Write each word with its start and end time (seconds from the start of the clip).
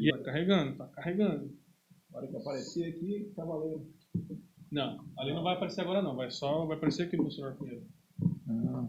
E 0.00 0.10
tá 0.10 0.18
carregando, 0.24 0.76
tá 0.78 0.86
carregando. 0.88 1.52
Na 2.10 2.18
hora 2.18 2.26
que 2.26 2.36
aparecer 2.36 2.88
aqui, 2.88 3.32
tá 3.36 3.44
valendo. 3.44 3.86
Não, 4.72 5.04
ali 5.18 5.34
não 5.34 5.42
vai 5.42 5.54
aparecer 5.54 5.82
agora 5.82 6.00
não, 6.00 6.16
vai 6.16 6.30
só 6.30 6.64
vai 6.64 6.76
aparecer 6.76 7.02
aqui 7.02 7.16
no 7.16 7.30
celular 7.30 7.54
primeiro. 7.56 7.86
Ah, 8.48 8.88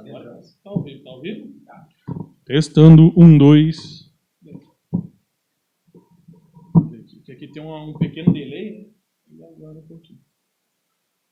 Agora 0.00 0.42
tá 0.64 0.70
ao 0.70 0.82
vivo, 0.82 1.04
tá 1.04 1.10
ao 1.10 1.20
vivo? 1.20 1.54
Testando, 2.44 3.12
um, 3.16 3.38
dois. 3.38 4.08
Aqui 7.30 7.46
tem 7.52 7.62
um, 7.62 7.90
um 7.90 7.98
pequeno 7.98 8.32
delay, 8.32 8.78
né? 8.78 8.90
E 9.30 9.44
agora 9.44 9.78
um 9.78 9.86
pouquinho. 9.86 10.18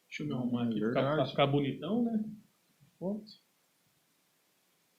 Deixa 0.08 0.22
eu 0.22 0.26
me 0.28 0.34
arrumar 0.34 0.64
aqui 0.64 0.78
pra, 0.78 0.88
Verdade. 0.88 1.16
pra 1.16 1.26
ficar 1.26 1.46
bonitão, 1.48 2.04
né? 2.04 2.24
Pronto. 2.98 3.26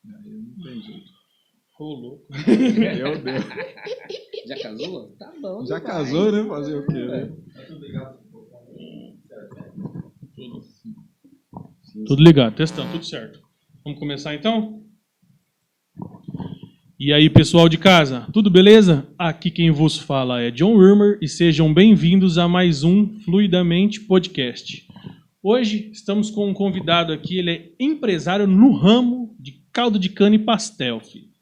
aí 0.05 0.29
não 0.29 0.64
tem 0.66 0.82
jeito. 0.82 1.16
Rolou. 1.78 2.25
Meu 2.48 3.21
Deus. 3.21 3.46
Já 4.48 4.59
casou? 4.64 5.16
Tá 5.20 5.31
bom. 5.40 5.63
Já 5.63 5.80
vai. 5.80 5.85
casou, 5.85 6.31
né? 6.31 6.44
Fazer 6.48 6.76
o 6.76 6.88
quê, 6.88 7.05
né? 7.05 7.31
Tudo. 10.35 10.63
Tudo 12.08 12.23
ligado, 12.23 12.55
testando, 12.55 12.91
tudo 12.94 13.05
certo. 13.05 13.40
Vamos 13.84 13.99
começar 13.99 14.34
então? 14.34 14.84
E 16.99 17.13
aí, 17.13 17.30
pessoal 17.30 17.70
de 17.70 17.77
casa, 17.77 18.27
tudo 18.34 18.49
beleza? 18.49 19.07
Aqui 19.18 19.52
quem 19.52 19.70
vos 19.70 19.99
fala 19.99 20.41
é 20.41 20.49
John 20.49 20.77
Wilmer 20.77 21.20
e 21.21 21.27
sejam 21.27 21.71
bem-vindos 21.71 22.40
a 22.40 22.48
mais 22.48 22.84
um 22.84 23.20
Fluidamente 23.20 24.02
Podcast. 24.02 24.88
Hoje 25.44 25.91
estamos 25.91 26.32
com 26.32 26.49
um 26.49 26.54
convidado 26.55 27.13
aqui, 27.13 27.38
ele 27.38 27.52
é 27.52 27.71
empresário 27.80 28.48
no 28.48 28.71
ramo 28.73 29.35
de 29.40 29.63
caldo 29.71 29.99
de 29.99 30.09
cana 30.09 30.35
e 30.35 30.40
pastel, 30.40 30.99
filho. 30.99 31.37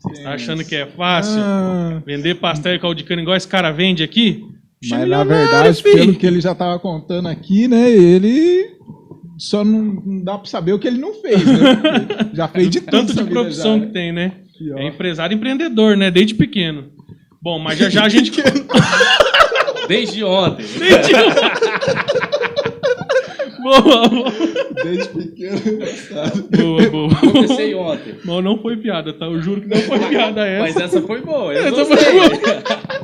Você 0.00 0.12
está 0.18 0.34
achando 0.34 0.64
que 0.64 0.74
é 0.74 0.86
fácil? 0.86 1.40
Ah, 1.40 2.02
Vender 2.04 2.34
pastel 2.36 2.74
e 2.74 2.78
caldo 2.78 2.96
de 2.96 3.04
cana 3.04 3.22
igual 3.22 3.36
esse 3.36 3.48
cara 3.48 3.70
vende 3.70 4.02
aqui? 4.02 4.44
Mas 4.90 5.08
na 5.08 5.24
verdade, 5.24 5.82
filho. 5.82 5.94
pelo 5.94 6.14
que 6.14 6.26
ele 6.26 6.40
já 6.40 6.54
tava 6.54 6.78
contando 6.78 7.28
aqui, 7.28 7.66
né? 7.66 7.90
Ele 7.90 8.74
só 9.38 9.64
não, 9.64 10.22
dá 10.22 10.36
pra 10.36 10.46
saber 10.48 10.72
o 10.74 10.78
que 10.78 10.86
ele 10.86 10.98
não 10.98 11.14
fez, 11.14 11.44
né? 11.44 11.80
Já 12.34 12.48
fez 12.48 12.68
de 12.70 12.80
Tanto 12.82 13.08
nessa 13.08 13.24
de 13.24 13.30
profissão 13.30 13.74
já, 13.74 13.80
que 13.80 13.86
né? 13.86 13.92
tem, 13.92 14.12
né? 14.12 14.32
Ó. 14.74 14.78
É 14.78 14.86
empresário 14.86 15.34
empreendedor, 15.34 15.96
né? 15.96 16.10
Desde 16.10 16.34
pequeno. 16.34 16.92
Bom, 17.42 17.58
mas 17.58 17.78
já 17.78 17.88
já 17.88 18.04
a 18.04 18.08
gente. 18.08 18.30
Desde 19.88 20.24
ontem. 20.24 20.64
Boa, 23.64 24.08
boa, 24.08 24.30
Desde 24.84 25.08
pequeno. 25.08 25.56
engraçado. 25.58 26.48
boa, 26.56 26.90
boa. 26.90 27.08
Comecei 27.32 27.74
ontem. 27.74 28.14
Não, 28.24 28.40
não 28.42 28.58
foi 28.58 28.76
piada, 28.76 29.12
tá? 29.12 29.26
Eu 29.26 29.40
juro 29.40 29.60
que 29.62 29.68
não 29.68 29.76
foi 29.78 29.98
piada 30.08 30.46
essa. 30.46 30.62
Mas 30.62 30.76
essa 30.76 31.02
foi 31.02 31.20
boa. 31.22 31.52
Eu 31.54 31.64
Essa 31.64 31.84
gostei. 31.84 31.96
foi 31.96 32.28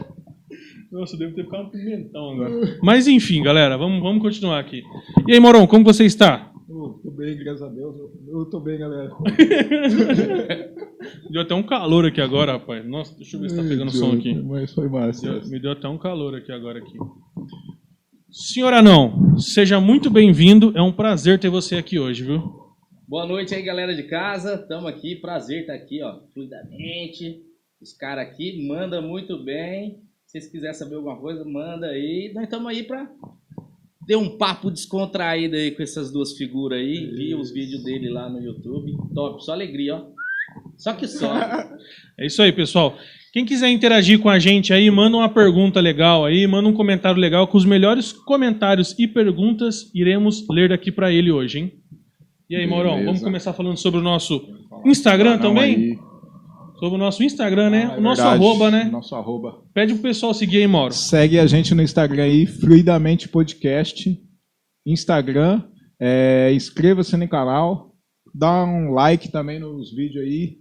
Nossa, 0.93 1.15
eu 1.15 1.19
devo 1.21 1.35
ter 1.37 1.45
ficado 1.45 1.65
um 1.65 1.71
pimentão 1.71 2.31
agora. 2.33 2.79
Mas 2.83 3.07
enfim, 3.07 3.43
galera, 3.43 3.79
vamos, 3.79 4.03
vamos 4.03 4.21
continuar 4.23 4.59
aqui. 4.59 4.83
E 5.29 5.33
aí, 5.33 5.41
Moron, 5.41 5.67
como 5.67 5.85
você 5.85 6.05
está? 6.05 6.51
Ô, 6.69 7.01
tô 7.03 7.11
bem, 7.13 7.37
graças 7.39 7.63
a 7.63 7.69
Deus. 7.69 7.95
Eu 8.29 8.45
tô 8.47 8.59
bem, 8.61 8.79
galera. 8.79 9.11
Deu 11.31 11.43
até 11.43 11.55
um 11.55 11.63
calor 11.63 12.05
aqui 12.07 12.21
agora, 12.21 12.53
rapaz. 12.53 12.85
Nossa, 12.87 13.17
deixa 13.17 13.37
eu 13.37 13.41
ver 13.41 13.51
se 13.51 13.57
tá 13.57 13.63
pegando 13.63 13.91
som 13.93 14.13
aqui. 14.13 14.35
Mas 14.35 14.73
foi 14.75 14.89
massa. 14.89 15.31
Deu- 15.41 15.49
me 15.49 15.61
deu 15.61 15.73
até 15.73 15.89
um 15.89 15.97
calor 15.99 16.35
aqui 16.35 16.51
agora 16.53 16.79
aqui. 16.79 16.99
Senhor 18.33 18.73
Anão, 18.73 19.37
seja 19.41 19.81
muito 19.81 20.09
bem-vindo. 20.09 20.73
É 20.77 20.81
um 20.81 20.93
prazer 20.93 21.41
ter 21.41 21.49
você 21.49 21.75
aqui 21.75 21.99
hoje, 21.99 22.23
viu? 22.23 22.41
Boa 23.09 23.27
noite 23.27 23.53
aí, 23.53 23.61
galera 23.61 23.93
de 23.93 24.05
casa. 24.05 24.57
Tamo 24.57 24.87
aqui. 24.87 25.17
Prazer 25.17 25.63
estar 25.63 25.75
aqui, 25.75 26.01
ó. 26.01 26.21
Fluidamente. 26.33 27.43
Os 27.83 27.93
caras 27.93 28.29
aqui 28.29 28.65
mandam 28.69 29.03
muito 29.03 29.43
bem. 29.43 30.03
Se 30.27 30.39
vocês 30.39 30.47
quiserem 30.47 30.75
saber 30.75 30.95
alguma 30.95 31.17
coisa, 31.17 31.45
manda 31.45 31.89
aí. 31.89 32.31
Nós 32.33 32.45
estamos 32.45 32.69
aí 32.69 32.85
pra 32.85 33.11
ter 34.07 34.15
um 34.15 34.39
papo 34.39 34.71
descontraído 34.71 35.57
aí 35.57 35.73
com 35.73 35.83
essas 35.83 36.13
duas 36.13 36.35
figuras 36.35 36.79
aí. 36.79 37.11
Vi 37.11 37.35
os 37.35 37.51
vídeos 37.51 37.83
dele 37.83 38.11
lá 38.11 38.31
no 38.31 38.41
YouTube. 38.41 38.97
Top, 39.13 39.45
só 39.45 39.55
alegria, 39.55 39.97
ó. 39.97 40.07
Só 40.77 40.93
que 40.93 41.09
só. 41.09 41.35
É 42.17 42.27
isso 42.27 42.41
aí, 42.43 42.53
pessoal. 42.53 42.97
Quem 43.33 43.45
quiser 43.45 43.71
interagir 43.71 44.19
com 44.19 44.29
a 44.29 44.39
gente 44.41 44.73
aí, 44.73 44.91
manda 44.91 45.17
uma 45.17 45.29
pergunta 45.29 45.81
legal 45.81 46.25
aí, 46.25 46.47
manda 46.49 46.69
um 46.69 46.73
comentário 46.73 47.21
legal 47.21 47.47
com 47.47 47.57
os 47.57 47.65
melhores 47.65 48.13
comentários 48.13 48.95
e 48.99 49.07
perguntas 49.07 49.91
iremos 49.95 50.45
ler 50.51 50.71
daqui 50.71 50.91
pra 50.91 51.13
ele 51.13 51.31
hoje, 51.31 51.61
hein? 51.61 51.73
E 52.49 52.57
aí, 52.57 52.67
Maurão, 52.67 52.91
Beleza. 52.91 53.07
vamos 53.07 53.23
começar 53.23 53.53
falando 53.53 53.77
sobre 53.77 54.01
o 54.01 54.03
nosso 54.03 54.43
Instagram 54.85 55.39
também? 55.39 55.75
aí. 55.77 55.99
Sobre 56.81 56.97
o 56.97 56.99
nosso 56.99 57.23
Instagram, 57.23 57.71
né? 57.71 57.89
Ah, 57.93 57.95
é 57.95 57.99
o 57.99 58.01
nosso 58.01 58.23
verdade. 58.23 58.43
arroba, 58.45 58.71
né? 58.71 58.85
Nosso 58.91 59.15
arroba. 59.15 59.63
Pede 59.73 59.93
pro 59.93 60.03
pessoal 60.03 60.35
seguir 60.35 60.57
aí, 60.57 60.67
Mauro. 60.67 60.93
Segue 60.93 61.39
a 61.39 61.47
gente 61.47 61.75
no 61.75 61.83
Instagram 61.83 62.25
aí, 62.25 62.47
Fluidamente 62.47 63.29
Podcast. 63.29 64.19
Instagram. 64.85 65.63
É, 66.01 66.51
Inscreva-se 66.55 67.17
no 67.17 67.29
canal. 67.29 67.95
Dá 68.35 68.65
um 68.65 68.91
like 68.93 69.31
também 69.31 69.61
nos 69.61 69.95
vídeos 69.95 70.25
aí. 70.25 70.57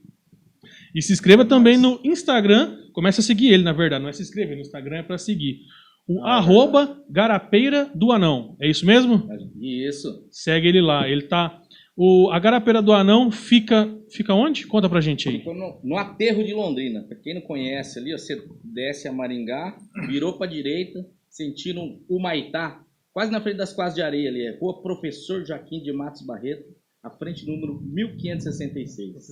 E 0.96 1.02
se 1.02 1.14
inscreva 1.14 1.46
também 1.46 1.78
no 1.78 2.00
Instagram. 2.04 2.78
Começa 2.94 3.22
a 3.22 3.24
seguir 3.24 3.54
ele, 3.54 3.64
na 3.64 3.74
verdade. 3.74 4.02
Não 4.02 4.10
é 4.10 4.14
se 4.14 4.22
inscrever 4.22 4.56
no 4.56 4.62
Instagram, 4.62 4.98
é 4.98 5.04
pra 5.04 5.18
seguir. 5.18 5.60
O 6.08 6.24
Ah, 6.26 6.38
arroba 6.38 7.00
Garapeira 7.10 7.90
do 7.94 8.12
Anão. 8.12 8.56
É 8.60 8.68
isso 8.70 8.86
mesmo? 8.86 9.28
Isso. 9.62 10.28
Segue 10.32 10.68
ele 10.68 10.82
lá. 10.82 11.08
Ele 11.08 11.22
tá. 11.24 11.62
O, 11.96 12.30
a 12.32 12.40
Garapeira 12.40 12.82
do 12.82 12.92
Anão 12.94 13.30
fica. 13.30 13.94
Fica 14.10 14.34
onde? 14.34 14.66
Conta 14.66 14.90
pra 14.90 15.02
gente 15.02 15.30
aí. 15.30 15.38
Ficou 15.38 15.54
no, 15.54 15.80
no 15.84 15.98
aterro 15.98 16.44
de 16.44 16.54
Londrina. 16.54 17.04
Pra 17.04 17.16
quem 17.18 17.36
não 17.36 17.42
conhece 17.42 18.00
ali, 18.00 18.14
ó, 18.14 18.18
você 18.18 18.42
desce 18.64 19.08
a 19.08 19.12
Maringá, 19.14 19.78
virou 20.08 20.38
pra 20.38 20.48
direita, 20.48 21.06
sentindo 21.30 21.82
o 22.10 22.20
Maitá, 22.20 22.82
quase 23.14 23.32
na 23.32 23.40
frente 23.40 23.58
das 23.58 23.72
quadras 23.74 23.94
de 23.96 24.02
areia 24.02 24.30
ali. 24.30 24.42
É 24.48 24.58
Rua 24.58 24.82
Professor 24.82 25.46
Joaquim 25.46 25.84
de 25.84 25.92
Matos 25.94 26.26
Barreto, 26.26 26.64
à 27.04 27.12
frente 27.12 27.46
número 27.46 27.80
1566. 27.84 29.28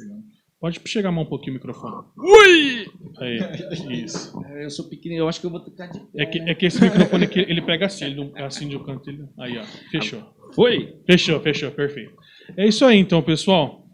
Pode 0.59 0.81
chegar 0.85 1.09
a 1.09 1.11
mão 1.11 1.23
um 1.23 1.27
pouquinho 1.27 1.51
o 1.51 1.55
microfone. 1.55 2.03
Ui! 2.17 2.87
Aí, 3.19 4.03
isso. 4.03 4.41
É, 4.45 4.65
Eu 4.65 4.71
sou 4.71 4.89
pequenininho, 4.89 5.23
eu 5.23 5.29
acho 5.29 5.39
que 5.39 5.45
eu 5.45 5.51
vou 5.51 5.63
ficar 5.63 5.85
de 5.87 5.99
pé. 5.99 6.23
É 6.23 6.25
que, 6.25 6.39
né? 6.39 6.51
é 6.51 6.55
que 6.55 6.65
esse 6.65 6.81
microfone 6.81 7.25
aqui, 7.25 7.39
ele 7.39 7.61
pega 7.61 7.85
assim, 7.85 8.05
ele 8.05 8.15
não 8.15 8.31
é 8.35 8.43
assim 8.43 8.67
de 8.67 8.75
um 8.75 8.83
canto. 8.83 9.07
Ele... 9.07 9.23
Aí, 9.39 9.57
ó. 9.57 9.63
Fechou. 9.91 10.23
Foi? 10.55 10.95
Fechou, 11.05 11.39
fechou, 11.41 11.69
perfeito. 11.71 12.13
É 12.55 12.67
isso 12.67 12.83
aí 12.85 12.97
então, 12.97 13.21
pessoal. 13.21 13.85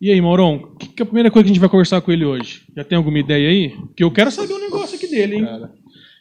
E 0.00 0.10
aí, 0.10 0.20
Maurão, 0.20 0.76
que, 0.78 0.88
que 0.88 1.02
é 1.02 1.04
a 1.04 1.06
primeira 1.06 1.30
coisa 1.30 1.44
que 1.44 1.50
a 1.50 1.54
gente 1.54 1.60
vai 1.60 1.68
conversar 1.68 2.00
com 2.00 2.12
ele 2.12 2.24
hoje? 2.24 2.62
Já 2.76 2.84
tem 2.84 2.96
alguma 2.96 3.18
ideia 3.18 3.48
aí? 3.48 3.70
Porque 3.70 4.04
eu 4.04 4.10
quero 4.12 4.30
saber 4.30 4.52
um 4.52 4.60
negócio 4.60 4.96
aqui 4.96 5.08
dele, 5.08 5.36
hein? 5.36 5.44
Cara, 5.44 5.72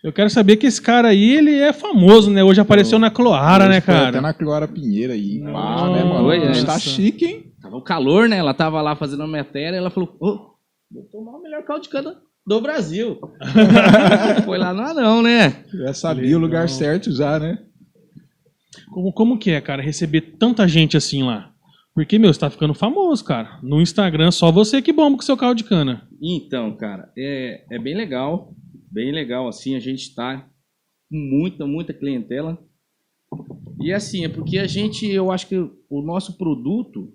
Eu 0.03 0.11
quero 0.13 0.29
saber 0.31 0.57
que 0.57 0.65
esse 0.65 0.81
cara 0.81 1.09
aí, 1.09 1.35
ele 1.35 1.55
é 1.55 1.73
famoso, 1.73 2.31
né? 2.31 2.43
Hoje 2.43 2.59
apareceu 2.59 2.97
na 2.97 3.11
Cloara, 3.11 3.67
né, 3.67 3.81
cara? 3.81 4.09
Até 4.09 4.21
na 4.21 4.33
Clara 4.33 4.67
Pinheira 4.67 5.13
aí. 5.13 5.39
Nossa. 5.39 5.91
né, 5.95 6.03
mano? 6.03 6.65
Tá 6.65 6.79
chique, 6.79 7.25
hein? 7.25 7.50
Tava 7.71 7.77
o 7.77 7.81
calor, 7.81 8.27
né? 8.27 8.37
Ela 8.37 8.53
tava 8.53 8.81
lá 8.81 8.97
fazendo 8.97 9.23
a 9.23 9.27
matéria, 9.27 9.77
ela 9.77 9.89
falou, 9.89 10.13
ô, 10.19 10.57
vou 10.91 11.03
tomar 11.09 11.37
o 11.37 11.41
melhor 11.41 11.63
caldo 11.63 11.83
de 11.83 11.89
cana 11.89 12.21
do 12.45 12.59
Brasil. 12.59 13.17
Foi 14.43 14.57
lá 14.57 14.73
no 14.73 14.81
anão, 14.81 15.21
né? 15.21 15.63
Já 15.73 15.93
sabia 15.93 16.23
Legal. 16.23 16.39
o 16.39 16.41
lugar 16.41 16.67
certo 16.67 17.09
já, 17.13 17.39
né? 17.39 17.63
Como, 18.91 19.13
como 19.13 19.39
que 19.39 19.51
é, 19.51 19.61
cara, 19.61 19.81
receber 19.81 20.35
tanta 20.37 20.67
gente 20.67 20.97
assim 20.97 21.23
lá? 21.23 21.53
Porque, 21.95 22.19
meu, 22.19 22.33
você 22.33 22.41
tá 22.41 22.49
ficando 22.49 22.73
famoso, 22.73 23.23
cara. 23.23 23.57
No 23.63 23.81
Instagram, 23.81 24.31
só 24.31 24.51
você 24.51 24.81
que 24.81 24.91
bomba 24.91 25.15
com 25.15 25.23
seu 25.23 25.37
carro 25.37 25.53
de 25.53 25.63
cana. 25.63 26.05
Então, 26.21 26.75
cara, 26.75 27.09
é, 27.17 27.63
é 27.71 27.79
bem 27.79 27.95
legal. 27.95 28.53
Bem 28.91 29.13
legal, 29.13 29.47
assim, 29.47 29.77
a 29.77 29.79
gente 29.79 30.13
tá 30.13 30.45
com 31.09 31.17
muita, 31.17 31.65
muita 31.65 31.93
clientela. 31.93 32.57
E 33.79 33.93
assim, 33.93 34.25
é 34.25 34.29
porque 34.29 34.57
a 34.57 34.67
gente, 34.67 35.07
eu 35.07 35.31
acho 35.31 35.47
que 35.47 35.55
o 35.57 36.01
nosso 36.01 36.37
produto, 36.37 37.13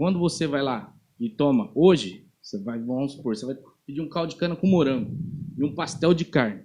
quando 0.00 0.18
você 0.18 0.46
vai 0.46 0.62
lá 0.62 0.96
e 1.20 1.28
toma 1.28 1.70
hoje, 1.74 2.26
você 2.40 2.56
vai, 2.56 2.78
vamos 2.78 3.12
supor, 3.12 3.36
você 3.36 3.44
vai 3.44 3.54
pedir 3.84 4.00
um 4.00 4.08
caldo 4.08 4.30
de 4.30 4.36
cana 4.36 4.56
com 4.56 4.66
morango 4.66 5.14
e 5.58 5.62
um 5.62 5.74
pastel 5.74 6.14
de 6.14 6.24
carne. 6.24 6.62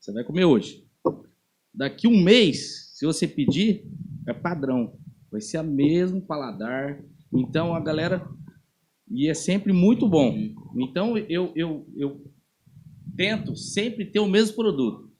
Você 0.00 0.10
vai 0.10 0.24
comer 0.24 0.46
hoje. 0.46 0.88
Daqui 1.74 2.08
um 2.08 2.24
mês, 2.24 2.94
se 2.94 3.04
você 3.04 3.28
pedir, 3.28 3.84
é 4.26 4.32
padrão. 4.32 4.98
Vai 5.30 5.42
ser 5.42 5.58
a 5.58 5.62
mesmo 5.62 6.22
paladar. 6.22 7.04
Então 7.30 7.74
a 7.74 7.80
galera. 7.80 8.26
E 9.10 9.28
é 9.28 9.34
sempre 9.34 9.74
muito 9.74 10.08
bom. 10.08 10.34
Então 10.74 11.18
eu, 11.18 11.52
eu, 11.54 11.86
eu 11.94 12.32
tento 13.14 13.56
sempre 13.56 14.06
ter 14.06 14.20
o 14.20 14.26
mesmo 14.26 14.56
produto. 14.56 15.12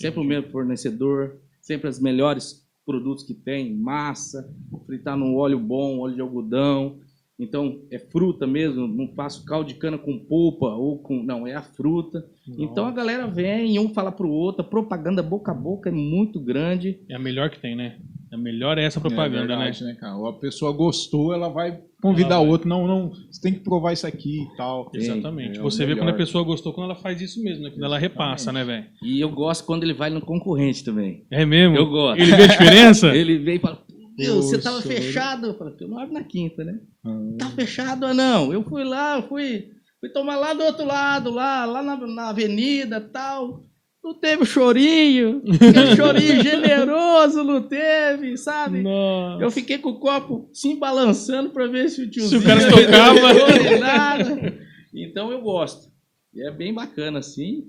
Sempre 0.00 0.18
o 0.18 0.24
mesmo 0.24 0.50
fornecedor, 0.50 1.42
sempre 1.60 1.90
os 1.90 2.00
melhores 2.00 2.66
produtos 2.86 3.22
que 3.22 3.34
tem, 3.34 3.76
massa, 3.76 4.50
fritar 4.86 5.16
num 5.16 5.36
óleo 5.36 5.58
bom, 5.58 5.98
óleo 6.00 6.14
de 6.14 6.20
algodão. 6.20 7.01
Então 7.42 7.80
é 7.90 7.98
fruta 7.98 8.46
mesmo, 8.46 8.86
não 8.86 9.08
faço 9.08 9.44
caldo 9.44 9.68
de 9.68 9.74
cana 9.74 9.98
com 9.98 10.16
polpa 10.18 10.66
ou 10.66 10.98
com. 10.98 11.22
Não, 11.22 11.46
é 11.46 11.54
a 11.54 11.62
fruta. 11.62 12.24
Então 12.58 12.86
a 12.86 12.92
galera 12.92 13.26
vem, 13.26 13.78
um 13.78 13.92
fala 13.92 14.12
pro 14.12 14.30
outro, 14.30 14.62
a 14.62 14.64
propaganda 14.64 15.22
boca 15.22 15.50
a 15.50 15.54
boca 15.54 15.88
é 15.88 15.92
muito 15.92 16.38
grande. 16.40 17.00
É 17.08 17.16
a 17.16 17.18
melhor 17.18 17.50
que 17.50 17.58
tem, 17.58 17.74
né? 17.74 17.96
É 18.32 18.36
melhor 18.36 18.78
essa 18.78 18.98
propaganda, 18.98 19.52
é 19.52 19.56
né? 19.56 19.64
verdade, 19.64 19.84
né? 19.84 19.94
cara? 20.00 20.16
Ou 20.16 20.26
a 20.26 20.32
pessoa 20.32 20.72
gostou, 20.72 21.34
ela 21.34 21.50
vai 21.50 21.78
convidar 22.00 22.36
Ela 22.36 22.38
vai. 22.38 22.48
outro. 22.48 22.66
Não, 22.66 22.86
não, 22.86 23.10
você 23.30 23.42
tem 23.42 23.52
que 23.52 23.60
provar 23.60 23.92
isso 23.92 24.06
aqui 24.06 24.44
e 24.44 24.56
tal. 24.56 24.90
Exatamente. 24.94 25.58
é 25.58 25.62
Você 25.62 25.84
vê 25.84 25.94
quando 25.94 26.08
a 26.08 26.14
pessoa 26.14 26.42
gostou, 26.42 26.72
quando 26.72 26.86
ela 26.90 26.94
faz 26.94 27.20
isso 27.20 27.42
mesmo, 27.42 27.64
né? 27.64 27.70
Quando 27.70 27.84
ela 27.84 27.98
repassa, 27.98 28.50
né, 28.50 28.64
velho? 28.64 28.86
E 29.02 29.20
eu 29.20 29.28
gosto 29.28 29.66
quando 29.66 29.82
ele 29.82 29.92
vai 29.92 30.08
no 30.08 30.22
concorrente 30.22 30.82
também. 30.82 31.26
É 31.30 31.44
mesmo? 31.44 31.76
Eu 31.76 31.90
gosto. 31.90 32.22
Ele 32.22 32.34
vê 32.34 32.44
a 32.44 32.46
diferença? 32.46 33.08
Ele 33.14 33.38
vem 33.38 33.56
e 33.56 33.58
fala, 33.58 33.82
meu, 34.18 34.36
você 34.42 34.60
tava 34.60 34.80
fechado. 34.82 35.46
Eu 35.48 35.58
falo, 35.58 35.74
eu 35.80 35.88
não 35.88 35.98
abro 35.98 36.14
na 36.14 36.24
quinta, 36.24 36.64
né? 36.64 36.78
Ah, 37.04 37.18
Tá 37.38 37.50
fechado 37.50 38.06
ou 38.06 38.14
não? 38.14 38.52
Eu 38.52 38.62
fui 38.64 38.84
lá, 38.84 39.16
eu 39.16 39.22
fui, 39.28 39.68
fui 40.00 40.08
tomar 40.10 40.36
lá 40.36 40.52
do 40.54 40.62
outro 40.64 40.84
lado, 40.86 41.30
lá, 41.30 41.64
lá 41.64 41.82
na, 41.82 41.96
na 42.06 42.28
avenida 42.30 43.00
tal. 43.00 43.62
Não 44.04 44.14
teve 44.18 44.44
chorinho. 44.44 45.40
Chorinho 45.96 46.42
generoso 46.42 47.44
não 47.44 47.62
teve, 47.62 48.36
sabe? 48.36 48.82
Nossa. 48.82 49.44
Eu 49.44 49.48
fiquei 49.48 49.78
com 49.78 49.90
o 49.90 50.00
copo 50.00 50.50
se 50.52 50.74
balançando 50.74 51.50
pra 51.50 51.68
ver 51.68 51.88
se 51.88 52.02
o 52.02 52.10
tiozinho... 52.10 52.40
Se 52.40 52.44
o 52.44 52.48
cara 52.48 52.68
tocava. 52.68 53.78
nada. 53.78 54.58
Então 54.92 55.30
eu 55.30 55.40
gosto. 55.40 55.88
E 56.34 56.44
é 56.44 56.50
bem 56.50 56.74
bacana, 56.74 57.20
assim. 57.20 57.62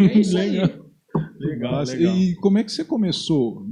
É 0.00 0.18
isso 0.18 0.36
aí. 0.36 0.50
Legal. 1.38 1.84
Legal. 1.84 1.84
E 2.16 2.34
como 2.40 2.58
é 2.58 2.64
que 2.64 2.72
você 2.72 2.84
começou 2.84 3.64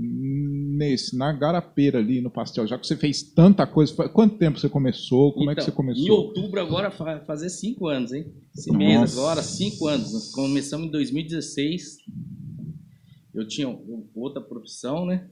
nesse, 0.75 1.17
na 1.17 1.33
garapeira 1.33 1.99
ali 1.99 2.21
no 2.21 2.31
pastel? 2.31 2.67
Já 2.67 2.79
que 2.79 2.87
você 2.87 2.97
fez 2.97 3.23
tanta 3.23 3.67
coisa, 3.67 4.09
quanto 4.09 4.37
tempo 4.39 4.59
você 4.59 4.69
começou? 4.69 5.33
Como 5.33 5.51
é 5.51 5.55
que 5.55 5.61
Então, 5.61 5.65
você 5.65 5.77
começou? 5.77 6.05
Em 6.07 6.11
outubro 6.11 6.61
agora 6.61 6.89
vai 6.91 7.25
fazer 7.25 7.49
cinco 7.49 7.89
anos, 7.89 8.13
hein? 8.13 8.33
Esse 8.57 8.73
mês 8.73 9.01
Nossa. 9.01 9.21
agora, 9.21 9.43
cinco 9.43 9.87
anos. 9.87 10.13
Nós 10.13 10.33
começamos 10.33 10.89
em 10.89 10.91
2016. 10.91 11.99
Eu 13.35 13.47
tinha 13.49 13.69
outra 14.15 14.41
profissão, 14.41 15.07
né? 15.07 15.29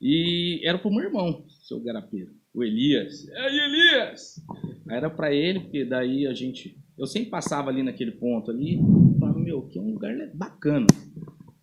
E 0.00 0.60
era 0.64 0.78
pro 0.78 0.90
meu 0.90 1.04
irmão, 1.04 1.44
seu 1.62 1.80
garapeiro, 1.80 2.32
o 2.54 2.62
Elias. 2.62 3.24
E 3.24 3.32
aí, 3.32 3.58
Elias? 3.58 4.40
Era 4.88 5.10
pra 5.10 5.32
ele, 5.34 5.60
porque 5.60 5.84
daí 5.84 6.26
a 6.26 6.32
gente... 6.32 6.78
Eu 6.96 7.06
sempre 7.06 7.30
passava 7.30 7.70
ali 7.70 7.82
naquele 7.82 8.12
ponto 8.12 8.50
ali, 8.50 8.80
falava, 9.18 9.38
meu, 9.38 9.62
que 9.62 9.78
é 9.78 9.82
um 9.82 9.92
lugar 9.92 10.14
bacana. 10.34 10.86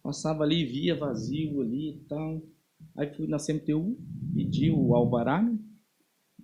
Passava 0.01 0.43
ali, 0.43 0.63
via 0.65 0.95
vazio 0.95 1.61
ali 1.61 1.89
e 1.89 1.99
tal. 2.07 2.41
Aí 2.97 3.13
fui 3.13 3.27
na 3.27 3.37
CMTU, 3.37 3.97
pedi 4.33 4.71
o 4.71 4.95
alvará, 4.95 5.41
né? 5.41 5.57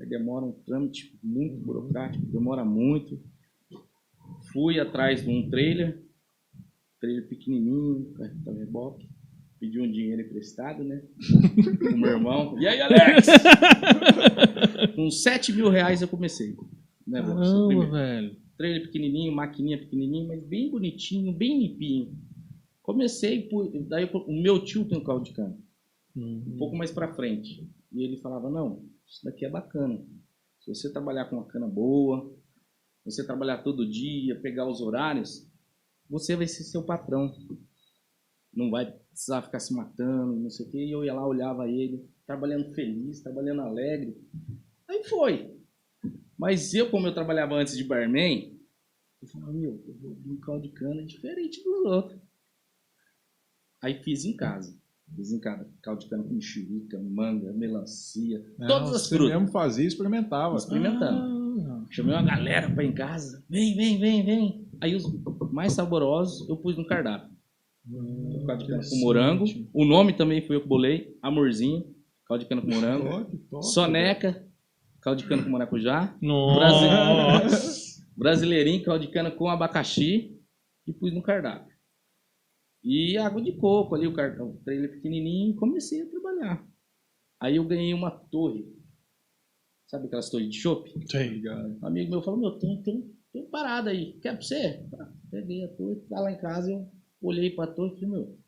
Demora 0.06 0.46
um 0.46 0.52
trâmite 0.52 1.18
muito 1.24 1.58
burocrático, 1.58 2.26
demora 2.26 2.66
muito. 2.66 3.22
Fui 4.52 4.80
atrás 4.80 5.24
de 5.24 5.30
um 5.30 5.50
trailer, 5.50 6.04
trailer 7.00 7.28
pequenininho, 7.28 8.12
cartão 8.14 8.58
reboque. 8.58 9.08
Pedi 9.60 9.80
um 9.80 9.92
dinheiro 9.92 10.24
emprestado, 10.24 10.84
né? 10.84 11.04
O 11.94 11.98
meu 11.98 12.12
irmão. 12.12 12.60
E 12.60 12.68
aí, 12.68 12.82
Alex? 12.82 13.28
Com 14.96 15.12
7 15.12 15.54
mil 15.54 15.70
reais 15.70 16.02
eu 16.02 16.08
comecei. 16.08 16.56
Né? 17.06 17.22
Caramba, 17.22 17.86
velho. 17.86 18.36
Trailer 18.58 18.82
pequenininho, 18.84 19.32
maquininha 19.32 19.78
pequenininho, 19.78 20.28
mas 20.28 20.44
bem 20.44 20.70
bonitinho, 20.70 21.32
bem 21.32 21.60
limpinho. 21.60 22.18
Comecei, 22.82 23.44
por, 23.44 23.72
daí 23.88 24.10
o 24.12 24.42
meu 24.42 24.64
tio 24.64 24.86
tem 24.86 24.98
um 24.98 25.04
caldo 25.04 25.26
de 25.26 25.34
cana 26.14 26.26
um 26.26 26.58
pouco 26.58 26.76
mais 26.76 26.92
para 26.92 27.14
frente. 27.14 27.70
E 27.92 28.04
ele 28.04 28.18
falava: 28.18 28.50
Não, 28.50 28.86
isso 29.08 29.24
daqui 29.24 29.46
é 29.46 29.50
bacana. 29.50 30.04
Se 30.60 30.74
você 30.74 30.92
trabalhar 30.92 31.26
com 31.26 31.38
uma 31.38 31.48
cana 31.48 31.68
boa, 31.68 32.34
você 33.04 33.26
trabalhar 33.26 33.64
todo 33.64 33.90
dia, 33.90 34.40
pegar 34.40 34.68
os 34.68 34.82
horários, 34.82 35.50
você 36.10 36.36
vai 36.36 36.48
ser 36.48 36.64
seu 36.64 36.84
patrão. 36.84 37.34
Não 38.54 38.70
vai 38.70 38.92
precisar 38.92 39.42
ficar 39.42 39.60
se 39.60 39.74
matando, 39.74 40.36
não 40.36 40.50
sei 40.50 40.66
o 40.66 40.70
quê. 40.70 40.78
E 40.78 40.92
eu 40.92 41.04
ia 41.04 41.14
lá, 41.14 41.26
olhava 41.26 41.70
ele, 41.70 42.08
trabalhando 42.26 42.74
feliz, 42.74 43.22
trabalhando 43.22 43.62
alegre. 43.62 44.16
Aí 44.88 45.04
foi. 45.06 45.58
Mas 46.38 46.74
eu, 46.74 46.90
como 46.90 47.08
eu 47.08 47.14
trabalhava 47.14 47.56
antes 47.56 47.78
de 47.78 47.84
barman, 47.84 48.60
eu 49.22 49.28
falava: 49.28 49.54
Meu, 49.54 49.84
eu 49.88 49.94
vou 49.96 50.18
um 50.26 50.40
caldo 50.40 50.68
de 50.68 50.74
cana 50.74 51.06
diferente 51.06 51.64
dos 51.64 51.86
outros. 51.86 52.22
Aí 53.82 54.04
fiz 54.04 54.26
em 54.26 54.36
casa. 54.36 54.81
Caldo 55.82 56.00
de 56.00 56.10
cana 56.10 56.24
com 56.24 56.34
mexerica, 56.34 57.00
manga, 57.00 57.52
melancia, 57.54 58.44
Não, 58.58 58.68
todas 58.68 58.96
as 58.96 59.02
você 59.04 59.16
frutas. 59.18 59.36
mesmo 59.36 59.52
fazia 59.52 59.84
e 59.84 59.88
experimentava. 59.88 60.56
Experimentando. 60.56 61.62
Ah, 61.68 61.86
Chamei 61.90 62.16
uma 62.16 62.24
galera 62.24 62.70
pra 62.70 62.84
ir 62.84 62.88
em 62.88 62.94
casa. 62.94 63.44
Vem, 63.50 63.76
vem, 63.76 64.00
vem, 64.00 64.24
vem. 64.26 64.68
Aí 64.80 64.96
os 64.96 65.04
mais 65.52 65.74
saborosos 65.74 66.48
eu 66.50 66.56
pus 66.58 66.78
no 66.78 66.86
cardápio. 66.88 67.30
Caldo 68.48 68.64
de 68.64 68.70
cana 68.70 68.82
com 68.90 68.96
morango. 69.02 69.46
O 69.74 69.86
nome 69.86 70.14
também 70.14 70.42
foi 70.46 70.56
eu 70.56 70.62
que 70.62 70.68
bolei. 70.68 71.16
Amorzinho. 71.22 71.84
Caldo 72.28 72.44
de 72.44 72.50
cana 72.50 72.62
com 72.62 72.70
morango. 72.70 73.26
Que 73.26 73.38
top. 73.38 73.66
Soneca. 73.66 74.48
Caldo 75.02 75.22
de 75.22 75.28
cana 75.28 75.44
com 75.44 75.50
maracujá. 75.50 76.16
Nossa. 76.22 78.02
Brasileirinho, 78.16 78.84
caldo 78.84 79.06
de 79.06 79.12
cana 79.12 79.32
com 79.32 79.50
abacaxi. 79.50 80.38
E 80.88 80.94
pus 80.94 81.14
no 81.14 81.22
cardápio. 81.22 81.71
E 82.84 83.18
água 83.18 83.42
de 83.42 83.54
coco 83.54 83.96
ali, 83.96 84.08
o 84.08 84.14
cartão, 84.14 84.52
o 84.52 84.64
trailer 84.64 84.92
pequenininho. 84.92 85.52
E 85.52 85.56
comecei 85.56 86.02
a 86.02 86.10
trabalhar. 86.10 86.68
Aí 87.40 87.56
eu 87.56 87.68
ganhei 87.68 87.94
uma 87.94 88.12
torre. 88.12 88.66
Sabe 89.88 90.08
aquelas 90.08 90.30
torres 90.30 90.50
de 90.50 90.58
chopp? 90.58 90.90
Sei. 91.10 91.42
Um 91.48 91.86
amigo 91.86 92.12
meu 92.12 92.22
falou, 92.22 92.40
meu, 92.40 92.60
tem, 92.60 92.82
tem, 92.82 93.14
tem 93.34 93.46
parada 93.50 93.90
aí, 93.90 94.14
quer 94.22 94.34
pra 94.34 94.42
você? 94.42 94.86
Ah, 95.00 95.12
peguei 95.30 95.64
a 95.66 95.68
torre, 95.68 96.00
tá 96.08 96.20
lá 96.22 96.32
em 96.32 96.38
casa, 96.38 96.72
eu 96.72 96.90
olhei 97.22 97.50
pra 97.50 97.68
torre 97.68 97.92
e 97.92 98.00
falei, 98.00 98.10
meu, 98.10 98.40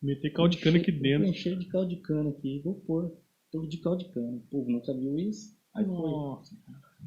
Meter 0.00 0.32
caldo 0.32 0.54
de 0.54 0.62
cana 0.62 0.78
aqui 0.78 0.92
dentro. 0.92 1.26
encher 1.26 1.58
de 1.58 1.66
caldo 1.66 1.88
de 1.88 1.96
cana 1.96 2.30
aqui, 2.30 2.60
vou 2.64 2.76
pôr 2.76 3.12
torre 3.50 3.66
de 3.66 3.78
caldo 3.78 4.04
de 4.04 4.12
cana. 4.12 4.36
O 4.36 4.40
povo 4.48 4.70
nunca 4.70 4.94
viu 4.94 5.18
isso. 5.18 5.56
Aí 5.74 5.84
foi. 5.84 5.94
Nossa. 5.94 6.56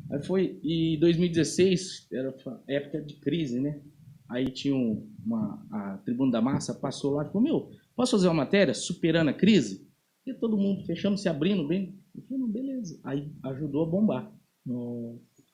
Aí 0.09 0.23
foi, 0.23 0.59
e 0.61 0.97
2016 0.99 2.07
era 2.11 2.35
época 2.67 3.01
de 3.01 3.15
crise, 3.15 3.59
né? 3.61 3.81
Aí 4.31 4.49
tinha 4.51 4.75
um- 4.75 5.07
uma, 5.25 5.65
a 5.71 5.97
Tribuna 6.05 6.31
da 6.31 6.41
Massa 6.41 6.73
passou 6.73 7.13
lá 7.15 7.23
e 7.23 7.27
falou, 7.27 7.41
meu, 7.41 7.71
posso 7.95 8.11
fazer 8.11 8.27
uma 8.27 8.33
matéria 8.33 8.73
superando 8.73 9.29
a 9.29 9.33
crise? 9.33 9.87
E 10.25 10.33
todo 10.33 10.57
mundo 10.57 10.85
fechando, 10.85 11.17
se 11.17 11.27
abrindo 11.27 11.67
bem. 11.67 11.95
Eu 12.15 12.23
falei, 12.23 12.47
beleza. 12.47 12.99
Aí 13.03 13.31
ajudou 13.43 13.83
a 13.83 13.89
bombar. 13.89 14.31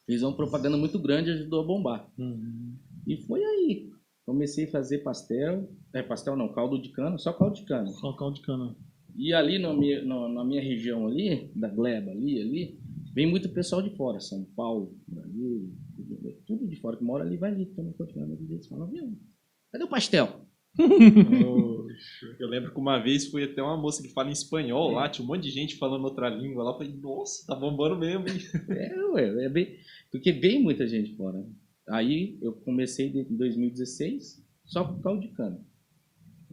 Fez 0.06 0.24
uma 0.24 0.36
propaganda 0.36 0.78
muito 0.78 1.00
grande 1.00 1.30
e 1.30 1.34
ajudou 1.34 1.62
a 1.62 1.66
bombar. 1.66 2.10
Uhum. 2.18 2.76
E 3.06 3.18
foi 3.26 3.44
aí. 3.44 3.90
Comecei 4.26 4.66
a 4.66 4.72
fazer 4.72 5.00
pastel. 5.00 5.70
É, 5.94 6.04
pastel 6.04 6.36
não, 6.36 6.52
caldo 6.54 6.82
de 6.82 6.90
cana, 6.90 7.18
só 7.18 7.34
caldo 7.34 7.56
de 7.56 7.64
cana. 7.64 7.88
Só 7.88 8.14
caldo 8.14 8.36
de 8.36 8.42
cana. 8.42 8.76
E 9.16 9.34
ali 9.34 9.58
minha, 9.58 10.04
na, 10.06 10.30
na 10.30 10.46
minha 10.46 10.62
região 10.62 11.08
ali, 11.08 11.50
da 11.56 11.68
Gleba 11.68 12.12
ali, 12.12 12.40
ali, 12.42 12.80
vem 13.18 13.26
muito 13.26 13.50
pessoal 13.50 13.82
de 13.82 13.90
fora, 13.98 14.20
São 14.20 14.46
Paulo, 14.56 14.96
Brasil, 15.08 15.74
tudo, 16.46 16.68
de 16.68 16.80
fora 16.80 16.96
que 16.96 17.04
mora 17.04 17.24
ali, 17.24 17.36
vai 17.36 17.52
ali, 17.52 17.66
toma 17.66 17.92
conta 17.94 18.14
de 18.14 18.54
eles 18.54 18.68
falam, 18.68 18.86
viu, 18.92 19.18
cadê 19.72 19.84
o 19.84 19.88
pastel? 19.88 20.46
Eu 22.40 22.48
lembro 22.48 22.72
que 22.72 22.80
uma 22.80 23.00
vez 23.00 23.26
foi 23.26 23.46
até 23.46 23.60
uma 23.64 23.76
moça 23.76 24.04
que 24.04 24.14
fala 24.14 24.30
em 24.30 24.34
espanhol 24.34 24.92
lá, 24.92 25.10
tinha 25.10 25.26
um 25.26 25.28
monte 25.28 25.42
de 25.42 25.50
gente 25.50 25.78
falando 25.78 26.04
outra 26.04 26.30
língua 26.30 26.64
lá. 26.64 26.70
Eu 26.70 26.78
falei, 26.78 26.94
nossa, 26.94 27.48
tá 27.48 27.56
bombando 27.56 27.98
mesmo, 27.98 28.28
hein? 28.28 28.38
É, 28.70 28.96
ué, 29.14 29.46
é 29.46 29.50
bem, 29.50 29.80
porque 30.12 30.32
vem 30.32 30.62
muita 30.62 30.88
gente 30.88 31.16
fora. 31.16 31.44
Aí 31.90 32.38
eu 32.40 32.54
comecei 32.54 33.08
em 33.08 33.36
2016 33.36 34.46
só 34.64 34.84
com 34.84 35.02
caldo 35.02 35.22
de 35.22 35.30
cana. 35.30 35.60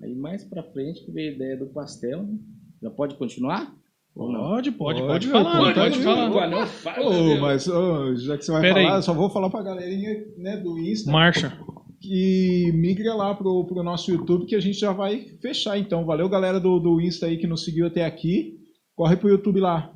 Aí 0.00 0.14
mais 0.14 0.42
pra 0.44 0.62
frente 0.62 1.04
que 1.04 1.12
veio 1.12 1.33
a 1.33 1.35
ideia 1.35 1.56
do 1.59 1.66
pastel, 1.66 2.23
né? 2.23 2.38
Já 2.80 2.90
pode 2.90 3.16
continuar? 3.16 3.78
Pode, 4.14 4.71
pode, 4.73 5.00
pode, 5.00 5.02
Pode, 5.02 5.26
falar. 5.28 5.56
pode, 5.59 5.75
Pode, 5.75 5.90
pode. 5.90 6.04
falar. 6.04 6.30
Pô, 6.30 6.47
não 6.47 6.66
fala, 6.68 7.11
meu. 7.11 7.40
mas 7.40 7.66
ô, 7.66 8.14
já 8.14 8.38
que 8.38 8.44
você 8.44 8.52
vai 8.52 8.61
Pera 8.62 8.75
falar, 8.75 8.90
aí. 8.92 8.97
eu 8.99 9.02
só 9.02 9.12
vou 9.12 9.28
falar 9.28 9.50
pra 9.50 9.62
galerinha 9.62 10.25
né, 10.37 10.56
do 10.56 10.78
Insta 10.78 11.11
Marcha. 11.11 11.59
que 12.00 12.71
migre 12.75 13.09
lá 13.09 13.35
pro, 13.35 13.64
pro 13.66 13.83
nosso 13.83 14.12
YouTube 14.12 14.47
que 14.47 14.54
a 14.54 14.61
gente 14.61 14.78
já 14.78 14.92
vai 14.92 15.26
fechar. 15.42 15.76
Então, 15.78 16.04
valeu 16.06 16.28
galera 16.28 16.61
do, 16.61 16.78
do 16.78 17.00
Insta 17.00 17.26
aí 17.26 17.38
que 17.38 17.47
nos 17.49 17.64
seguiu 17.64 17.87
até 17.88 18.04
aqui. 18.04 18.56
Corre 18.94 19.16
pro 19.16 19.28
YouTube 19.28 19.59
lá. 19.59 19.92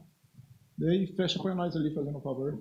Daí 0.76 1.06
fecha 1.16 1.40
pra 1.40 1.54
nós 1.54 1.76
ali, 1.76 1.94
fazendo 1.94 2.18
um 2.18 2.20
favor. 2.20 2.58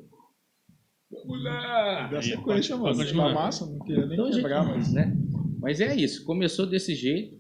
Vamos 1.12 1.44
lá! 1.44 2.08
Dá 2.12 2.18
Aí, 2.18 2.24
sequência, 2.24 2.78
pode- 2.78 3.14
mano. 3.14 3.30
Tá 3.30 3.34
massa, 3.34 3.66
não 3.66 3.80
queria 3.80 4.06
nem 4.06 4.14
Então, 4.14 4.26
gente 4.28 4.36
quebrar, 4.42 4.64
faz, 4.66 4.78
mas... 4.78 4.94
né? 4.94 5.18
Mas 5.60 5.82
é 5.82 5.96
isso, 5.96 6.24
começou 6.24 6.68
desse 6.68 6.94
jeito. 6.94 7.36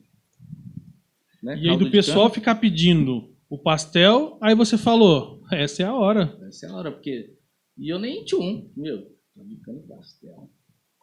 Né? 1.43 1.59
E 1.61 1.69
aí 1.69 1.77
do 1.77 1.91
pessoal 1.91 2.29
ficar 2.31 2.55
pedindo 2.55 3.29
o 3.49 3.57
pastel, 3.57 4.37
aí 4.41 4.55
você 4.55 4.77
falou, 4.77 5.43
essa 5.51 5.83
é 5.83 5.85
a 5.85 5.95
hora. 5.95 6.37
Essa 6.47 6.65
é 6.65 6.69
a 6.69 6.75
hora, 6.75 6.91
porque. 6.91 7.35
E 7.77 7.91
eu 7.91 7.99
nem 7.99 8.25
tinha 8.25 8.41
um, 8.41 8.71
meu, 8.75 9.03
tô 9.33 9.43
brincando 9.43 9.81
pastel. 9.87 10.49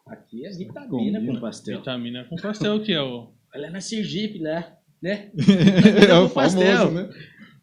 Aqui 0.06 0.44
é 0.44 0.50
vitamina 0.50 0.88
Combina. 0.88 1.26
com 1.26 1.40
pastel. 1.40 1.78
Vitamina 1.78 2.24
com 2.24 2.36
pastel, 2.36 2.82
que 2.82 2.92
é 2.92 3.00
o. 3.00 3.32
Olha 3.54 3.70
na 3.70 3.80
Sergipe 3.80 4.38
lá, 4.38 4.76
né? 5.00 5.32
é 6.08 6.14
o 6.18 6.28
pastel. 6.28 6.76
famoso, 6.76 6.94
né? 6.94 7.10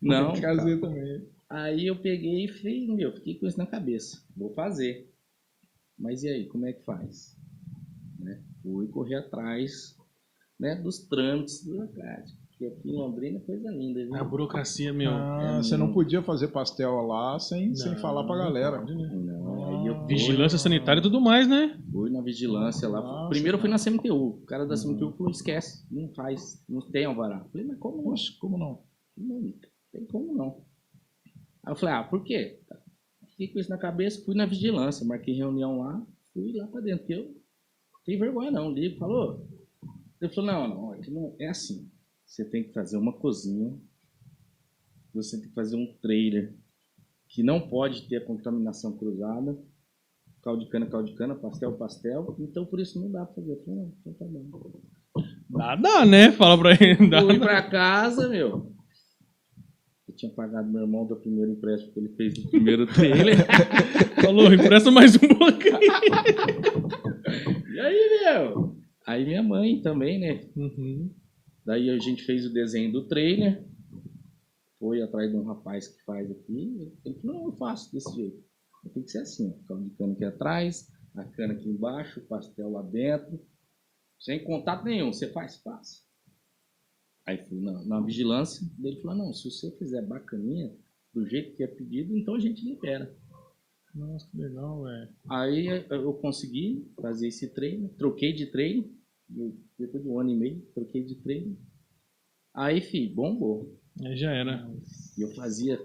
Não. 0.01 0.33
Trazer 0.33 0.79
também. 0.79 1.27
Aí 1.49 1.85
eu 1.85 1.97
peguei 1.97 2.45
e 2.45 2.47
falei, 2.47 2.87
meu, 2.87 3.13
fiquei 3.13 3.35
com 3.35 3.45
isso 3.45 3.57
na 3.57 3.67
cabeça. 3.67 4.23
Vou 4.35 4.53
fazer. 4.53 5.13
Mas 5.99 6.23
e 6.23 6.29
aí, 6.29 6.47
como 6.47 6.65
é 6.65 6.73
que 6.73 6.83
faz? 6.83 7.37
Né? 8.17 8.41
Fui 8.63 8.87
correr 8.87 9.17
atrás 9.17 9.95
né, 10.59 10.75
dos 10.75 10.99
trâmites 10.99 11.63
burocráticos. 11.63 12.40
Porque 12.61 12.65
aqui 12.65 12.89
em 12.91 12.95
Londrina 12.95 13.37
é 13.39 13.41
coisa 13.41 13.71
linda, 13.71 14.03
viu? 14.03 14.15
A 14.15 14.23
burocracia, 14.23 14.93
meu. 14.93 15.09
Ah, 15.11 15.55
é 15.57 15.63
você 15.63 15.75
não 15.75 15.91
podia 15.91 16.21
fazer 16.21 16.49
pastel 16.49 16.91
lá 17.07 17.39
sem, 17.39 17.73
sem 17.75 17.93
Não, 17.93 17.97
falar 17.97 18.23
pra 18.23 18.35
não 18.37 18.43
galera. 18.43 18.81
né? 18.83 18.93
Não, 18.93 19.87
eu 19.87 19.95
fui, 19.95 20.07
Vigilância 20.09 20.59
sanitária 20.59 20.99
e 20.99 21.01
tudo 21.01 21.19
mais, 21.19 21.47
né? 21.47 21.79
fui 21.91 22.11
na 22.11 22.21
vigilância 22.21 22.87
lá. 22.87 23.01
Nossa, 23.01 23.29
Primeiro 23.29 23.57
eu 23.57 23.61
fui 23.61 23.69
na 23.69 23.79
CMTU. 23.79 24.13
O 24.13 24.45
cara 24.45 24.67
da 24.67 24.75
CMTU 24.75 25.11
falou, 25.13 25.31
esquece, 25.31 25.87
não 25.89 26.13
faz, 26.13 26.63
não 26.69 26.81
tem 26.81 27.05
alvará. 27.05 27.39
Eu 27.43 27.49
falei, 27.49 27.65
mas 27.67 27.79
como 27.79 27.97
não? 27.97 28.03
Poxa, 28.03 28.33
como 28.39 28.57
não? 28.59 28.83
Não 29.17 29.53
tem 29.91 30.05
como 30.05 30.35
não. 30.35 30.61
Aí 31.63 31.71
eu 31.73 31.75
falei, 31.75 31.95
ah, 31.95 32.03
por 32.03 32.23
quê? 32.23 32.59
Fiquei 33.31 33.47
com 33.47 33.59
isso 33.59 33.69
na 33.71 33.77
cabeça, 33.79 34.23
fui 34.23 34.35
na 34.35 34.45
vigilância, 34.45 35.05
marquei 35.05 35.33
reunião 35.33 35.79
lá, 35.79 36.05
fui 36.31 36.53
lá 36.55 36.67
pra 36.67 36.81
dentro, 36.81 36.99
porque 36.99 37.13
eu 37.13 37.23
não 37.23 37.33
tenho 38.05 38.19
vergonha 38.19 38.51
não, 38.51 38.71
ligo, 38.71 38.99
falou. 38.99 39.47
Ele 40.21 40.31
falou, 40.31 40.51
não, 40.51 40.67
não, 40.67 40.91
aqui 40.93 41.09
não 41.09 41.35
é 41.39 41.47
assim. 41.47 41.89
Você 42.31 42.45
tem 42.45 42.63
que 42.63 42.71
fazer 42.71 42.95
uma 42.95 43.11
cozinha, 43.11 43.77
você 45.13 45.37
tem 45.37 45.49
que 45.49 45.53
fazer 45.53 45.75
um 45.75 45.93
trailer 46.01 46.55
que 47.27 47.43
não 47.43 47.59
pode 47.59 48.07
ter 48.07 48.15
a 48.15 48.25
contaminação 48.25 48.97
cruzada, 48.97 49.61
caldo 50.41 50.63
de 50.63 50.69
cana, 50.69 50.85
caldo 50.85 51.09
de 51.09 51.15
cana, 51.17 51.35
pastel, 51.35 51.73
pastel, 51.73 52.33
então 52.39 52.65
por 52.65 52.79
isso 52.79 53.01
não 53.01 53.11
dá 53.11 53.25
pra 53.25 53.35
fazer. 53.35 53.57
Falei, 53.65 53.75
não, 53.75 53.93
então 53.99 54.13
tá 54.13 54.23
bom. 54.23 54.81
Dá, 55.49 55.75
dá, 55.75 56.05
né? 56.05 56.31
Fala 56.31 56.57
pra 56.57 56.71
ele. 56.71 57.09
Dá, 57.09 57.21
Fui 57.21 57.37
pra 57.37 57.69
casa, 57.69 58.29
meu. 58.29 58.73
Eu 60.07 60.15
tinha 60.15 60.31
pagado 60.31 60.71
meu 60.71 60.83
irmão 60.83 61.05
do 61.05 61.17
primeiro 61.17 61.51
empréstimo 61.51 61.91
que 61.91 61.99
ele 61.99 62.15
fez 62.15 62.33
do 62.33 62.49
primeiro 62.49 62.87
trailer. 62.87 63.45
Falou, 64.23 64.53
empresta 64.53 64.89
mais 64.89 65.17
um 65.17 65.27
pouquinho. 65.37 65.79
e 67.75 67.79
aí, 67.81 68.21
meu? 68.23 68.77
Aí 69.05 69.25
minha 69.25 69.43
mãe 69.43 69.81
também, 69.81 70.17
né? 70.17 70.45
Uhum. 70.55 71.11
Daí 71.65 71.89
a 71.89 71.97
gente 71.99 72.23
fez 72.23 72.45
o 72.45 72.53
desenho 72.53 72.91
do 72.91 73.07
trailer. 73.07 73.65
Foi 74.79 75.01
atrás 75.01 75.29
de 75.29 75.37
um 75.37 75.43
rapaz 75.43 75.87
que 75.87 76.03
faz 76.03 76.29
aqui. 76.31 76.91
Ele 77.05 77.15
falou, 77.21 77.35
não, 77.37 77.45
eu 77.47 77.57
faço 77.57 77.91
desse 77.91 78.13
jeito. 78.15 78.43
Tem 78.93 79.03
que 79.03 79.11
ser 79.11 79.19
assim, 79.19 79.49
ó. 79.49 79.67
Caldo 79.67 79.89
de 79.89 79.95
cana 79.95 80.13
aqui 80.13 80.25
atrás, 80.25 80.91
a 81.15 81.23
cana 81.23 81.53
aqui 81.53 81.69
embaixo, 81.69 82.19
o 82.19 82.23
pastel 82.23 82.71
lá 82.71 82.81
dentro. 82.81 83.39
Sem 84.19 84.43
contato 84.43 84.83
nenhum. 84.83 85.13
Você 85.13 85.31
faz? 85.31 85.57
Faz. 85.57 86.03
Aí 87.27 87.37
fui 87.47 87.61
na, 87.61 87.83
na 87.85 88.01
vigilância. 88.01 88.67
Ele 88.83 88.99
falou, 89.01 89.17
não, 89.17 89.33
se 89.33 89.49
você 89.49 89.69
fizer 89.77 90.01
bacaninha, 90.01 90.75
do 91.13 91.27
jeito 91.27 91.55
que 91.55 91.63
é 91.63 91.67
pedido, 91.67 92.17
então 92.17 92.35
a 92.35 92.39
gente 92.39 92.63
libera. 92.63 93.15
Nossa, 93.93 94.29
que 94.31 94.37
legal, 94.37 94.83
velho. 94.83 95.09
Aí 95.29 95.67
eu 95.89 96.13
consegui 96.13 96.89
fazer 97.01 97.27
esse 97.27 97.53
treino, 97.53 97.89
troquei 97.89 98.31
de 98.31 98.47
treino, 98.47 98.89
depois 99.77 100.03
de 100.03 100.09
um 100.09 100.19
ano 100.19 100.29
e 100.29 100.35
meio, 100.35 100.61
troquei 100.73 101.03
de 101.03 101.15
treino. 101.15 101.57
Aí, 102.53 102.81
fi, 102.81 103.07
bombou. 103.07 103.77
Aí 104.05 104.15
já 104.15 104.31
era. 104.31 104.69
E 105.17 105.21
eu 105.21 105.29
fazia 105.35 105.77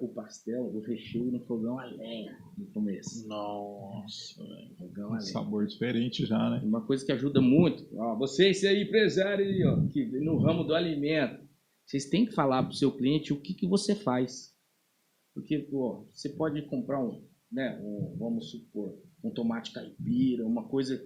o 0.00 0.08
pastel, 0.08 0.64
o 0.64 0.80
recheio 0.80 1.30
no 1.30 1.40
fogão 1.40 1.78
a 1.78 1.84
lenha 1.86 2.38
no 2.56 2.66
começo. 2.66 3.26
Nossa, 3.26 4.42
velho. 4.44 4.74
Fogão 4.76 5.06
a 5.06 5.08
Um 5.08 5.12
lenha. 5.12 5.22
sabor 5.22 5.66
diferente 5.66 6.24
já, 6.24 6.50
né? 6.50 6.60
Uma 6.64 6.80
coisa 6.86 7.04
que 7.04 7.12
ajuda 7.12 7.40
muito, 7.40 7.86
ó, 7.98 8.16
vocês 8.16 8.62
aí, 8.64 8.82
empresário 8.84 9.44
aí, 9.44 9.64
ó, 9.64 9.86
que 9.88 10.04
no 10.20 10.38
ramo 10.38 10.62
do 10.64 10.74
alimento, 10.74 11.42
vocês 11.84 12.06
têm 12.08 12.24
que 12.24 12.32
falar 12.32 12.62
pro 12.62 12.74
seu 12.74 12.92
cliente 12.92 13.32
o 13.32 13.40
que, 13.40 13.54
que 13.54 13.66
você 13.66 13.94
faz. 13.94 14.52
Porque, 15.34 15.58
pô, 15.58 16.06
você 16.12 16.28
pode 16.28 16.62
comprar 16.66 17.02
um, 17.04 17.24
né, 17.50 17.80
um, 17.82 18.16
vamos 18.18 18.50
supor, 18.50 18.98
um 19.22 19.30
tomate 19.30 19.72
caipira, 19.72 20.46
uma 20.46 20.68
coisa, 20.68 21.02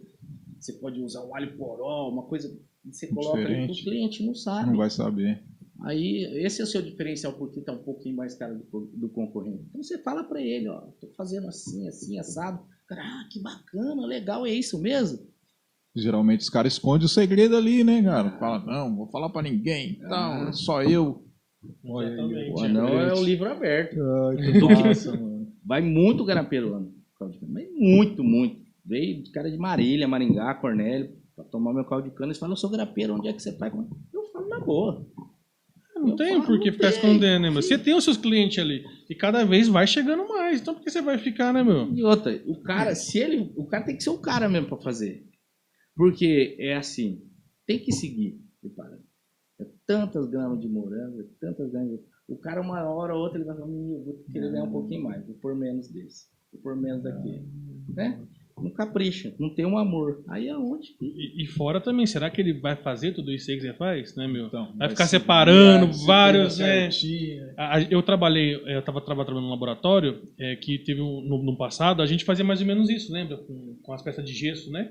você 0.58 0.72
pode 0.74 1.00
usar 1.00 1.24
um 1.24 1.34
alho 1.34 1.56
poró, 1.56 2.08
uma 2.10 2.22
coisa 2.24 2.48
que 2.48 2.92
você 2.92 3.06
coloca 3.08 3.38
ali, 3.38 3.46
Diferente. 3.46 3.80
o 3.80 3.84
cliente 3.84 4.26
não 4.26 4.34
sabe. 4.34 4.70
Não 4.70 4.76
vai 4.76 4.90
saber. 4.90 5.42
Aí, 5.82 6.24
esse 6.44 6.60
é 6.60 6.64
o 6.64 6.66
seu 6.66 6.80
diferencial, 6.80 7.34
porque 7.34 7.60
tá 7.60 7.72
um 7.72 7.82
pouquinho 7.82 8.16
mais 8.16 8.34
caro 8.34 8.58
do, 8.58 8.90
do 8.94 9.08
concorrente. 9.08 9.64
Então 9.68 9.82
você 9.82 9.98
fala 9.98 10.24
para 10.24 10.40
ele, 10.40 10.68
ó, 10.68 10.80
tô 11.00 11.08
fazendo 11.16 11.48
assim, 11.48 11.86
assim, 11.86 12.18
assado. 12.18 12.64
Cara, 12.88 13.02
ah, 13.02 13.28
que 13.30 13.40
bacana, 13.40 14.06
legal, 14.06 14.46
é 14.46 14.50
isso 14.50 14.80
mesmo? 14.80 15.18
Geralmente 15.94 16.40
os 16.40 16.50
caras 16.50 16.74
escondem 16.74 17.06
o 17.06 17.08
segredo 17.08 17.56
ali, 17.56 17.82
né, 17.82 18.02
cara? 18.02 18.38
Fala, 18.38 18.64
não, 18.64 18.96
vou 18.96 19.06
falar 19.08 19.28
pra 19.30 19.42
ninguém. 19.42 19.98
Ah. 20.04 20.44
Não, 20.44 20.52
só 20.52 20.82
eu. 20.82 21.24
Olha 21.84 22.08
aí, 22.08 22.14
Exatamente. 22.14 22.50
O 22.50 22.64
anão 22.64 22.88
é 22.88 23.14
o 23.14 23.24
livro 23.24 23.50
aberto. 23.50 23.96
Ai, 24.00 24.36
que 24.36 24.60
massa, 24.84 25.12
mano. 25.12 25.52
Vai 25.64 25.82
muito 25.82 26.24
garapeiro 26.24 26.70
lá 26.70 26.80
no. 26.80 26.94
Mas 27.48 27.66
muito, 27.74 28.22
muito. 28.22 28.65
Veio 28.86 29.22
de 29.22 29.30
cara 29.32 29.50
de 29.50 29.58
Marília, 29.58 30.06
Maringá, 30.06 30.54
Cornélio, 30.54 31.10
pra 31.34 31.44
tomar 31.44 31.74
meu 31.74 31.84
caldo 31.84 32.08
de 32.08 32.14
cana. 32.14 32.28
Eles 32.28 32.38
falam, 32.38 32.52
eu 32.52 32.56
sou 32.56 32.70
garapeiro, 32.70 33.14
onde 33.14 33.28
é 33.28 33.32
que 33.32 33.42
você 33.42 33.56
faz? 33.56 33.72
Eu 34.12 34.24
falo 34.32 34.48
na 34.48 34.60
boa. 34.60 35.06
Não 35.96 36.10
Eu 36.10 36.16
tem 36.16 36.34
falo, 36.34 36.46
por 36.46 36.60
que 36.60 36.70
ficar 36.70 36.88
tem. 36.90 36.96
escondendo, 36.96 37.42
né, 37.42 37.50
meu? 37.50 37.62
Você 37.62 37.76
tem 37.78 37.94
os 37.94 38.04
seus 38.04 38.16
clientes 38.16 38.58
ali. 38.58 38.84
E 39.08 39.14
cada 39.14 39.44
vez 39.44 39.66
vai 39.66 39.86
chegando 39.86 40.28
mais. 40.28 40.60
Então 40.60 40.74
por 40.74 40.82
que 40.84 40.90
você 40.90 41.00
vai 41.02 41.18
ficar, 41.18 41.52
né, 41.52 41.62
meu? 41.64 41.92
E 41.94 42.04
outra, 42.04 42.40
o 42.46 42.60
cara, 42.62 42.94
se 42.94 43.18
ele. 43.18 43.52
O 43.56 43.66
cara 43.66 43.84
tem 43.84 43.96
que 43.96 44.02
ser 44.04 44.10
o 44.10 44.18
cara 44.18 44.48
mesmo 44.48 44.68
pra 44.68 44.78
fazer. 44.78 45.26
Porque 45.96 46.54
é 46.60 46.76
assim, 46.76 47.22
tem 47.66 47.78
que 47.78 47.90
seguir 47.92 48.38
parâmetro. 48.76 49.06
É 49.60 49.64
tantas 49.86 50.28
gramas 50.28 50.60
de 50.60 50.68
morango, 50.68 51.20
é 51.20 51.24
tantas 51.40 51.70
gramas 51.72 51.90
de... 51.92 52.00
O 52.28 52.36
cara, 52.36 52.60
uma 52.60 52.82
hora 52.82 53.14
ou 53.14 53.22
outra, 53.22 53.38
ele 53.38 53.46
vai 53.46 53.54
falar, 53.56 53.68
"Hum, 53.68 53.94
eu 53.98 54.04
vou 54.04 54.24
querer 54.30 54.50
ganhar 54.50 54.64
um 54.64 54.72
pouquinho 54.72 55.04
mais, 55.04 55.24
vou 55.24 55.36
pôr 55.36 55.54
menos 55.54 55.88
desse, 55.88 56.26
vou 56.52 56.60
pôr 56.60 56.76
menos 56.76 57.02
daquele. 57.02 57.46
Né? 57.94 58.20
Não 58.58 58.70
capricha, 58.70 59.34
não 59.38 59.50
tem 59.54 59.66
um 59.66 59.76
amor. 59.76 60.24
Aí 60.28 60.48
é 60.48 60.56
onde 60.56 60.88
que 60.98 61.04
E, 61.04 61.42
e 61.44 61.46
fora 61.46 61.78
também, 61.78 62.06
será 62.06 62.30
que 62.30 62.40
ele 62.40 62.54
vai 62.54 62.74
fazer 62.74 63.12
tudo 63.12 63.30
isso 63.30 63.50
aí 63.50 63.56
que 63.58 63.62
você 63.62 63.74
faz, 63.74 64.16
né, 64.16 64.26
meu? 64.26 64.46
Então, 64.46 64.72
Vai 64.78 64.88
ficar 64.88 65.04
separando 65.10 65.86
vários, 66.06 66.58
né? 66.58 66.90
Eu 67.90 68.02
trabalhei, 68.02 68.54
eu 68.54 68.78
estava 68.80 69.00
trabalhando 69.02 69.42
no 69.42 69.50
laboratório, 69.50 70.22
é, 70.38 70.56
que 70.56 70.78
teve 70.78 71.02
um- 71.02 71.20
no, 71.20 71.42
no 71.42 71.56
passado, 71.56 72.00
a 72.00 72.06
gente 72.06 72.24
fazia 72.24 72.44
mais 72.44 72.60
ou 72.60 72.66
menos 72.66 72.88
isso, 72.88 73.12
lembra? 73.12 73.36
Com, 73.36 73.76
com 73.82 73.92
as 73.92 74.02
peças 74.02 74.24
de 74.24 74.32
gesso, 74.32 74.70
né? 74.70 74.90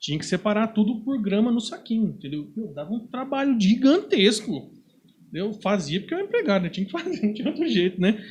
Tinha 0.00 0.18
que 0.18 0.24
separar 0.26 0.68
tudo 0.68 1.00
por 1.04 1.20
grama 1.20 1.52
no 1.52 1.60
saquinho, 1.60 2.08
entendeu? 2.08 2.50
Meu, 2.56 2.72
dava 2.72 2.90
um 2.92 3.06
trabalho 3.06 3.58
gigantesco. 3.60 4.72
Eu 5.32 5.52
fazia 5.54 5.98
porque 6.00 6.14
eu 6.14 6.18
era 6.18 6.26
empregado, 6.28 6.62
né? 6.62 6.68
Tinha 6.68 6.86
que 6.86 6.92
fazer, 6.92 7.20
não 7.26 7.34
tinha 7.34 7.48
outro 7.48 7.66
jeito, 7.66 8.00
né? 8.00 8.22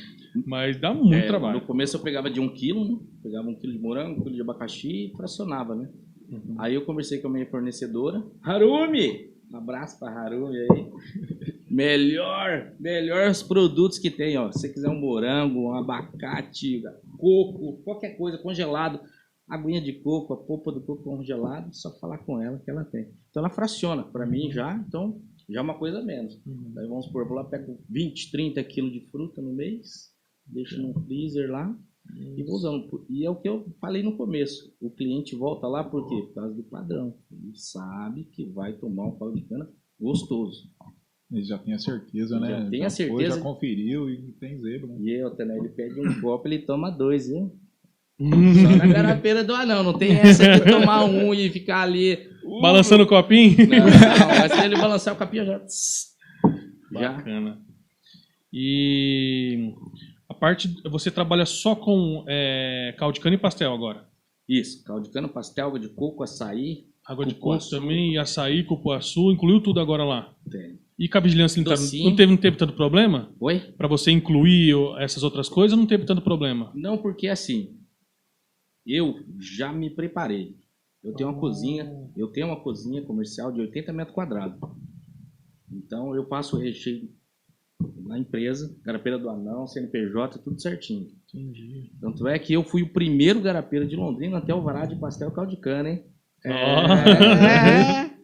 Mas 0.46 0.80
dá 0.80 0.92
muito 0.92 1.14
É, 1.14 1.26
trabalho. 1.26 1.60
No 1.60 1.66
começo 1.66 1.96
eu 1.96 2.00
pegava 2.00 2.30
de 2.30 2.40
um 2.40 2.52
quilo, 2.52 2.84
né? 2.84 2.98
Pegava 3.22 3.48
um 3.48 3.54
quilo 3.54 3.72
de 3.72 3.78
morango, 3.78 4.20
um 4.20 4.22
quilo 4.22 4.34
de 4.34 4.40
abacaxi 4.40 5.06
e 5.06 5.16
fracionava, 5.16 5.74
né? 5.74 5.88
Uhum. 6.28 6.56
Aí 6.58 6.74
eu 6.74 6.84
conversei 6.84 7.18
com 7.18 7.28
a 7.28 7.30
minha 7.30 7.46
fornecedora, 7.46 8.24
Harumi! 8.42 9.32
Um 9.52 9.56
abraço 9.56 9.98
pra 9.98 10.10
Harumi 10.10 10.56
aí. 10.56 10.90
melhor, 11.70 12.72
melhores 12.78 13.42
produtos 13.42 13.98
que 13.98 14.10
tem, 14.10 14.36
ó. 14.36 14.50
Se 14.50 14.60
você 14.60 14.68
quiser 14.68 14.88
um 14.88 14.98
morango, 14.98 15.68
um 15.68 15.74
abacate, 15.74 16.82
coco, 17.18 17.82
qualquer 17.84 18.16
coisa 18.16 18.38
congelado, 18.38 19.00
aguinha 19.48 19.80
de 19.80 19.92
coco, 19.92 20.32
a 20.32 20.36
polpa 20.36 20.72
do 20.72 20.80
coco 20.80 21.02
congelado, 21.02 21.74
só 21.74 21.90
falar 21.98 22.18
com 22.18 22.40
ela 22.40 22.58
que 22.58 22.70
ela 22.70 22.84
tem. 22.84 23.08
Então 23.30 23.42
ela 23.42 23.50
fraciona 23.50 24.02
para 24.02 24.26
mim 24.26 24.50
já, 24.50 24.74
então 24.76 25.20
já 25.48 25.60
é 25.60 25.62
uma 25.62 25.78
coisa 25.78 26.02
menos. 26.02 26.40
Uhum. 26.46 26.72
Aí 26.78 26.86
vamos 26.86 27.10
vou 27.12 27.32
lá, 27.32 27.44
pego 27.44 27.78
20, 27.88 28.30
30 28.30 28.64
quilos 28.64 28.92
de 28.92 29.00
fruta 29.10 29.42
no 29.42 29.52
mês, 29.52 30.13
deixo 30.46 30.80
no 30.80 30.94
freezer 31.04 31.50
lá 31.50 31.76
e 32.36 32.42
vou 32.42 32.56
usando. 32.56 33.04
E 33.08 33.24
é 33.24 33.30
o 33.30 33.36
que 33.36 33.48
eu 33.48 33.66
falei 33.80 34.02
no 34.02 34.16
começo. 34.16 34.72
O 34.80 34.90
cliente 34.90 35.34
volta 35.34 35.66
lá 35.66 35.82
por 35.84 36.08
quê? 36.08 36.16
Por 36.28 36.34
causa 36.34 36.54
do 36.54 36.62
padrão. 36.62 37.14
Ele 37.32 37.52
sabe 37.54 38.24
que 38.24 38.44
vai 38.46 38.72
tomar 38.74 39.06
um 39.06 39.18
caldo 39.18 39.36
de 39.36 39.42
cana 39.42 39.68
gostoso. 39.98 40.68
Ele 41.32 41.42
já 41.44 41.58
tem 41.58 41.74
a 41.74 41.78
certeza, 41.78 42.38
né? 42.38 42.48
Já 42.50 42.70
tem 42.70 42.80
a 42.84 42.90
foi, 42.90 42.96
certeza. 42.96 43.36
já 43.36 43.42
conferiu 43.42 44.10
e 44.10 44.32
tem 44.38 44.60
zebra. 44.60 44.86
né? 44.88 44.96
E 45.00 45.24
outra, 45.24 45.44
né? 45.44 45.56
Ele 45.58 45.68
pede 45.70 45.98
um 46.00 46.20
copo, 46.20 46.46
ele 46.46 46.58
toma 46.60 46.90
dois, 46.90 47.28
viu? 47.28 47.50
Só 48.20 48.76
na 48.76 48.86
garapeira 48.86 49.42
do 49.42 49.54
anão. 49.54 49.82
Não 49.82 49.98
tem 49.98 50.12
essa 50.12 50.44
de 50.60 50.70
tomar 50.70 51.04
um 51.04 51.34
e 51.34 51.50
ficar 51.50 51.82
ali. 51.82 52.14
uh, 52.44 52.60
Balançando 52.60 53.02
o 53.02 53.06
copinho? 53.08 53.56
Não, 53.66 53.78
não. 53.78 54.28
Mas 54.38 54.52
se 54.52 54.64
ele 54.64 54.76
balançar 54.76 55.14
o 55.14 55.16
capinha 55.18 55.44
já. 55.44 55.60
Já. 56.92 57.12
Bacana. 57.14 57.60
E 58.52 59.74
a 60.13 60.13
parte. 60.44 60.68
Você 60.90 61.10
trabalha 61.10 61.46
só 61.46 61.74
com 61.74 62.22
é, 62.28 62.94
caldo 62.98 63.14
de 63.14 63.20
cana 63.20 63.34
e 63.34 63.38
pastel 63.38 63.72
agora? 63.72 64.06
Isso. 64.46 64.84
Caldo 64.84 65.04
de 65.04 65.10
cana, 65.10 65.26
pastel, 65.26 65.68
água 65.68 65.80
de 65.80 65.88
coco, 65.88 66.22
açaí. 66.22 66.86
Água 67.06 67.24
de 67.24 67.34
coco 67.34 67.68
também, 67.70 68.18
açaí, 68.18 68.62
cupuaçu, 68.62 69.32
incluiu 69.32 69.62
tudo 69.62 69.80
agora 69.80 70.04
lá. 70.04 70.34
Tem. 70.50 70.78
E 70.98 71.08
com 71.08 71.18
a 71.18 71.20
vigilância 71.20 71.54
sanitária, 71.54 71.80
Docinho. 71.80 72.10
não 72.10 72.16
teve, 72.16 72.32
não 72.32 72.36
teve 72.36 72.56
tanto 72.58 72.74
problema? 72.74 73.34
Oi? 73.40 73.58
Pra 73.76 73.88
você 73.88 74.10
incluir 74.10 74.74
essas 74.98 75.22
outras 75.22 75.48
coisas, 75.48 75.78
não 75.78 75.86
teve 75.86 76.04
tanto 76.04 76.20
problema? 76.20 76.70
Não, 76.74 76.98
porque 76.98 77.26
assim, 77.26 77.78
eu 78.86 79.14
já 79.40 79.72
me 79.72 79.90
preparei. 79.90 80.56
Eu 81.02 81.14
tenho 81.14 81.30
uma 81.30 81.40
cozinha, 81.40 81.90
eu 82.16 82.28
tenho 82.28 82.46
uma 82.48 82.60
cozinha 82.60 83.02
comercial 83.02 83.50
de 83.50 83.60
80 83.60 83.92
metros 83.92 84.14
quadrados. 84.14 84.58
Então 85.72 86.14
eu 86.14 86.26
passo 86.26 86.56
o 86.56 86.60
recheio 86.60 87.08
na 88.06 88.18
empresa, 88.18 88.74
garapeira 88.84 89.18
do 89.18 89.28
anão, 89.28 89.66
CNPJ, 89.66 90.38
tudo 90.38 90.60
certinho. 90.60 91.08
Entendi. 91.32 91.90
Tanto 92.00 92.26
é 92.28 92.38
que 92.38 92.52
eu 92.52 92.62
fui 92.62 92.82
o 92.82 92.92
primeiro 92.92 93.40
garapeiro 93.40 93.86
de 93.86 93.96
Londrina 93.96 94.38
até 94.38 94.54
o 94.54 94.62
vará 94.62 94.86
de 94.86 94.96
pastel 94.96 95.30
caldo 95.30 95.50
de 95.50 95.56
cana, 95.56 95.90
hein? 95.90 96.04
Ó. 96.46 96.50
É. 96.50 98.14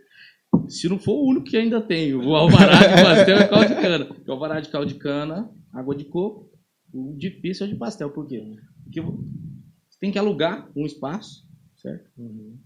Se 0.68 0.88
não 0.88 0.98
for 0.98 1.14
o 1.14 1.28
único 1.28 1.46
que 1.46 1.56
ainda 1.56 1.80
tem, 1.80 2.14
o 2.14 2.34
alvará 2.34 2.74
de 2.74 3.02
pastel 3.02 3.38
é 3.38 3.48
caldo 3.48 3.68
de 3.68 3.80
cana. 3.80 4.04
Porque 4.06 4.30
o 4.30 4.32
alvará 4.34 4.60
de 4.60 4.68
caldo 4.68 4.86
de 4.92 4.98
cana, 4.98 5.50
água 5.72 5.96
de 5.96 6.04
coco, 6.04 6.50
o 6.92 7.16
difícil 7.16 7.66
é 7.66 7.68
o 7.68 7.72
de 7.72 7.78
pastel. 7.78 8.10
Por 8.10 8.26
quê? 8.26 8.42
Porque 8.84 9.00
você 9.00 9.98
tem 10.00 10.12
que 10.12 10.18
alugar 10.18 10.70
um 10.76 10.86
espaço, 10.86 11.48
certo? 11.76 12.10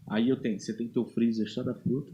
Aí 0.09 0.29
eu 0.29 0.37
tenho, 0.41 0.59
você 0.59 0.77
tem 0.77 0.89
que 0.89 0.95
ter 0.95 1.01
o 1.01 1.07
freezer 1.07 1.49
só 1.49 1.63
da 1.63 1.75
fruta, 1.75 2.13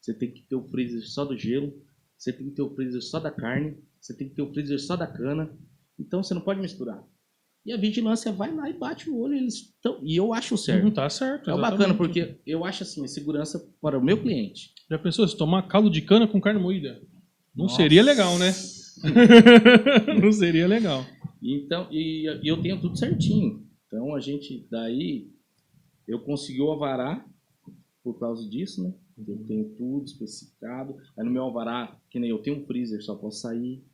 você 0.00 0.14
tem 0.14 0.30
que 0.30 0.42
ter 0.42 0.56
o 0.56 0.64
freezer 0.68 1.02
só 1.06 1.24
do 1.24 1.36
gelo, 1.36 1.72
você 2.16 2.32
tem 2.32 2.48
que 2.48 2.54
ter 2.54 2.62
o 2.62 2.74
freezer 2.74 3.02
só 3.02 3.18
da 3.18 3.30
carne, 3.30 3.76
você 4.00 4.16
tem 4.16 4.28
que 4.28 4.34
ter 4.34 4.42
o 4.42 4.52
freezer 4.52 4.80
só 4.80 4.96
da 4.96 5.06
cana. 5.06 5.50
Então 5.98 6.22
você 6.22 6.32
não 6.34 6.40
pode 6.40 6.60
misturar. 6.60 7.04
E 7.64 7.72
a 7.72 7.76
vigilância 7.76 8.32
vai 8.32 8.54
lá 8.54 8.70
e 8.70 8.72
bate 8.72 9.10
o 9.10 9.18
olho, 9.18 9.34
eles 9.34 9.74
tão, 9.82 10.00
e 10.02 10.16
eu 10.16 10.32
acho 10.32 10.56
certo. 10.56 10.84
Não 10.84 10.90
tá 10.90 11.10
certo. 11.10 11.50
É 11.50 11.52
exatamente. 11.52 11.78
bacana, 11.78 11.94
porque 11.94 12.40
eu 12.46 12.64
acho 12.64 12.82
assim, 12.82 13.06
segurança 13.06 13.62
para 13.82 13.98
o 13.98 14.02
meu 14.02 14.20
cliente. 14.20 14.72
Já 14.90 14.98
pensou 14.98 15.28
se 15.28 15.36
tomar 15.36 15.68
caldo 15.68 15.90
de 15.90 16.00
cana 16.00 16.26
com 16.26 16.40
carne 16.40 16.60
moída? 16.60 17.00
Não 17.54 17.64
Nossa. 17.64 17.76
seria 17.76 18.02
legal, 18.02 18.38
né? 18.38 18.50
não 20.22 20.32
seria 20.32 20.66
legal. 20.66 21.04
Então, 21.42 21.86
e, 21.90 22.26
e 22.42 22.48
eu 22.48 22.62
tenho 22.62 22.80
tudo 22.80 22.96
certinho. 22.96 23.66
Então 23.86 24.14
a 24.14 24.20
gente, 24.20 24.66
daí, 24.70 25.30
eu 26.08 26.20
consegui 26.20 26.62
o 26.62 26.70
alvará 26.70 27.24
por 28.02 28.18
causa 28.18 28.48
disso, 28.48 28.82
né? 28.82 28.94
Eu 29.28 29.36
tenho 29.46 29.68
tudo 29.76 30.04
especificado. 30.06 30.96
Aí 31.18 31.24
no 31.24 31.30
meu 31.30 31.42
alvará, 31.42 31.94
que 32.10 32.18
nem 32.18 32.30
eu 32.30 32.38
tenho 32.38 32.62
um 32.62 32.66
freezer 32.66 33.02
só 33.02 33.14
para 33.14 33.30
sair, 33.30 33.84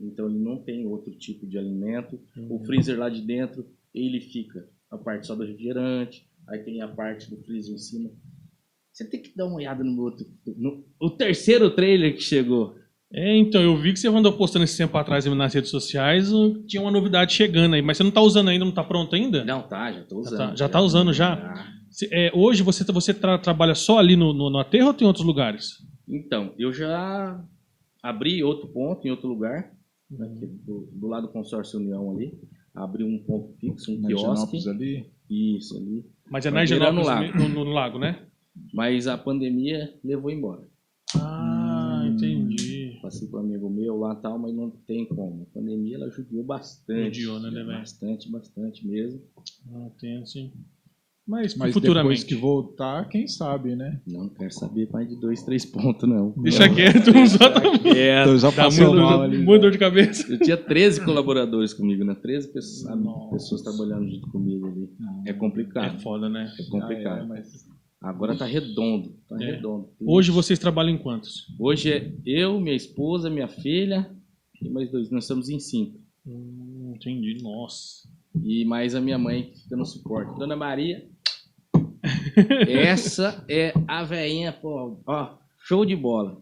então 0.00 0.28
ele 0.28 0.38
não 0.38 0.58
tem 0.58 0.86
outro 0.86 1.12
tipo 1.14 1.46
de 1.46 1.56
alimento. 1.58 2.18
O 2.50 2.58
freezer 2.64 2.98
lá 2.98 3.08
de 3.08 3.20
dentro, 3.22 3.66
ele 3.94 4.20
fica 4.20 4.68
a 4.90 4.98
parte 4.98 5.26
só 5.26 5.34
do 5.34 5.44
refrigerante, 5.44 6.26
aí 6.48 6.60
tem 6.60 6.80
a 6.82 6.88
parte 6.88 7.30
do 7.30 7.36
freezer 7.42 7.74
em 7.74 7.78
cima. 7.78 8.10
Você 8.92 9.08
tem 9.08 9.20
que 9.20 9.36
dar 9.36 9.46
uma 9.46 9.56
olhada 9.56 9.82
no 9.82 10.00
outro, 10.02 10.24
no, 10.56 10.84
o 11.00 11.10
terceiro 11.10 11.70
trailer 11.70 12.14
que 12.14 12.22
chegou. 12.22 12.76
É, 13.12 13.36
então, 13.36 13.62
eu 13.62 13.76
vi 13.76 13.92
que 13.92 13.98
você 13.98 14.08
andou 14.08 14.32
postando 14.32 14.64
esse 14.64 14.76
tempo 14.76 14.96
atrás 14.98 15.24
nas 15.24 15.54
redes 15.54 15.70
sociais, 15.70 16.30
tinha 16.66 16.82
uma 16.82 16.90
novidade 16.90 17.32
chegando 17.32 17.74
aí, 17.74 17.82
mas 17.82 17.96
você 17.96 18.02
não 18.02 18.10
tá 18.10 18.20
usando 18.20 18.48
ainda, 18.48 18.64
não 18.64 18.72
tá 18.72 18.82
pronto 18.82 19.14
ainda? 19.14 19.44
Não, 19.44 19.62
tá, 19.62 19.92
já 19.92 20.02
tô 20.04 20.18
usando. 20.18 20.38
tá- 20.38 20.56
já 20.56 20.68
tá 20.68 20.80
usando 20.80 21.12
já? 21.12 21.64
Se- 21.90 22.08
é, 22.12 22.32
hoje 22.34 22.62
você, 22.64 22.84
você 22.92 23.14
tra- 23.14 23.38
trabalha 23.38 23.74
só 23.74 23.98
ali 23.98 24.16
no, 24.16 24.32
no, 24.32 24.50
no 24.50 24.58
aterro 24.58 24.88
ou 24.88 24.94
tem 24.94 25.06
outros 25.06 25.24
lugares? 25.24 25.74
Então, 26.08 26.52
eu 26.58 26.72
já 26.72 27.40
abri 28.02 28.42
outro 28.42 28.68
ponto 28.68 29.06
em 29.06 29.10
outro 29.10 29.28
lugar, 29.28 29.72
aqui 30.20 30.46
do, 30.46 30.88
do 30.92 31.06
lado 31.06 31.26
do 31.26 31.32
consórcio 31.32 31.78
União 31.78 32.10
ali. 32.10 32.38
Abri 32.74 33.04
um 33.04 33.18
ponto 33.18 33.52
fixo, 33.58 33.92
um 33.92 34.00
Na 34.00 34.08
quiosque. 34.08 34.68
Ali. 34.68 35.06
Isso 35.30 35.76
ali. 35.76 36.04
Mas 36.30 36.44
é 36.44 36.50
na 36.50 36.60
beirando 36.64 37.00
Higienópolis, 37.00 37.34
o 37.34 37.38
lago. 37.38 37.48
no, 37.54 37.64
no 37.64 37.70
lago, 37.70 37.98
né? 37.98 38.26
Mas 38.72 39.06
a 39.06 39.16
pandemia 39.16 39.94
levou 40.02 40.30
embora. 40.30 40.62
Ah, 41.16 42.02
Hum. 42.04 42.08
entendi. 42.14 42.98
Passei 43.00 43.28
para 43.28 43.40
um 43.40 43.44
amigo 43.44 43.68
meu 43.70 43.98
lá 43.98 44.14
e 44.14 44.22
tal, 44.22 44.38
mas 44.38 44.54
não 44.54 44.70
tem 44.70 45.04
como. 45.06 45.42
A 45.42 45.54
pandemia 45.58 45.96
ela 45.96 46.10
judiou 46.10 46.42
bastante. 46.44 47.20
Judiou, 47.20 47.40
né, 47.40 47.50
né, 47.50 47.64
velho? 47.64 47.78
Bastante, 47.78 48.30
bastante 48.30 48.86
mesmo. 48.86 49.20
Ah, 49.72 49.90
tem 50.00 50.24
sim. 50.26 50.52
Mas, 51.26 51.56
Mas 51.56 51.72
futuramente. 51.72 52.20
depois 52.20 52.24
que 52.24 52.34
voltar, 52.34 53.08
quem 53.08 53.26
sabe, 53.26 53.74
né? 53.74 53.98
Não 54.06 54.28
quero 54.28 54.52
saber 54.52 54.90
mais 54.92 55.08
de 55.08 55.16
dois, 55.18 55.42
três 55.42 55.64
pontos, 55.64 56.06
não. 56.06 56.34
Deixa 56.36 56.68
quieto, 56.68 57.08
uns 57.16 57.32
outros. 57.40 57.84
É, 57.96 58.20
Então 58.22 58.36
já 58.38 58.52
passou 58.52 58.88
muito, 58.88 59.00
mal 59.02 59.22
ali. 59.22 59.38
muita 59.38 59.62
dor 59.62 59.70
de 59.70 59.78
cabeça. 59.78 60.30
eu 60.30 60.38
tinha 60.38 60.56
13 60.56 61.02
colaboradores 61.02 61.72
comigo, 61.72 62.04
né? 62.04 62.14
13 62.14 62.52
pessoas, 62.52 63.00
Nossa. 63.00 63.30
pessoas 63.30 63.62
trabalhando 63.62 64.06
junto 64.10 64.30
comigo 64.30 64.66
ali. 64.66 64.88
É 65.26 65.30
É 65.30 65.32
complicado. 65.32 65.98
foda, 66.02 66.28
né? 66.28 66.52
É 66.58 66.62
Ah, 66.62 66.70
complicado. 66.70 67.22
é, 67.22 67.26
mas 67.26 67.64
Agora 68.02 68.36
tá 68.36 68.44
redondo. 68.44 69.14
Tá 69.26 69.42
É. 69.42 69.52
redondo. 69.52 69.88
Hoje 70.06 70.30
vocês 70.30 70.58
trabalham 70.58 70.90
em 70.90 70.98
quantos? 70.98 71.46
Hoje 71.58 71.90
é 71.90 72.12
eu, 72.26 72.60
minha 72.60 72.76
esposa, 72.76 73.30
minha 73.30 73.48
filha 73.48 74.10
e 74.60 74.68
mais 74.68 74.90
dois. 74.90 75.10
Nós 75.10 75.24
estamos 75.24 75.48
em 75.48 75.58
cinco. 75.58 75.98
Hum, 76.26 76.92
entendi, 76.96 77.38
nossa. 77.42 78.06
E 78.44 78.62
mais 78.66 78.94
a 78.94 79.00
minha 79.00 79.16
mãe 79.16 79.44
que 79.44 79.62
fica 79.62 79.74
no 79.76 79.86
suporte. 79.86 80.38
Dona 80.38 80.54
Maria. 80.54 81.02
Essa 82.68 83.44
é 83.48 83.72
a 83.86 84.02
veinha, 84.04 84.52
pô, 84.52 85.00
ó, 85.06 85.34
show 85.58 85.84
de 85.84 85.94
bola. 85.96 86.40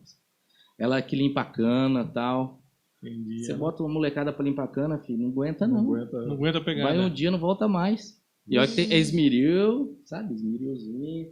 Ela 0.79 1.01
que 1.03 1.15
limpa 1.17 1.43
a 1.43 1.45
cana 1.45 2.05
tal. 2.05 2.61
Entendi. 3.03 3.45
Você 3.45 3.55
bota 3.55 3.83
uma 3.83 3.93
molecada 3.93 4.33
pra 4.33 4.45
limpar 4.45 4.65
a 4.65 4.69
cana, 4.69 4.99
filho, 4.99 5.19
não 5.19 5.31
aguenta 5.31 5.67
não 5.67 5.83
não. 5.83 5.95
aguenta. 5.95 6.23
Não 6.27 6.35
aguenta 6.35 6.61
pegar. 6.61 6.85
Vai 6.85 6.99
um 6.99 7.05
né? 7.05 7.11
dia 7.11 7.31
não 7.31 7.39
volta 7.39 7.67
mais. 7.69 8.21
E 8.49 8.59
olha 8.59 8.67
que 8.69 8.75
tem 8.77 8.93
é 8.93 8.99
esmeril, 8.99 9.99
sabe? 10.05 10.35
Esmerilzinho, 10.35 11.29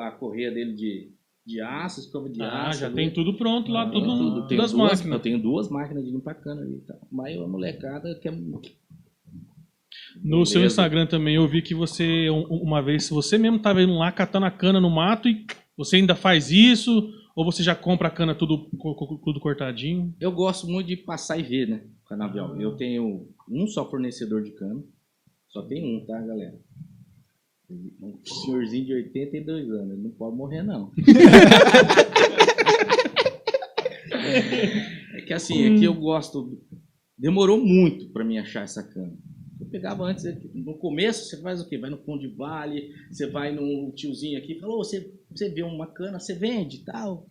a 0.00 0.10
correia 0.10 0.50
dele 0.50 0.74
de, 0.74 1.12
de 1.44 1.60
aço, 1.60 2.00
escova 2.00 2.28
de 2.28 2.40
Ah, 2.42 2.68
aço. 2.68 2.80
já 2.80 2.86
ali. 2.86 2.96
tem 2.96 3.10
tudo 3.12 3.34
pronto 3.36 3.70
lá, 3.70 3.82
Ah, 3.82 3.90
tudo, 3.90 4.06
Tem 4.06 4.16
tudo. 4.18 4.46
Tenho 4.46 4.60
duas, 4.60 4.72
máquinas. 4.72 5.06
Eu 5.12 5.20
tenho 5.20 5.38
duas 5.42 5.68
máquinas 5.68 6.04
de 6.04 6.10
limpar 6.10 6.34
cana 6.34 6.62
ali 6.62 6.82
tal. 6.86 6.98
Mas 7.10 7.38
a 7.40 7.46
molecada 7.46 8.14
quer. 8.20 8.32
No 10.22 10.44
seu 10.46 10.60
Beleza. 10.60 10.72
Instagram 10.74 11.06
também 11.06 11.36
eu 11.36 11.46
vi 11.48 11.62
que 11.62 11.74
você, 11.74 12.28
um- 12.30 12.44
uma 12.62 12.82
vez, 12.82 13.08
você 13.08 13.38
mesmo 13.38 13.56
estava 13.58 13.82
indo 13.82 13.94
lá 13.94 14.10
catando 14.12 14.46
a 14.46 14.50
cana 14.50 14.80
no 14.80 14.90
mato 14.90 15.28
e 15.28 15.46
você 15.76 15.96
ainda 15.96 16.14
faz 16.14 16.50
isso? 16.50 17.12
Ou 17.36 17.44
você 17.44 17.62
já 17.62 17.74
compra 17.74 18.08
a 18.08 18.10
cana 18.10 18.34
tudo, 18.34 18.68
tudo 19.24 19.40
cortadinho? 19.40 20.14
Eu 20.20 20.32
gosto 20.32 20.66
muito 20.66 20.86
de 20.88 20.96
passar 20.96 21.38
e 21.38 21.42
ver, 21.42 21.68
né? 21.68 21.82
Canavial. 22.08 22.60
Eu 22.60 22.76
tenho 22.76 23.28
um 23.48 23.66
só 23.66 23.88
fornecedor 23.88 24.42
de 24.42 24.50
cana. 24.50 24.82
Só 25.48 25.62
tem 25.62 25.84
um, 25.84 26.04
tá, 26.04 26.20
galera? 26.20 26.58
Um 27.70 28.18
senhorzinho 28.24 28.84
de 28.84 28.92
82 28.94 29.70
anos. 29.70 29.92
Ele 29.92 30.02
não 30.02 30.10
pode 30.10 30.36
morrer, 30.36 30.62
não. 30.62 30.90
é 35.14 35.20
que 35.22 35.32
assim, 35.32 35.62
é 35.76 35.78
que 35.78 35.84
eu 35.84 35.94
gosto. 35.94 36.60
Demorou 37.16 37.64
muito 37.64 38.08
pra 38.10 38.24
mim 38.24 38.38
achar 38.38 38.62
essa 38.64 38.82
cana. 38.82 39.12
Pegava 39.70 40.04
antes, 40.04 40.24
no 40.54 40.76
começo, 40.78 41.28
você 41.28 41.40
faz 41.40 41.60
o 41.60 41.68
quê? 41.68 41.78
Vai 41.78 41.90
no 41.90 41.98
fundo 41.98 42.20
de 42.20 42.34
vale, 42.34 42.92
você 43.10 43.26
vai 43.26 43.54
num 43.54 43.90
tiozinho 43.92 44.38
aqui, 44.38 44.58
falou, 44.58 44.78
você, 44.78 45.12
você 45.30 45.48
vê 45.48 45.62
uma 45.62 45.86
cana, 45.86 46.18
você 46.18 46.34
vende 46.34 46.78
e 46.78 46.84
tal. 46.84 47.28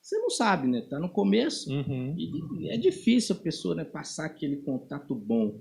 Você 0.00 0.18
não 0.18 0.30
sabe, 0.30 0.66
né? 0.66 0.80
Tá 0.80 0.98
no 0.98 1.08
começo. 1.08 1.70
Uhum. 1.70 2.14
E, 2.18 2.68
é 2.68 2.76
difícil 2.76 3.36
a 3.36 3.38
pessoa 3.38 3.74
né, 3.74 3.84
passar 3.84 4.26
aquele 4.26 4.56
contato 4.56 5.14
bom. 5.14 5.60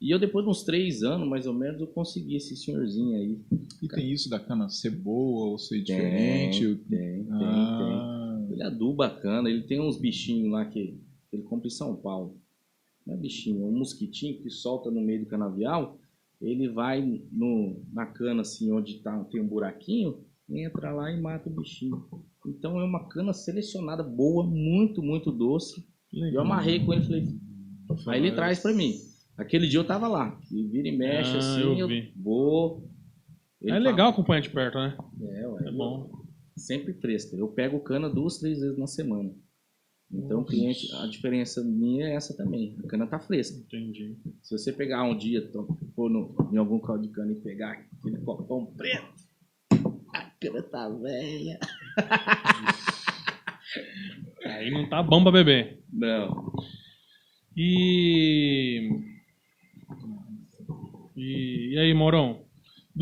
E 0.00 0.10
eu, 0.10 0.18
depois 0.18 0.44
de 0.46 0.50
uns 0.50 0.62
três 0.62 1.02
anos, 1.02 1.28
mais 1.28 1.46
ou 1.46 1.52
menos, 1.52 1.78
eu 1.78 1.86
consegui 1.86 2.36
esse 2.36 2.56
senhorzinho 2.56 3.16
aí. 3.16 3.38
E 3.82 3.88
tem 3.88 4.10
isso 4.10 4.30
da 4.30 4.40
cana 4.40 4.68
ser 4.70 4.90
boa 4.90 5.50
ou 5.50 5.58
ser 5.58 5.84
Tem, 5.84 5.84
diferente? 5.84 6.74
Tem, 6.88 7.24
tem, 7.24 7.26
Ah, 7.30 8.46
tem. 8.48 8.54
Ele 8.54 8.62
aduba 8.62 9.08
bacana, 9.08 9.50
ele 9.50 9.62
tem 9.64 9.78
uns 9.78 9.98
bichinhos 9.98 10.50
lá 10.50 10.64
que 10.64 10.98
ele 11.30 11.42
compra 11.42 11.66
em 11.66 11.70
São 11.70 11.94
Paulo. 11.94 12.40
Não 13.10 13.16
é 13.16 13.20
bichinho, 13.20 13.64
é 13.64 13.66
um 13.66 13.76
mosquitinho 13.76 14.40
que 14.40 14.48
solta 14.48 14.88
no 14.88 15.00
meio 15.00 15.24
do 15.24 15.26
canavial. 15.26 15.98
Ele 16.40 16.68
vai 16.68 17.02
no, 17.32 17.84
na 17.92 18.06
cana, 18.06 18.42
assim, 18.42 18.72
onde 18.72 19.02
tá, 19.02 19.24
tem 19.24 19.40
um 19.40 19.48
buraquinho, 19.48 20.24
entra 20.48 20.92
lá 20.92 21.10
e 21.10 21.20
mata 21.20 21.48
o 21.48 21.52
bichinho. 21.52 22.04
Então 22.46 22.78
é 22.78 22.84
uma 22.84 23.08
cana 23.08 23.32
selecionada, 23.32 24.04
boa, 24.04 24.46
muito, 24.46 25.02
muito 25.02 25.32
doce. 25.32 25.84
E 26.12 26.34
eu 26.34 26.40
amarrei 26.40 26.84
com 26.84 26.92
ele 26.92 27.02
e 27.02 27.06
falei, 27.06 27.28
Aí 28.06 28.20
ele 28.20 28.34
traz 28.34 28.60
pra 28.60 28.72
mim. 28.72 28.94
Aquele 29.36 29.66
dia 29.66 29.80
eu 29.80 29.86
tava 29.86 30.06
lá. 30.06 30.38
E 30.50 30.62
vira 30.68 30.88
e 30.88 30.96
mexe 30.96 31.34
Ah, 31.34 31.38
assim, 31.38 31.62
eu 31.62 31.90
eu, 31.90 32.12
vou. 32.16 32.88
Ele 33.60 33.72
É 33.72 33.74
fala, 33.74 33.90
legal 33.90 34.10
acompanhar 34.10 34.40
de 34.40 34.50
perto, 34.50 34.78
né? 34.78 34.96
É, 35.20 35.48
ué, 35.48 35.68
É 35.68 35.72
bom. 35.72 36.10
Sempre 36.56 36.94
fresca. 36.94 37.36
Eu 37.36 37.48
pego 37.48 37.80
cana 37.80 38.08
duas, 38.08 38.38
três 38.38 38.60
vezes 38.60 38.78
na 38.78 38.86
semana. 38.86 39.34
Então, 40.12 40.42
cliente, 40.44 40.92
a 40.96 41.06
diferença 41.06 41.62
minha 41.62 42.08
é 42.08 42.14
essa 42.14 42.36
também. 42.36 42.76
A 42.84 42.88
cana 42.88 43.06
tá 43.06 43.20
fresca. 43.20 43.56
Entendi. 43.58 44.16
Se 44.42 44.58
você 44.58 44.72
pegar 44.72 45.04
um 45.04 45.16
dia, 45.16 45.48
for 45.94 46.10
no, 46.10 46.34
em 46.52 46.56
algum 46.56 46.80
caldo 46.80 47.06
de 47.06 47.12
cana 47.12 47.30
e 47.30 47.36
pegar 47.36 47.72
aquele 47.98 48.18
copão 48.18 48.66
preto, 48.66 49.14
a 50.12 50.22
cana 50.40 50.62
tá 50.62 50.88
velha. 50.88 51.60
Aí 54.44 54.70
não 54.70 54.88
tá 54.88 55.02
bom 55.02 55.22
pra 55.22 55.30
beber. 55.30 55.80
Não. 55.92 56.52
E. 57.56 58.90
E, 61.16 61.74
e 61.74 61.78
aí, 61.78 61.94
Maurão? 61.94 62.49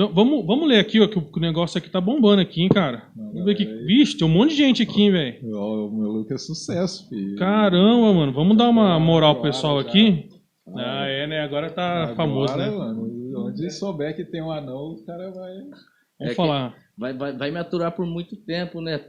Vamos, 0.07 0.47
vamos 0.47 0.69
ler 0.69 0.79
aqui, 0.79 1.01
ó, 1.01 1.09
que 1.09 1.19
o 1.19 1.41
negócio 1.41 1.77
aqui 1.77 1.91
tá 1.91 2.01
bombando 2.01 2.41
aqui, 2.41 2.63
hein, 2.63 2.69
cara. 2.69 3.09
Não, 3.17 3.33
Vamos 3.33 3.45
ver 3.47 3.51
aqui. 3.53 3.65
Vixe, 3.65 4.17
tem 4.17 4.25
um 4.27 4.31
monte 4.31 4.51
de 4.51 4.57
gente 4.57 4.81
aqui, 4.83 5.03
hein, 5.03 5.11
velho. 5.11 5.39
o 5.57 5.91
meu 5.91 6.09
look 6.13 6.33
é 6.33 6.39
sucesso, 6.39 7.09
filho. 7.09 7.37
Caramba, 7.37 8.13
mano. 8.15 8.33
Vamos 8.33 8.57
dar 8.57 8.69
uma 8.69 9.01
moral 9.01 9.35
pro 9.35 9.43
pessoal 9.45 9.83
já. 9.83 9.89
aqui. 9.89 10.29
Ah, 10.77 11.01
Ah, 11.03 11.07
é, 11.09 11.27
né? 11.27 11.41
Agora 11.41 11.69
tá 11.69 12.03
agora, 12.03 12.15
famoso, 12.15 12.57
né? 12.57 12.71
Mano, 12.71 13.49
onde 13.49 13.71
souber 13.73 14.15
que 14.15 14.25
tem 14.25 14.41
um 14.41 14.53
anão, 14.53 14.93
o 14.93 15.05
cara 15.05 15.33
vai. 15.33 15.55
Vamos 15.55 16.33
É 16.33 16.35
falar. 16.35 16.75
Vai, 16.97 17.13
vai, 17.13 17.37
vai 17.37 17.51
me 17.51 17.59
aturar 17.59 17.91
por 17.91 18.07
muito 18.07 18.37
tempo, 18.37 18.81
né? 18.81 19.01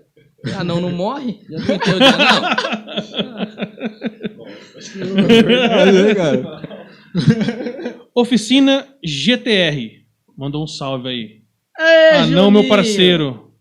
Ah, 0.57 0.63
não, 0.63 0.79
não 0.79 0.89
morre? 0.89 1.37
Já 1.49 1.57
tentei 1.65 1.93
o 1.93 1.99
dia, 1.99 2.17
não. 2.17 2.41
É 5.29 5.43
verdade, 5.43 5.91
né, 5.91 6.15
cara? 6.15 6.61
Oficina 8.15 8.87
GTR. 9.03 9.98
Mandou 10.39 10.63
um 10.63 10.67
salve 10.67 11.09
aí. 11.09 11.41
Ei, 11.77 12.17
ah, 12.17 12.27
não, 12.27 12.49
meu 12.49 12.61
Juninho! 12.61 12.69
parceiro. 12.69 13.51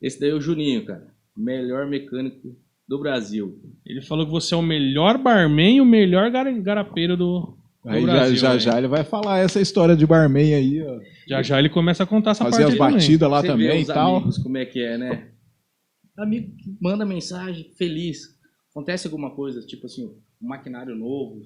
Esse 0.00 0.18
daí 0.18 0.30
é 0.30 0.34
o 0.34 0.40
Juninho, 0.40 0.84
cara. 0.86 1.06
melhor 1.36 1.86
mecânico 1.86 2.56
do 2.88 2.98
Brasil. 2.98 3.60
Ele 3.84 4.00
falou 4.00 4.24
que 4.24 4.32
você 4.32 4.54
é 4.54 4.56
o 4.56 4.62
melhor 4.62 5.18
barman 5.18 5.76
e 5.76 5.80
o 5.80 5.84
melhor 5.84 6.30
gar- 6.30 6.50
garapeiro 6.60 7.16
do, 7.16 7.56
do 7.82 7.90
Aí 7.90 8.00
já, 8.00 8.06
Brasil. 8.12 8.36
já, 8.36 8.52
né? 8.54 8.58
já 8.58 8.78
ele 8.78 8.88
vai 8.88 9.04
falar 9.04 9.38
essa 9.40 9.60
história 9.60 9.94
de 9.96 10.06
barman 10.06 10.54
aí, 10.54 10.82
ó. 10.82 11.00
já 11.28 11.42
já 11.42 11.58
ele 11.58 11.68
começa 11.68 12.02
a 12.04 12.06
contar 12.06 12.30
essa 12.32 12.44
Fazer 12.44 12.62
parte 12.62 12.72
as 12.72 12.78
batidas 12.78 13.30
lá 13.30 13.40
Você 13.42 13.46
também 13.48 13.66
vê 13.68 13.80
e 13.80 13.86
tal. 13.86 14.16
amigos 14.16 14.38
como 14.38 14.56
é 14.58 14.64
que 14.64 14.80
é, 14.82 14.96
né? 14.98 15.28
Amigo 16.16 16.54
que 16.56 16.74
manda 16.80 17.04
mensagem 17.04 17.70
feliz. 17.76 18.34
Acontece 18.70 19.06
alguma 19.06 19.30
coisa, 19.30 19.60
tipo 19.66 19.86
assim, 19.86 20.06
um 20.06 20.48
maquinário 20.48 20.94
novo. 20.94 21.40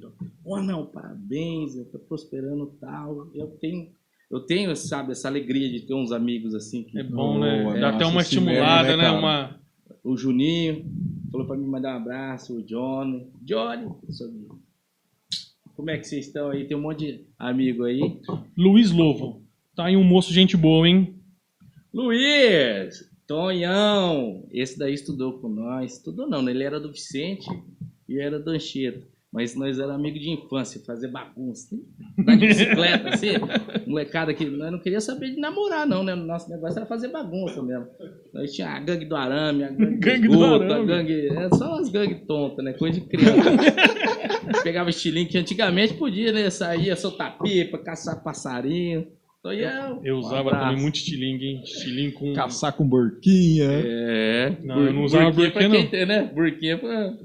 Oh, 0.44 0.60
não, 0.62 0.86
parabéns, 0.86 1.76
eu 1.76 1.84
tô 1.86 1.98
prosperando 1.98 2.66
tal. 2.80 3.28
Eu 3.34 3.46
tenho, 3.60 3.88
eu 4.30 4.40
tenho, 4.40 4.74
sabe, 4.76 5.12
essa 5.12 5.28
alegria 5.28 5.70
de 5.70 5.80
ter 5.80 5.94
uns 5.94 6.12
amigos 6.12 6.54
assim. 6.54 6.84
Que, 6.84 6.98
É 6.98 7.02
bom, 7.02 7.38
né? 7.38 7.62
Boa, 7.62 7.78
Dá 7.78 7.88
até 7.88 8.04
nossa, 8.04 8.06
uma 8.06 8.20
mesmo, 8.20 8.20
estimulada, 8.20 8.88
né, 8.88 8.96
né? 8.96 9.02
cara? 9.04 9.18
Uma... 9.18 9.60
O 10.04 10.16
Juninho 10.16 10.84
falou 11.30 11.46
pra 11.46 11.56
me 11.56 11.66
mandar 11.66 11.94
um 11.94 11.96
abraço, 11.96 12.56
o 12.56 12.62
Johnny. 12.62 13.26
Johnny, 13.42 13.88
como 15.74 15.90
é 15.90 15.98
que 15.98 16.06
vocês 16.06 16.26
estão 16.26 16.50
aí? 16.50 16.66
Tem 16.66 16.76
um 16.76 16.82
monte 16.82 17.06
de 17.06 17.24
amigo 17.38 17.84
aí. 17.84 18.00
Luiz 18.56 18.90
Lovo. 18.90 19.42
Tá 19.74 19.86
aí 19.86 19.96
um 19.96 20.04
moço 20.04 20.32
gente 20.32 20.56
boa, 20.56 20.88
hein? 20.88 21.14
Luiz, 21.92 23.08
Tonhão, 23.26 24.46
esse 24.50 24.78
daí 24.78 24.94
estudou 24.94 25.38
com 25.38 25.48
nós. 25.48 25.94
Estudou 25.94 26.28
não, 26.28 26.42
né? 26.42 26.50
ele 26.50 26.64
era 26.64 26.80
do 26.80 26.92
Vicente 26.92 27.48
e 28.08 28.18
era 28.18 28.38
do 28.38 28.50
Anchieta. 28.50 29.06
Mas 29.30 29.54
nós 29.54 29.78
éramos 29.78 29.96
amigos 29.96 30.20
de 30.20 30.30
infância, 30.30 30.80
fazer 30.86 31.08
bagunça. 31.08 31.76
Andar 32.18 32.36
de 32.36 32.46
bicicleta, 32.46 33.08
assim. 33.12 33.28
Molecada 33.86 34.32
que 34.32 34.46
nós 34.46 34.72
não 34.72 34.78
queria 34.80 35.00
saber 35.02 35.32
de 35.34 35.40
namorar, 35.40 35.86
não, 35.86 36.02
né? 36.02 36.14
Nosso 36.14 36.48
negócio 36.48 36.78
era 36.78 36.86
fazer 36.86 37.08
bagunça 37.08 37.62
mesmo. 37.62 37.86
Nós 38.32 38.52
tinha 38.54 38.68
a 38.70 38.80
gangue 38.80 39.04
do 39.04 39.14
arame, 39.14 39.64
a 39.64 39.68
gangue, 39.70 39.96
Gangue 39.98 40.28
do 40.28 40.36
do 40.36 40.44
esgoto, 40.44 40.62
a 40.64 40.66
arame. 40.76 40.86
gangue. 40.86 41.26
É 41.28 41.48
só 41.54 41.74
umas 41.74 41.90
gangues 41.90 42.26
tontas, 42.26 42.64
né? 42.64 42.72
Coisa 42.72 43.00
de 43.00 43.06
criança. 43.06 43.50
Pegava 44.64 44.88
estilingue 44.88 45.30
que 45.30 45.38
antigamente 45.38 45.92
podia, 45.94 46.32
né? 46.32 46.48
Saía, 46.48 46.96
soltar 46.96 47.38
pipa, 47.38 47.76
caçar 47.78 48.22
passarinho. 48.22 49.06
Então 49.38 49.52
ia. 49.52 49.98
Eu 50.02 50.18
usava 50.18 50.48
abraço. 50.48 50.64
também 50.66 50.82
muito 50.82 50.96
estilingue, 50.96 51.46
hein? 51.46 51.62
Estilingue 51.62 52.12
com... 52.12 52.32
Caçar 52.32 52.72
com 52.72 52.88
borquinha. 52.88 53.68
É. 53.70 54.56
Não, 54.62 54.84
eu 54.84 54.92
não 54.92 55.04
usava 55.04 55.30
burquinha 55.30 55.50
burquinha, 55.50 55.68
pra 55.68 55.70
quem 55.70 55.84
não. 55.84 55.90
tem, 55.90 56.06
né? 56.06 56.30
Burquinha 56.34 56.78
pra... 56.78 57.16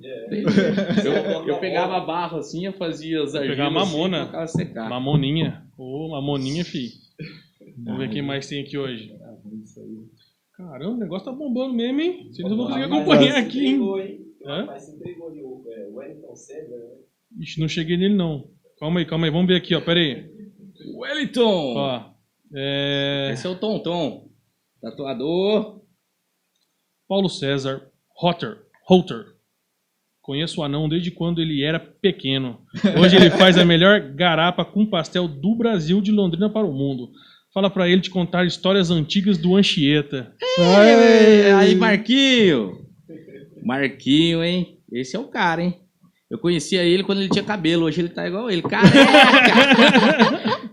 Eu, 1.03 1.47
eu 1.47 1.57
pegava 1.57 1.99
barro 2.01 2.37
assim, 2.37 2.65
eu 2.65 2.73
fazia 2.73 3.23
as 3.23 3.33
Eu 3.33 3.41
argilas 3.41 3.57
pegava 3.57 3.81
assim, 3.81 3.91
mamona. 3.91 4.19
colocava 4.19 4.47
secar. 4.47 4.89
Mamoninha. 4.89 5.63
Ô, 5.77 6.09
mamoninha, 6.09 6.63
fi. 6.63 6.89
Vamos 7.83 7.99
ver 7.99 8.09
quem 8.09 8.21
mais 8.21 8.47
tem 8.47 8.61
aqui 8.61 8.77
hoje. 8.77 9.11
Caramba, 10.55 10.91
o 10.91 10.97
negócio 10.97 11.25
tá 11.25 11.31
bombando 11.31 11.73
mesmo, 11.73 11.99
hein? 11.99 12.27
Vocês 12.31 12.47
não 12.47 12.55
vão 12.55 12.67
conseguir 12.67 12.85
acompanhar 12.85 13.37
aqui, 13.37 13.65
hein? 13.65 13.81
Hã? 14.45 14.65
Mas 14.67 14.83
se 14.83 14.95
entregou 14.95 15.29
ali 15.29 15.41
o 15.41 15.63
é, 15.67 15.87
Wellington 15.91 16.35
César, 16.35 16.75
né? 16.75 16.85
Ixi, 17.39 17.59
não 17.59 17.67
cheguei 17.67 17.97
nele, 17.97 18.13
não. 18.13 18.49
Calma 18.79 18.99
aí, 18.99 19.05
calma 19.05 19.25
aí. 19.25 19.31
Vamos 19.31 19.47
ver 19.47 19.55
aqui, 19.55 19.73
ó. 19.73 19.81
Pera 19.81 19.99
aí. 19.99 20.32
Wellington! 20.93 21.73
Ó. 21.75 22.13
É... 22.55 23.31
Esse 23.33 23.47
é 23.47 23.49
o 23.49 23.55
Tonton. 23.55 24.29
Tatuador. 24.81 25.81
Paulo 27.07 27.29
César 27.29 27.89
Hotter. 28.21 28.59
Holter. 28.85 29.33
Conheço 30.21 30.61
o 30.61 30.63
anão 30.63 30.87
desde 30.87 31.11
quando 31.11 31.41
ele 31.41 31.63
era 31.63 31.79
pequeno. 31.79 32.61
Hoje 32.97 33.15
ele 33.15 33.29
faz 33.29 33.57
a 33.57 33.65
melhor 33.65 33.99
garapa 34.13 34.63
com 34.63 34.85
pastel 34.85 35.27
do 35.27 35.55
Brasil 35.55 35.99
de 35.99 36.11
Londrina 36.11 36.49
para 36.49 36.65
o 36.65 36.73
mundo. 36.73 37.11
Fala 37.53 37.69
pra 37.69 37.89
ele 37.89 38.01
te 38.01 38.09
contar 38.09 38.45
histórias 38.45 38.89
antigas 38.89 39.37
do 39.37 39.55
Anchieta. 39.55 40.33
Ei, 40.57 41.51
aí, 41.51 41.75
Marquinho! 41.75 42.87
Marquinho, 43.63 44.43
hein? 44.43 44.79
Esse 44.91 45.15
é 45.15 45.19
o 45.19 45.27
cara, 45.27 45.61
hein? 45.61 45.79
Eu 46.29 46.39
conhecia 46.39 46.83
ele 46.83 47.03
quando 47.03 47.19
ele 47.19 47.29
tinha 47.29 47.43
cabelo, 47.43 47.85
hoje 47.85 48.01
ele 48.01 48.09
tá 48.09 48.27
igual 48.27 48.49
ele. 48.49 48.61
Careca! 48.63 48.91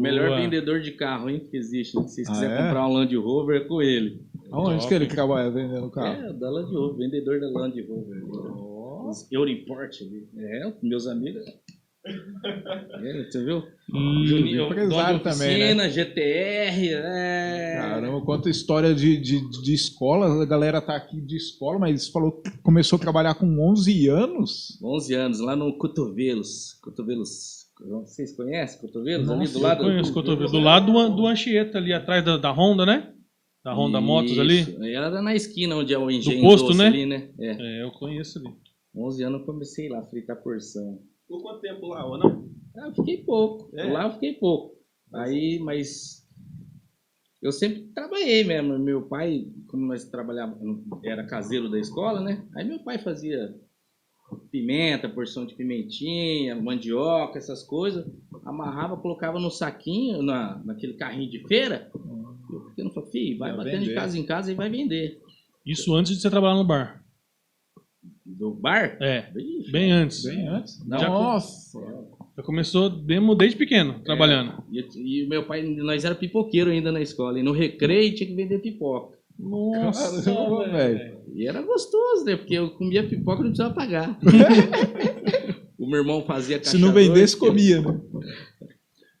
Melhor 0.00 0.28
Boa. 0.28 0.40
vendedor 0.40 0.80
de 0.80 0.92
carro, 0.92 1.28
hein, 1.30 1.46
que 1.50 1.56
existe. 1.56 1.92
Se 1.92 2.02
vocês 2.02 2.28
Ah, 2.28 2.32
quiserem 2.32 2.54
é? 2.56 2.62
comprar 2.62 2.86
um 2.88 2.92
Land 2.94 3.16
Rover, 3.16 3.60
é 3.60 3.64
com 3.64 3.80
ele. 3.82 4.22
Aonde 4.52 4.76
Top, 4.78 4.88
que 4.88 4.94
ele 4.94 5.06
trabalha 5.06 5.50
vendendo 5.50 5.90
carro? 5.90 6.22
É, 6.26 6.32
da 6.32 6.50
Land 6.50 6.72
Rover, 6.74 6.96
vendedor 6.98 7.40
da 7.40 7.48
Land 7.50 7.80
Rover. 7.82 8.22
Os 9.08 9.30
Euroimport 9.30 9.94
ali. 10.02 10.28
É, 10.36 10.72
meus 10.82 11.06
amigos. 11.06 11.44
É, 12.02 13.24
você 13.30 13.44
viu? 13.44 13.62
Hum, 13.92 14.24
Juninho, 14.24 14.64
empresário 14.66 15.20
também, 15.20 15.58
né? 15.58 15.84
oficina, 15.84 15.90
GTR, 15.90 16.88
é. 16.94 17.74
Caramba, 17.78 18.22
quanta 18.22 18.48
história 18.48 18.94
de, 18.94 19.18
de, 19.18 19.50
de 19.62 19.74
escola. 19.74 20.42
A 20.42 20.46
galera 20.46 20.80
tá 20.80 20.96
aqui 20.96 21.20
de 21.20 21.36
escola, 21.36 21.78
mas 21.78 22.08
falou 22.08 22.32
que 22.40 22.50
começou 22.62 22.96
a 22.96 23.00
trabalhar 23.00 23.34
com 23.34 23.46
11 23.70 24.08
anos. 24.08 24.78
11 24.82 25.14
anos, 25.14 25.40
lá 25.40 25.54
no 25.54 25.76
Cotovelos. 25.76 26.72
Cotovelos. 26.82 27.59
Vocês 27.88 28.36
conhecem 28.36 28.80
Cotovelos? 28.80 29.30
ali 29.30 29.48
do 29.48 29.58
eu 29.58 29.62
lado 29.62 29.84
conheço, 29.84 30.12
Cotovelo. 30.12 30.50
Do 30.50 30.58
lado 30.60 30.92
do, 30.92 31.16
do 31.16 31.26
Anchieta, 31.26 31.78
ali 31.78 31.92
atrás 31.92 32.24
da, 32.24 32.36
da 32.36 32.50
Honda, 32.50 32.84
né? 32.84 33.12
Da 33.64 33.74
Honda 33.74 34.00
Motos 34.00 34.38
ali. 34.38 34.60
Isso, 34.60 34.82
Era 34.84 35.22
na 35.22 35.34
esquina 35.34 35.76
onde 35.76 35.92
é 35.92 35.98
o 35.98 36.10
engenho 36.10 36.42
posto, 36.42 36.68
doce 36.68 36.78
né? 36.78 36.86
ali, 36.86 37.06
né? 37.06 37.30
É. 37.38 37.80
É, 37.80 37.82
eu 37.82 37.90
conheço 37.92 38.38
ali. 38.38 38.48
11 38.94 39.22
anos 39.22 39.40
eu 39.40 39.46
comecei 39.46 39.88
lá 39.88 40.00
a 40.00 40.04
fritar 40.04 40.42
porção. 40.42 41.00
Ficou 41.22 41.42
quanto 41.42 41.60
tempo 41.60 41.86
lá, 41.88 42.04
ou 42.04 42.18
não? 42.18 42.48
Ah, 42.76 42.88
eu 42.88 42.94
fiquei 42.94 43.18
pouco. 43.18 43.70
É? 43.76 43.84
Lá 43.84 44.06
eu 44.06 44.12
fiquei 44.12 44.34
pouco. 44.34 44.76
Aí, 45.12 45.58
mas 45.60 46.26
eu 47.42 47.52
sempre 47.52 47.82
trabalhei 47.94 48.44
mesmo. 48.44 48.78
Meu 48.78 49.02
pai, 49.02 49.46
como 49.68 49.86
nós 49.86 50.04
trabalhávamos, 50.04 50.84
era 51.04 51.26
caseiro 51.26 51.70
da 51.70 51.78
escola, 51.78 52.20
né? 52.20 52.46
Aí 52.54 52.64
meu 52.66 52.80
pai 52.80 52.98
fazia 52.98 53.54
pimenta, 54.50 55.08
porção 55.08 55.44
de 55.46 55.54
pimentinha, 55.54 56.54
mandioca, 56.54 57.38
essas 57.38 57.62
coisas. 57.62 58.06
Amarrava, 58.44 58.96
colocava 58.96 59.38
no 59.38 59.50
saquinho, 59.50 60.22
na, 60.22 60.60
naquele 60.64 60.94
carrinho 60.94 61.30
de 61.30 61.46
feira. 61.46 61.90
E 61.94 62.54
o 62.54 62.60
pequeno 62.66 62.90
falou, 62.90 63.10
filho, 63.10 63.38
vai 63.38 63.50
Vai 63.50 63.64
batendo 63.64 63.80
de 63.80 63.88
vender. 63.88 63.94
casa 64.00 64.18
em 64.18 64.24
casa 64.24 64.52
e 64.52 64.54
vai 64.54 64.68
vender. 64.68 65.20
Isso 65.64 65.94
antes 65.94 66.12
de 66.16 66.20
você 66.20 66.30
trabalhar 66.30 66.56
no 66.56 66.64
bar. 66.64 67.04
Do 68.24 68.52
bar? 68.52 68.96
É, 69.00 69.30
Vixe, 69.32 69.70
bem 69.70 69.90
antes. 69.92 70.22
Bem 70.24 70.48
antes. 70.48 70.84
Não. 70.86 70.98
Nossa! 70.98 71.78
Já 72.36 72.42
começou 72.42 72.88
demo 72.88 73.34
desde 73.34 73.56
pequeno, 73.58 74.00
trabalhando. 74.00 74.64
E, 74.70 74.80
e 74.96 75.24
o 75.24 75.28
meu 75.28 75.44
pai, 75.44 75.62
nós 75.62 76.04
era 76.04 76.14
pipoqueiro 76.14 76.70
ainda 76.70 76.90
na 76.90 77.00
escola. 77.00 77.38
E 77.38 77.42
no 77.42 77.52
recreio 77.52 78.14
tinha 78.14 78.28
que 78.28 78.34
vender 78.34 78.60
pipoca. 78.60 79.18
Nossa, 79.42 80.22
Caramba, 80.22 80.68
velho. 80.68 81.20
E 81.34 81.46
era 81.46 81.62
gostoso, 81.62 82.24
né? 82.24 82.36
Porque 82.36 82.54
eu 82.54 82.70
comia 82.70 83.06
pipoca 83.08 83.40
e 83.40 83.44
não 83.44 83.50
precisava 83.50 83.74
pagar. 83.74 84.18
o 85.78 85.86
meu 85.88 86.00
irmão 86.00 86.22
fazia 86.24 86.58
caixa 86.58 86.72
Se 86.72 86.78
não 86.78 86.92
dois, 86.92 87.08
vendesse, 87.08 87.38
que 87.38 87.44
eu- 87.44 87.48
comia, 87.48 87.80
né? 87.80 88.00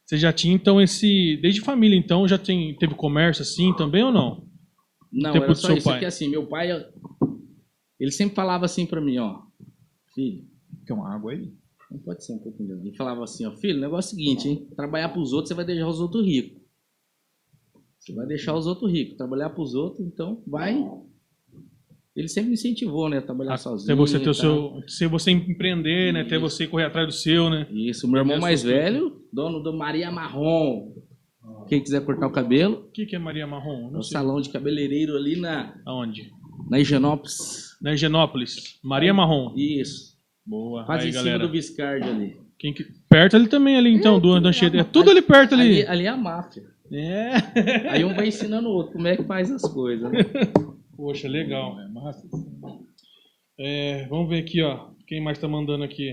Você 0.04 0.16
já 0.18 0.32
tinha 0.32 0.52
então 0.54 0.80
esse. 0.80 1.38
Desde 1.40 1.60
família, 1.60 1.96
então, 1.96 2.26
já 2.26 2.36
tem, 2.36 2.76
teve 2.76 2.94
comércio 2.94 3.42
assim 3.42 3.72
também 3.76 4.02
ou 4.02 4.10
não? 4.12 4.44
Não, 5.12 5.32
Tempo 5.32 5.44
era 5.44 5.54
só 5.54 5.72
isso. 5.72 5.84
pai. 5.84 5.96
Aqui 5.98 6.04
assim, 6.04 6.28
meu 6.28 6.46
pai, 6.46 6.68
ele 7.98 8.10
sempre 8.10 8.34
falava 8.34 8.64
assim 8.64 8.86
pra 8.86 9.00
mim, 9.00 9.18
ó. 9.18 9.42
Filho, 10.14 10.44
Quer 10.86 10.94
uma 10.94 11.14
água 11.14 11.32
aí? 11.32 11.52
não 11.90 11.98
pode 12.00 12.24
ser 12.24 12.32
um 12.34 12.38
pouco 12.38 12.62
melhor. 12.62 12.78
Ele 12.84 12.96
falava 12.96 13.22
assim, 13.24 13.46
ó. 13.46 13.52
Filho, 13.56 13.78
o 13.78 13.80
negócio 13.80 14.10
é 14.10 14.14
o 14.14 14.16
seguinte, 14.18 14.48
hein? 14.48 14.68
Trabalhar 14.76 15.08
pros 15.10 15.32
outros, 15.32 15.48
você 15.48 15.54
vai 15.54 15.64
deixar 15.64 15.88
os 15.88 16.00
outros 16.00 16.24
ricos. 16.24 16.59
Você 18.10 18.16
vai 18.16 18.26
deixar 18.26 18.54
os 18.54 18.66
outros 18.66 18.90
ricos. 18.90 19.16
Trabalhar 19.16 19.50
pros 19.50 19.74
outros, 19.74 20.06
então 20.06 20.42
vai... 20.46 20.84
Ele 22.14 22.26
sempre 22.28 22.52
incentivou, 22.52 23.08
né? 23.08 23.18
a 23.18 23.22
Trabalhar 23.22 23.56
sozinho. 23.56 23.86
Até 23.92 23.94
você 23.94 24.18
ter 24.18 24.30
o 24.30 24.34
tal. 24.34 24.34
seu. 24.34 24.82
Se 24.88 25.06
você 25.06 25.30
empreender, 25.30 26.12
né? 26.12 26.22
Até 26.22 26.36
Isso. 26.36 26.40
você 26.50 26.66
correr 26.66 26.84
atrás 26.84 27.06
do 27.06 27.12
seu, 27.12 27.48
né? 27.48 27.66
Isso, 27.70 28.08
meu 28.10 28.20
irmão 28.20 28.38
mais 28.38 28.62
velho, 28.64 29.22
dono 29.32 29.62
do 29.62 29.72
Maria 29.72 30.10
Marrom. 30.10 30.92
Quem 31.68 31.80
quiser 31.80 32.04
cortar 32.04 32.26
o 32.26 32.32
cabelo, 32.32 32.86
O 32.88 32.90
que, 32.90 33.06
que 33.06 33.14
é 33.14 33.18
Maria 33.18 33.46
Marrom? 33.46 33.88
é 33.88 33.92
Não 33.92 34.00
o 34.00 34.02
sei. 34.02 34.12
salão 34.12 34.40
de 34.40 34.50
cabeleireiro 34.50 35.16
ali 35.16 35.36
na, 35.36 35.72
Aonde? 35.86 36.30
na 36.68 36.80
Higienópolis. 36.80 37.76
Na 37.80 37.94
Higienópolis. 37.94 38.78
Maria 38.82 39.14
Marrom. 39.14 39.54
Isso. 39.56 40.18
Boa. 40.44 40.84
Quase 40.84 41.04
Aí, 41.04 41.10
em 41.10 41.14
galera. 41.14 41.36
cima 41.38 41.46
do 41.46 41.52
Viscardi 41.52 42.08
ali. 42.08 42.36
Quem 42.58 42.74
que... 42.74 42.84
Perto 43.08 43.36
ali 43.36 43.46
também, 43.48 43.76
ali 43.76 43.94
então, 43.94 44.18
do 44.20 44.38
do 44.40 44.48
Anchieta. 44.48 44.76
É 44.78 44.84
tudo 44.84 45.10
ali 45.10 45.22
perto 45.22 45.54
ali. 45.54 45.82
Ali, 45.82 45.86
ali 45.86 46.04
é 46.06 46.08
a 46.08 46.16
máfia. 46.16 46.64
É. 46.92 47.88
Aí 47.90 48.04
um 48.04 48.14
vai 48.14 48.28
ensinando 48.28 48.68
o 48.68 48.72
outro 48.72 48.92
como 48.94 49.06
é 49.06 49.16
que 49.16 49.24
faz 49.24 49.50
as 49.50 49.62
coisas. 49.62 50.10
Né? 50.10 50.18
Poxa, 50.96 51.28
legal. 51.28 51.78
É 51.80 51.88
massa. 51.88 52.28
É, 53.58 54.06
vamos 54.06 54.28
ver 54.28 54.42
aqui, 54.42 54.60
ó. 54.62 54.90
Quem 55.06 55.20
mais 55.20 55.38
tá 55.38 55.46
mandando 55.46 55.84
aqui? 55.84 56.12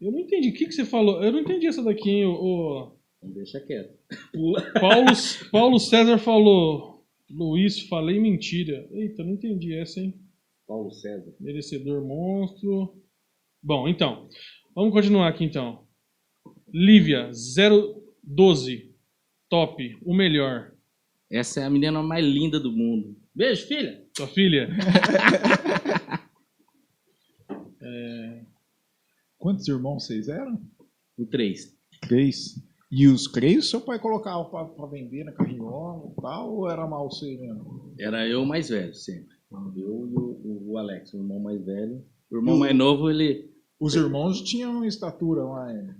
Eu 0.00 0.12
não 0.12 0.18
entendi. 0.18 0.50
O 0.50 0.54
que, 0.54 0.66
que 0.66 0.72
você 0.72 0.84
falou? 0.84 1.22
Eu 1.22 1.32
não 1.32 1.40
entendi 1.40 1.66
essa 1.66 1.82
daqui, 1.82 2.10
hein? 2.10 2.26
O, 2.26 2.94
Deixa 3.32 3.60
quieto. 3.60 3.98
Paulo, 4.80 5.06
Paulo 5.50 5.78
César 5.78 6.18
falou. 6.18 7.04
Luiz, 7.30 7.80
falei 7.88 8.20
mentira. 8.20 8.86
Eita, 8.92 9.24
não 9.24 9.32
entendi 9.32 9.74
essa, 9.74 10.00
hein? 10.00 10.14
Paulo 10.66 10.90
César. 10.90 11.34
Merecedor 11.40 12.06
monstro. 12.06 13.02
Bom, 13.62 13.88
então. 13.88 14.28
Vamos 14.74 14.92
continuar 14.92 15.28
aqui 15.28 15.44
então. 15.44 15.83
Lívia, 16.76 17.30
012. 18.24 18.92
Top. 19.48 19.98
O 20.04 20.12
melhor. 20.12 20.72
Essa 21.30 21.60
é 21.60 21.64
a 21.64 21.70
menina 21.70 22.02
mais 22.02 22.26
linda 22.26 22.58
do 22.58 22.72
mundo. 22.72 23.16
Beijo, 23.32 23.68
filha. 23.68 24.04
Sua 24.16 24.26
filha? 24.26 24.68
Quantos 29.38 29.68
irmãos 29.68 30.06
vocês 30.06 30.26
eram? 30.26 30.60
O 31.16 31.26
três. 31.26 31.76
Três. 32.08 32.60
E 32.90 33.06
os 33.06 33.30
três 33.30 33.70
seu 33.70 33.80
pai 33.80 34.00
colocava 34.00 34.44
pra, 34.46 34.64
pra 34.64 34.86
vender 34.86 35.22
na 35.22 35.32
carriola 35.32 36.10
e 36.10 36.20
tal, 36.20 36.56
ou 36.56 36.68
era 36.68 36.86
mal 36.88 37.08
você 37.10 37.36
mesmo? 37.36 37.94
Era 38.00 38.26
eu 38.26 38.42
o 38.42 38.46
mais 38.46 38.70
velho, 38.70 38.94
sempre. 38.94 39.36
Eu 39.76 40.08
e 40.08 40.14
o, 40.16 40.72
o 40.72 40.78
Alex, 40.78 41.12
o 41.12 41.18
irmão 41.18 41.38
mais 41.38 41.64
velho. 41.64 42.04
O 42.30 42.36
irmão 42.36 42.58
mais 42.58 42.74
novo, 42.74 43.10
ele. 43.10 43.52
Os 43.78 43.94
irmãos 43.94 44.40
tinham 44.40 44.84
estatura 44.84 45.44
mais. 45.44 45.76
É, 45.76 45.94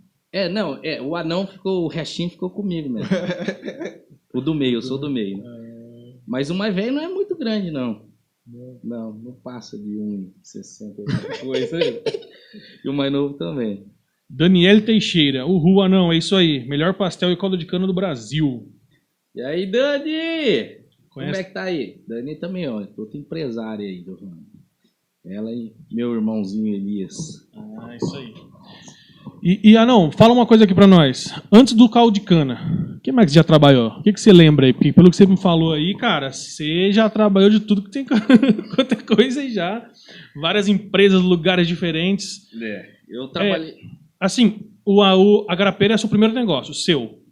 não, 0.49 0.81
é, 0.83 1.01
o 1.01 1.15
anão 1.15 1.47
ficou, 1.47 1.85
o 1.85 1.89
restinho 1.89 2.31
ficou 2.31 2.51
comigo 2.51 2.91
mesmo. 2.91 3.09
o 4.35 4.41
do 4.41 4.55
meio, 4.55 4.79
eu 4.79 4.83
sou 4.83 4.99
do 4.99 5.09
meio, 5.09 5.39
né? 5.39 6.15
Mas 6.27 6.51
o 6.51 6.55
mais 6.55 6.75
velho 6.75 6.93
não 6.93 7.03
é 7.03 7.09
muito 7.09 7.37
grande, 7.37 7.71
não. 7.71 8.07
Não, 8.83 9.13
não 9.13 9.33
passa 9.33 9.79
de 9.79 9.91
1,60 9.91 10.99
alguma 10.99 11.39
coisa. 11.39 11.79
e 12.85 12.89
o 12.89 12.93
mais 12.93 13.13
novo 13.13 13.35
também. 13.35 13.87
Daniel 14.29 14.85
Teixeira. 14.85 15.47
O 15.47 15.57
Rua 15.59 15.89
não, 15.89 16.13
é 16.13 16.19
isso 16.19 16.35
aí. 16.35 16.67
Melhor 16.67 16.95
pastel 16.95 17.31
e 17.31 17.37
caldo 17.37 17.57
de 17.57 17.67
cana 17.67 17.87
do 17.87 17.95
Brasil. 17.95 18.69
E 19.35 19.41
aí, 19.41 19.67
Dani? 19.67 20.85
Como 21.09 21.27
Conhece? 21.27 21.41
é 21.41 21.45
que 21.45 21.55
tá 21.55 21.63
aí? 21.63 22.03
Dani 22.09 22.37
também, 22.37 22.69
ó, 22.69 22.85
outra 22.97 23.17
empresária 23.17 23.87
aí 23.87 24.03
do 24.03 24.15
ramo. 24.15 24.45
Ela 25.25 25.51
e 25.53 25.73
meu 25.91 26.13
irmãozinho 26.13 26.75
Elias. 26.75 27.49
Ah, 27.55 27.97
isso 27.97 28.17
aí. 28.17 28.35
E, 29.43 29.73
e 29.73 29.77
ah, 29.77 29.85
não, 29.85 30.11
fala 30.11 30.33
uma 30.33 30.47
coisa 30.47 30.65
aqui 30.65 30.75
pra 30.75 30.87
nós. 30.87 31.35
Antes 31.53 31.75
do 31.75 31.89
caldo 31.89 32.15
de 32.15 32.21
cana, 32.21 32.97
o 32.97 33.01
que 33.01 33.13
mais 33.13 33.27
que 33.27 33.33
você 33.33 33.37
já 33.37 33.45
trabalhou? 33.45 33.89
O 33.89 34.03
que, 34.03 34.13
que 34.13 34.21
você 34.21 34.33
lembra 34.33 34.67
aí? 34.67 34.73
Porque 34.73 34.93
pelo 34.93 35.11
que 35.11 35.17
você 35.17 35.27
me 35.27 35.37
falou 35.37 35.73
aí, 35.73 35.95
cara, 35.97 36.33
você 36.33 36.91
já 36.93 37.09
trabalhou 37.11 37.51
de 37.51 37.61
tudo 37.61 37.83
que 37.83 37.91
tem 37.91 38.05
quanta 38.75 38.97
coisa 38.97 39.41
aí 39.41 39.53
já. 39.53 39.87
Várias 40.35 40.69
empresas, 40.69 41.21
lugares 41.21 41.69
diferentes. 41.69 42.51
É, 42.61 42.91
eu 43.09 43.29
trabalhei. 43.29 43.75
Assim, 44.19 44.71
o, 44.85 45.03
a, 45.03 45.17
o, 45.17 45.47
a 45.49 45.55
Garapeira 45.55 45.95
é 45.95 45.97
seu 45.97 46.09
primeiro 46.09 46.35
negócio, 46.35 46.73
seu. 46.73 47.23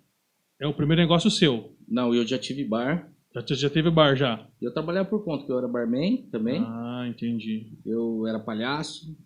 É 0.60 0.66
o 0.66 0.74
primeiro 0.74 1.02
negócio 1.02 1.30
seu. 1.30 1.74
Não, 1.88 2.14
eu 2.14 2.26
já 2.26 2.38
tive 2.38 2.64
bar. 2.64 3.08
Já, 3.34 3.54
já 3.54 3.70
teve 3.70 3.90
bar 3.90 4.14
já. 4.14 4.46
Eu 4.60 4.72
trabalhava 4.72 5.08
por 5.08 5.24
conta, 5.24 5.46
que 5.46 5.52
eu 5.52 5.58
era 5.58 5.66
barman 5.66 6.28
também. 6.30 6.62
Ah, 6.66 7.06
entendi. 7.08 7.72
Eu 7.84 8.26
era 8.26 8.38
palhaço, 8.38 9.16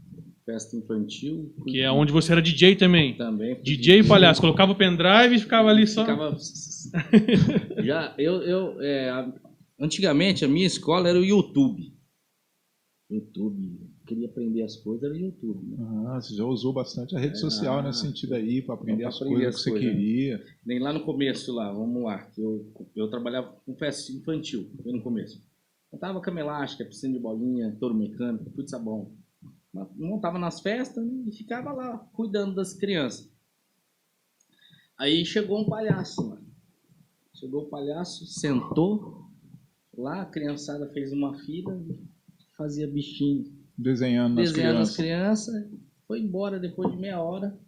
festa 0.46 0.76
infantil. 0.76 1.52
Que 1.64 1.80
é 1.80 1.90
onde 1.90 2.12
você 2.12 2.30
era 2.32 2.40
DJ 2.40 2.76
também. 2.76 3.16
Também. 3.16 3.60
DJ 3.60 4.00
e 4.00 4.06
palhaço. 4.06 4.40
Colocava 4.40 4.72
o 4.72 4.76
pendrive 4.76 5.34
e 5.34 5.40
ficava 5.40 5.68
ali 5.68 5.86
só. 5.86 6.02
Ficava... 6.02 6.36
Já, 7.84 8.14
eu, 8.16 8.42
eu, 8.42 8.80
é, 8.80 9.32
antigamente 9.78 10.44
a 10.44 10.48
minha 10.48 10.66
escola 10.66 11.08
era 11.08 11.18
o 11.18 11.24
YouTube. 11.24 11.92
YouTube. 13.10 13.80
Queria 14.06 14.28
aprender 14.28 14.62
as 14.62 14.76
coisas, 14.76 15.02
era 15.02 15.12
o 15.12 15.16
YouTube. 15.16 15.66
Né? 15.66 15.76
Ah, 16.08 16.20
você 16.20 16.34
já 16.34 16.44
usou 16.44 16.72
bastante 16.72 17.16
a 17.16 17.18
rede 17.18 17.38
social 17.38 17.78
Ah, 17.78 17.82
nesse 17.82 18.00
sentido 18.00 18.34
aí, 18.34 18.62
para 18.62 18.76
aprender 18.76 19.04
as 19.04 19.16
aprender 19.16 19.34
coisas 19.34 19.54
as 19.54 19.64
que 19.64 19.64
você 19.64 19.70
coisas, 19.70 19.88
né? 19.88 19.94
queria. 19.96 20.44
Nem 20.64 20.78
lá 20.78 20.92
no 20.92 21.04
começo, 21.04 21.54
lá, 21.54 21.72
vamos 21.72 22.04
lá. 22.04 22.18
que 22.18 22.40
Eu, 22.40 22.72
eu 22.94 23.08
trabalhava 23.08 23.52
com 23.64 23.76
festa 23.76 24.12
infantil, 24.12 24.70
foi 24.82 24.92
no 24.92 25.02
começo. 25.02 25.44
Montava 25.92 26.20
cama 26.20 26.40
elástica, 26.40 26.84
piscina 26.84 27.14
de 27.14 27.20
bolinha, 27.20 27.76
touro 27.78 27.94
mecânico, 27.94 28.50
tudo 28.50 28.64
de 28.64 28.70
sabão. 28.70 29.12
Montava 29.96 30.38
nas 30.38 30.60
festas 30.60 31.04
né, 31.04 31.24
e 31.26 31.32
ficava 31.32 31.72
lá, 31.72 31.98
cuidando 32.12 32.54
das 32.54 32.72
crianças. 32.74 33.30
Aí 34.98 35.24
chegou 35.24 35.60
um 35.60 35.68
palhaço, 35.68 36.26
mano. 36.28 36.46
Chegou 37.34 37.64
o 37.64 37.68
palhaço, 37.68 38.26
sentou. 38.26 39.26
Lá 39.96 40.22
a 40.22 40.26
criançada 40.26 40.88
fez 40.92 41.12
uma 41.12 41.38
fila, 41.40 41.78
fazia 42.56 42.86
bichinho, 42.86 43.44
Desenhando 43.78 44.36
nas 44.36 44.50
desenhando 44.52 44.78
as 44.80 44.96
crianças. 44.96 45.54
crianças. 45.54 45.80
Foi 46.06 46.20
embora 46.20 46.58
depois 46.58 46.90
de 46.92 46.98
meia 46.98 47.20
hora. 47.20 47.58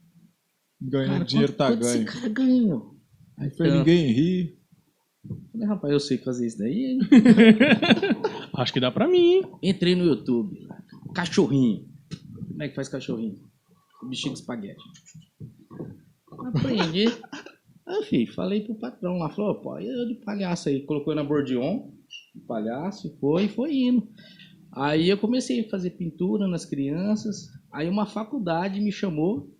Ganhando 0.80 1.12
Cara, 1.12 1.24
dinheiro 1.24 1.52
quanto, 1.52 1.58
tá 1.58 1.66
quanto 1.70 1.80
ganho. 1.80 1.94
esse 1.96 2.04
cara 2.04 2.28
ganhou? 2.28 2.96
Aí 3.36 3.50
foi 3.50 3.70
ninguém 3.70 4.12
rir. 4.12 4.58
Falei, 5.52 5.66
rapaz, 5.66 5.92
eu 5.92 6.00
sei 6.00 6.18
fazer 6.18 6.46
isso 6.46 6.58
daí. 6.58 6.84
hein? 6.92 6.98
Acho 8.54 8.72
que 8.72 8.80
dá 8.80 8.90
pra 8.90 9.08
mim, 9.08 9.32
hein? 9.34 9.42
Entrei 9.62 9.94
no 9.94 10.04
YouTube. 10.04 10.66
Cachorrinho. 11.14 11.87
Como 12.58 12.64
é 12.64 12.68
que 12.70 12.74
faz 12.74 12.88
cachorrinho? 12.88 13.38
Bichinho 14.08 14.34
de 14.34 14.40
espaguete. 14.40 14.82
Aprendi. 16.28 17.04
Aí, 17.86 18.02
filho, 18.02 18.34
falei 18.34 18.62
pro 18.62 18.74
patrão 18.74 19.16
lá. 19.16 19.30
Falou, 19.30 19.54
pô, 19.60 19.78
eu 19.78 20.08
de 20.08 20.16
palhaço 20.16 20.68
aí. 20.68 20.84
Colocou 20.84 21.14
na 21.14 21.22
bordion. 21.22 21.88
Palhaço. 22.48 23.06
e 23.06 23.20
Foi, 23.20 23.46
foi 23.46 23.76
indo. 23.76 24.08
Aí 24.72 25.08
eu 25.08 25.16
comecei 25.16 25.60
a 25.60 25.70
fazer 25.70 25.90
pintura 25.90 26.48
nas 26.48 26.64
crianças. 26.64 27.46
Aí 27.72 27.88
uma 27.88 28.06
faculdade 28.06 28.80
me 28.80 28.90
chamou 28.90 29.56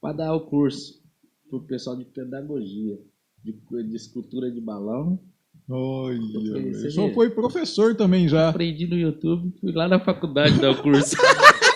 para 0.00 0.16
dar 0.16 0.34
o 0.34 0.46
curso 0.46 1.04
pro 1.50 1.66
pessoal 1.66 1.98
de 1.98 2.06
pedagogia. 2.06 2.98
De, 3.44 3.52
de 3.86 3.94
escultura 3.94 4.50
de 4.50 4.62
balão. 4.62 5.20
Olha, 5.68 6.90
só 6.90 7.12
foi 7.12 7.28
professor 7.28 7.94
também 7.94 8.26
já. 8.26 8.48
Aprendi 8.48 8.86
no 8.86 8.96
YouTube, 8.96 9.52
fui 9.60 9.72
lá 9.72 9.86
na 9.86 10.00
faculdade 10.00 10.58
dar 10.58 10.70
o 10.70 10.82
curso. 10.82 11.14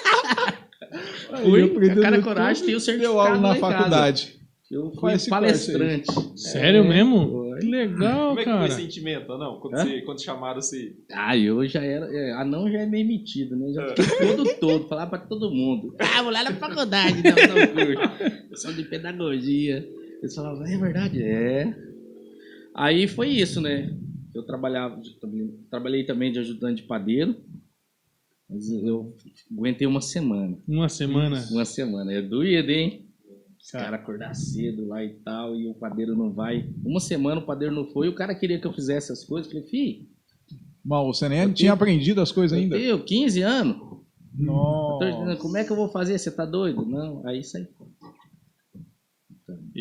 Fui, 1.43 1.91
a 1.91 1.95
cara 1.97 2.19
e 2.19 2.23
coragem, 2.23 2.65
tenho 2.65 2.79
Deu 2.79 2.81
certificado 2.81 3.21
aula 3.21 3.39
na 3.39 3.55
faculdade. 3.57 4.41
Eu 4.71 4.91
Qual 4.93 5.13
fui 5.19 5.27
é 5.27 5.29
palestrante. 5.31 6.07
Sério 6.37 6.85
É, 6.85 6.89
mesmo? 6.89 7.29
foi. 7.29 7.59
Que 7.61 7.67
legal, 7.67 8.29
Como 8.29 8.41
é 8.41 8.45
que 8.45 8.51
foi 8.51 8.59
cara. 8.59 8.73
o 8.73 8.77
sentimento, 8.77 9.37
não? 9.39 9.61
Quando, 9.61 9.75
Hã? 9.75 9.85
você, 9.85 10.01
quando 10.03 10.23
chamaram 10.23 10.63
você. 10.63 10.95
Ah, 11.13 11.37
eu 11.37 11.67
já 11.67 11.83
era. 11.83 12.07
É, 12.07 12.33
anão 12.35 12.71
já 12.71 12.79
é 12.79 12.87
meio 12.87 13.07
metido, 13.07 13.57
né? 13.57 13.73
Já 13.73 13.89
fiquei 13.89 14.37
todo 14.37 14.55
todo, 14.61 14.89
falava 14.89 15.11
pra 15.11 15.19
todo 15.19 15.51
mundo. 15.51 15.95
Ah, 15.99 16.23
vou 16.23 16.33
lá 16.33 16.45
na 16.45 16.53
faculdade, 16.55 17.17
não, 17.23 17.33
não, 17.33 17.97
curso. 17.97 18.49
Pessoal 18.49 18.73
de 18.75 18.85
pedagogia. 18.85 19.87
Eles 20.23 20.35
falavam, 20.35 20.65
é 20.65 20.79
verdade? 20.79 21.23
É. 21.23 21.75
Aí 22.75 23.09
foi 23.09 23.29
isso, 23.29 23.61
né? 23.61 23.93
Eu 24.35 24.45
trabalhava, 24.45 25.01
trabalhei 25.69 26.05
também 26.05 26.31
de 26.31 26.39
ajudante 26.39 26.83
de 26.83 26.89
padeiro. 26.89 27.35
Mas 28.51 28.69
eu 28.71 29.17
aguentei 29.57 29.87
uma 29.87 30.01
semana. 30.01 30.59
Uma 30.67 30.89
semana. 30.89 31.47
Uma 31.51 31.65
semana. 31.65 32.13
É 32.13 32.21
doído, 32.21 32.71
hein? 32.71 33.07
Os 33.61 33.71
Cara. 33.71 33.85
caras 33.85 34.01
acordar 34.01 34.35
cedo 34.35 34.87
lá 34.89 35.05
e 35.05 35.11
tal, 35.11 35.55
e 35.55 35.69
o 35.69 35.75
padeiro 35.75 36.17
não 36.17 36.33
vai. 36.33 36.69
Uma 36.85 36.99
semana 36.99 37.41
o 37.41 37.47
padeiro 37.47 37.75
não 37.75 37.87
foi, 37.87 38.07
e 38.07 38.11
o 38.11 38.15
cara 38.15 38.35
queria 38.35 38.59
que 38.59 38.67
eu 38.67 38.73
fizesse 38.73 39.13
as 39.13 39.23
coisas. 39.23 39.53
Eu 39.53 39.61
falei, 39.63 39.69
fi, 39.71 40.09
Mal, 40.83 41.07
você 41.13 41.29
nem 41.29 41.41
Eu 41.41 41.45
tinha 41.45 41.55
tenho- 41.55 41.73
aprendido 41.75 42.21
as 42.23 42.33
coisas 42.33 42.57
ainda. 42.59 42.77
eu, 42.79 43.05
15 43.05 43.43
anos? 43.43 43.77
Eu 43.77 44.47
Nossa. 44.47 45.37
como 45.37 45.59
é 45.59 45.63
que 45.65 45.71
eu 45.71 45.77
vou 45.77 45.91
fazer? 45.91 46.19
Você 46.19 46.31
tá 46.31 46.47
doido? 46.47 46.87
Não, 46.87 47.25
aí 47.27 47.45
sai. 47.45 47.69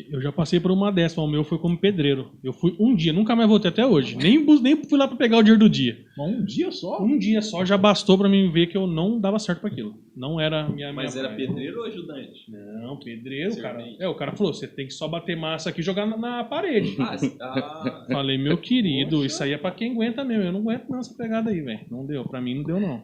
Eu 0.09 0.21
já 0.21 0.31
passei 0.31 0.59
por 0.59 0.71
uma 0.71 0.91
mas 0.91 1.17
o 1.17 1.27
meu 1.27 1.43
foi 1.43 1.57
como 1.57 1.77
pedreiro. 1.77 2.31
Eu 2.43 2.53
fui 2.53 2.75
um 2.79 2.95
dia, 2.95 3.11
nunca 3.13 3.35
mais 3.35 3.49
voltei 3.49 3.69
até 3.69 3.85
hoje. 3.85 4.15
Nem, 4.17 4.43
nem 4.61 4.83
fui 4.83 4.97
lá 4.97 5.07
pra 5.07 5.17
pegar 5.17 5.37
o 5.37 5.41
dinheiro 5.41 5.59
do 5.59 5.69
dia. 5.69 5.97
Mas 6.17 6.29
um 6.31 6.43
dia 6.45 6.71
só? 6.71 7.01
Um 7.01 7.17
dia 7.17 7.41
só 7.41 7.65
já 7.65 7.77
bastou 7.77 8.17
pra 8.17 8.29
mim 8.29 8.51
ver 8.51 8.67
que 8.67 8.77
eu 8.77 8.87
não 8.87 9.19
dava 9.19 9.39
certo 9.39 9.61
pra 9.61 9.69
aquilo. 9.69 9.95
Não 10.15 10.39
era 10.39 10.65
a 10.65 10.69
minha 10.69 10.91
Mas 10.91 11.13
minha 11.13 11.25
era 11.25 11.33
praia. 11.33 11.47
pedreiro 11.47 11.79
ou 11.79 11.85
ajudante? 11.85 12.51
Não, 12.51 12.97
pedreiro, 12.97 13.55
cara. 13.61 13.83
É, 13.99 14.07
o 14.07 14.15
cara 14.15 14.35
falou: 14.35 14.53
você 14.53 14.67
tem 14.67 14.87
que 14.87 14.93
só 14.93 15.07
bater 15.07 15.37
massa 15.37 15.69
aqui 15.69 15.81
e 15.81 15.83
jogar 15.83 16.05
na, 16.05 16.17
na 16.17 16.43
parede. 16.43 16.95
Ah, 16.99 17.15
ah, 17.41 18.05
Falei, 18.11 18.37
meu 18.37 18.57
querido, 18.57 19.17
Poxa. 19.17 19.27
isso 19.27 19.43
aí 19.43 19.53
é 19.53 19.57
pra 19.57 19.71
quem 19.71 19.91
aguenta 19.91 20.23
mesmo. 20.23 20.43
Eu 20.43 20.51
não 20.51 20.61
aguento 20.61 20.89
não 20.89 20.99
essa 20.99 21.15
pegada 21.15 21.49
aí, 21.49 21.61
velho. 21.61 21.85
Não 21.89 22.05
deu. 22.05 22.23
Pra 22.25 22.41
mim 22.41 22.55
não 22.55 22.63
deu, 22.63 22.79
não. 22.79 23.03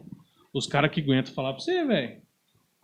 Os 0.52 0.66
caras 0.66 0.90
que 0.90 1.00
aguentam 1.00 1.32
falar 1.34 1.52
pra 1.52 1.60
você, 1.60 1.84
velho. 1.84 2.16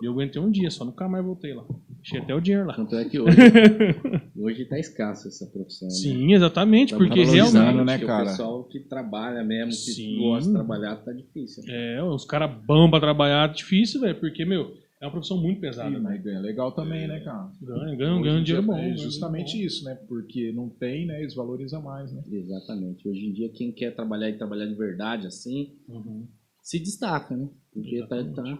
E 0.03 0.07
eu 0.07 0.13
aguentei 0.13 0.41
um 0.43 0.51
dia, 0.51 0.71
só 0.71 0.85
nunca 0.85 1.09
mais 1.09 1.25
voltei 1.25 1.55
lá. 1.55 1.65
Deixei 2.03 2.19
até 2.19 2.35
o 2.35 2.41
dinheiro 2.41 2.67
lá. 2.67 2.75
Tanto 2.75 2.97
é 2.97 3.05
que 3.05 3.19
hoje, 3.21 3.37
hoje 4.37 4.65
tá 4.65 4.77
escasso 4.79 5.29
essa 5.29 5.47
profissão. 5.47 5.87
né? 5.87 5.95
Sim, 5.95 6.33
exatamente, 6.35 6.93
Tá 6.93 6.99
porque 6.99 7.23
realmente. 7.25 7.85
né, 7.85 7.99
cara? 7.99 8.25
O 8.25 8.27
pessoal 8.27 8.65
que 8.65 8.81
trabalha 8.81 9.45
mesmo, 9.45 9.71
que 9.71 9.77
Sim. 9.77 10.19
gosta 10.19 10.49
de 10.49 10.55
trabalhar, 10.55 10.97
tá 10.97 11.13
difícil. 11.13 11.63
né? 11.65 11.97
É, 11.97 12.03
os 12.03 12.25
caras 12.25 12.51
bam 12.67 12.91
pra 12.91 12.99
trabalhar 12.99 13.49
é 13.49 13.53
difícil, 13.53 14.01
velho, 14.01 14.19
porque, 14.19 14.45
meu, 14.45 14.75
é 15.01 15.05
uma 15.07 15.13
profissão 15.13 15.37
muito 15.41 15.61
pesada. 15.61 15.91
Sim, 15.91 15.97
né? 15.97 16.01
mas 16.01 16.23
ganha 16.23 16.41
legal 16.41 16.73
também, 16.73 17.07
né, 17.07 17.21
cara? 17.21 17.51
Ganha, 17.61 17.97
ganha, 17.97 18.13
Hoje 18.15 18.23
ganha 18.23 18.41
um 18.41 18.43
dinheiro 18.43 18.67
bom. 18.67 18.77
É 18.79 18.97
justamente 18.97 19.53
dinheiro 19.53 19.73
isso, 19.73 19.85
né? 19.85 19.95
Porque 20.09 20.51
não 20.53 20.69
tem, 20.69 21.07
né? 21.07 21.21
Eles 21.21 21.35
valorizam 21.35 21.83
mais, 21.83 22.13
né? 22.13 22.23
Exatamente. 22.31 23.09
Hoje 23.09 23.27
em 23.27 23.33
dia, 23.33 23.49
quem 23.49 23.71
quer 23.71 23.95
trabalhar 23.95 24.29
e 24.29 24.37
trabalhar 24.37 24.67
de 24.67 24.75
verdade, 24.75 25.27
assim, 25.29 25.77
bom. 25.87 25.95
Uhum. 25.99 26.29
se 26.61 26.81
destaca, 26.81 27.37
né? 27.37 27.49
Porque 27.73 28.05
tá, 28.09 28.25
tá. 28.25 28.59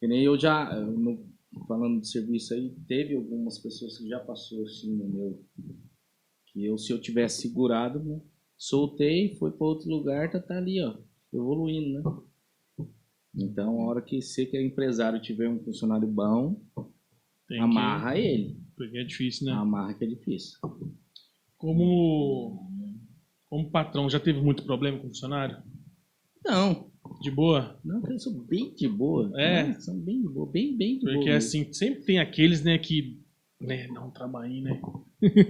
Que 0.00 0.06
nem 0.06 0.22
eu 0.22 0.38
já, 0.38 0.72
eu 0.74 1.26
falando 1.66 2.00
de 2.00 2.08
serviço 2.08 2.54
aí, 2.54 2.74
teve 2.86 3.14
algumas 3.14 3.58
pessoas 3.58 3.98
que 3.98 4.08
já 4.08 4.20
passou 4.20 4.64
assim 4.64 4.94
no 4.94 5.08
meu. 5.08 5.44
Que 6.46 6.64
eu, 6.64 6.78
se 6.78 6.92
eu 6.92 7.00
tivesse 7.00 7.42
segurado, 7.42 8.02
né? 8.02 8.20
Soltei, 8.56 9.34
foi 9.36 9.50
para 9.50 9.66
outro 9.66 9.88
lugar, 9.88 10.30
tá, 10.30 10.40
tá 10.40 10.56
ali, 10.56 10.82
ó, 10.82 10.96
evoluindo, 11.32 12.00
né? 12.00 12.86
Então, 13.34 13.82
a 13.82 13.84
hora 13.84 14.02
que 14.02 14.22
você 14.22 14.46
que 14.46 14.56
é 14.56 14.64
empresário 14.64 15.20
tiver 15.20 15.48
um 15.48 15.62
funcionário 15.62 16.08
bom, 16.08 16.58
Tem 17.46 17.60
amarra 17.60 18.18
ele. 18.18 18.54
Que, 18.54 18.60
porque 18.76 18.98
é 18.98 19.04
difícil, 19.04 19.46
né? 19.46 19.52
Amarra 19.52 19.92
que 19.92 20.04
é 20.04 20.08
difícil. 20.08 20.58
Como 21.58 22.66
Como 23.48 23.70
patrão, 23.70 24.08
já 24.08 24.18
teve 24.18 24.40
muito 24.40 24.64
problema 24.64 24.98
com 24.98 25.08
funcionário? 25.08 25.62
Não, 26.44 26.90
De 27.20 27.30
boa? 27.30 27.78
não, 27.84 28.02
eu 28.08 28.18
sou 28.18 28.32
bem 28.32 28.74
de 28.74 28.88
boa. 28.88 29.30
É. 29.40 29.64
né? 29.64 29.80
São 29.80 29.98
bem 29.98 30.22
de 30.22 30.28
boa, 30.28 30.50
bem, 30.50 30.76
bem 30.76 30.98
de 30.98 31.04
boa. 31.04 31.14
Porque 31.14 31.30
mesmo. 31.30 31.38
assim, 31.38 31.72
sempre 31.72 32.04
tem 32.04 32.18
aqueles, 32.18 32.62
né, 32.62 32.78
que 32.78 33.20
né, 33.60 33.88
dá 33.92 34.04
um 34.04 34.10
trabalhinho, 34.10 34.64
né? 34.64 34.80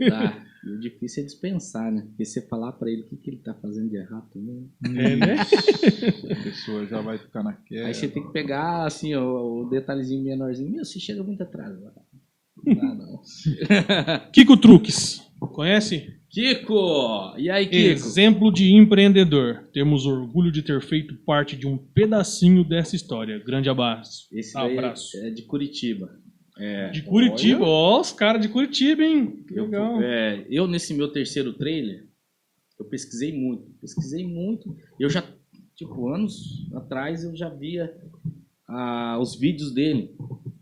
Tá. 0.09 0.47
E 0.65 0.71
o 0.71 0.81
difícil 0.81 1.23
é 1.23 1.27
dispensar, 1.27 1.93
né? 1.93 2.03
Porque 2.03 2.25
você 2.25 2.41
falar 2.43 2.73
pra 2.73 2.91
ele 2.91 3.03
o 3.03 3.07
que, 3.07 3.17
que 3.17 3.31
ele 3.31 3.39
tá 3.39 3.55
fazendo 3.55 3.89
de 3.89 3.97
errado 3.97 4.29
também. 4.33 4.69
É, 4.85 5.17
né? 5.17 5.37
A 6.33 6.43
pessoa 6.43 6.87
já 6.87 7.01
vai 7.01 7.19
ficar 7.19 7.45
naquela. 7.45 7.87
Aí 7.87 7.95
você 7.95 8.09
tem 8.09 8.25
que 8.25 8.33
pegar, 8.33 8.85
assim, 8.85 9.15
o, 9.15 9.63
o 9.63 9.71
detalhezinho 9.71 10.25
menorzinho. 10.25 10.73
Meu, 10.73 10.85
você 10.85 10.99
chega 10.99 11.23
muito 11.23 11.43
atrás. 11.43 11.79
Não 11.79 12.75
dá, 12.75 12.95
não. 12.95 13.23
Kiko 14.33 14.57
Truques. 14.57 15.23
Conhece? 15.39 16.17
Kiko! 16.37 17.35
E 17.39 17.49
aí, 17.49 17.65
Kiko? 17.65 17.79
Exemplo 17.79 18.53
de 18.53 18.71
empreendedor. 18.75 19.65
Temos 19.73 20.05
orgulho 20.05 20.53
de 20.53 20.61
ter 20.61 20.83
feito 20.83 21.17
parte 21.25 21.57
de 21.57 21.67
um 21.67 21.79
pedacinho 21.79 22.63
dessa 22.63 22.95
história. 22.95 23.39
Grande 23.39 23.71
abraço. 23.71 24.29
Esse 24.31 24.55
Abraço. 24.55 25.17
é 25.17 25.31
de 25.31 25.45
Curitiba. 25.45 26.15
É, 26.59 26.91
De 26.91 27.01
Curitiba, 27.01 27.65
ó, 27.65 28.03
os 28.03 28.13
caras 28.13 28.43
de 28.43 28.51
Curitiba, 28.51 29.03
hein? 29.03 29.45
Que 29.49 29.59
eu, 29.59 29.65
legal. 29.65 30.03
é, 30.03 30.47
eu, 30.51 30.67
nesse 30.67 30.93
meu 30.93 31.09
terceiro 31.09 31.55
trailer, 31.55 32.07
eu 32.79 32.85
pesquisei 32.85 33.33
muito. 33.33 33.71
Pesquisei 33.81 34.27
muito. 34.27 34.77
Eu 35.01 35.09
já, 35.09 35.25
tipo, 35.75 36.09
anos 36.09 36.71
atrás, 36.75 37.25
eu 37.25 37.35
já 37.35 37.49
via 37.49 37.91
ah, 38.69 39.19
os 39.19 39.39
vídeos 39.41 39.73
dele 39.73 40.15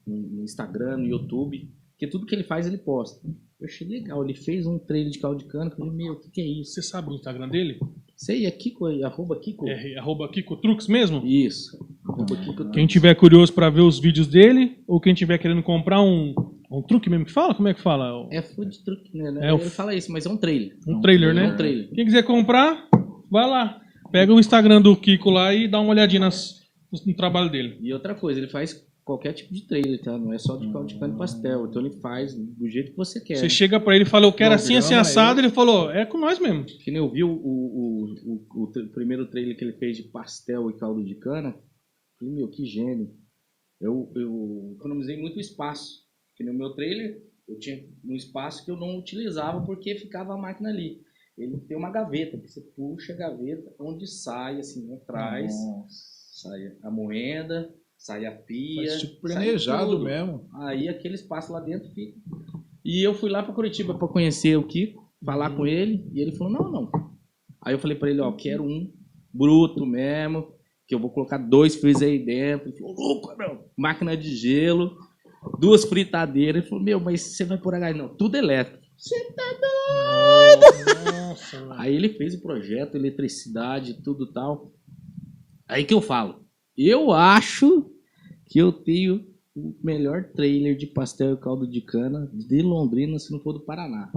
no 0.07 0.17
no 0.17 0.45
Instagram, 0.45 0.99
no 0.99 1.07
YouTube. 1.07 1.69
Porque 1.91 2.07
tudo 2.07 2.27
que 2.27 2.35
ele 2.35 2.45
faz, 2.45 2.65
ele 2.65 2.79
posta. 2.79 3.29
Eu 3.65 3.69
achei 3.69 3.89
legal. 3.89 4.23
Ele 4.23 4.35
fez 4.35 4.67
um 4.67 4.79
trailer 4.79 5.11
de 5.11 5.19
caldo 5.19 5.39
de 5.39 5.47
cana. 5.47 5.71
Eu 5.71 5.77
falei, 5.77 5.91
meu, 5.93 6.13
o 6.13 6.21
que, 6.21 6.31
que 6.31 6.41
é 6.41 6.47
isso? 6.47 6.73
Você 6.75 6.83
sabe 6.83 7.09
o 7.11 7.15
Instagram 7.15 7.49
dele? 7.49 7.79
Sei, 8.17 8.45
é 8.47 8.51
Kiko, 8.51 8.89
é 8.89 9.03
arroba 9.03 9.37
Kiko. 9.41 9.67
É 9.69 9.99
arroba 9.99 10.29
Kiko 10.29 10.57
Truques 10.59 10.87
mesmo? 10.87 11.23
Isso. 11.27 11.77
Arroba 12.07 12.37
Kiko. 12.37 12.71
Quem 12.71 12.87
tiver 12.87 13.15
curioso 13.15 13.53
pra 13.53 13.71
ver 13.71 13.81
os 13.81 13.99
vídeos 13.99 14.27
dele, 14.29 14.79
ou 14.87 15.01
quem 15.01 15.15
tiver 15.15 15.39
querendo 15.39 15.63
comprar 15.63 16.01
um, 16.03 16.35
um 16.71 16.83
truque 16.83 17.09
mesmo 17.11 17.25
que 17.25 17.33
fala, 17.33 17.55
como 17.55 17.67
é 17.69 17.75
que 17.75 17.81
fala? 17.81 18.29
É 18.31 18.41
food 18.43 18.85
truck, 18.85 19.17
né? 19.17 19.49
É 19.49 19.53
o 19.53 19.57
Ele 19.59 19.71
fala 19.71 19.95
isso, 19.95 20.13
mas 20.13 20.27
é 20.27 20.29
um 20.29 20.37
trailer. 20.37 20.77
Um 20.87 21.01
trailer, 21.01 21.31
É 21.31 21.33
né? 21.35 21.53
um 21.53 21.57
trailer. 21.57 21.89
Quem 21.91 22.05
quiser 22.05 22.23
comprar, 22.23 22.87
vai 23.31 23.49
lá. 23.49 23.81
Pega 24.13 24.33
o 24.33 24.39
Instagram 24.39 24.81
do 24.83 24.95
Kiko 24.97 25.31
lá 25.31 25.53
e 25.55 25.67
dá 25.67 25.81
uma 25.81 25.91
olhadinha 25.91 26.21
nas- 26.21 26.61
no 27.07 27.15
trabalho 27.15 27.51
dele. 27.51 27.79
E 27.83 27.93
outra 27.93 28.15
coisa, 28.15 28.39
ele 28.39 28.49
faz 28.49 28.81
qualquer 29.05 29.35
tipo 29.35 29.53
de 29.53 29.67
trailer, 29.67 30.01
tá? 30.03 30.17
Não 30.17 30.33
é 30.33 30.39
só 30.39 30.57
de 30.57 30.73
caldo 30.73 30.89
de 30.89 30.99
cana 30.99 31.15
e 31.15 31.19
pastel. 31.19 31.67
Então 31.67 31.85
ele 31.85 32.01
faz 32.01 32.35
do 32.35 32.69
jeito 32.69 32.93
que 32.93 32.97
você 32.97 33.21
quer. 33.21 33.37
Você 33.37 33.51
chega 33.51 33.79
pra 33.79 33.95
ele 33.95 34.05
e 34.05 34.09
fala, 34.09 34.27
eu 34.27 34.33
quero 34.33 34.55
assim, 34.55 34.77
assim, 34.77 34.95
assado. 34.95 35.41
Ele 35.41 35.51
falou, 35.51 35.91
é 35.91 36.07
com 36.07 36.19
nós 36.19 36.39
mesmo. 36.39 36.65
Que 36.65 36.91
nem 36.91 36.99
eu 36.99 37.11
vi 37.11 37.23
o, 37.23 37.31
o, 37.31 38.15
o, 38.25 38.65
o, 38.65 38.89
primeiro 38.89 39.29
trailer 39.29 39.57
que 39.57 39.65
ele 39.65 39.75
fez 39.75 39.97
de 39.99 40.05
pastel 40.05 40.71
e 40.71 40.79
caldo 40.79 41.05
de 41.05 41.15
cana. 41.17 41.55
Falei, 42.19 42.35
meu, 42.35 42.49
que 42.49 42.65
gênio. 42.65 43.15
Eu, 43.81 44.11
eu 44.17 44.75
economizei 44.77 45.21
muito 45.21 45.39
espaço. 45.39 46.03
Que 46.35 46.43
no 46.43 46.55
meu 46.55 46.71
trailer, 46.71 47.23
eu 47.47 47.59
tinha 47.59 47.85
um 48.05 48.17
espaço 48.17 48.65
que 48.65 48.71
eu 48.71 48.77
não 48.77 48.99
utilizava 48.99 49.65
porque 49.65 49.95
ficava 49.97 50.35
a 50.35 50.39
máquina 50.39 50.71
ali. 50.71 51.03
Ele 51.37 51.59
tem 51.59 51.77
uma 51.77 51.91
gaveta, 51.91 52.39
que 52.39 52.49
você 52.49 52.61
puxa 52.61 53.13
a 53.13 53.17
gaveta, 53.17 53.75
onde 53.79 54.07
sai, 54.07 54.61
assim, 54.61 54.93
atrás, 54.95 55.53
sai 56.31 56.77
a 56.83 56.91
moeda, 56.91 57.75
sai 58.05 58.27
a 58.27 58.33
pia. 58.33 58.87
Faz 58.87 59.01
tipo 59.01 59.21
planejado 59.23 59.99
mesmo. 59.99 60.47
Aí 60.53 60.89
aquele 60.89 61.15
espaço 61.15 61.53
lá 61.53 61.61
dentro 61.61 61.89
fica. 61.91 62.19
E 62.85 63.03
eu 63.03 63.15
fui 63.15 63.31
lá 63.31 63.43
para 63.43 63.55
Curitiba 63.55 63.95
para 63.95 64.07
conhecer 64.07 64.57
o 64.59 64.63
Kiko, 64.63 65.11
falar 65.25 65.57
com 65.57 65.67
ele, 65.67 66.07
e 66.13 66.21
ele 66.21 66.33
falou: 66.33 66.53
"Não, 66.53 66.71
não". 66.71 66.93
Aí 67.63 67.73
eu 67.73 67.79
falei 67.79 67.97
para 67.97 68.11
ele, 68.11 68.21
ó, 68.21 68.31
quero 68.33 68.63
um 68.63 68.93
bruto 69.33 69.87
mesmo, 69.87 70.53
que 70.87 70.95
eu 70.95 70.99
vou 70.99 71.11
colocar 71.11 71.39
dois 71.39 71.77
freezer 71.77 72.11
aí 72.11 72.19
dentro. 72.19 72.69
Ele 72.69 72.77
falou: 72.77 72.95
"Louco, 72.95 73.35
meu, 73.39 73.65
máquina 73.75 74.15
de 74.15 74.37
gelo, 74.37 74.99
duas 75.59 75.85
fritadeiras". 75.87 76.61
Ele 76.61 76.69
falou: 76.69 76.85
"Meu, 76.85 77.01
mas 77.01 77.23
você 77.23 77.45
vai 77.47 77.57
por 77.57 77.73
gás 77.73 77.97
não, 77.97 78.15
tudo 78.15 78.37
elétrico". 78.37 78.85
Você 78.99 79.17
Nossa, 81.11 81.61
mano. 81.61 81.81
Aí 81.81 81.97
ele 81.97 82.11
fez 82.11 82.35
o 82.35 82.43
projeto, 82.43 82.97
eletricidade, 82.97 84.03
tudo 84.03 84.31
tal. 84.31 84.73
Aí 85.67 85.85
que 85.85 85.95
eu 85.95 86.03
falo, 86.03 86.45
eu 86.77 87.11
acho 87.11 87.94
que 88.55 88.61
eu 88.61 88.71
tenho 88.71 89.27
o 89.53 89.75
melhor 89.83 90.31
trailer 90.31 90.77
de 90.77 90.87
pastel 90.87 91.35
e 91.35 91.37
caldo 91.37 91.67
de 91.67 91.81
cana 91.81 92.31
de 92.33 92.63
Londrina, 92.63 93.19
se 93.19 93.33
não 93.33 93.41
for 93.41 93.53
do 93.53 93.65
Paraná. 93.65 94.13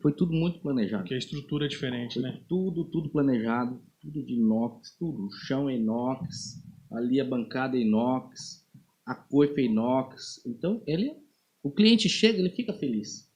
Foi 0.00 0.12
tudo 0.12 0.32
muito 0.32 0.60
planejado. 0.60 1.02
Porque 1.02 1.14
a 1.14 1.18
estrutura 1.18 1.64
é 1.64 1.68
diferente, 1.68 2.20
Foi 2.20 2.22
né? 2.22 2.40
tudo, 2.48 2.84
tudo 2.84 3.10
planejado, 3.10 3.82
tudo 4.00 4.24
de 4.24 4.34
inox, 4.34 4.96
tudo. 4.96 5.26
O 5.26 5.30
chão 5.32 5.68
é 5.68 5.74
inox, 5.74 6.62
ali 6.92 7.20
a 7.20 7.24
bancada 7.24 7.76
é 7.76 7.80
inox, 7.80 8.64
a 9.04 9.16
coifa 9.16 9.60
é 9.60 9.64
inox. 9.64 10.40
Então, 10.46 10.80
ele, 10.86 11.12
o 11.64 11.70
cliente 11.72 12.08
chega, 12.08 12.38
ele 12.38 12.50
fica 12.50 12.72
feliz 12.72 13.28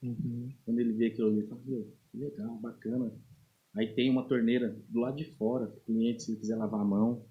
quando 0.65 0.79
ele 0.79 0.93
vê 0.93 1.07
aquilo 1.07 1.31
ali, 1.31 1.39
ele 1.39 1.49
fala, 1.49 1.63
meu, 1.67 1.93
que 2.13 2.17
legal, 2.17 2.57
bacana. 2.61 3.13
Aí 3.75 3.93
tem 3.93 4.09
uma 4.09 4.29
torneira 4.29 4.81
do 4.89 5.01
lado 5.01 5.17
de 5.17 5.25
fora, 5.35 5.65
o 5.65 5.81
cliente, 5.81 6.23
se 6.23 6.31
ele 6.31 6.39
quiser 6.39 6.55
lavar 6.55 6.81
a 6.81 6.85
mão. 6.85 7.27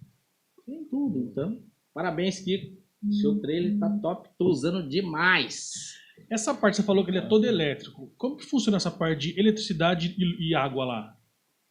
Tem 0.66 0.84
tudo, 0.90 1.20
então. 1.20 1.64
Parabéns, 1.96 2.40
Kiko. 2.42 2.76
Seu 3.22 3.40
trailer 3.40 3.80
tá 3.80 3.90
top, 4.02 4.30
tô 4.38 4.50
usando 4.50 4.88
demais. 4.88 5.94
Essa 6.30 6.54
parte 6.54 6.76
você 6.78 6.84
falou 6.84 7.06
que 7.06 7.12
ele 7.12 7.20
é 7.20 7.28
todo 7.28 7.46
elétrico. 7.46 8.12
Como 8.18 8.36
que 8.36 8.46
funciona 8.46 8.78
essa 8.78 8.92
parte 8.92 9.32
de 9.34 9.40
eletricidade 9.40 10.14
e, 10.18 10.50
e 10.50 10.56
água 10.56 10.84
lá? 10.86 11.18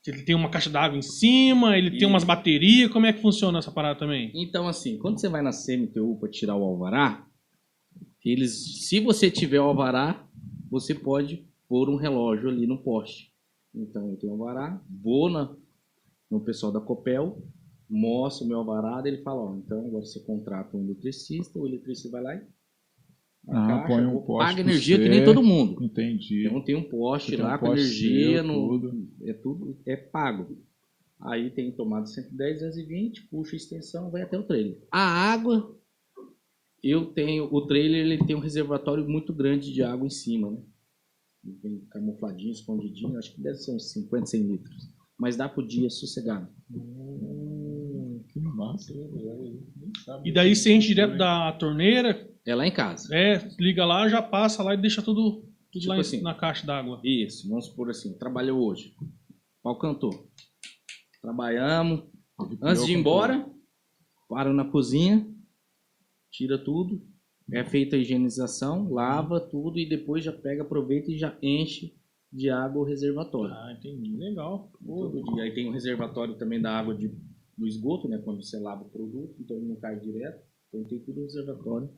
Ele 0.06 0.22
tem 0.22 0.34
uma 0.34 0.48
caixa 0.50 0.70
d'água 0.70 0.96
em 0.98 1.02
cima, 1.02 1.76
ele 1.76 1.90
tem 1.90 2.02
E- 2.02 2.06
umas 2.06 2.24
baterias, 2.24 2.90
como 2.90 3.04
é 3.06 3.12
que 3.12 3.20
funciona 3.20 3.58
essa 3.58 3.70
parada 3.70 3.98
também? 3.98 4.30
Então, 4.34 4.66
assim, 4.66 4.96
quando 4.98 5.18
você 5.20 5.28
vai 5.28 5.42
na 5.42 5.50
CMTU 5.50 6.16
para 6.18 6.30
tirar 6.30 6.56
o 6.56 6.62
alvará, 6.64 7.26
eles, 8.24 8.86
se 8.88 9.00
você 9.00 9.30
tiver 9.30 9.60
o 9.60 9.64
alvará, 9.64 10.26
você 10.70 10.94
pode 10.94 11.46
pôr 11.68 11.88
um 11.90 11.96
relógio 11.96 12.48
ali 12.48 12.66
no 12.66 12.78
poste. 12.82 13.32
Então, 13.74 14.08
eu 14.10 14.16
tenho 14.16 14.32
o 14.32 14.36
alvará, 14.36 14.80
vou 14.88 15.28
na, 15.30 15.54
no 16.30 16.40
pessoal 16.40 16.70
da 16.72 16.80
Copel, 16.80 17.42
mostro 17.94 18.44
o 18.44 18.48
meu 18.48 18.58
alvará, 18.58 19.02
ele 19.06 19.22
fala, 19.22 19.40
ó, 19.42 19.56
então 19.56 19.86
agora 19.86 20.04
você 20.04 20.20
contrata 20.20 20.76
um 20.76 20.84
eletricista, 20.84 21.58
o 21.58 21.66
eletricista 21.66 22.10
vai 22.10 22.22
lá 22.22 22.34
e 22.34 22.42
Ah, 23.48 23.84
põe 23.86 24.04
um 24.06 24.20
poste 24.22 24.48
paga 24.48 24.60
energia 24.60 24.98
que 24.98 25.08
nem 25.08 25.24
todo 25.24 25.42
mundo. 25.42 25.82
Entendi. 25.84 26.46
Então 26.46 26.62
tem 26.64 26.74
um 26.74 26.88
poste 26.88 27.32
Tem 27.32 27.40
um 27.40 27.48
lá 27.48 27.58
com 27.58 27.66
poste 27.66 27.80
energia, 27.80 28.42
seu, 28.42 28.44
no, 28.44 28.68
tudo. 28.68 29.08
é 29.22 29.32
tudo 29.34 29.78
é 29.86 29.96
pago. 29.96 30.58
Aí 31.20 31.50
tem 31.50 31.72
tomada 31.72 32.06
110, 32.06 32.60
220, 32.60 33.28
puxa 33.28 33.54
a 33.54 33.56
extensão, 33.56 34.10
vai 34.10 34.22
até 34.22 34.38
o 34.38 34.42
trailer. 34.46 34.78
A 34.90 35.32
água, 35.32 35.74
eu 36.82 37.06
tenho, 37.06 37.44
o 37.44 37.66
trailer 37.66 38.04
ele 38.04 38.26
tem 38.26 38.36
um 38.36 38.40
reservatório 38.40 39.08
muito 39.08 39.32
grande 39.32 39.72
de 39.72 39.82
água 39.82 40.06
em 40.06 40.10
cima, 40.10 40.50
né? 40.50 40.58
Ele 41.44 41.58
Vem 41.62 41.78
camufladinho, 41.90 42.52
escondidinho, 42.52 43.18
acho 43.18 43.34
que 43.34 43.40
deve 43.42 43.56
ser 43.58 43.74
uns 43.74 43.92
50, 43.92 44.26
100 44.26 44.42
litros. 44.42 44.88
Mas 45.18 45.36
dá 45.36 45.48
pro 45.48 45.66
dia 45.66 45.88
sossegado. 45.88 46.48
Que 46.66 46.78
massa. 48.54 48.92
nem 48.94 49.60
sabe 50.04 50.28
E 50.28 50.32
daí 50.32 50.54
você 50.54 50.72
enche 50.72 50.88
né? 50.88 50.94
direto 50.94 51.18
da 51.18 51.52
torneira, 51.52 52.28
É 52.46 52.54
lá 52.54 52.66
em 52.66 52.72
casa. 52.72 53.14
é, 53.14 53.48
liga 53.58 53.84
lá, 53.84 54.08
já 54.08 54.22
passa 54.22 54.62
lá 54.62 54.74
e 54.74 54.76
deixa 54.76 55.02
tudo, 55.02 55.42
tudo 55.72 55.80
Tipo 55.82 55.88
lá 55.88 56.00
assim. 56.00 56.20
na 56.22 56.34
caixa 56.34 56.66
d'água. 56.66 57.00
Isso, 57.04 57.48
vamos 57.48 57.66
supor 57.66 57.90
assim, 57.90 58.16
trabalhou 58.18 58.60
hoje. 58.66 58.94
Pau 59.62 59.78
cantou. 59.78 60.28
Trabalhamos, 61.20 62.04
Antes 62.60 62.84
de 62.84 62.92
ir 62.92 62.96
embora, 62.98 63.48
para 64.28 64.52
na 64.52 64.64
cozinha, 64.64 65.26
tira 66.30 66.58
tudo, 66.58 67.00
é 67.52 67.64
feita 67.64 67.96
a 67.96 67.98
higienização, 67.98 68.90
lava 68.92 69.38
tudo 69.40 69.78
e 69.78 69.88
depois 69.88 70.24
já 70.24 70.32
pega, 70.32 70.62
aproveita 70.62 71.10
e 71.12 71.16
já 71.18 71.36
enche 71.42 71.94
de 72.32 72.50
água 72.50 72.82
o 72.82 72.84
reservatório. 72.84 73.54
Ah, 73.54 73.72
entendi. 73.78 74.16
Legal. 74.16 74.70
Todo 74.84 75.22
dia. 75.34 75.44
Aí 75.44 75.54
tem 75.54 75.68
um 75.68 75.72
reservatório 75.72 76.34
também 76.34 76.60
da 76.60 76.76
água 76.76 76.92
de, 76.94 77.08
do 77.56 77.66
esgoto, 77.66 78.08
né? 78.08 78.18
Quando 78.18 78.42
você 78.42 78.58
lava 78.58 78.82
o 78.82 78.88
produto, 78.90 79.34
então 79.40 79.56
ele 79.56 79.66
não 79.66 79.76
cai 79.76 79.98
direto. 79.98 80.42
Então 80.68 80.84
tem 80.84 80.98
tudo 81.00 81.20
no 81.20 81.26
reservatório. 81.26 81.88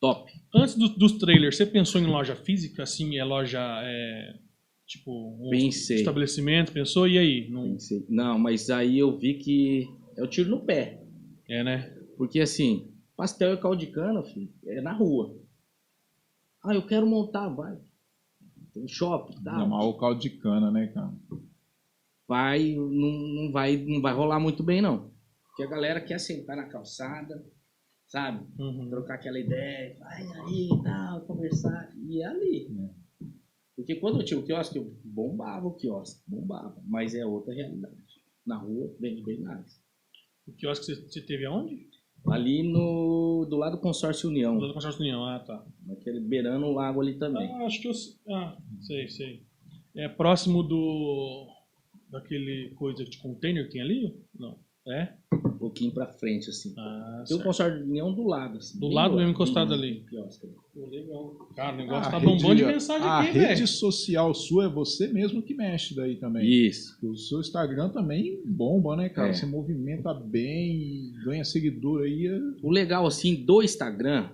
Top. 0.00 0.30
Antes 0.54 0.74
do- 0.76 0.88
dos 0.96 1.12
trailers, 1.18 1.56
você 1.56 1.66
pensou 1.66 2.00
em 2.00 2.06
loja 2.06 2.36
física? 2.36 2.82
Assim, 2.82 3.16
é 3.16 3.24
loja, 3.24 3.60
é, 3.82 4.38
tipo, 4.86 5.10
um 5.40 5.50
Pensei. 5.50 5.96
estabelecimento? 5.96 6.72
Pensou? 6.72 7.08
E 7.08 7.18
aí? 7.18 7.48
Não... 7.50 7.72
Pensei, 7.72 8.04
Não, 8.08 8.38
mas 8.38 8.68
aí 8.70 8.98
eu 8.98 9.16
vi 9.18 9.34
que 9.38 9.88
é 10.16 10.22
o 10.22 10.26
tiro 10.28 10.50
no 10.50 10.64
pé. 10.64 11.02
É, 11.48 11.64
né? 11.64 11.90
Porque 12.16 12.40
assim, 12.40 12.92
pastel 13.16 13.54
e 13.54 13.56
caldo 13.60 13.78
de 13.78 13.86
cana, 13.88 14.22
filho, 14.22 14.52
é 14.66 14.80
na 14.80 14.92
rua. 14.92 15.34
Ah, 16.62 16.74
eu 16.74 16.86
quero 16.86 17.06
montar, 17.06 17.48
vai. 17.48 17.78
Tem 18.74 18.86
shopping, 18.86 19.42
tá? 19.42 19.52
Ainda 19.52 19.66
mais 19.66 19.86
o 19.86 19.94
caldo 19.94 20.20
de 20.20 20.30
cana, 20.30 20.70
né, 20.70 20.88
cara? 20.88 21.14
Vai, 22.28 22.74
não, 22.74 23.12
não 23.12 23.52
vai, 23.52 23.76
não 23.76 24.00
vai 24.00 24.12
rolar 24.12 24.40
muito 24.40 24.62
bem 24.62 24.82
não. 24.82 25.10
Porque 25.48 25.62
a 25.62 25.68
galera 25.68 26.00
quer 26.00 26.18
sentar 26.18 26.56
na 26.56 26.66
calçada, 26.66 27.44
sabe? 28.06 28.46
Uhum. 28.58 28.90
Trocar 28.90 29.14
aquela 29.14 29.38
ideia, 29.38 29.96
vai 29.98 30.22
aí 30.22 30.68
e 30.68 30.82
tal, 30.82 31.20
conversar. 31.22 31.92
E 31.96 32.22
é 32.22 32.26
ali. 32.26 32.68
Porque 33.76 33.94
quando 33.96 34.20
eu 34.20 34.24
tinha 34.24 34.40
o 34.40 34.42
quiosque, 34.42 34.78
eu 34.78 34.96
bombava 35.04 35.66
o 35.66 35.74
quiosque, 35.74 36.22
bombava. 36.26 36.80
Mas 36.86 37.14
é 37.14 37.24
outra 37.24 37.54
realidade. 37.54 37.96
Na 38.44 38.56
rua, 38.56 38.94
vende 38.98 39.22
bem 39.22 39.40
mais. 39.40 39.80
O 40.46 40.52
quiosque 40.52 40.94
você, 40.94 41.20
teve 41.20 41.44
aonde? 41.44 41.86
Ali 42.28 42.62
no, 42.62 43.46
do 43.48 43.56
lado 43.56 43.76
do 43.76 43.82
Consórcio 43.82 44.28
União, 44.28 44.58
Do 44.58 44.72
Consórcio 44.72 45.00
União. 45.00 45.24
Ah, 45.24 45.38
tá. 45.38 45.64
naquele 45.84 46.20
beirando 46.20 46.66
o 46.66 46.72
lago 46.72 47.00
ali 47.00 47.18
também. 47.18 47.48
Ah, 47.52 47.66
acho 47.66 47.80
que 47.80 47.88
eu. 47.88 47.92
Ah, 48.34 48.56
sei, 48.80 49.08
sei. 49.08 49.46
É 49.94 50.08
próximo 50.08 50.62
do. 50.62 51.48
Daquele 52.10 52.70
coisa 52.76 53.04
de 53.04 53.18
container 53.18 53.64
que 53.66 53.72
tem 53.72 53.80
ali? 53.82 54.14
Não. 54.38 54.58
É? 54.88 55.14
Um 55.34 55.58
pouquinho 55.58 55.92
pra 55.92 56.06
frente, 56.06 56.48
assim. 56.48 56.72
Ah, 56.78 57.24
Tem 57.26 57.34
o 57.34 57.38
certo. 57.38 57.42
Consórcio 57.42 57.82
União 57.82 58.14
do 58.14 58.22
lado. 58.22 58.58
Assim, 58.58 58.78
Do 58.78 58.86
lado 58.86 59.12
do 59.12 59.16
mesmo, 59.16 59.32
encostado 59.32 59.74
ali. 59.74 60.04
Pô, 60.72 60.86
legal. 60.86 61.34
Cara, 61.56 61.74
o 61.74 61.76
negócio 61.78 62.06
A 62.08 62.10
tá 62.12 62.18
rede- 62.18 62.32
bombando 62.32 62.54
de 62.54 62.64
mensagem 62.66 63.04
a 63.08 63.18
aqui, 63.18 63.32
rede 63.32 63.54
velho. 63.54 63.66
social 63.66 64.32
sua 64.32 64.66
é 64.66 64.68
você 64.68 65.08
mesmo 65.08 65.42
que 65.42 65.54
mexe 65.54 65.92
daí 65.96 66.14
também. 66.20 66.46
Isso. 66.48 66.92
Porque 66.92 67.06
O 67.08 67.16
seu 67.16 67.40
Instagram 67.40 67.88
também 67.88 68.40
bomba, 68.46 68.94
né, 68.94 69.08
cara? 69.08 69.30
É. 69.30 69.32
Você 69.32 69.44
movimenta 69.44 70.14
bem, 70.14 71.10
ganha 71.24 71.44
seguidor 71.44 72.02
aí. 72.04 72.28
é- 72.28 72.40
O 72.62 72.70
legal, 72.70 73.06
assim, 73.08 73.44
do 73.44 73.62
Instagram 73.64 74.30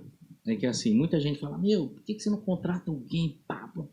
é 0.47 0.55
que, 0.55 0.67
assim, 0.67 0.95
muita 0.95 1.19
gente 1.19 1.39
fala, 1.41 1.57
meu, 1.57 1.89
por 1.89 2.03
que, 2.03 2.13
que 2.15 2.21
você 2.21 2.29
não 2.29 2.43
contrata 2.43 2.91
alguém, 2.91 3.41
papo? 3.49 3.89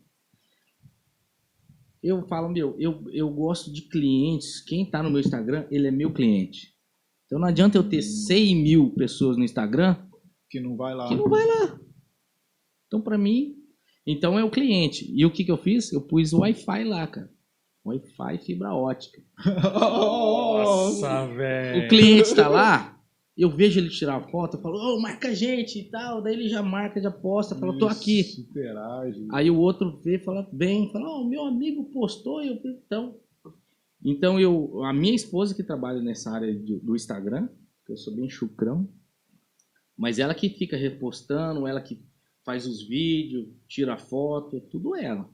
Eu 2.02 2.26
falo, 2.26 2.48
meu, 2.48 2.74
eu, 2.78 3.04
eu 3.12 3.28
gosto 3.30 3.72
de 3.72 3.82
clientes. 3.82 4.60
Quem 4.60 4.88
tá 4.88 5.02
no 5.02 5.10
meu 5.10 5.20
Instagram, 5.20 5.66
ele 5.70 5.88
é 5.88 5.90
meu 5.90 6.12
cliente. 6.12 6.74
Então 7.26 7.38
não 7.38 7.46
adianta 7.46 7.78
eu 7.78 7.88
ter 7.88 8.02
100 8.02 8.56
mil 8.56 8.90
pessoas 8.94 9.36
no 9.36 9.44
Instagram 9.44 9.96
que 10.50 10.58
não 10.58 10.76
vai 10.76 10.94
lá. 10.94 11.08
que 11.08 11.14
não 11.14 11.28
vai 11.28 11.46
lá. 11.46 11.78
Então, 12.86 13.00
pra 13.00 13.16
mim, 13.16 13.54
então 14.04 14.36
é 14.36 14.42
o 14.42 14.50
cliente. 14.50 15.08
E 15.14 15.24
o 15.24 15.30
que, 15.30 15.44
que 15.44 15.50
eu 15.52 15.56
fiz? 15.56 15.92
Eu 15.92 16.00
pus 16.00 16.32
o 16.32 16.40
Wi-Fi 16.40 16.84
lá, 16.84 17.06
cara. 17.06 17.30
Wi-Fi 17.86 18.38
fibra 18.44 18.74
ótica. 18.74 19.22
Nossa, 19.62 21.26
velho. 21.28 21.84
O 21.84 21.88
cliente 21.88 22.34
tá 22.34 22.48
lá, 22.48 22.99
eu 23.40 23.50
vejo 23.50 23.78
ele 23.80 23.88
tirar 23.88 24.16
a 24.16 24.28
foto, 24.28 24.56
eu 24.56 24.60
falo, 24.60 24.76
ô, 24.78 25.00
marca 25.00 25.28
a 25.28 25.34
gente 25.34 25.78
e 25.78 25.84
tal. 25.84 26.20
Daí 26.22 26.34
ele 26.34 26.48
já 26.48 26.62
marca, 26.62 27.00
já 27.00 27.10
posta, 27.10 27.54
fala, 27.54 27.72
tô 27.78 27.86
aqui. 27.86 28.20
Interage. 28.40 29.26
Aí 29.32 29.50
o 29.50 29.58
outro 29.58 30.00
vê, 30.02 30.18
fala, 30.18 30.48
vem, 30.52 30.90
fala, 30.92 31.08
ó, 31.08 31.24
meu 31.24 31.44
amigo 31.44 31.84
postou, 31.92 32.42
eu 32.42 32.54
então. 32.64 33.16
Então 34.04 34.40
eu, 34.40 34.82
a 34.84 34.92
minha 34.92 35.14
esposa 35.14 35.54
que 35.54 35.62
trabalha 35.62 36.00
nessa 36.00 36.30
área 36.30 36.54
de- 36.54 36.78
do 36.80 36.94
Instagram, 36.96 37.48
que 37.86 37.92
eu 37.92 37.96
sou 37.96 38.14
bem 38.14 38.28
chucrão, 38.30 38.88
mas 39.96 40.18
ela 40.18 40.34
que 40.34 40.48
fica 40.48 40.76
repostando, 40.76 41.66
ela 41.66 41.80
que 41.80 42.00
faz 42.44 42.66
os 42.66 42.82
vídeos, 42.82 43.46
tira 43.68 43.94
a 43.94 43.98
foto, 43.98 44.56
é 44.56 44.60
tudo 44.60 44.96
ela. 44.96 45.28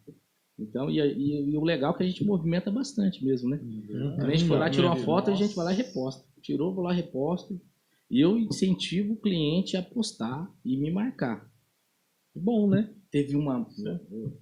Então, 0.58 0.90
e, 0.90 0.98
e- 0.98 1.50
e 1.50 1.56
o 1.56 1.62
legal 1.62 1.94
é 1.94 1.96
que 1.98 2.02
a 2.02 2.06
gente 2.06 2.24
movimenta 2.24 2.70
bastante 2.70 3.24
mesmo, 3.24 3.48
né? 3.50 3.60
A 4.26 4.30
gente 4.30 4.44
foi 4.48 4.58
lá, 4.58 4.70
tirou 4.70 4.90
uma 4.90 4.96
foto, 5.04 5.30
a 5.30 5.34
gente 5.34 5.54
vai 5.54 5.64
lá 5.66 5.72
e 5.72 5.76
reposta. 5.76 6.24
Tirou, 6.42 6.74
vou 6.74 6.82
lá, 6.84 6.92
reposto. 6.92 7.60
E 8.10 8.20
eu 8.20 8.38
incentivo 8.38 9.14
o 9.14 9.20
cliente 9.20 9.76
a 9.76 9.82
postar 9.82 10.52
e 10.64 10.76
me 10.76 10.90
marcar. 10.90 11.50
Bom, 12.34 12.68
né? 12.68 12.94
Teve 13.10 13.34
uma, 13.34 13.66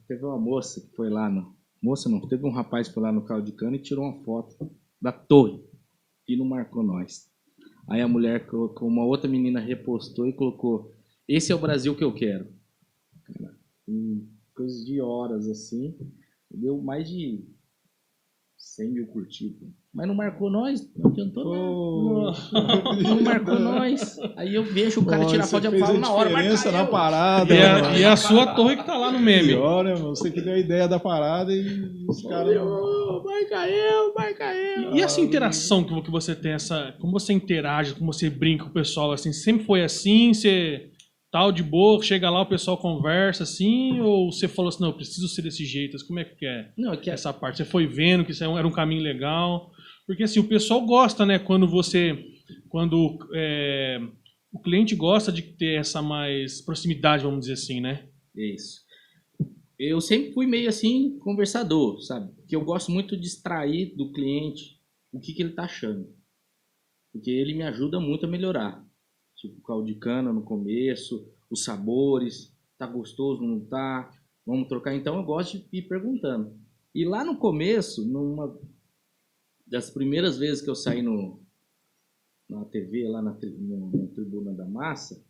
teve 0.07 0.25
uma 0.25 0.39
moça 0.39 0.81
que 0.81 0.95
foi 0.95 1.09
lá 1.09 1.31
no. 1.31 1.57
Moça 1.83 2.09
não, 2.09 2.21
teve 2.27 2.45
um 2.45 2.51
rapaz 2.51 2.89
que 2.89 2.95
foi 2.95 3.03
lá 3.03 3.12
no 3.12 3.25
caldo 3.25 3.45
de 3.45 3.53
cana 3.53 3.77
e 3.77 3.83
tirou 3.83 4.05
uma 4.05 4.25
foto 4.25 4.71
da 5.01 5.12
torre 5.12 5.62
e 6.27 6.37
não 6.37 6.47
marcou 6.47 6.83
nós. 6.83 7.31
Aí 7.89 8.01
a 8.01 8.09
mulher 8.09 8.47
colocou, 8.47 8.89
uma 8.89 9.05
outra 9.05 9.29
menina 9.29 9.61
repostou 9.61 10.27
e 10.27 10.33
colocou: 10.33 10.93
Esse 11.29 11.53
é 11.53 11.55
o 11.55 11.61
Brasil 11.61 11.95
que 11.95 12.03
eu 12.03 12.15
quero. 12.15 12.49
Cara, 13.25 13.59
em 13.87 14.29
coisas 14.55 14.85
de 14.85 15.01
horas 15.01 15.49
assim, 15.49 15.97
deu 16.51 16.81
mais 16.81 17.09
de 17.09 17.47
100 18.77 18.93
mil 18.93 19.07
curtidas. 19.07 19.68
Mas 19.93 20.09
não 20.09 20.14
marcou 20.14 20.51
nós, 20.51 20.81
não 20.97 21.11
adiantou 21.11 22.33
nada. 22.33 23.03
Não 23.03 23.22
marcou 23.22 23.61
nós. 23.61 24.18
Aí 24.37 24.55
eu 24.55 24.64
vejo 24.64 25.01
o 25.01 25.07
cara 25.07 25.25
tirar 25.27 25.47
foto 25.47 25.64
e 25.64 25.66
eu 25.66 25.79
falo 25.79 25.99
na 25.99 26.11
hora, 26.11 26.31
na 26.31 26.81
eu. 26.81 26.87
parada. 26.89 27.55
E 27.55 27.59
mano. 27.59 27.97
e 27.97 28.05
a 28.05 28.16
sua 28.16 28.55
torre 28.55 28.77
que 28.77 28.85
tá 28.85 28.97
lá 28.97 29.12
no 29.12 29.20
meme. 29.20 29.49
Pior, 29.49 29.85
né, 29.85 29.95
mano? 29.95 30.16
Você 30.16 30.33
que 30.33 30.41
deu 30.41 30.55
a 30.55 30.59
ideia 30.59 30.89
da 30.89 30.99
parada 30.99 31.53
e 31.53 32.05
os 32.09 32.22
caras. 32.22 32.57
Marca 33.25 33.68
eu, 33.68 34.14
marca 34.14 34.55
eu. 34.55 34.95
E 34.95 35.01
essa 35.01 35.20
interação 35.20 35.85
que 35.85 36.03
que 36.03 36.11
você 36.11 36.35
tem, 36.35 36.53
essa, 36.53 36.95
como 37.01 37.12
você 37.12 37.33
interage, 37.33 37.95
como 37.95 38.12
você 38.12 38.29
brinca 38.29 38.64
com 38.64 38.70
o 38.70 38.75
pessoal, 38.75 39.12
assim, 39.12 39.33
sempre 39.33 39.64
foi 39.64 39.85
assim? 39.85 40.35
Você 40.35 40.91
tal 41.35 41.51
de 41.51 41.64
boa, 41.64 42.01
chega 42.01 42.30
lá, 42.30 42.43
o 42.43 42.47
pessoal 42.47 42.78
conversa 42.78 43.43
assim, 43.43 44.01
ou 44.01 44.30
você 44.30 44.47
falou 44.47 44.68
assim, 44.68 44.80
não, 44.80 44.91
eu 44.91 44.95
preciso 44.95 45.26
ser 45.26 45.43
desse 45.43 45.66
jeito, 45.66 45.99
como 46.07 46.20
é 46.20 46.24
que 46.24 46.47
é 46.47 46.70
Não, 46.78 46.93
é 46.93 46.97
que 46.97 47.11
essa 47.11 47.32
parte? 47.32 47.57
Você 47.57 47.64
foi 47.64 47.89
vendo 47.89 48.24
que 48.24 48.30
isso 48.30 48.45
era 48.45 48.68
um 48.68 48.70
caminho 48.70 49.03
legal? 49.03 49.72
Porque 50.07 50.22
assim, 50.22 50.39
o 50.39 50.47
pessoal 50.47 50.87
gosta, 50.87 51.26
né, 51.26 51.41
quando 51.41 51.66
você, 51.66 52.24
quando 52.68 53.18
é, 53.35 53.99
o 54.53 54.61
cliente 54.61 54.95
gosta 54.95 55.32
de 55.32 55.43
ter 55.43 55.80
essa 55.80 56.01
mais 56.01 56.61
proximidade, 56.61 57.24
vamos 57.24 57.41
dizer 57.41 57.55
assim, 57.55 57.80
né? 57.80 58.07
Isso. 58.37 58.85
Eu 59.76 60.01
sempre 60.01 60.32
fui 60.35 60.47
meio 60.47 60.68
assim, 60.68 61.18
conversador, 61.18 62.01
sabe? 62.03 62.32
Porque 62.37 62.55
eu 62.55 62.64
gosto 62.64 62.93
muito 62.93 63.16
de 63.16 63.26
extrair 63.26 63.93
do 63.97 64.12
cliente 64.12 64.78
o 65.12 65.18
que, 65.18 65.32
que 65.32 65.43
ele 65.43 65.55
tá 65.55 65.64
achando. 65.64 66.07
Porque 67.12 67.28
ele 67.28 67.55
me 67.55 67.64
ajuda 67.64 67.99
muito 67.99 68.24
a 68.24 68.28
melhorar. 68.28 68.84
Caldo 69.66 69.86
de 69.86 69.95
cana 69.95 70.32
no 70.32 70.42
começo, 70.42 71.26
os 71.51 71.64
sabores, 71.64 72.53
tá 72.78 72.86
gostoso, 72.86 73.42
não 73.42 73.61
tá? 73.61 74.11
Vamos 74.47 74.68
trocar. 74.68 74.95
Então 74.95 75.16
eu 75.16 75.24
gosto 75.24 75.59
de 75.59 75.66
ir 75.72 75.82
perguntando. 75.82 76.53
E 76.95 77.05
lá 77.05 77.24
no 77.24 77.36
começo, 77.36 78.07
numa 78.07 78.57
das 79.66 79.90
primeiras 79.90 80.38
vezes 80.38 80.62
que 80.62 80.70
eu 80.70 80.74
saí 80.74 81.03
no, 81.03 81.40
na 82.49 82.64
TV, 82.66 83.09
lá 83.09 83.22
na, 83.22 83.32
na 83.32 84.07
Tribuna 84.14 84.53
da 84.53 84.66
Massa, 84.66 85.24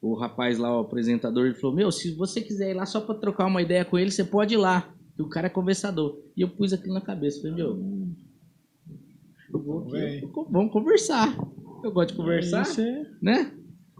o 0.00 0.14
rapaz 0.14 0.58
lá, 0.58 0.76
o 0.76 0.80
apresentador, 0.80 1.46
ele 1.46 1.54
falou: 1.54 1.76
Meu, 1.76 1.92
se 1.92 2.12
você 2.14 2.40
quiser 2.40 2.70
ir 2.70 2.74
lá 2.74 2.86
só 2.86 3.00
pra 3.00 3.14
trocar 3.14 3.46
uma 3.46 3.62
ideia 3.62 3.84
com 3.84 3.98
ele, 3.98 4.10
você 4.10 4.24
pode 4.24 4.54
ir 4.54 4.58
lá. 4.58 4.94
E 5.18 5.22
o 5.22 5.28
cara 5.28 5.48
é 5.48 5.50
conversador. 5.50 6.20
E 6.36 6.42
eu 6.42 6.48
pus 6.48 6.72
aquilo 6.72 6.94
na 6.94 7.00
cabeça. 7.00 7.40
Falei: 7.40 7.56
Meu, 7.56 8.08
eu 9.52 9.62
vou 9.62 9.80
aqui, 9.82 10.22
eu 10.22 10.46
vamos 10.50 10.72
conversar. 10.72 11.36
Eu 11.82 11.92
gosto 11.92 12.10
de 12.10 12.16
conversar, 12.16 12.64
você- 12.64 13.06
né? 13.22 13.52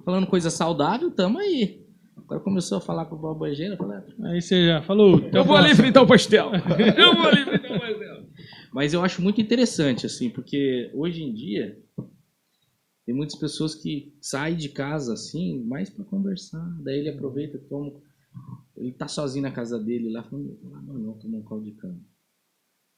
Falando 0.05 0.27
coisa 0.27 0.51
saudável, 0.51 1.11
tamo 1.11 1.39
aí. 1.39 1.87
Agora 2.17 2.41
começou 2.41 2.79
a 2.79 2.81
falar 2.81 3.07
com 3.07 3.15
o 3.15 3.19
Balbangeira, 3.19 3.77
falei: 3.77 3.99
"Ah, 3.99 4.29
Aí 4.29 4.41
você 4.43 4.67
já 4.67 4.83
falou. 4.83 5.17
até 5.17 5.39
o 5.39 5.41
eu 5.41 5.45
vou 5.45 5.57
ali 5.57 5.75
fritar 5.75 6.03
o 6.03 6.07
pastel. 6.07 6.51
eu 6.97 7.15
vou 7.15 7.27
ali 7.27 7.45
fritar 7.45 7.77
o 7.77 7.81
pastel. 7.81 8.27
Mas 8.73 8.93
eu 8.93 9.03
acho 9.03 9.23
muito 9.23 9.41
interessante, 9.41 10.05
assim, 10.07 10.29
porque 10.31 10.91
hoje 10.95 11.23
em 11.23 11.33
dia 11.33 11.79
tem 13.07 13.15
muitas 13.15 13.37
pessoas 13.39 13.75
que 13.75 14.13
saem 14.21 14.57
de 14.57 14.69
casa, 14.69 15.15
assim, 15.15 15.63
mais 15.65 15.89
para 15.89 16.05
conversar. 16.05 16.63
Daí 16.83 16.99
ele 16.99 17.09
aproveita, 17.09 17.59
toma. 17.69 17.93
Ele 18.77 18.93
tá 18.93 19.09
sozinho 19.09 19.43
na 19.43 19.51
casa 19.51 19.79
dele 19.79 20.11
lá, 20.11 20.23
falando, 20.23 20.59
ah, 20.75 20.83
não, 20.83 20.95
não, 20.95 21.13
tomar 21.15 21.39
um 21.39 21.43
caldo 21.43 21.65
de 21.65 21.73
cana. 21.73 21.99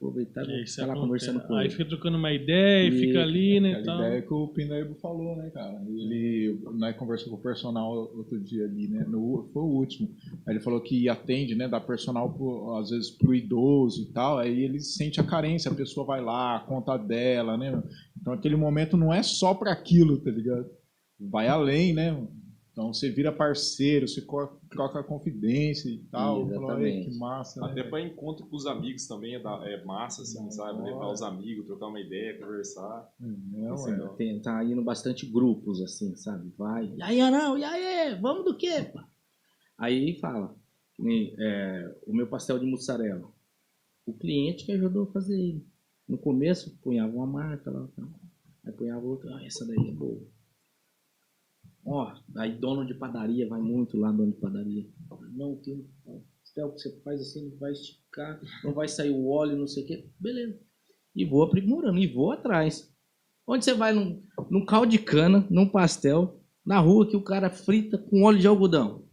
Aproveitar 0.01 0.49
e 0.49 0.63
isso 0.63 0.77
ficar 0.77 0.87
lá 0.87 0.93
acontece. 0.95 1.27
conversando 1.27 1.47
com 1.47 1.55
Aí 1.57 1.67
ele. 1.67 1.71
fica 1.73 1.85
trocando 1.85 2.17
uma 2.17 2.33
ideia 2.33 2.89
e 2.89 2.91
fica 2.99 3.21
ali, 3.21 3.61
né? 3.61 3.83
Tal. 3.85 3.99
ideia 4.01 4.23
que 4.23 4.33
o 4.33 4.49
Pindaíbo 4.49 4.95
falou, 4.95 5.37
né, 5.37 5.51
cara? 5.51 5.79
Ele 5.87 6.59
nós 6.79 6.97
conversou 6.97 7.29
com 7.29 7.37
o 7.37 7.43
personal 7.43 7.93
outro 8.17 8.41
dia 8.41 8.65
ali, 8.65 8.89
né? 8.89 9.05
No, 9.07 9.51
foi 9.53 9.63
o 9.63 9.67
último. 9.67 10.09
Aí 10.47 10.55
ele 10.55 10.61
falou 10.61 10.81
que 10.81 11.07
atende, 11.07 11.55
né? 11.55 11.69
Dá 11.69 11.79
personal 11.79 12.33
pro- 12.33 12.77
às 12.79 12.89
vezes 12.89 13.11
pro 13.11 13.35
idoso 13.35 14.03
e 14.05 14.13
tal. 14.15 14.39
Aí 14.39 14.65
ele 14.65 14.81
sente 14.81 15.21
a 15.21 15.25
carência, 15.25 15.71
a 15.71 15.75
pessoa 15.75 16.07
vai 16.07 16.23
lá, 16.23 16.61
conta 16.67 16.97
dela, 16.97 17.59
né? 17.59 17.83
Então 18.19 18.33
aquele 18.33 18.57
momento 18.57 18.97
não 18.97 19.13
é 19.13 19.23
só 19.23 19.53
para 19.53 19.71
aquilo, 19.71 20.17
tá 20.19 20.31
ligado? 20.31 20.65
Vai 21.21 21.47
além, 21.47 21.93
né? 21.93 22.17
Então 22.81 22.95
você 22.95 23.11
vira 23.11 23.31
parceiro, 23.31 24.09
você 24.09 24.25
troca 24.71 25.03
confidência 25.03 25.91
e 25.91 25.99
tal. 26.11 26.47
Fala, 26.49 26.49
"Ai, 26.49 26.57
Exatamente. 26.57 27.11
que 27.11 27.19
massa, 27.19 27.61
né? 27.61 27.67
Até 27.73 27.83
para 27.83 28.01
encontro 28.01 28.47
com 28.47 28.57
os 28.57 28.65
amigos 28.65 29.07
também 29.07 29.35
é, 29.35 29.39
da- 29.39 29.61
é 29.69 29.85
massa, 29.85 30.23
assim, 30.23 30.51
sabe? 30.51 30.83
Levar 30.83 31.13
os 31.13 31.21
amigos, 31.21 31.67
trocar 31.67 31.89
uma 31.89 32.01
ideia, 32.01 32.39
conversar. 32.39 33.07
É, 33.23 33.75
Isso 33.75 33.85
ué. 33.85 33.91
é 33.91 33.97
legal. 33.99 34.17
Tem, 34.17 34.41
tá 34.41 34.65
indo 34.65 34.83
bastante 34.83 35.27
grupos, 35.27 35.83
assim, 35.83 36.17
sabe? 36.17 36.51
Vai. 36.57 36.91
E 36.97 37.03
aí, 37.03 37.21
Arão, 37.21 37.59
e 37.59 37.65
aí? 37.65 38.19
Vamos 38.19 38.47
do 38.47 38.57
quê? 38.57 38.83
pá? 38.95 39.07
Aí 39.77 40.19
fala. 40.19 40.57
é, 41.39 41.95
o 42.07 42.15
meu 42.15 42.29
pastel 42.29 42.59
de 42.59 42.65
mussarela. 42.65 43.31
O 44.07 44.15
cliente 44.15 44.65
que 44.65 44.73
ajudou 44.73 45.03
a 45.03 45.13
fazer 45.13 45.39
ele. 45.39 45.67
No 46.09 46.17
começo, 46.17 46.79
punhava 46.83 47.15
uma 47.15 47.27
marca 47.27 47.71
lá. 47.71 47.87
Aí 48.65 48.73
punhava 48.73 49.05
outra. 49.05 49.37
Ah, 49.37 49.45
essa 49.45 49.67
daí 49.67 49.87
é 49.91 49.93
boa. 49.93 50.23
Ó, 51.93 52.13
aí 52.37 52.53
dono 52.53 52.87
de 52.87 52.95
padaria, 52.95 53.49
vai 53.49 53.61
muito 53.61 53.97
lá, 53.99 54.13
dono 54.13 54.33
de 54.33 54.39
padaria. 54.39 54.87
Não, 55.35 55.57
tem 55.57 55.75
um 56.07 56.23
pastel 56.39 56.71
que 56.73 56.81
você 56.81 57.01
faz 57.03 57.21
assim, 57.21 57.51
não 57.51 57.59
vai 57.59 57.73
esticar, 57.73 58.41
não 58.63 58.73
vai 58.73 58.87
sair 58.87 59.11
o 59.11 59.29
óleo, 59.29 59.57
não 59.57 59.67
sei 59.67 59.83
o 59.83 59.87
quê. 59.87 60.09
Beleza. 60.19 60.57
E 61.17 61.25
vou 61.25 61.43
aprimorando, 61.43 61.99
e 61.99 62.07
vou 62.07 62.31
atrás. 62.31 62.89
Onde 63.47 63.65
você 63.65 63.75
vai 63.75 63.93
num, 63.93 64.23
num 64.49 64.65
caldo 64.65 64.87
de 64.91 64.99
cana, 64.99 65.45
num 65.51 65.67
pastel, 65.69 66.41
na 66.65 66.79
rua 66.79 67.09
que 67.09 67.17
o 67.17 67.23
cara 67.25 67.51
frita 67.51 67.99
com 67.99 68.23
óleo 68.23 68.39
de 68.39 68.47
algodão? 68.47 69.05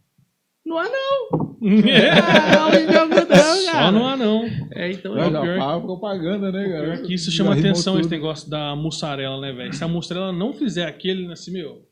É. 1.60 2.10
Ah, 2.10 2.70
não, 2.70 2.86
de 2.86 2.96
algodão, 2.96 3.56
Só 3.64 3.72
cara. 3.72 3.90
no 3.90 4.06
anão. 4.06 4.44
É, 4.70 4.92
então 4.92 5.14
Mas 5.16 5.32
já 5.32 5.40
pior- 5.40 5.80
propaganda, 5.82 6.52
né, 6.52 6.68
cara? 6.68 6.84
Pior 6.96 7.06
que 7.06 7.14
isso 7.14 7.32
chama 7.32 7.54
atenção, 7.54 7.98
esse 7.98 8.08
negócio 8.10 8.48
da 8.48 8.76
mussarela, 8.76 9.40
né, 9.40 9.52
velho? 9.52 9.72
Se 9.74 9.82
a 9.82 9.88
mussarela 9.88 10.30
não 10.30 10.52
fizer 10.52 10.86
aquele, 10.86 11.32
assim, 11.32 11.50
meu, 11.50 11.87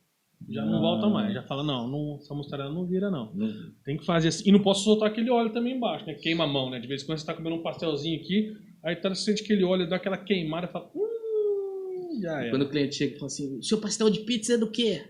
já 0.48 0.64
não 0.64 0.72
Não. 0.72 0.80
volta 0.80 1.08
mais. 1.08 1.34
Já 1.34 1.42
fala, 1.42 1.62
não, 1.62 1.88
não 1.88 2.16
essa 2.16 2.34
mussarela 2.34 2.72
não 2.72 2.86
vira, 2.86 3.10
não. 3.10 3.32
Não. 3.34 3.52
Tem 3.84 3.96
que 3.96 4.04
fazer 4.04 4.28
assim. 4.28 4.48
E 4.48 4.52
não 4.52 4.62
posso 4.62 4.84
soltar 4.84 5.08
aquele 5.10 5.30
óleo 5.30 5.52
também 5.52 5.76
embaixo, 5.76 6.06
né? 6.06 6.14
Queima 6.14 6.44
a 6.44 6.46
mão, 6.46 6.70
né? 6.70 6.78
De 6.78 6.86
vez 6.86 7.02
em 7.02 7.06
quando 7.06 7.18
você 7.18 7.26
tá 7.26 7.34
comendo 7.34 7.56
um 7.56 7.62
pastelzinho 7.62 8.20
aqui, 8.20 8.56
aí 8.82 8.94
tá, 8.96 9.08
você 9.08 9.22
sente 9.22 9.42
aquele 9.42 9.64
óleo, 9.64 9.88
dá 9.88 9.96
aquela 9.96 10.16
queimada 10.16 10.68
fala, 10.68 10.90
hum, 10.94 12.20
já 12.20 12.44
é. 12.44 12.50
Quando 12.50 12.62
o 12.62 12.68
cliente 12.68 12.94
chega 12.94 13.14
e 13.14 13.18
fala 13.18 13.26
assim, 13.26 13.60
seu 13.62 13.80
pastel 13.80 14.08
de 14.10 14.20
pizza 14.20 14.54
é 14.54 14.58
do 14.58 14.70
quê? 14.70 15.02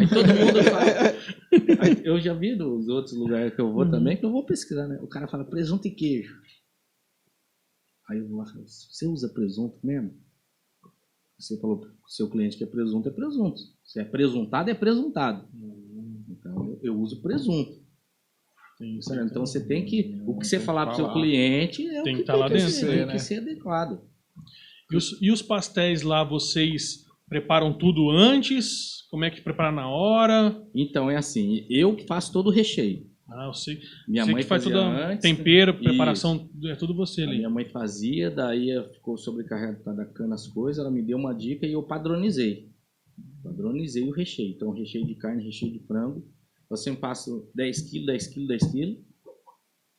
Aí 0.00 0.08
todo 0.08 0.26
mundo 0.26 0.64
fala. 0.64 2.00
Eu 2.02 2.18
já 2.18 2.32
vi 2.34 2.56
nos 2.56 2.88
outros 2.88 3.14
lugares 3.14 3.54
que 3.54 3.60
eu 3.60 3.70
vou 3.72 3.88
também, 3.88 4.16
que 4.16 4.24
eu 4.24 4.30
vou 4.32 4.44
pesquisar, 4.44 4.88
né? 4.88 4.98
O 5.02 5.06
cara 5.06 5.28
fala 5.28 5.44
presunto 5.44 5.86
e 5.86 5.90
queijo. 5.90 6.40
Aí 8.08 8.18
eu 8.18 8.26
vou 8.26 8.38
lá 8.38 8.44
e 8.44 8.52
falo, 8.52 8.64
você 8.66 9.06
usa 9.06 9.28
presunto 9.28 9.78
mesmo? 9.84 10.14
Você 11.38 11.58
falou 11.60 11.78
pro 11.78 11.90
seu 12.06 12.28
cliente 12.30 12.56
que 12.56 12.64
é 12.64 12.66
presunto, 12.66 13.08
é 13.08 13.12
presunto. 13.12 13.60
Se 13.84 14.00
é 14.00 14.04
presuntado, 14.04 14.70
é 14.70 14.74
presuntado. 14.74 15.46
Então 16.28 16.64
eu, 16.64 16.80
eu 16.82 17.00
uso 17.00 17.20
presunto. 17.22 17.84
Sabe? 19.00 19.24
Então 19.26 19.46
você 19.46 19.64
tem 19.64 19.84
que. 19.84 20.20
O 20.26 20.36
que 20.38 20.46
você 20.46 20.58
falar 20.58 20.86
pro 20.86 20.96
seu 20.96 21.06
falar. 21.06 21.20
cliente 21.20 21.86
é 21.86 22.02
Tem 22.02 22.14
o 22.14 22.16
que 22.18 22.22
que 22.22 22.26
tá 22.26 22.34
tem 22.34 22.42
que 22.48 22.54
dentro, 22.54 22.70
ser, 22.70 22.86
né? 22.86 23.06
tem 23.06 23.16
que 23.16 23.22
ser 23.22 23.36
adequado. 23.38 24.00
E 24.90 24.96
os, 24.96 25.22
e 25.22 25.30
os 25.30 25.42
pastéis 25.42 26.02
lá, 26.02 26.24
vocês 26.24 27.04
preparam 27.28 27.72
tudo 27.72 28.10
antes? 28.10 29.06
Como 29.10 29.24
é 29.24 29.30
que 29.30 29.40
prepara 29.40 29.70
na 29.70 29.88
hora? 29.88 30.60
Então 30.74 31.10
é 31.10 31.16
assim, 31.16 31.64
eu 31.70 31.96
faço 32.06 32.32
todo 32.32 32.48
o 32.48 32.50
recheio. 32.50 33.06
Ah, 33.28 33.46
eu 33.46 33.54
sei. 33.54 33.78
Minha 34.06 34.26
mãe 34.26 34.42
faz 34.42 34.64
fazia 34.64 34.76
toda 34.76 35.06
antes, 35.06 35.22
tempero, 35.22 35.72
Isso. 35.72 35.82
preparação, 35.82 36.50
é 36.64 36.74
tudo 36.74 36.94
você 36.94 37.22
A 37.22 37.24
ali. 37.26 37.36
minha 37.38 37.48
mãe 37.48 37.64
fazia, 37.64 38.30
daí 38.30 38.68
ficou 38.92 39.16
sobrecarregada 39.16 40.04
cana 40.04 40.34
as 40.34 40.46
coisas, 40.46 40.78
ela 40.78 40.90
me 40.90 41.00
deu 41.00 41.16
uma 41.16 41.32
dica 41.32 41.64
e 41.66 41.72
eu 41.72 41.82
padronizei. 41.82 42.68
Padronizei 43.44 44.02
o 44.02 44.10
recheio. 44.10 44.54
Então, 44.54 44.70
recheio 44.70 45.06
de 45.06 45.14
carne, 45.14 45.44
recheio 45.44 45.72
de 45.72 45.80
frango. 45.86 46.26
Eu 46.70 46.76
sempre 46.76 47.00
passo 47.00 47.50
10 47.54 47.90
quilos, 47.90 48.06
10 48.06 48.26
quilos, 48.28 48.48
10 48.48 48.72
quilos. 48.72 49.04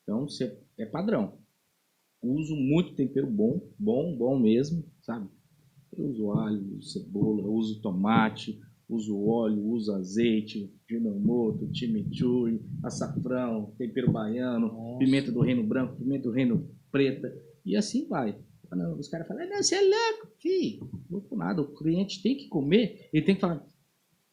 Então, 0.03 0.27
você, 0.27 0.59
é 0.77 0.85
padrão. 0.85 1.37
Uso 2.21 2.55
muito 2.55 2.95
tempero 2.95 3.29
bom, 3.29 3.71
bom, 3.77 4.17
bom 4.17 4.39
mesmo, 4.39 4.83
sabe? 5.01 5.29
Eu 5.95 6.05
uso 6.07 6.31
alho, 6.31 6.77
uso 6.77 6.89
cebola, 6.89 7.47
uso 7.47 7.81
tomate, 7.81 8.59
uso 8.89 9.17
óleo, 9.17 9.63
uso 9.63 9.93
azeite, 9.93 10.73
ginomoto, 10.89 11.69
chimichurri, 11.73 12.61
açafrão, 12.83 13.73
tempero 13.77 14.11
baiano, 14.11 14.67
Nossa. 14.67 14.97
pimenta 14.99 15.31
do 15.31 15.41
reino 15.41 15.63
branco, 15.63 15.95
pimenta 15.97 16.23
do 16.23 16.31
reino 16.31 16.69
preta, 16.91 17.31
e 17.65 17.75
assim 17.75 18.07
vai. 18.07 18.37
Não, 18.71 18.97
Os 18.97 19.07
caras 19.07 19.27
falam, 19.27 19.47
não, 19.47 19.57
você 19.57 19.75
é 19.75 19.81
louco, 19.81 20.27
filho. 20.39 20.89
Louco 21.09 21.35
nada, 21.35 21.61
o 21.61 21.75
cliente 21.75 22.21
tem 22.21 22.35
que 22.35 22.47
comer, 22.47 23.09
ele 23.13 23.25
tem 23.25 23.35
que 23.35 23.41
falar. 23.41 23.65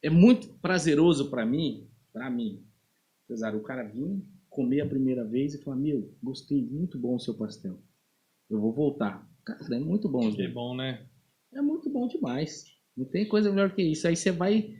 É 0.02 0.10
muito 0.10 0.48
prazeroso 0.60 1.30
para 1.30 1.46
mim, 1.46 1.88
para 2.12 2.30
mim, 2.30 2.64
apesar 3.24 3.54
o 3.54 3.62
cara 3.62 3.84
vir 3.84 4.22
comer 4.52 4.82
a 4.82 4.86
primeira 4.86 5.24
vez 5.24 5.54
e 5.54 5.62
falar, 5.62 5.76
meu, 5.76 6.14
gostei, 6.22 6.62
muito 6.64 6.98
bom 6.98 7.16
o 7.16 7.20
seu 7.20 7.34
pastel. 7.34 7.78
Eu 8.48 8.60
vou 8.60 8.72
voltar. 8.72 9.26
Cara, 9.44 9.60
é 9.74 9.78
muito 9.80 10.08
bom. 10.08 10.20
Que 10.30 10.42
gente. 10.42 10.52
bom, 10.52 10.76
né? 10.76 11.06
É 11.52 11.60
muito 11.60 11.88
bom 11.90 12.06
demais. 12.06 12.64
Não 12.96 13.06
tem 13.06 13.26
coisa 13.26 13.50
melhor 13.50 13.74
que 13.74 13.82
isso. 13.82 14.06
Aí 14.06 14.14
você 14.14 14.30
vai, 14.30 14.74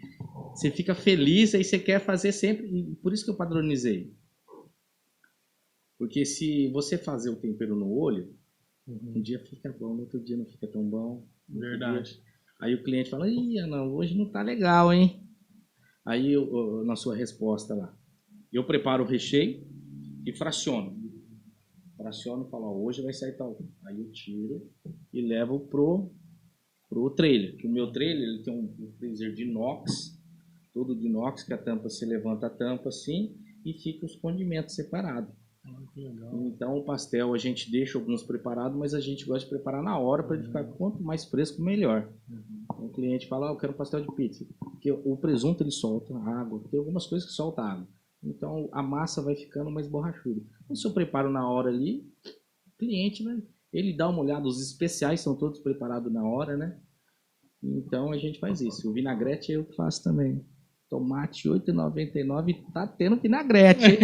você 0.54 0.70
fica 0.70 0.94
feliz, 0.94 1.54
aí 1.54 1.64
você 1.64 1.78
quer 1.78 2.00
fazer 2.00 2.32
sempre. 2.32 2.66
E 2.66 2.94
por 2.96 3.12
isso 3.12 3.24
que 3.24 3.30
eu 3.30 3.36
padronizei. 3.36 4.14
Porque 5.98 6.24
se 6.24 6.68
você 6.68 6.98
fazer 6.98 7.30
o 7.30 7.36
tempero 7.36 7.74
no 7.74 7.90
olho, 7.90 8.36
um 8.88 9.20
dia 9.22 9.38
fica 9.38 9.70
bom, 9.78 9.94
no 9.94 10.00
outro 10.02 10.20
dia 10.22 10.36
não 10.36 10.46
fica 10.46 10.66
tão 10.66 10.82
bom. 10.88 11.26
Verdade. 11.48 12.12
dia- 12.14 12.22
Aí 12.60 12.74
o 12.74 12.82
cliente 12.84 13.10
fala, 13.10 13.28
ih, 13.28 13.60
não, 13.66 13.92
hoje 13.92 14.16
não 14.16 14.30
tá 14.30 14.40
legal, 14.40 14.92
hein? 14.92 15.20
Aí 16.04 16.32
eu- 16.32 16.84
na 16.84 16.94
sua 16.96 17.16
resposta 17.16 17.74
lá, 17.74 17.96
eu 18.52 18.64
preparo 18.66 19.02
o 19.04 19.06
recheio 19.06 19.66
e 20.26 20.32
fraciono. 20.32 21.00
Fraciono 21.96 22.46
e 22.46 22.50
falo, 22.50 22.64
ó, 22.66 22.76
hoje 22.84 23.02
vai 23.02 23.12
sair 23.12 23.36
tal. 23.36 23.58
Aí 23.86 24.00
eu 24.00 24.10
tiro 24.12 24.70
e 25.12 25.20
levo 25.22 25.60
pro 25.68 26.10
pro 26.88 27.08
trailer. 27.10 27.56
Que 27.56 27.66
o 27.66 27.70
meu 27.72 27.90
trailer 27.90 28.22
ele 28.28 28.42
tem 28.42 28.52
um, 28.52 28.92
freezer 28.98 29.32
de 29.34 29.44
inox, 29.44 30.20
todo 30.74 30.94
de 30.94 31.06
inox, 31.06 31.42
que 31.42 31.52
a 31.54 31.58
tampa 31.58 31.88
você 31.88 32.04
levanta 32.04 32.46
a 32.48 32.50
tampa 32.50 32.90
assim 32.90 33.34
e 33.64 33.72
fica 33.72 34.04
os 34.04 34.14
condimentos 34.16 34.74
separados. 34.74 35.34
Ah. 35.64 36.30
Então 36.46 36.76
o 36.76 36.84
pastel 36.84 37.32
a 37.32 37.38
gente 37.38 37.70
deixa 37.70 37.98
alguns 37.98 38.22
preparados, 38.22 38.76
mas 38.76 38.94
a 38.94 39.00
gente 39.00 39.24
gosta 39.24 39.44
de 39.44 39.50
preparar 39.50 39.82
na 39.82 39.98
hora 39.98 40.22
para 40.22 40.36
ele 40.36 40.46
ficar 40.46 40.64
quanto 40.64 41.02
mais 41.02 41.24
fresco 41.24 41.62
melhor. 41.62 42.12
Então, 42.64 42.86
o 42.86 42.92
cliente 42.92 43.28
fala, 43.28 43.48
ah, 43.48 43.52
eu 43.52 43.56
quero 43.56 43.72
um 43.72 43.76
pastel 43.76 44.00
de 44.00 44.14
pizza, 44.14 44.46
porque 44.58 44.90
o 44.90 45.16
presunto 45.16 45.62
ele 45.62 45.70
solta 45.70 46.16
água, 46.16 46.62
tem 46.70 46.78
algumas 46.78 47.06
coisas 47.06 47.28
que 47.28 47.34
soltam 47.34 47.64
água. 47.64 47.88
Então 48.22 48.68
a 48.72 48.82
massa 48.82 49.22
vai 49.22 49.34
ficando 49.34 49.70
mais 49.70 49.88
borrachuda. 49.88 50.40
Então, 50.64 50.76
se 50.76 50.86
eu 50.86 50.92
preparo 50.92 51.30
na 51.30 51.48
hora 51.48 51.68
ali, 51.68 52.06
o 52.66 52.78
cliente 52.78 53.22
vai, 53.22 53.42
ele 53.72 53.96
dá 53.96 54.08
uma 54.08 54.20
olhada, 54.20 54.46
os 54.46 54.60
especiais 54.60 55.20
são 55.20 55.36
todos 55.36 55.60
preparados 55.60 56.12
na 56.12 56.24
hora, 56.24 56.56
né? 56.56 56.80
Então 57.62 58.12
a 58.12 58.18
gente 58.18 58.38
faz 58.40 58.60
isso. 58.60 58.90
O 58.90 58.92
vinagrete 58.92 59.52
eu 59.52 59.64
que 59.64 59.76
faço 59.76 60.02
também. 60.02 60.44
Tomate 60.92 61.48
R$ 61.48 61.54
8,99 61.58 62.56
tá 62.74 62.86
tendo 62.86 63.16
vinagrete. 63.16 63.82
hein? 63.86 63.98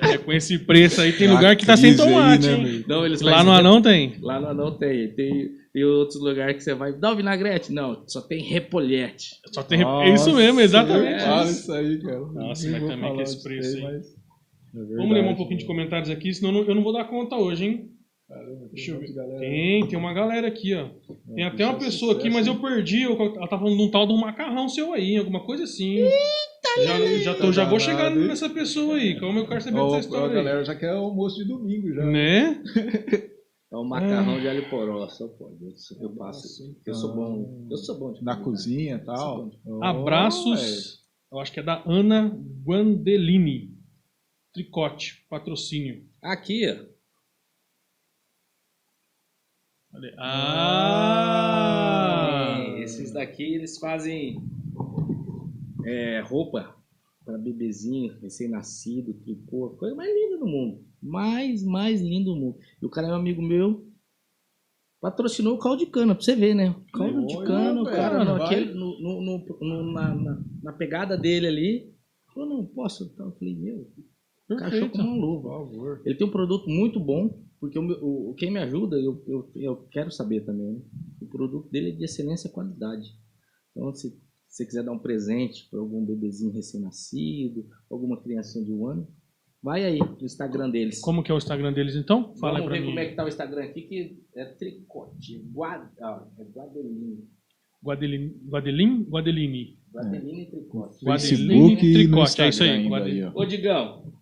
É, 0.00 0.16
com 0.16 0.32
esse 0.32 0.58
preço 0.60 0.98
aí, 1.02 1.12
tem 1.12 1.28
lugar 1.28 1.54
que 1.56 1.66
tá 1.66 1.76
sem 1.76 1.90
crise 1.90 2.02
aí, 2.04 2.08
tomate, 2.14 2.46
né, 2.46 2.54
hein? 2.70 2.84
Não, 2.88 3.04
eles 3.04 3.20
Lá 3.20 3.32
fazem- 3.32 3.46
no 3.46 3.52
Anão 3.52 3.82
tem. 3.82 4.14
Lá 4.22 4.40
no 4.40 4.46
Anão 4.48 4.70
tem. 4.78 5.08
Tem, 5.08 5.50
tem 5.74 5.84
outros 5.84 6.18
lugares 6.22 6.56
que 6.56 6.62
você 6.64 6.72
vai. 6.72 6.94
Dá 6.94 7.12
o 7.12 7.16
vinagrete? 7.16 7.70
Não, 7.70 8.02
só 8.06 8.22
tem 8.22 8.42
repolhete. 8.42 9.36
Só 9.52 9.62
tem... 9.62 9.82
é 9.82 10.14
isso 10.14 10.32
mesmo, 10.34 10.58
exatamente. 10.58 11.22
Fala 11.22 11.44
isso. 11.44 11.60
isso 11.60 11.72
aí, 11.74 11.98
cara. 12.00 12.18
Nossa, 12.20 12.70
mas 12.70 12.86
também 12.86 13.16
que 13.16 13.22
esse 13.22 13.42
preço 13.42 13.76
aí. 13.76 13.82
mas 13.82 14.90
é 14.90 14.96
Vamos 14.96 15.12
ler 15.12 15.22
um 15.24 15.34
pouquinho 15.36 15.58
de 15.58 15.66
comentários 15.66 16.08
aqui, 16.08 16.32
senão 16.32 16.48
eu 16.50 16.54
não- 16.62 16.68
eu 16.70 16.74
não 16.76 16.82
vou 16.82 16.94
dar 16.94 17.04
conta 17.04 17.36
hoje, 17.36 17.66
hein? 17.66 17.90
Caramba, 18.32 18.60
tem 18.60 18.68
Deixa 18.74 18.90
eu 18.92 18.98
ver. 19.00 19.12
galera. 19.12 19.40
Tem, 19.40 19.86
tem 19.88 19.98
uma 19.98 20.14
galera 20.14 20.48
aqui, 20.48 20.74
ó. 20.74 20.88
Tem 21.34 21.44
até 21.44 21.66
uma 21.66 21.76
é 21.76 21.80
pessoa 21.80 22.14
aqui, 22.14 22.30
mas 22.30 22.46
eu 22.46 22.58
perdi. 22.60 23.02
eu- 23.02 23.20
Ela 23.20 23.46
tá 23.48 23.58
falando 23.58 23.76
de 23.76 23.82
um 23.82 23.90
tal 23.90 24.06
de 24.06 24.12
um 24.14 24.20
macarrão 24.20 24.68
seu 24.68 24.92
aí, 24.92 25.16
alguma 25.18 25.44
coisa 25.44 25.64
assim. 25.64 25.98
já, 26.82 27.18
já, 27.18 27.34
tô, 27.34 27.52
já 27.52 27.64
vou 27.64 27.78
danado, 27.78 27.80
chegar 27.80 28.10
nessa 28.10 28.48
pessoa 28.48 28.96
aí. 28.96 29.20
Como 29.20 29.38
eu 29.38 29.46
quero 29.46 29.60
saber 29.60 29.78
Ó, 29.78 29.84
dessa 29.86 29.96
a 29.96 30.00
história 30.00 30.28
aí. 30.28 30.34
galera 30.34 30.64
já 30.64 30.74
quer 30.74 30.90
almoço 30.90 31.36
de 31.36 31.44
domingo 31.48 31.92
já. 31.92 32.04
Né? 32.04 32.62
É 33.72 33.76
um 33.76 33.84
macarrão 33.84 34.38
de 34.38 34.46
alho 34.46 34.68
poró, 34.68 35.08
só 35.08 35.26
pode. 35.28 35.56
Eu, 35.98 36.10
passo. 36.10 36.62
Nossa, 36.68 36.80
Eu 36.84 36.94
sou 36.94 37.14
bom. 37.14 37.66
Eu 37.70 37.76
sou 37.78 37.98
bom 37.98 38.12
de 38.12 38.22
Na 38.22 38.36
cozinha 38.36 38.96
e 38.96 38.98
tal. 38.98 39.50
Oh, 39.64 39.82
Abraços. 39.82 41.06
Eu 41.32 41.40
acho 41.40 41.50
que 41.50 41.60
é 41.60 41.62
da 41.62 41.82
Ana 41.86 42.28
Guandelini. 42.66 43.70
Tricote, 44.52 45.24
patrocínio. 45.30 46.06
Aqui, 46.22 46.68
ó. 46.68 46.72
Olha 46.74 46.82
aí. 46.82 46.92
Ah! 50.92 52.56
É, 52.58 52.82
Esses 52.82 53.12
daqui 53.12 53.42
eles 53.54 53.78
fazem 53.78 54.42
é, 55.84 56.20
roupa 56.20 56.74
para 57.24 57.38
bebezinho, 57.38 58.14
recém-nascido, 58.20 59.14
tricô, 59.14 59.70
coisa 59.70 59.94
mais 59.94 60.12
linda 60.12 60.38
do 60.38 60.46
mundo. 60.46 60.84
Mais, 61.00 61.62
mais 61.62 62.00
lindo 62.00 62.32
do 62.34 62.40
mundo. 62.40 62.58
E 62.80 62.86
o 62.86 62.90
cara 62.90 63.08
é 63.08 63.10
um 63.12 63.16
amigo 63.16 63.40
meu, 63.42 63.86
patrocinou 65.00 65.54
o 65.54 65.58
caldo 65.58 65.78
de 65.84 65.86
cana, 65.90 66.14
pra 66.14 66.24
você 66.24 66.34
ver, 66.34 66.54
né? 66.54 66.70
O 66.70 66.84
caldo 66.92 67.26
de 67.26 67.36
cana, 67.44 67.80
o 67.82 67.84
cara, 67.84 68.24
vai. 68.24 68.42
aquele- 68.46 68.74
no- 68.74 68.98
no- 69.00 69.20
no- 69.22 69.46
no- 69.60 69.92
na, 69.92 70.14
na- 70.14 70.42
na 70.62 70.72
pegada 70.72 71.16
dele 71.16 71.46
ali, 71.46 71.94
falou, 72.34 72.48
não 72.48 72.64
posso. 72.66 73.04
Então, 73.12 73.26
eu 73.26 73.32
falei, 73.32 73.54
meu, 73.54 73.88
Perfeito. 74.48 74.90
como 74.90 75.04
uma 75.04 75.14
Por 75.14 75.20
luva. 75.20 75.48
favor. 75.50 76.02
Ele 76.04 76.14
tem 76.16 76.26
um 76.26 76.30
produto 76.30 76.68
muito 76.68 76.98
bom, 77.00 77.40
porque 77.62 77.78
o, 77.78 78.30
o- 78.30 78.34
quem 78.34 78.50
me 78.50 78.58
ajuda, 78.58 78.96
eu, 78.96 79.22
eu, 79.28 79.50
eu 79.54 79.76
quero 79.92 80.10
saber 80.10 80.40
também, 80.44 80.72
né? 80.72 80.80
O 81.20 81.26
produto 81.26 81.70
dele 81.70 81.90
é 81.90 81.92
de 81.92 82.02
excelência 82.04 82.48
e 82.48 82.50
qualidade. 82.50 83.06
Então, 83.70 83.94
se 83.94 84.20
você 84.48 84.66
quiser 84.66 84.82
dar 84.82 84.90
um 84.90 84.98
presente 84.98 85.68
para 85.70 85.78
algum 85.78 86.04
bebezinho 86.04 86.52
recém-nascido, 86.52 87.64
alguma 87.88 88.20
criancinha 88.20 88.64
de 88.64 88.72
um 88.72 88.84
ano, 88.88 89.06
vai 89.62 89.84
aí 89.84 90.00
no 90.00 90.24
Instagram 90.24 90.70
deles. 90.70 91.00
Como 91.00 91.22
que 91.22 91.30
é 91.30 91.34
o 91.34 91.38
Instagram 91.38 91.72
deles 91.72 91.94
então? 91.94 92.34
Fala 92.36 92.58
aí 92.58 92.64
Vamos 92.64 92.72
ver 92.76 92.80
mim. 92.80 92.86
como 92.88 92.98
é 92.98 93.06
que 93.08 93.14
tá 93.14 93.24
o 93.24 93.28
Instagram 93.28 93.62
aqui, 93.64 93.82
que 93.82 94.18
é 94.34 94.44
tricote, 94.44 95.38
guad, 95.54 95.88
ah, 96.00 96.26
é 96.38 96.42
guadeline, 96.44 97.28
Guadelin, 97.84 98.28
Guadelin? 98.48 99.02
Guadelini. 99.08 99.78
guadeline 99.92 100.42
e 100.42 100.50
tricote. 100.50 101.04
Guadelini 101.04 101.28
Facebook 101.36 101.86
e 101.86 101.88
no 101.88 101.94
Tricote, 101.94 102.42
é 102.42 102.48
isso 102.48 102.62
aí. 102.64 102.88
Guadelini. 102.88 103.22
ó. 103.24 103.32
Ô, 103.34 103.44
Digão. 103.44 104.12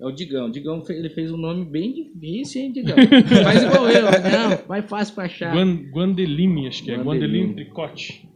É 0.00 0.04
o 0.06 0.10
Digão. 0.12 0.50
Digão, 0.50 0.84
fe- 0.84 0.92
ele 0.94 1.08
fez 1.10 1.30
um 1.32 1.36
nome 1.36 1.64
bem 1.64 1.92
difícil, 1.94 2.62
hein, 2.62 2.72
Digão? 2.72 2.96
Faz 3.42 3.62
igual 3.62 3.88
eu. 3.88 4.02
Não, 4.04 4.68
mais 4.68 4.84
fácil 4.84 5.14
pra 5.14 5.24
achar. 5.24 5.54
Guan- 5.54 5.90
Guandelini, 5.90 6.66
acho 6.68 6.84
que 6.84 6.90
é. 6.90 6.96
Guandelini 6.98 7.54
Tricote. 7.54 8.28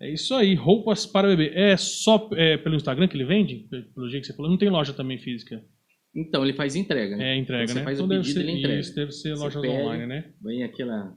É 0.00 0.12
isso 0.12 0.34
aí, 0.34 0.54
roupas 0.54 1.06
para 1.06 1.28
bebê. 1.28 1.52
É 1.54 1.76
só 1.76 2.28
é, 2.34 2.56
pelo 2.56 2.74
Instagram 2.76 3.06
que 3.08 3.16
ele 3.16 3.24
vende? 3.24 3.68
Pelo 3.94 4.08
jeito 4.08 4.22
que 4.22 4.26
você 4.28 4.36
falou. 4.36 4.50
Não 4.50 4.58
tem 4.58 4.68
loja 4.70 4.92
também 4.92 5.18
física. 5.18 5.64
Então, 6.14 6.44
ele 6.44 6.52
faz 6.52 6.76
entrega, 6.76 7.16
né? 7.16 7.32
É, 7.34 7.36
entrega, 7.38 7.66
Você 7.68 7.74
né? 7.74 7.84
faz 7.84 7.98
o 8.00 8.06
deve 8.06 8.20
pedido, 8.20 8.40
ser, 8.40 8.46
ele 8.48 8.58
entrega. 8.58 8.80
Isso, 8.80 8.94
deve 8.94 9.12
ser 9.12 9.34
Você 9.36 9.60
pede. 9.60 9.72
online, 9.74 10.06
né? 10.06 10.32
Vem 10.42 10.62
aquela 10.62 11.14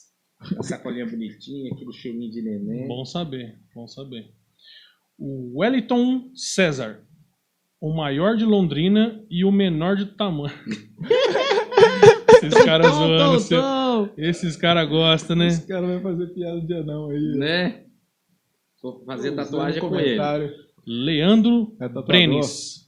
sacolinha 0.62 1.06
bonitinha, 1.06 1.72
aquele 1.72 1.92
cheirinho 1.92 2.30
de 2.30 2.42
neném. 2.42 2.88
Bom 2.88 3.04
saber, 3.04 3.56
bom 3.74 3.86
saber. 3.86 4.26
O 5.18 5.60
Wellington 5.60 6.30
César. 6.34 7.00
O 7.82 7.92
maior 7.92 8.36
de 8.36 8.44
Londrina 8.44 9.20
e 9.28 9.44
o 9.44 9.50
menor 9.50 9.96
de 9.96 10.06
tamanho. 10.06 10.54
Esses 12.42 12.64
caras 12.64 12.86
zoando. 12.94 13.32
tom, 13.34 13.38
seu- 13.40 13.60
tom. 13.60 14.08
Esses 14.16 14.56
caras 14.56 14.88
gostam, 14.88 15.36
né? 15.36 15.48
Esse 15.48 15.66
cara 15.66 15.86
vai 15.86 16.00
fazer 16.00 16.26
piada 16.28 16.60
de 16.60 16.74
anão 16.74 17.10
aí. 17.10 17.32
Né? 17.36 17.82
Vou 18.82 19.04
fazer 19.04 19.32
tatuagem 19.32 19.80
com 19.80 19.98
ele. 19.98 20.18
Leandro 20.86 21.76
É? 21.80 21.88
Brenes. 21.88 22.84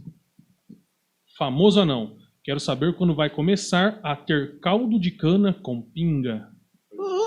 Famoso 1.37 1.81
ou 1.81 1.87
não? 1.87 2.17
Quero 2.45 2.61
saber 2.61 2.95
quando 2.95 3.15
vai 3.15 3.29
começar 3.31 3.99
a 4.03 4.15
ter 4.15 4.59
caldo 4.61 4.99
de 4.99 5.11
cana 5.11 5.53
com 5.53 5.81
pinga. 5.83 6.47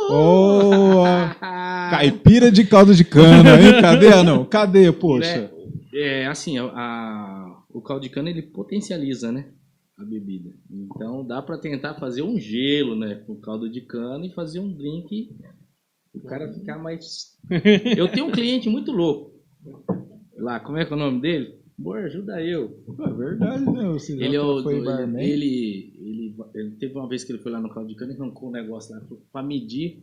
Boa! 0.10 1.36
Caipira 1.92 2.50
de 2.52 2.66
caldo 2.66 2.94
de 2.96 3.04
cana, 3.04 3.60
hein? 3.62 3.82
Cadê, 3.82 4.08
anão? 4.14 4.46
Cadê, 4.46 4.92
poxa? 4.92 5.52
É, 5.94 6.28
assim, 6.28 6.58
a, 6.60 6.66
a- 6.66 7.47
o 7.78 7.82
caldo 7.82 8.02
de 8.02 8.10
cana 8.10 8.30
ele 8.30 8.42
potencializa, 8.42 9.32
né? 9.32 9.54
A 9.98 10.04
bebida. 10.04 10.52
Então 10.70 11.26
dá 11.26 11.42
pra 11.42 11.58
tentar 11.60 11.96
fazer 11.96 12.24
um 12.24 12.40
gelo, 12.40 12.96
né? 12.96 13.16
Com 13.16 13.40
caldo 13.40 13.70
de 13.70 13.82
cana 13.82 14.26
e 14.26 14.34
fazer 14.34 14.60
um 14.60 14.72
drink. 14.74 15.36
O 16.14 16.22
cara 16.22 16.52
ficar 16.54 16.80
mais. 16.80 17.38
Eu 17.96 18.12
tenho 18.12 18.26
um 18.26 18.32
cliente 18.32 18.68
muito 18.68 18.92
louco. 18.92 19.38
Lá, 20.36 20.60
como 20.60 20.78
é 20.78 20.86
que 20.86 20.94
é 20.94 20.96
o 20.96 21.00
nome 21.00 21.22
dele? 21.22 21.58
Boa, 21.78 22.00
ajuda 22.00 22.44
eu. 22.44 22.84
É 23.00 23.14
verdade, 23.14 23.64
né? 23.64 24.00
Já 24.00 24.26
Ele, 24.26 24.36
é 24.36 24.42
o, 24.42 24.64
foi 24.64 24.78
ele, 24.78 25.22
ele, 25.22 25.94
ele, 26.00 26.36
ele 26.56 26.72
teve 26.78 26.96
uma 26.96 27.08
vez 27.08 27.24
que 27.24 27.32
ele 27.32 27.40
foi 27.40 27.52
lá 27.52 27.62
no 27.62 27.70
caldo 27.70 27.88
de 27.88 27.96
cana 27.96 28.14
e 28.14 28.16
arrancou 28.16 28.50
um 28.50 28.52
negócio 28.52 28.96
lá 28.96 29.02
pra 29.32 29.44
medir 29.44 30.02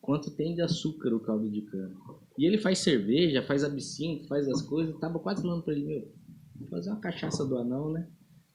quanto 0.00 0.34
tem 0.34 0.54
de 0.54 0.62
açúcar 0.62 1.14
o 1.14 1.20
caldo 1.20 1.48
de 1.48 1.62
cana. 1.62 1.94
E 2.36 2.44
ele 2.44 2.58
faz 2.58 2.80
cerveja, 2.80 3.42
faz 3.42 3.62
absinto, 3.62 4.26
faz 4.26 4.48
as 4.48 4.62
coisas. 4.62 4.98
Tava 4.98 5.20
quase 5.20 5.42
falando 5.42 5.62
pra 5.62 5.74
ele, 5.74 5.84
meu, 5.84 6.12
vou 6.58 6.68
fazer 6.68 6.90
uma 6.90 7.00
cachaça 7.00 7.44
do 7.44 7.56
anão, 7.58 7.92
né? 7.92 8.06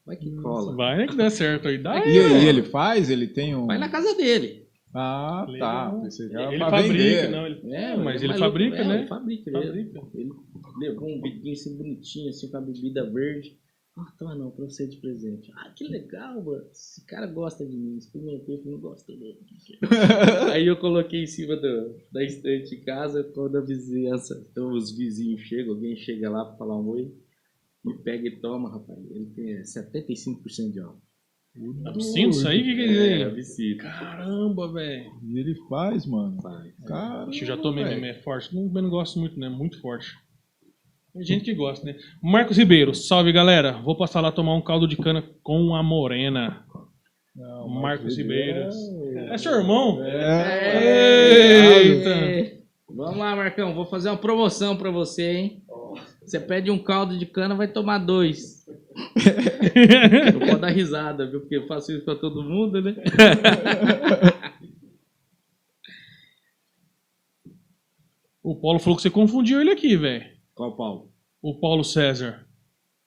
Vai 0.06 0.16
que 0.16 0.32
cola. 0.36 0.76
Vai 0.76 0.98
né, 0.98 1.08
que 1.08 1.16
dá 1.16 1.30
certo 1.30 1.68
aí. 1.68 1.78
Dá 1.78 1.98
E, 2.06 2.20
aí, 2.20 2.44
e 2.44 2.48
ele 2.48 2.64
faz? 2.64 3.10
Ele 3.10 3.28
tem 3.28 3.56
um. 3.56 3.68
Vai 3.68 3.78
na 3.78 3.90
casa 3.90 4.16
dele. 4.16 4.62
Ah, 4.94 5.46
tá. 5.58 5.94
Ele 6.04 6.60
fabrica, 6.60 6.94
vender. 6.94 7.30
não. 7.30 7.46
Ele... 7.46 7.74
É, 7.74 7.96
mas 7.96 8.22
é 8.22 8.26
ele 8.26 8.34
maluco, 8.34 8.40
fabrica, 8.40 8.76
é, 8.78 8.88
né? 8.88 8.98
Ele 9.00 9.08
fabrica, 9.08 9.50
ele- 9.50 9.66
Fabrica. 9.68 10.02
Ele 10.16 10.30
levou 10.80 11.08
um 11.10 11.22
vidrinho 11.22 11.54
assim 11.54 11.78
bonitinho, 11.78 12.30
assim, 12.30 12.50
com 12.52 12.58
a 12.58 12.62
bebida 12.62 13.10
verde. 13.10 13.58
Ah, 13.98 14.12
toma 14.18 14.36
não, 14.36 14.52
pra 14.52 14.66
você 14.66 14.88
de 14.88 14.98
presente. 14.98 15.52
Ah, 15.56 15.70
que 15.76 15.86
legal, 15.86 16.42
mano. 16.44 16.64
Esse 16.72 17.06
cara 17.06 17.28
gosta 17.28 17.66
de 17.66 17.76
mim. 17.76 17.98
Experimentei, 17.98 18.58
falei, 18.58 18.72
não 18.72 18.80
gosta 18.80 19.12
dele. 19.12 19.38
Aí 20.52 20.66
eu 20.66 20.78
coloquei 20.78 21.24
em 21.24 21.28
cima 21.28 21.56
do, 21.58 21.96
da 22.12 22.24
estante 22.24 22.76
em 22.76 22.84
casa, 22.84 23.24
quando 23.34 23.58
a 23.58 23.62
vizinhança, 23.62 24.46
então 24.50 24.72
os 24.72 24.92
vizinhos 24.96 25.42
chegam, 25.42 25.74
alguém 25.74 25.96
chega 25.98 26.30
lá 26.30 26.46
pra 26.46 26.58
falar 26.58 26.80
um 26.80 26.88
oi, 26.88 27.14
e 27.86 27.94
pega 28.04 28.28
e 28.28 28.40
toma, 28.40 28.70
rapaz. 28.72 29.00
Ele 29.12 29.26
tem 29.36 29.62
75% 29.62 30.72
de 30.72 30.80
álcool. 30.80 31.02
Absinto, 31.86 32.30
isso 32.30 32.48
aí? 32.48 32.62
O 32.62 32.64
que 32.64 32.76
quer 32.76 32.88
dizer? 32.88 33.20
É, 33.20 33.24
absinto. 33.26 33.78
Caramba, 33.84 34.72
velho. 34.72 35.12
E 35.24 35.38
ele 35.40 35.56
faz, 35.68 36.06
mano. 36.06 36.42
Faz. 36.42 36.74
Caramba, 36.86 37.32
eu 37.36 37.46
já 37.46 37.58
tomei 37.58 37.84
mesmo, 37.84 38.06
é 38.06 38.14
forte. 38.14 38.56
Não, 38.56 38.64
eu 38.74 38.82
não 38.82 38.90
gosto 38.90 39.20
muito, 39.20 39.38
né? 39.38 39.50
Muito 39.50 39.82
forte. 39.82 40.08
Tem 41.14 41.24
gente 41.24 41.44
que 41.44 41.54
gosta, 41.54 41.86
né? 41.86 41.98
Marcos 42.24 42.58
Ribeiro, 42.58 42.96
salve 42.96 43.34
galera. 43.34 43.74
Vou 43.82 43.98
passar 43.98 44.22
lá 44.22 44.32
tomar 44.32 44.56
um 44.56 44.62
caldo 44.62 44.88
de 44.88 44.96
cana 44.96 45.22
com 45.44 45.76
a 45.76 45.84
morena. 45.84 46.66
Não, 47.36 47.68
Marcos 47.68 48.16
Ribeiras. 48.18 48.74
É, 49.16 49.34
É 49.34 49.38
seu 49.38 49.52
irmão? 49.54 50.02
é, 50.04 51.84
Eita. 51.84 52.10
É. 52.10 52.62
Vamos 52.90 53.18
lá, 53.18 53.36
Marcão. 53.36 53.74
Vou 53.74 53.86
fazer 53.86 54.10
uma 54.10 54.18
promoção 54.18 54.78
pra 54.78 54.90
você, 54.90 55.32
hein? 55.34 55.61
Você 56.24 56.40
pede 56.40 56.70
um 56.70 56.78
caldo 56.78 57.18
de 57.18 57.26
cana, 57.26 57.56
vai 57.56 57.68
tomar 57.68 57.98
dois. 57.98 58.66
Não 60.34 60.40
pode 60.40 60.62
dar 60.62 60.70
risada, 60.70 61.30
viu? 61.30 61.42
Porque 61.42 61.58
eu 61.58 61.68
faço 61.68 61.92
isso 61.92 62.06
pra 62.06 62.16
todo 62.16 62.44
mundo, 62.44 62.82
né? 62.82 62.96
O 68.44 68.56
Paulo 68.56 68.80
falou 68.80 68.96
que 68.96 69.04
você 69.04 69.10
confundiu 69.10 69.62
ele 69.62 69.70
aqui, 69.70 69.96
velho. 69.96 70.26
Qual 70.56 70.76
Paulo? 70.76 71.12
O 71.42 71.60
Paulo 71.60 71.84
César. 71.84 72.44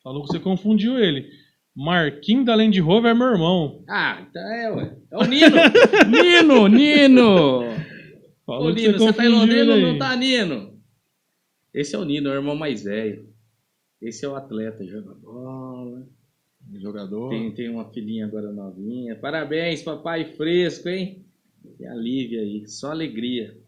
Falou 0.02 0.22
que 0.22 0.28
você 0.28 0.38
confundiu 0.38 0.96
ele. 0.98 1.28
Marquinhos 1.74 2.46
da 2.46 2.54
Land 2.54 2.78
Rover 2.80 3.10
é 3.10 3.14
meu 3.14 3.26
irmão. 3.26 3.82
Ah, 3.88 4.24
então 4.28 4.42
é, 4.42 4.70
ué. 4.70 4.96
É 5.10 5.18
o 5.18 5.24
Nino! 5.24 5.56
Nino! 6.08 6.68
Nino! 6.68 7.60
Falou 8.46 8.68
Ô, 8.68 8.70
Nino, 8.70 8.96
você 8.96 9.12
tá 9.12 9.24
em 9.24 9.28
Londrina 9.28 9.74
ou 9.74 9.80
não 9.80 9.98
tá, 9.98 10.14
Nino? 10.14 10.73
Esse 11.74 11.96
é 11.96 11.98
o 11.98 12.04
Nino, 12.04 12.28
é 12.28 12.32
o 12.32 12.36
irmão 12.36 12.54
mais 12.54 12.84
velho. 12.84 13.28
Esse 14.00 14.24
é 14.24 14.28
o 14.28 14.36
atleta, 14.36 14.86
joga 14.86 15.14
bola. 15.14 16.06
Jogador. 16.74 17.30
Tem, 17.30 17.52
tem 17.52 17.68
uma 17.68 17.90
filhinha 17.92 18.26
agora 18.26 18.52
novinha. 18.52 19.16
Parabéns, 19.16 19.82
papai 19.82 20.32
fresco, 20.34 20.88
hein? 20.88 21.26
Que 21.76 21.84
alívio 21.84 22.40
aí, 22.40 22.66
só 22.68 22.90
alegria. 22.90 23.58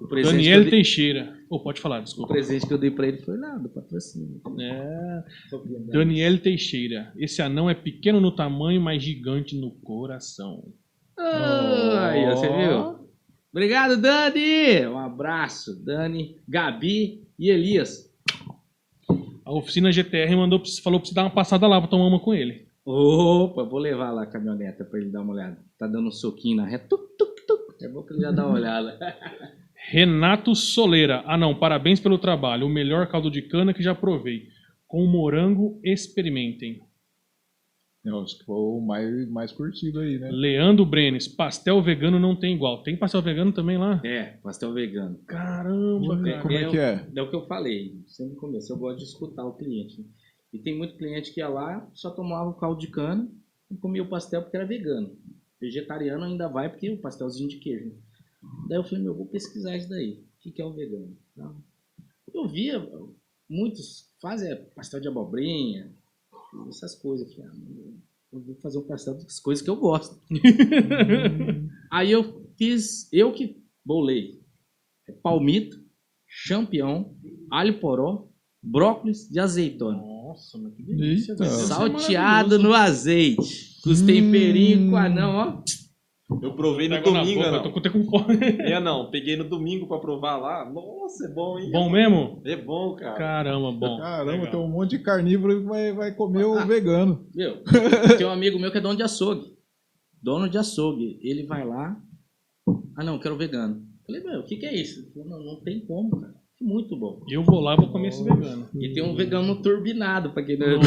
O 0.00 0.06
presente, 0.06 0.32
Daniel 0.32 0.60
dei, 0.62 0.70
Teixeira. 0.70 1.38
Pô, 1.48 1.60
pode 1.60 1.80
falar, 1.80 2.00
o 2.00 2.04
desculpa. 2.04 2.32
presente 2.34 2.66
que 2.66 2.72
eu 2.74 2.78
dei 2.78 2.90
pra 2.90 3.08
ele 3.08 3.18
foi 3.18 3.38
lá, 3.38 3.56
do 3.56 3.68
patrocínio. 3.68 4.40
É. 4.60 5.24
Propriedade. 5.48 5.90
Daniel 5.90 6.38
Teixeira. 6.40 7.12
Esse 7.16 7.40
anão 7.40 7.70
é 7.70 7.74
pequeno 7.74 8.20
no 8.20 8.30
tamanho, 8.30 8.80
mas 8.80 9.02
gigante 9.02 9.56
no 9.56 9.70
coração. 9.70 10.72
Ah, 11.16 12.10
aí, 12.10 12.24
ó, 12.26 12.36
você 12.36 12.48
viu? 12.48 13.03
Obrigado, 13.54 13.96
Dani! 13.96 14.84
Um 14.88 14.98
abraço, 14.98 15.80
Dani, 15.84 16.42
Gabi 16.48 17.22
e 17.38 17.50
Elias. 17.50 18.12
A 19.44 19.52
oficina 19.52 19.92
GTR 19.92 20.34
mandou, 20.34 20.60
falou 20.82 20.98
pra 20.98 21.08
você 21.08 21.14
dar 21.14 21.22
uma 21.22 21.30
passada 21.30 21.64
lá 21.68 21.80
pra 21.80 21.86
tomar 21.86 22.06
uma 22.08 22.18
com 22.18 22.34
ele. 22.34 22.66
Opa, 22.84 23.62
vou 23.62 23.78
levar 23.78 24.10
lá 24.10 24.24
a 24.24 24.26
caminhoneta 24.26 24.84
pra 24.84 24.98
ele 24.98 25.08
dar 25.08 25.20
uma 25.20 25.34
olhada. 25.34 25.56
Tá 25.78 25.86
dando 25.86 26.08
um 26.08 26.10
soquinho 26.10 26.56
na 26.56 26.66
reta. 26.66 26.88
Tuc, 26.88 27.16
tuc, 27.16 27.46
tuc. 27.46 27.80
É 27.80 27.88
bom 27.88 28.02
que 28.02 28.14
ele 28.14 28.22
já 28.22 28.32
dá 28.32 28.44
uma 28.44 28.56
olhada. 28.56 28.98
Renato 29.88 30.52
Soleira. 30.56 31.22
Ah, 31.24 31.38
não, 31.38 31.54
parabéns 31.54 32.00
pelo 32.00 32.18
trabalho. 32.18 32.66
O 32.66 32.68
melhor 32.70 33.06
caldo 33.06 33.30
de 33.30 33.40
cana 33.40 33.72
que 33.72 33.84
já 33.84 33.94
provei. 33.94 34.48
Com 34.88 35.06
morango, 35.06 35.78
experimentem. 35.84 36.82
Eu 38.04 38.20
acho 38.20 38.38
que 38.38 38.44
foi 38.44 38.54
o 38.56 38.80
mais, 38.82 39.28
mais 39.30 39.50
curtido 39.50 40.00
aí, 40.00 40.18
né? 40.18 40.30
Leandro 40.30 40.84
Brenes. 40.84 41.26
Pastel 41.26 41.82
vegano 41.82 42.18
não 42.20 42.36
tem 42.36 42.54
igual. 42.54 42.82
Tem 42.82 42.96
pastel 42.98 43.22
vegano 43.22 43.50
também 43.50 43.78
lá? 43.78 44.00
É, 44.04 44.36
pastel 44.42 44.74
vegano. 44.74 45.18
Caramba, 45.26 46.22
cara. 46.22 46.42
Como 46.42 46.54
é 46.54 46.68
que 46.70 46.76
é? 46.78 47.08
É 47.16 47.22
o 47.22 47.30
que 47.30 47.36
eu 47.36 47.46
falei, 47.46 47.98
sempre 48.06 48.34
no 48.34 48.40
começo. 48.40 48.70
Eu 48.72 48.76
gosto 48.76 48.98
de 48.98 49.04
escutar 49.04 49.46
o 49.46 49.54
cliente. 49.54 50.00
né? 50.02 50.06
E 50.52 50.58
tem 50.58 50.76
muito 50.76 50.96
cliente 50.96 51.32
que 51.32 51.40
ia 51.40 51.48
lá, 51.48 51.88
só 51.94 52.10
tomava 52.10 52.50
o 52.50 52.54
caldo 52.54 52.78
de 52.78 52.88
cana 52.88 53.26
e 53.70 53.76
comia 53.76 54.02
o 54.02 54.08
pastel 54.08 54.42
porque 54.42 54.56
era 54.56 54.66
vegano. 54.66 55.16
Vegetariano 55.58 56.24
ainda 56.24 56.46
vai 56.46 56.68
porque 56.68 56.86
é 56.88 56.92
o 56.92 56.98
pastelzinho 57.00 57.48
de 57.48 57.56
queijo. 57.56 57.86
né? 57.86 57.94
Daí 58.68 58.78
eu 58.78 58.84
falei, 58.84 59.02
meu, 59.02 59.14
vou 59.14 59.26
pesquisar 59.26 59.76
isso 59.78 59.88
daí. 59.88 60.22
O 60.46 60.52
que 60.52 60.60
é 60.60 60.64
o 60.64 60.74
vegano? 60.74 61.16
Tá? 61.34 61.54
Eu 62.34 62.46
via, 62.46 62.86
muitos 63.48 64.12
fazem 64.20 64.52
é, 64.52 64.56
pastel 64.56 65.00
de 65.00 65.08
abobrinha, 65.08 65.90
essas 66.68 66.94
coisas. 66.94 67.28
Eu 67.28 67.34
falei, 67.34 67.50
ah, 67.50 67.94
eu 68.32 68.40
vou 68.40 68.54
fazer 68.56 68.78
um 68.78 68.86
pastel 68.86 69.14
das 69.14 69.38
coisas 69.40 69.62
que 69.62 69.70
eu 69.70 69.76
gosto. 69.76 70.20
Aí 71.92 72.10
eu 72.10 72.48
fiz, 72.58 73.08
eu 73.12 73.32
que 73.32 73.62
bolei. 73.84 74.42
É 75.06 75.12
palmito, 75.12 75.76
champignon, 76.26 77.12
alho 77.50 77.78
poró, 77.78 78.28
brócolis 78.62 79.28
de 79.28 79.38
azeitona. 79.38 79.98
Nossa, 79.98 80.58
mas 80.58 80.74
que 80.74 80.82
delícia. 80.82 81.32
Eita. 81.32 81.44
ser 81.44 81.66
Salteado 81.66 82.58
no 82.58 82.72
azeite. 82.72 83.80
Com 83.82 83.90
os 83.90 84.00
temperinhos 84.00 84.90
com 84.90 84.96
anão, 84.96 85.30
ó. 85.36 85.62
Eu 86.42 86.56
provei 86.56 86.88
no 86.88 87.02
domingo, 87.02 87.40
boca, 87.42 87.48
eu 87.48 87.52
não. 87.52 87.62
tô 87.62 87.90
com 87.90 88.04
fome. 88.04 88.38
É, 88.60 88.80
não. 88.80 89.10
Peguei 89.10 89.36
no 89.36 89.44
domingo 89.44 89.86
pra 89.86 89.98
provar 89.98 90.36
lá. 90.38 90.68
Nossa, 90.70 91.26
é 91.26 91.34
bom, 91.34 91.58
hein? 91.58 91.70
Bom 91.70 91.90
mesmo? 91.90 92.40
É 92.46 92.56
bom, 92.56 92.94
cara. 92.96 93.14
Caramba, 93.14 93.70
bom. 93.72 93.98
Caramba, 93.98 94.32
Legal. 94.32 94.50
tem 94.50 94.60
um 94.60 94.68
monte 94.68 94.90
de 94.96 95.00
carnívoro 95.00 95.60
que 95.60 95.66
vai, 95.66 95.92
vai 95.92 96.14
comer 96.14 96.44
o 96.46 96.54
Ah. 96.58 96.64
vegano. 96.64 97.26
Meu, 97.36 97.62
tem 98.16 98.26
um 98.26 98.30
amigo 98.30 98.58
meu 98.58 98.72
que 98.72 98.78
é 98.78 98.80
dono 98.80 98.96
de 98.96 99.02
açougue. 99.02 99.52
Dono 100.22 100.48
de 100.48 100.56
açougue. 100.56 101.18
Ele 101.22 101.44
vai 101.44 101.64
lá. 101.66 101.94
Ah, 102.96 103.04
não, 103.04 103.18
quero 103.18 103.36
vegano. 103.36 103.82
Falei, 104.06 104.22
meu, 104.22 104.40
o 104.40 104.44
que, 104.44 104.56
que 104.56 104.66
é 104.66 104.74
isso? 104.74 105.12
Falou, 105.12 105.28
não, 105.28 105.44
não 105.44 105.60
tem 105.62 105.84
como, 105.86 106.20
cara. 106.20 106.34
Muito 106.60 106.96
bom. 106.96 107.20
Eu 107.28 107.42
vou 107.42 107.60
lá 107.60 107.74
e 107.74 107.76
vou 107.76 107.90
comer 107.90 108.08
esse 108.08 108.22
vegano. 108.24 108.68
E 108.74 108.92
tem 108.92 109.02
um 109.02 109.14
vegano 109.14 109.60
turbinado, 109.60 110.30
pra 110.32 110.42
quem 110.42 110.56
não... 110.56 110.66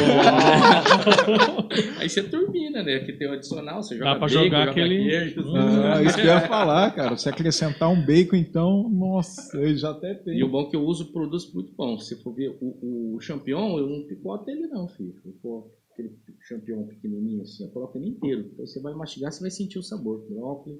Aí 2.00 2.10
você 2.10 2.24
turbina, 2.24 2.82
né? 2.84 3.00
Que 3.00 3.14
tem 3.14 3.28
o 3.28 3.34
adicional, 3.34 3.84
você 3.84 3.96
joga 3.98 4.12
Dá 4.14 4.16
pra 4.18 4.28
bacon, 4.28 4.44
jogar 4.44 4.60
joga 4.60 4.72
aquele- 4.72 5.04
queijo, 5.10 5.44
Ah, 5.56 6.04
isso 6.04 6.16
que 6.16 6.22
eu 6.22 6.26
ia 6.26 6.42
falar, 6.48 6.92
cara. 6.96 7.18
Se 7.18 7.30
acrescentar 7.30 7.90
um 7.90 8.04
bacon, 8.06 8.36
então, 8.38 8.90
nossa, 8.90 9.58
eu 9.58 9.76
já 9.76 9.92
até 9.92 10.14
E 10.14 10.24
tenho. 10.24 10.46
o 10.48 10.50
bom 10.50 10.62
é 10.64 10.70
que 10.70 10.76
eu 10.76 10.84
uso 10.84 11.12
produtos 11.12 11.54
muito 11.54 11.74
bons. 11.76 12.08
Se 12.08 12.16
for 12.24 12.34
ver 12.34 12.58
o, 12.62 13.16
o 13.16 13.20
champignon, 13.20 13.78
eu 13.78 13.88
não 13.88 14.08
picoto 14.08 14.50
ele 14.50 14.68
não, 14.68 14.88
filho. 14.88 15.14
Eu 15.26 15.34
coloco 15.42 15.72
aquele 15.92 16.12
champignon 16.48 16.86
pequenininho 16.88 17.42
assim, 17.42 17.66
eu 17.66 17.72
coloco 17.72 17.98
ele 17.98 18.08
inteiro. 18.10 18.50
Então 18.54 18.66
você 18.66 18.82
vai 18.82 18.94
mastigar, 18.94 19.32
você 19.32 19.42
vai 19.42 19.52
sentir 19.52 19.80
o 19.80 19.84
sabor. 19.84 20.26
Brócolis, 20.30 20.80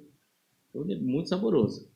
então 0.70 0.84
ele 0.84 0.94
é 0.94 1.00
muito 1.00 1.28
saboroso. 1.30 1.90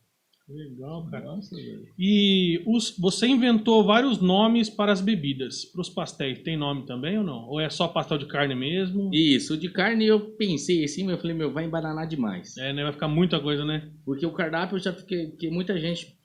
Legal, 0.54 1.06
cara. 1.10 1.26
Nossa, 1.26 1.56
velho. 1.56 1.88
E 1.98 2.62
os- 2.66 2.96
você 2.98 3.28
inventou 3.28 3.84
vários 3.84 4.22
nomes 4.22 4.70
para 4.70 4.92
as 4.92 5.00
bebidas. 5.02 5.66
Para 5.66 5.82
os 5.82 5.90
pastéis, 5.90 6.40
tem 6.40 6.58
nome 6.58 6.86
também 6.86 7.18
ou 7.18 7.24
não? 7.24 7.48
Ou 7.48 7.60
é 7.60 7.70
só 7.70 7.88
pastel 7.88 8.18
de 8.18 8.26
carne 8.26 8.54
mesmo? 8.56 9.10
Isso, 9.14 9.54
o 9.54 9.58
de 9.58 9.70
carne 9.70 10.06
eu 10.06 10.20
pensei 10.32 10.84
assim, 10.84 11.04
mas 11.04 11.14
eu 11.14 11.22
falei, 11.22 11.36
meu, 11.36 11.52
vai 11.52 11.66
embananar 11.66 12.08
demais. 12.08 12.58
É, 12.58 12.74
né? 12.74 12.84
Vai 12.84 12.92
ficar 12.94 13.08
muita 13.08 13.40
coisa, 13.40 13.64
né? 13.64 13.90
Porque 14.06 14.26
o 14.26 14.34
cardápio 14.34 14.76
eu 14.76 14.80
já 14.84 14.92
fiquei, 14.94 15.28
porque 15.28 15.50
muita 15.50 15.80
gente 15.80 16.16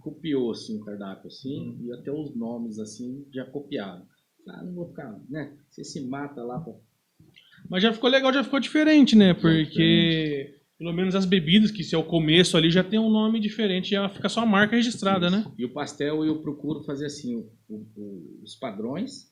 copiou 0.00 0.50
assim 0.50 0.76
o 0.80 0.84
cardápio 0.84 1.28
assim, 1.28 1.58
Uhum. 1.60 1.86
e 1.86 1.92
até 1.92 2.10
os 2.12 2.34
nomes 2.36 2.78
assim 2.78 3.24
já 3.32 3.44
copiaram. 3.44 4.02
Ah, 4.48 4.62
não 4.64 4.74
vou 4.74 4.88
ficar, 4.88 5.16
né? 5.28 5.52
Você 5.70 5.84
se 5.84 6.00
mata 6.08 6.42
lá, 6.42 6.58
pô. 6.58 6.80
Mas 7.68 7.82
já 7.82 7.92
ficou 7.92 8.10
legal, 8.10 8.32
já 8.32 8.42
ficou 8.42 8.58
diferente, 8.58 9.14
né? 9.14 9.32
Porque 9.34 10.58
pelo 10.80 10.94
menos 10.94 11.14
as 11.14 11.26
bebidas, 11.26 11.70
que 11.70 11.84
se 11.84 11.94
é 11.94 11.98
o 11.98 12.02
começo 12.02 12.56
ali, 12.56 12.70
já 12.70 12.82
tem 12.82 12.98
um 12.98 13.10
nome 13.10 13.38
diferente, 13.38 13.90
já 13.90 14.08
fica 14.08 14.30
só 14.30 14.40
a 14.40 14.46
marca 14.46 14.76
registrada, 14.76 15.28
né? 15.28 15.44
E 15.58 15.64
o 15.66 15.74
pastel 15.74 16.24
eu 16.24 16.40
procuro 16.40 16.82
fazer 16.84 17.04
assim, 17.04 17.36
o- 17.36 17.52
o- 17.68 18.40
os 18.42 18.54
padrões, 18.56 19.30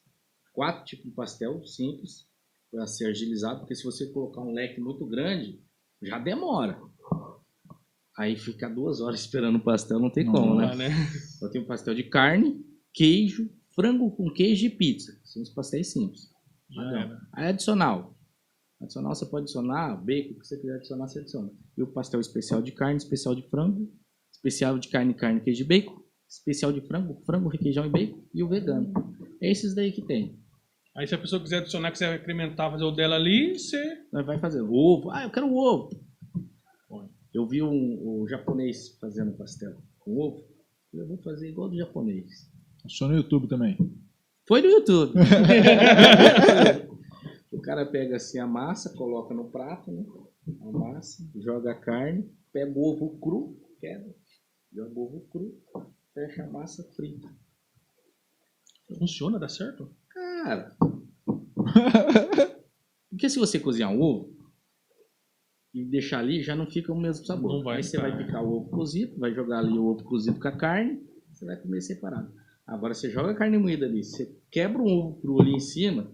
quatro 0.53 0.85
tipos 0.85 1.07
de 1.07 1.13
pastel 1.13 1.65
simples, 1.65 2.27
para 2.71 2.87
ser 2.87 3.07
agilizado, 3.07 3.61
porque 3.61 3.75
se 3.75 3.83
você 3.83 4.13
colocar 4.13 4.43
um 4.43 4.53
leque 4.53 4.79
muito 4.79 5.07
grande, 5.07 5.59
já 6.03 6.19
demora. 6.19 6.79
Aí 8.19 8.37
fica 8.37 8.69
duas 8.69 9.01
horas 9.01 9.21
esperando 9.25 9.57
o 9.57 9.65
pastel, 9.65 9.99
não 9.99 10.11
tem 10.11 10.27
como, 10.27 10.55
né? 10.57 10.75
Né? 10.75 10.89
Eu 11.41 11.51
tenho 11.51 11.65
pastel 11.65 11.95
de 11.95 12.03
carne, 12.03 12.63
queijo, 12.93 13.49
frango 13.75 14.11
com 14.11 14.31
queijo 14.31 14.67
e 14.67 14.71
pizza. 14.71 15.19
São 15.25 15.43
os 15.43 15.49
pastéis 15.49 15.93
simples. 15.93 16.29
Aí 17.33 17.47
adicional. 17.49 18.18
Adicional 18.81 19.15
você 19.15 19.27
pode 19.27 19.45
adicionar 19.45 19.97
bacon, 19.97 20.35
o 20.35 20.39
que 20.39 20.47
você 20.47 20.57
quiser 20.57 20.77
adicionar, 20.77 21.09
você 21.09 21.19
adiciona. 21.19 21.51
E 21.77 21.83
o 21.83 21.87
pastel 21.93 22.21
especial 22.21 22.63
de 22.63 22.73
carne, 22.73 22.97
especial 22.97 23.35
de 23.35 23.43
frango, 23.49 23.93
especial 24.33 24.79
de 24.79 24.89
carne, 24.89 25.15
carne, 25.15 25.41
queijo 25.41 25.63
e 25.63 25.67
bacon, 25.67 26.01
especial 26.29 26.73
de 26.73 26.81
frango, 26.81 27.21
frango, 27.27 27.49
requeijão 27.49 27.87
e 27.87 27.91
bacon, 27.91 28.23
e 28.33 28.43
o 28.43 28.49
vegano. 28.49 28.93
É 29.43 29.51
esses 29.51 29.75
daí 29.75 29.91
que 29.91 30.03
tem. 30.03 30.39
Aí 30.97 31.07
se 31.07 31.15
a 31.15 31.19
pessoa 31.19 31.43
quiser 31.43 31.59
adicionar, 31.59 31.91
que 31.91 31.99
você 31.99 32.07
vai 32.07 32.17
incrementar, 32.19 32.71
fazer 32.71 32.85
o 32.85 32.91
dela 32.91 33.17
ali, 33.17 33.59
você. 33.59 34.05
Nós 34.13 34.27
vai 34.27 34.39
fazer 34.39 34.63
ovo. 34.63 35.11
Ah, 35.11 35.25
eu 35.25 35.31
quero 35.31 35.53
ovo. 35.53 35.91
Eu 37.33 37.47
vi 37.47 37.63
um, 37.63 38.23
um 38.23 38.29
japonês 38.29 38.97
fazendo 38.99 39.37
pastel 39.37 39.77
com 39.99 40.19
ovo. 40.19 40.45
Eu 40.93 41.07
vou 41.07 41.19
fazer 41.19 41.51
igual 41.51 41.69
do 41.69 41.77
japonês. 41.77 42.51
Só 42.89 43.07
no 43.07 43.15
YouTube 43.15 43.47
também. 43.47 43.77
Foi 44.47 44.63
no 44.63 44.69
YouTube. 44.69 45.13
o 47.51 47.61
cara 47.61 47.87
pega 47.87 48.17
assim 48.17 48.39
a 48.39 48.47
massa, 48.47 48.95
coloca 48.95 49.35
no 49.35 49.51
prato, 49.51 49.91
né? 49.91 50.05
A 50.61 50.71
massa, 50.71 51.23
joga 51.37 51.73
a 51.73 51.75
carne, 51.75 52.31
pega 52.53 52.71
o 52.79 52.83
ovo 52.83 53.19
cru, 53.19 53.59
quebra, 53.81 54.15
joga 54.73 54.93
o 54.95 55.05
ovo 55.05 55.21
cru, 55.31 55.61
fecha 56.15 56.45
a 56.45 56.51
massa 56.51 56.83
frita. 56.95 57.29
Funciona, 58.99 59.39
dá 59.39 59.49
certo? 59.49 59.95
Cara. 60.11 60.77
Porque 63.11 63.29
se 63.29 63.39
você 63.39 63.59
cozinhar 63.59 63.91
um 63.93 64.01
ovo 64.01 64.37
e 65.75 65.85
deixar 65.85 66.21
ali, 66.21 66.43
já 66.43 66.57
não 66.57 66.67
fica 66.67 66.93
o 66.93 67.01
mesmo 67.01 67.25
sabor. 67.27 67.53
Não 67.53 67.63
vai 67.63 67.77
Aí 67.79 67.83
você 67.83 67.99
vai 67.99 68.17
picar 68.17 68.43
o 68.43 68.57
ovo 68.57 68.71
cozido, 68.71 69.19
vai 69.19 69.35
jogar 69.35 69.59
ali 69.59 69.79
o 69.79 69.87
ovo 69.87 70.05
cozido 70.05 70.41
com 70.41 70.49
a 70.49 70.57
carne, 70.57 71.03
você 71.33 71.45
vai 71.45 71.57
comer 71.57 71.81
separado. 71.81 72.33
Agora 72.67 72.95
você 72.95 73.11
joga 73.11 73.33
a 73.33 73.35
carne 73.35 73.59
moída 73.59 73.87
ali, 73.87 74.05
você 74.05 74.35
quebra 74.51 74.81
um 74.81 74.87
ovo 74.87 75.21
cru 75.21 75.41
ali 75.41 75.53
em 75.53 75.61
cima, 75.61 76.11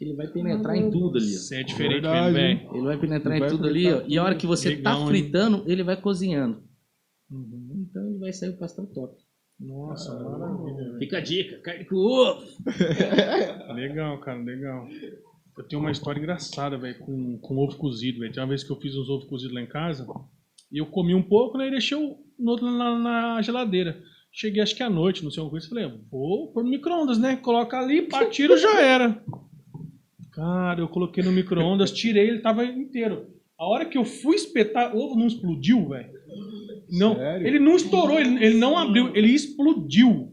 ele 0.00 0.14
vai 0.14 0.26
penetrar 0.28 0.76
em 0.76 0.90
tudo 0.90 1.18
ali. 1.18 1.26
ó. 1.34 1.38
Você 1.38 1.60
é 1.60 1.62
diferente 1.62 1.92
Verdade, 2.02 2.32
mesmo, 2.32 2.58
velho. 2.58 2.76
Ele 2.76 2.84
vai 2.86 2.98
penetrar 2.98 3.38
Vai 3.38 3.48
em 3.48 3.50
tudo 3.50 3.66
ali, 3.68 3.92
ó. 3.92 4.02
E 4.06 4.18
a 4.18 4.24
hora 4.24 4.34
que 4.34 4.46
você 4.46 4.70
Legal, 4.70 4.94
tá 4.94 5.00
hein? 5.00 5.06
fritando, 5.08 5.64
ele 5.66 5.82
vai 5.82 6.00
cozinhando. 6.00 6.62
Então 7.30 8.08
ele 8.08 8.18
vai 8.18 8.32
sair 8.32 8.50
o 8.50 8.56
pastel 8.58 8.86
top. 8.86 9.14
Nossa, 9.58 10.12
maravilha. 10.18 10.74
velho. 10.74 10.98
Fica 10.98 11.18
a 11.18 11.20
dica, 11.20 11.58
carne 11.58 11.84
com 11.84 11.96
ovo. 11.96 12.42
Legal, 13.74 14.18
cara, 14.20 14.38
legal. 14.42 14.88
Eu 15.58 15.64
tenho 15.68 15.82
uma 15.82 15.90
história 15.90 16.18
engraçada, 16.18 16.78
velho, 16.78 16.98
com, 17.00 17.38
com 17.38 17.58
ovo 17.58 17.76
cozido, 17.76 18.20
velho. 18.20 18.32
Tem 18.32 18.42
uma 18.42 18.48
vez 18.48 18.64
que 18.64 18.70
eu 18.70 18.80
fiz 18.80 18.96
uns 18.96 19.08
ovos 19.10 19.26
cozidos 19.26 19.54
lá 19.54 19.60
em 19.60 19.66
casa, 19.66 20.06
e 20.72 20.78
eu 20.78 20.86
comi 20.86 21.14
um 21.14 21.22
pouco, 21.22 21.58
né, 21.58 21.68
e 21.68 21.72
deixei 21.72 21.96
o 21.98 22.16
no 22.38 22.52
outro 22.52 22.70
na, 22.70 22.98
na 22.98 23.42
geladeira. 23.42 24.00
Cheguei, 24.32 24.62
acho 24.62 24.74
que 24.74 24.82
à 24.82 24.88
noite, 24.88 25.22
não 25.22 25.30
sei 25.30 25.40
alguma 25.40 25.60
coisa, 25.60 25.68
falei, 25.68 25.86
vou 26.10 26.52
pôr 26.52 26.64
no 26.64 26.70
micro-ondas, 26.70 27.18
né? 27.18 27.36
Coloca 27.36 27.78
ali, 27.78 28.02
pá, 28.02 28.24
tiro, 28.26 28.56
já 28.56 28.80
era. 28.80 29.22
Cara, 30.40 30.80
eu 30.80 30.88
coloquei 30.88 31.22
no 31.22 31.32
micro-ondas, 31.32 31.92
tirei, 31.92 32.28
ele 32.28 32.38
tava 32.38 32.64
inteiro. 32.64 33.26
A 33.58 33.66
hora 33.66 33.84
que 33.84 33.98
eu 33.98 34.06
fui 34.06 34.36
espetar, 34.36 34.96
o 34.96 34.98
ovo 34.98 35.18
não 35.18 35.26
explodiu, 35.26 35.86
velho. 35.86 36.08
Não, 36.90 37.14
Sério? 37.14 37.46
ele 37.46 37.58
não 37.58 37.76
estourou, 37.76 38.18
ele, 38.18 38.42
ele 38.42 38.56
não 38.56 38.76
abriu, 38.76 39.14
ele 39.14 39.28
explodiu. 39.28 40.32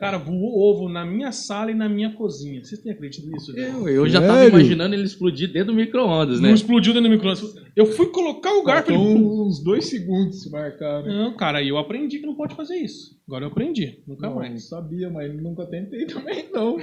Cara, 0.00 0.18
voou 0.18 0.58
ovo 0.58 0.88
na 0.88 1.04
minha 1.06 1.30
sala 1.30 1.70
e 1.70 1.74
na 1.74 1.88
minha 1.88 2.10
cozinha. 2.10 2.62
Vocês 2.64 2.80
têm 2.80 2.92
acreditado 2.92 3.30
nisso? 3.30 3.52
velho? 3.52 3.88
Eu, 3.88 3.88
eu 3.88 4.08
já 4.08 4.20
tava 4.20 4.44
imaginando 4.44 4.94
ele 4.94 5.04
explodir 5.04 5.52
dentro 5.52 5.72
do 5.72 5.76
micro-ondas, 5.76 6.40
né? 6.40 6.48
Não 6.48 6.54
explodiu 6.54 6.92
dentro 6.92 7.08
do 7.08 7.12
micro-ondas. 7.12 7.54
Eu 7.76 7.86
fui 7.86 8.06
colocar 8.08 8.52
o 8.54 8.64
garfo 8.64 8.92
Faltou 8.92 9.10
ele... 9.12 9.24
uns 9.24 9.62
dois 9.62 9.86
segundos 9.86 10.42
se 10.42 10.50
marcar, 10.50 11.04
né? 11.04 11.14
Não, 11.14 11.36
cara, 11.36 11.58
aí 11.58 11.68
eu 11.68 11.78
aprendi 11.78 12.18
que 12.18 12.26
não 12.26 12.34
pode 12.34 12.56
fazer 12.56 12.76
isso. 12.76 13.16
Agora 13.26 13.44
eu 13.44 13.48
aprendi, 13.48 14.02
nunca 14.06 14.26
Não, 14.26 14.34
não 14.34 14.40
mais. 14.40 14.68
sabia, 14.68 15.08
mas 15.08 15.32
nunca 15.40 15.64
tentei 15.66 16.06
também, 16.06 16.46
não. 16.52 16.76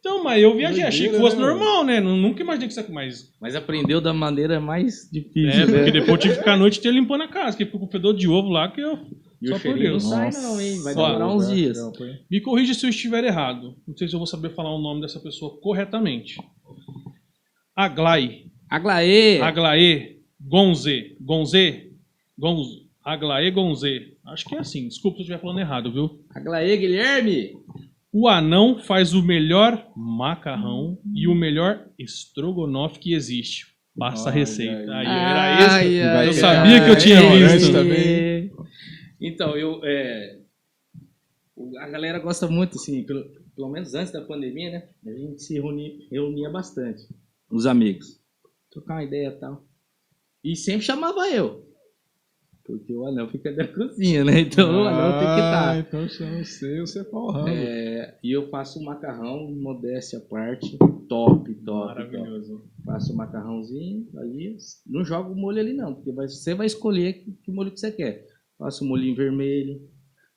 Então, 0.00 0.24
mas 0.24 0.42
eu 0.42 0.56
viajei, 0.56 0.82
achei 0.82 1.10
que 1.10 1.18
fosse 1.18 1.36
né, 1.36 1.42
normal, 1.42 1.84
né? 1.84 2.00
Nu- 2.00 2.16
Nunca 2.16 2.42
imaginei 2.42 2.66
que 2.68 2.72
isso 2.80 2.92
mais. 2.92 3.30
Mas 3.38 3.54
aprendeu 3.54 4.00
da 4.00 4.14
maneira 4.14 4.58
mais 4.58 5.04
É, 5.06 5.10
difícil, 5.12 5.66
porque 5.66 5.72
né? 5.82 5.90
depois 5.90 6.08
eu 6.08 6.16
tive 6.18 6.34
que 6.34 6.38
ficar 6.40 6.54
a 6.54 6.56
noite 6.56 6.78
inteira 6.78 6.96
limpando 6.98 7.22
a 7.24 7.28
casa, 7.28 7.54
que 7.56 7.66
ficou 7.66 7.80
com 7.80 7.86
fedor 7.88 8.14
de 8.16 8.26
ovo 8.26 8.48
lá 8.48 8.70
que 8.70 8.80
eu. 8.80 8.98
E 9.42 9.48
Só 9.48 9.54
o 9.56 9.60
por 9.60 9.62
cheirinho 9.62 9.90
não 9.92 9.98
Deus. 9.98 10.04
sai 10.04 10.30
não, 10.42 10.60
hein? 10.60 10.82
Vai 10.82 10.94
Ó, 10.94 11.06
demorar 11.06 11.28
uns 11.34 11.48
dias. 11.50 11.78
Me 12.30 12.40
corrija 12.40 12.72
se 12.74 12.84
eu 12.86 12.90
estiver 12.90 13.24
errado. 13.24 13.74
Não 13.86 13.94
sei 13.96 14.08
se 14.08 14.14
eu 14.14 14.18
vou 14.18 14.26
saber 14.26 14.54
falar 14.54 14.74
o 14.74 14.80
nome 14.80 15.02
dessa 15.02 15.20
pessoa 15.20 15.58
corretamente. 15.60 16.36
Aglai. 17.76 18.44
Aglaê! 18.68 19.40
Aglaê 19.40 20.16
Gonze. 20.40 21.16
Gonze? 21.20 21.92
Gonze. 22.38 22.86
Aglaê 23.04 23.50
Gonze. 23.50 24.16
Acho 24.26 24.44
que 24.46 24.54
é 24.54 24.58
assim. 24.58 24.88
Desculpa 24.88 25.16
se 25.16 25.20
eu 25.22 25.24
estiver 25.24 25.40
falando 25.40 25.60
errado, 25.60 25.92
viu? 25.92 26.24
Aglaê, 26.34 26.76
Guilherme! 26.76 27.52
O 28.12 28.26
anão 28.28 28.78
faz 28.80 29.14
o 29.14 29.22
melhor 29.22 29.90
macarrão 29.96 30.98
e 31.14 31.28
o 31.28 31.34
melhor 31.34 31.88
estrogonofe 31.98 32.98
que 32.98 33.14
existe. 33.14 33.66
Passa 33.96 34.28
a 34.30 34.32
Olha 34.32 34.38
receita. 34.40 34.92
aí. 34.92 35.06
Aí, 35.06 35.06
era 35.06 35.60
isso. 35.60 35.70
Ai, 35.70 36.00
ai, 36.02 36.24
Eu 36.26 36.28
ai, 36.28 36.32
sabia 36.32 36.84
que 36.84 36.90
eu 36.90 36.98
tinha 36.98 37.18
ai, 37.20 37.46
visto. 37.58 37.72
também. 37.72 38.52
Então, 39.20 39.56
eu. 39.56 39.80
é, 39.84 40.38
o- 41.54 41.78
a 41.78 41.88
galera 41.88 42.18
gosta 42.18 42.48
muito, 42.48 42.76
assim, 42.76 43.04
pelo, 43.04 43.24
pelo 43.54 43.68
menos 43.70 43.94
antes 43.94 44.12
da 44.12 44.22
pandemia, 44.22 44.70
né? 44.70 44.88
A 45.06 45.10
gente 45.16 45.42
se 45.42 45.54
reunia, 45.54 45.92
reunia 46.10 46.50
bastante. 46.50 47.02
Os 47.50 47.66
amigos. 47.66 48.18
Trocar 48.72 48.94
uma 48.94 49.04
ideia 49.04 49.28
e 49.28 49.38
tal. 49.38 49.64
E 50.42 50.56
sempre 50.56 50.82
chamava 50.86 51.28
eu. 51.28 51.69
Porque 52.64 52.94
o 52.94 53.04
anão 53.06 53.28
fica 53.28 53.52
da 53.52 53.66
cozinha, 53.72 54.24
né? 54.24 54.40
Então 54.40 54.70
o 54.70 54.86
anão 54.86 55.18
tem 55.18 55.28
que 55.34 55.40
Ah, 55.40 55.78
estar. 55.78 55.78
então 55.78 56.08
chama 56.08 56.44
você, 56.44 56.80
você 56.80 57.04
forrando. 57.04 57.48
É, 57.48 58.18
e 58.22 58.30
eu 58.30 58.48
faço 58.48 58.78
um 58.78 58.84
macarrão, 58.84 59.50
modéstia 59.50 60.18
à 60.18 60.22
parte, 60.22 60.76
top, 60.78 60.98
top, 61.08 61.54
top. 61.64 61.86
Maravilhoso. 61.86 62.64
Faço 62.84 63.12
o 63.12 63.16
macarrãozinho 63.16 64.06
ali. 64.16 64.56
Não 64.86 65.04
jogo 65.04 65.32
o 65.32 65.36
molho 65.36 65.58
ali 65.60 65.72
não, 65.72 65.94
porque 65.94 66.12
você 66.12 66.54
vai 66.54 66.66
escolher 66.66 67.14
que, 67.14 67.32
que 67.32 67.50
molho 67.50 67.70
que 67.72 67.80
você 67.80 67.90
quer. 67.90 68.24
Faço 68.58 68.84
o 68.84 68.88
molhinho 68.88 69.16
vermelho, 69.16 69.80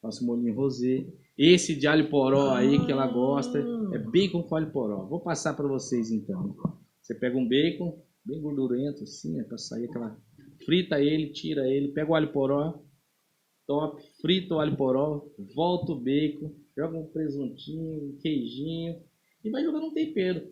faço 0.01 0.24
o 0.24 0.28
molhinho 0.28 0.55
rosé. 0.55 1.05
Esse 1.38 1.76
de 1.76 1.88
alho 1.88 2.09
poró 2.09 2.51
aí 2.51 2.84
que 2.86 2.91
ela 2.91 3.07
gosta 3.07 3.59
é 3.91 3.97
bacon 3.99 4.43
com 4.43 4.55
alho 4.55 4.71
poró. 4.71 5.05
Vou 5.07 5.19
passar 5.19 5.53
para 5.55 5.67
vocês 5.67 6.09
então. 6.11 6.55
Você 7.01 7.13
pega 7.15 7.38
um 7.38 7.47
bacon 7.47 8.01
bem 8.26 8.41
gordurento 8.41 9.03
assim, 9.03 9.39
é 9.39 9.43
para 9.43 9.57
sair 9.57 9.86
aquela 9.86 10.17
frita 10.66 10.99
ele, 11.01 11.32
tira 11.32 11.68
ele, 11.68 11.89
pega 11.89 12.11
o 12.11 12.16
alho 12.16 12.32
poró, 12.32 12.82
top, 13.68 14.01
frita 14.22 14.55
o 14.55 14.59
alho 14.59 14.76
poró, 14.76 15.26
volta 15.55 15.91
o 15.91 15.99
bacon, 15.99 16.53
joga 16.78 16.97
um 16.97 17.07
presuntinho, 17.07 18.03
um 18.09 18.18
queijinho 18.22 19.01
e 19.43 19.49
vai 19.49 19.64
jogando 19.64 19.88
um 19.88 19.93
tempero 19.93 20.47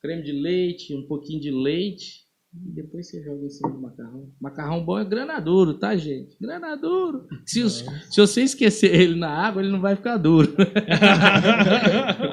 creme 0.00 0.22
de 0.22 0.32
leite, 0.32 0.94
um 0.94 1.06
pouquinho 1.06 1.40
de 1.40 1.50
leite 1.50 2.22
E 2.54 2.70
depois 2.72 3.08
você 3.08 3.22
joga 3.22 3.46
em 3.46 3.48
cima 3.50 3.70
do 3.70 3.80
macarrão. 3.80 4.30
Macarrão 4.40 4.84
bom 4.84 4.98
é 4.98 5.04
grana 5.04 5.38
duro, 5.40 5.78
tá, 5.78 5.96
gente? 5.96 6.36
Grana 6.40 6.74
duro. 6.76 7.26
Se, 7.46 7.62
os- 7.62 7.84
se 8.10 8.20
você 8.20 8.42
esquecer 8.42 8.94
ele 8.94 9.14
na 9.14 9.28
água, 9.30 9.62
ele 9.62 9.70
não 9.72 9.80
vai 9.80 9.94
ficar 9.96 10.16
duro. 10.18 10.48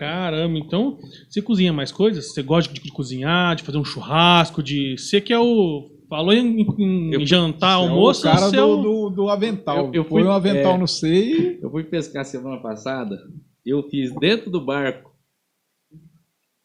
Caramba, 0.00 0.58
então 0.58 0.98
você 1.28 1.42
cozinha 1.42 1.74
mais 1.74 1.92
coisas? 1.92 2.32
Você 2.32 2.42
gosta 2.42 2.72
de, 2.72 2.80
de 2.80 2.90
cozinhar, 2.90 3.54
de 3.54 3.62
fazer 3.62 3.76
um 3.76 3.84
churrasco, 3.84 4.62
de. 4.62 4.96
Você 4.96 5.20
que 5.20 5.30
é 5.30 5.38
o. 5.38 5.90
Falou 6.08 6.32
em, 6.32 6.62
em 6.78 7.12
Eu- 7.12 7.26
jantar, 7.26 7.76
Você 7.78 7.84
é 7.84 7.88
almoço, 7.88 8.20
o 8.20 8.24
cara 8.32 8.40
você 8.48 8.56
é 8.56 8.62
o- 8.64 8.76
do, 8.76 8.82
do, 8.82 9.10
do 9.10 9.28
avental. 9.28 9.76
Eu- 9.88 9.90
eu 9.94 10.04
fui- 10.04 10.22
um 10.24 10.30
avental 10.30 10.74
é. 10.74 10.78
no 10.78 10.88
seio 10.88 11.58
Eu 11.62 11.70
fui 11.70 11.84
pescar 11.84 12.24
semana 12.24 12.56
passada, 12.62 13.16
eu 13.64 13.82
fiz 13.90 14.10
dentro 14.18 14.50
do 14.50 14.60
barco 14.64 15.14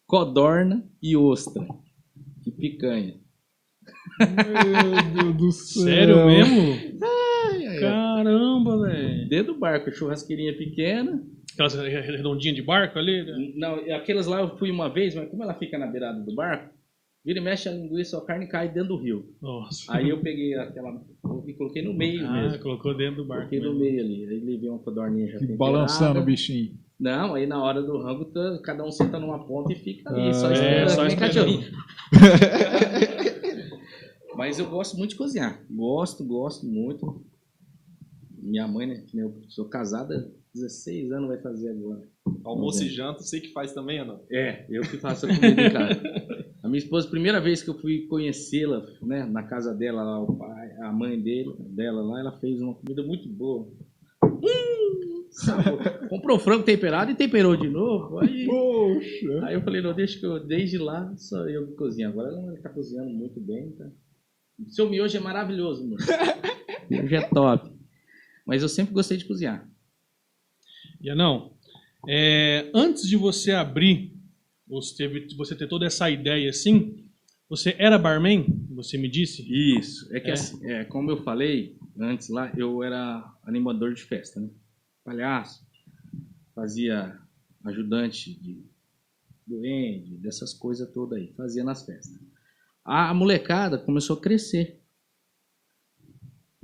codorna 0.08 0.84
e 1.02 1.16
ostra. 1.18 1.68
E 2.46 2.52
picanha. 2.52 3.16
Meu 4.20 5.14
Deus 5.24 5.36
do 5.38 5.52
céu. 5.52 5.84
Sério 5.84 6.26
mesmo? 6.26 6.96
Ai, 7.04 7.68
ai. 7.68 7.80
Caramba, 7.82 8.78
velho. 8.88 9.28
Dentro 9.30 9.54
do 9.54 9.60
barco, 9.60 9.92
churrasqueirinha 9.92 10.56
pequena. 10.58 11.22
Aquelas 11.56 11.74
redondinhas 11.74 12.56
de 12.56 12.62
barco 12.62 13.00
ali? 13.00 13.24
né? 13.26 13.54
Não, 13.56 13.76
aquelas 13.96 14.28
lá 14.28 14.42
eu 14.42 14.58
fui 14.58 14.70
uma 14.70 14.90
vez, 14.90 15.16
mas 15.16 15.30
como 15.30 15.42
ela 15.44 15.54
fica 15.56 15.78
na 15.78 15.88
beirada 15.88 16.20
do 16.20 16.36
barco, 16.36 16.74
vira 17.24 17.40
e 17.40 17.42
mexe 17.42 17.68
a 17.68 17.72
linguiça, 17.72 18.18
a 18.18 18.22
carne 18.22 18.48
cai 18.48 18.68
dentro 18.70 18.90
do 18.90 18.98
rio. 18.98 19.34
Nossa. 19.42 19.92
Aí 19.96 20.10
eu 20.10 20.20
peguei 20.20 20.54
aquela 20.56 21.02
e 21.48 21.54
coloquei 21.54 21.82
no 21.82 21.94
meio 21.94 22.26
ah, 22.28 22.32
mesmo. 22.44 22.60
colocou 22.60 22.96
dentro 22.96 23.18
do 23.24 23.26
barco. 23.26 23.50
Coloquei 23.50 23.60
no 23.60 23.80
mesmo. 23.80 23.84
meio 23.84 24.00
ali. 24.04 24.28
Aí 24.28 24.40
levei 24.46 24.70
uma 24.70 24.80
codorninha 24.80 25.28
já 25.28 25.40
temperada. 25.40 25.58
balançando 25.58 26.20
o 26.20 26.24
bichinho. 26.24 26.78
Não, 27.00 27.36
aí 27.36 27.46
na 27.46 27.62
hora 27.62 27.82
do 27.82 27.98
rango, 28.02 28.26
tá- 28.26 28.60
cada 28.64 28.84
um 28.86 28.92
senta 28.92 29.20
numa 29.20 29.46
ponta 29.46 29.74
e 29.74 29.76
fica 29.76 30.10
ali, 30.10 30.30
Ah, 30.30 30.34
só 30.34 30.50
é, 30.50 30.54
esperando, 30.54 30.90
só 30.90 31.06
esperando. 31.08 31.60
Mas 34.36 34.60
eu 34.60 34.70
gosto 34.70 34.98
muito 34.98 35.12
de 35.12 35.16
cozinhar. 35.18 35.62
Gosto, 35.70 36.24
gosto 36.24 36.66
muito. 36.66 37.24
Minha 38.38 38.68
mãe, 38.68 38.86
né? 38.88 39.04
Eu 39.14 39.42
sou 39.48 39.66
casada, 39.66 40.30
16 40.56 41.12
anos 41.12 41.28
vai 41.28 41.38
fazer 41.38 41.70
agora. 41.70 42.08
Almoço 42.44 42.84
e 42.84 42.90
janta, 42.90 43.20
você 43.20 43.42
que 43.42 43.52
faz 43.52 43.74
também, 43.74 44.00
ou 44.00 44.08
não? 44.08 44.24
É, 44.32 44.66
eu 44.70 44.82
que 44.84 44.98
faço 44.98 45.26
a 45.26 45.30
comida 45.30 45.62
em 45.62 45.72
casa. 45.72 46.02
A 46.64 46.68
minha 46.68 46.80
esposa, 46.80 47.10
primeira 47.10 47.42
vez 47.42 47.62
que 47.62 47.70
eu 47.70 47.78
fui 47.78 48.08
conhecê-la, 48.08 48.86
né, 49.02 49.26
na 49.26 49.44
casa 49.44 49.74
dela, 49.74 50.02
lá, 50.02 50.20
o 50.22 50.36
pai, 50.36 50.72
a 50.82 50.92
mãe 50.92 51.22
dele, 51.22 51.54
dela 51.60 52.02
lá, 52.02 52.20
ela 52.22 52.40
fez 52.40 52.62
uma 52.62 52.74
comida 52.74 53.04
muito 53.04 53.28
boa. 53.28 53.68
Hum. 54.24 55.26
Comprou 56.10 56.40
frango 56.40 56.64
temperado 56.64 57.12
e 57.12 57.16
temperou 57.16 57.58
de 57.58 57.68
novo. 57.68 58.20
Aí, 58.20 58.46
Poxa. 58.46 59.46
aí 59.46 59.56
eu 59.56 59.62
falei, 59.62 59.82
não, 59.82 59.94
deixa 59.94 60.18
que 60.18 60.26
eu, 60.26 60.40
desde 60.40 60.78
lá, 60.78 61.14
só 61.18 61.48
eu 61.50 61.68
que 61.68 61.74
cozinho. 61.74 62.08
Agora 62.08 62.30
ela 62.30 62.58
tá 62.62 62.70
cozinhando 62.70 63.10
muito 63.10 63.42
bem, 63.42 63.72
tá? 63.72 63.86
Seu 64.70 64.90
miojo 64.90 65.18
é 65.18 65.20
maravilhoso, 65.20 65.84
mano. 65.84 65.98
miojo 66.90 67.16
é 67.16 67.22
top. 67.28 67.70
Mas 68.46 68.62
eu 68.62 68.70
sempre 68.70 68.94
gostei 68.94 69.18
de 69.18 69.26
cozinhar. 69.26 69.70
E 71.06 71.14
não. 71.14 71.54
É, 72.08 72.70
antes 72.74 73.08
de 73.08 73.16
você 73.16 73.52
abrir, 73.52 74.12
você, 74.68 74.96
teve, 74.98 75.36
você 75.36 75.56
ter 75.56 75.68
toda 75.68 75.86
essa 75.86 76.10
ideia 76.10 76.50
assim, 76.50 77.06
você 77.48 77.76
era 77.78 77.98
barman? 78.00 78.46
Você 78.72 78.98
me 78.98 79.08
disse? 79.08 79.46
Isso. 79.78 80.12
É 80.16 80.20
que 80.20 80.32
É. 80.32 80.34
assim, 80.34 80.66
é, 80.66 80.84
como 80.86 81.12
eu 81.12 81.18
falei 81.18 81.78
antes 82.00 82.30
lá, 82.30 82.52
eu 82.58 82.82
era 82.84 83.24
animador 83.44 83.94
de 83.94 84.02
festa, 84.02 84.40
né? 84.40 84.50
Palhaço. 85.04 85.64
Fazia 86.56 87.16
ajudante 87.64 88.34
de 88.34 88.66
duende, 89.46 90.18
dessas 90.18 90.56
coisas 90.56 90.92
todas 90.92 91.20
aí. 91.20 91.32
Fazia 91.38 91.64
nas 91.64 91.86
festas. 91.86 92.20
A 92.84 93.14
molecada 93.14 93.78
começou 93.78 94.18
a 94.18 94.22
crescer. 94.22 94.82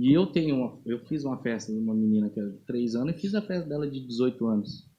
E 0.02 0.14
eu 0.14 0.26
tenho 0.26 0.56
uma, 0.56 0.82
eu 0.84 0.98
fiz 1.06 1.24
uma 1.24 1.38
festa 1.44 1.72
de 1.72 1.78
uma 1.78 1.94
menina 1.94 2.28
que 2.28 2.40
era 2.40 2.50
de 2.50 2.58
3 2.66 2.96
anos 2.96 3.16
e 3.16 3.20
fiz 3.20 3.36
a 3.36 3.42
festa 3.42 3.70
dela 3.70 3.88
de 3.88 4.00
18 4.00 4.48
anos. 4.48 4.90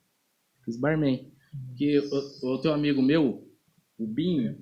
Fiz 0.65 0.77
barman. 0.77 1.29
Que 1.77 1.99
o, 1.99 2.55
o 2.55 2.59
teu 2.61 2.73
amigo 2.73 3.03
meu, 3.03 3.45
o 3.99 4.07
Binho, 4.07 4.57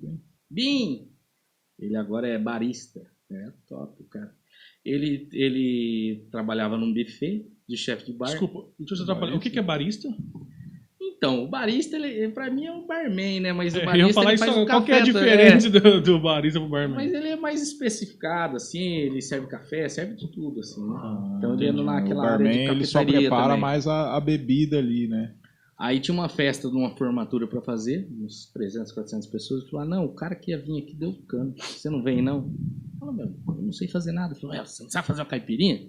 Bim, 0.49 1.11
ele 1.77 1.95
agora 1.95 2.27
é 2.27 2.39
barista. 2.39 3.07
É 3.29 3.53
top, 3.67 4.03
cara. 4.05 4.35
Ele, 4.83 5.29
ele 5.31 6.27
trabalhava 6.31 6.75
num 6.75 6.91
buffet 6.91 7.47
de 7.69 7.77
chefe 7.77 8.07
de 8.07 8.13
bar. 8.13 8.31
Desculpa, 8.31 8.67
deixa 8.79 8.95
eu 8.95 8.97
só 8.97 9.03
atrapalhar. 9.03 9.35
O 9.35 9.39
que, 9.39 9.51
que 9.51 9.59
é 9.59 9.63
barista? 9.63 10.09
Então, 11.23 11.43
o 11.43 11.47
barista, 11.47 11.95
ele, 11.97 12.29
pra 12.29 12.49
mim, 12.49 12.65
é 12.65 12.71
um 12.71 12.87
barman, 12.87 13.41
né? 13.41 13.53
Mas 13.53 13.75
o 13.75 13.77
É, 13.77 13.81
eu 13.81 13.85
barista 13.85 14.07
ia 14.07 14.13
falar 14.15 14.33
ele 14.33 14.41
isso 14.43 14.59
o 14.59 14.65
Qual 14.65 14.83
que 14.83 14.91
é 14.91 14.95
a 14.95 14.99
café, 15.05 15.11
diferença 15.11 15.69
do, 15.69 16.01
do 16.01 16.19
barista 16.19 16.59
pro 16.59 16.67
barman? 16.67 16.95
Mas 16.95 17.13
ele 17.13 17.27
é 17.27 17.35
mais 17.35 17.61
especificado, 17.61 18.55
assim, 18.55 18.95
ele 18.95 19.21
serve 19.21 19.45
café, 19.45 19.87
serve 19.87 20.15
de 20.15 20.27
tudo, 20.31 20.61
assim, 20.61 20.81
né? 20.83 21.35
então 21.37 21.53
ele 21.53 21.67
anda 21.67 21.83
naquela 21.83 22.23
área 22.25 22.37
barman, 22.39 22.65
de 22.65 22.71
ele 22.71 22.85
só 22.85 23.05
prepara 23.05 23.49
também. 23.49 23.61
mais 23.61 23.85
a, 23.85 24.17
a 24.17 24.19
bebida 24.19 24.79
ali, 24.79 25.07
né? 25.07 25.35
Aí 25.77 25.99
tinha 25.99 26.15
uma 26.15 26.27
festa 26.27 26.67
de 26.67 26.75
uma 26.75 26.89
formatura 26.97 27.45
pra 27.45 27.61
fazer, 27.61 28.07
uns 28.19 28.51
300, 28.51 28.91
400 28.91 29.27
pessoas. 29.27 29.69
Falou: 29.69 29.85
ah, 29.85 29.89
não, 29.89 30.05
o 30.05 30.15
cara 30.15 30.33
que 30.33 30.49
ia 30.49 30.57
vir 30.57 30.81
aqui 30.81 30.95
deu 30.95 31.13
cano. 31.27 31.53
Você 31.55 31.87
não 31.87 32.01
vem, 32.01 32.19
não? 32.23 32.51
Falou, 32.99 33.13
meu, 33.13 33.27
eu 33.27 33.61
não 33.61 33.71
sei 33.71 33.87
fazer 33.87 34.11
nada. 34.11 34.33
Falou, 34.33 34.55
"É, 34.55 34.65
você 34.65 34.81
não 34.83 34.89
sabe 34.89 35.05
fazer 35.05 35.21
uma 35.21 35.27
caipirinha? 35.27 35.87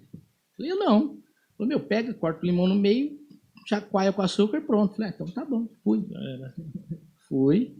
Falei, 0.58 0.72
eu 0.72 0.78
não. 0.78 1.18
Falou, 1.56 1.68
meu, 1.68 1.80
pega, 1.80 2.12
corta 2.14 2.42
o 2.42 2.46
limão 2.46 2.66
no 2.66 2.74
meio, 2.74 3.18
chacoalha 3.66 4.12
com 4.12 4.22
açúcar 4.22 4.58
e 4.58 4.60
pronto. 4.62 4.94
Falei, 4.96 5.10
ah, 5.10 5.12
então 5.14 5.26
tá 5.26 5.44
bom, 5.44 5.66
fui. 5.82 6.04
Fui. 7.28 7.76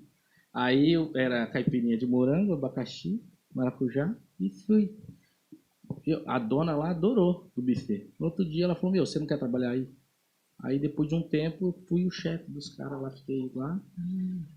Aí 0.53 0.95
era 1.14 1.47
caipirinha 1.47 1.97
de 1.99 2.07
morango, 2.07 2.53
abacaxi, 2.55 3.22
maracujá 3.55 4.14
e 4.41 4.49
fui. 4.51 4.95
Eu- 6.07 6.22
a 6.28 6.39
dona 6.39 6.74
lá 6.74 6.91
adorou 6.91 7.51
do 7.55 7.61
buffet. 7.62 8.11
No 8.18 8.26
outro 8.26 8.45
dia 8.45 8.64
ela 8.64 8.74
falou, 8.74 8.93
meu, 8.93 9.05
você 9.05 9.18
não 9.18 9.26
quer 9.26 9.39
trabalhar 9.39 9.70
aí? 9.70 9.87
Aí 10.61 10.78
depois 10.78 11.09
de 11.09 11.14
um 11.14 11.22
tempo 11.22 11.74
fui 11.89 12.07
o 12.07 12.11
chefe 12.11 12.51
dos 12.51 12.70
caras 12.76 13.01
lá, 13.01 13.11
fiquei 13.11 13.51
lá. 13.55 13.80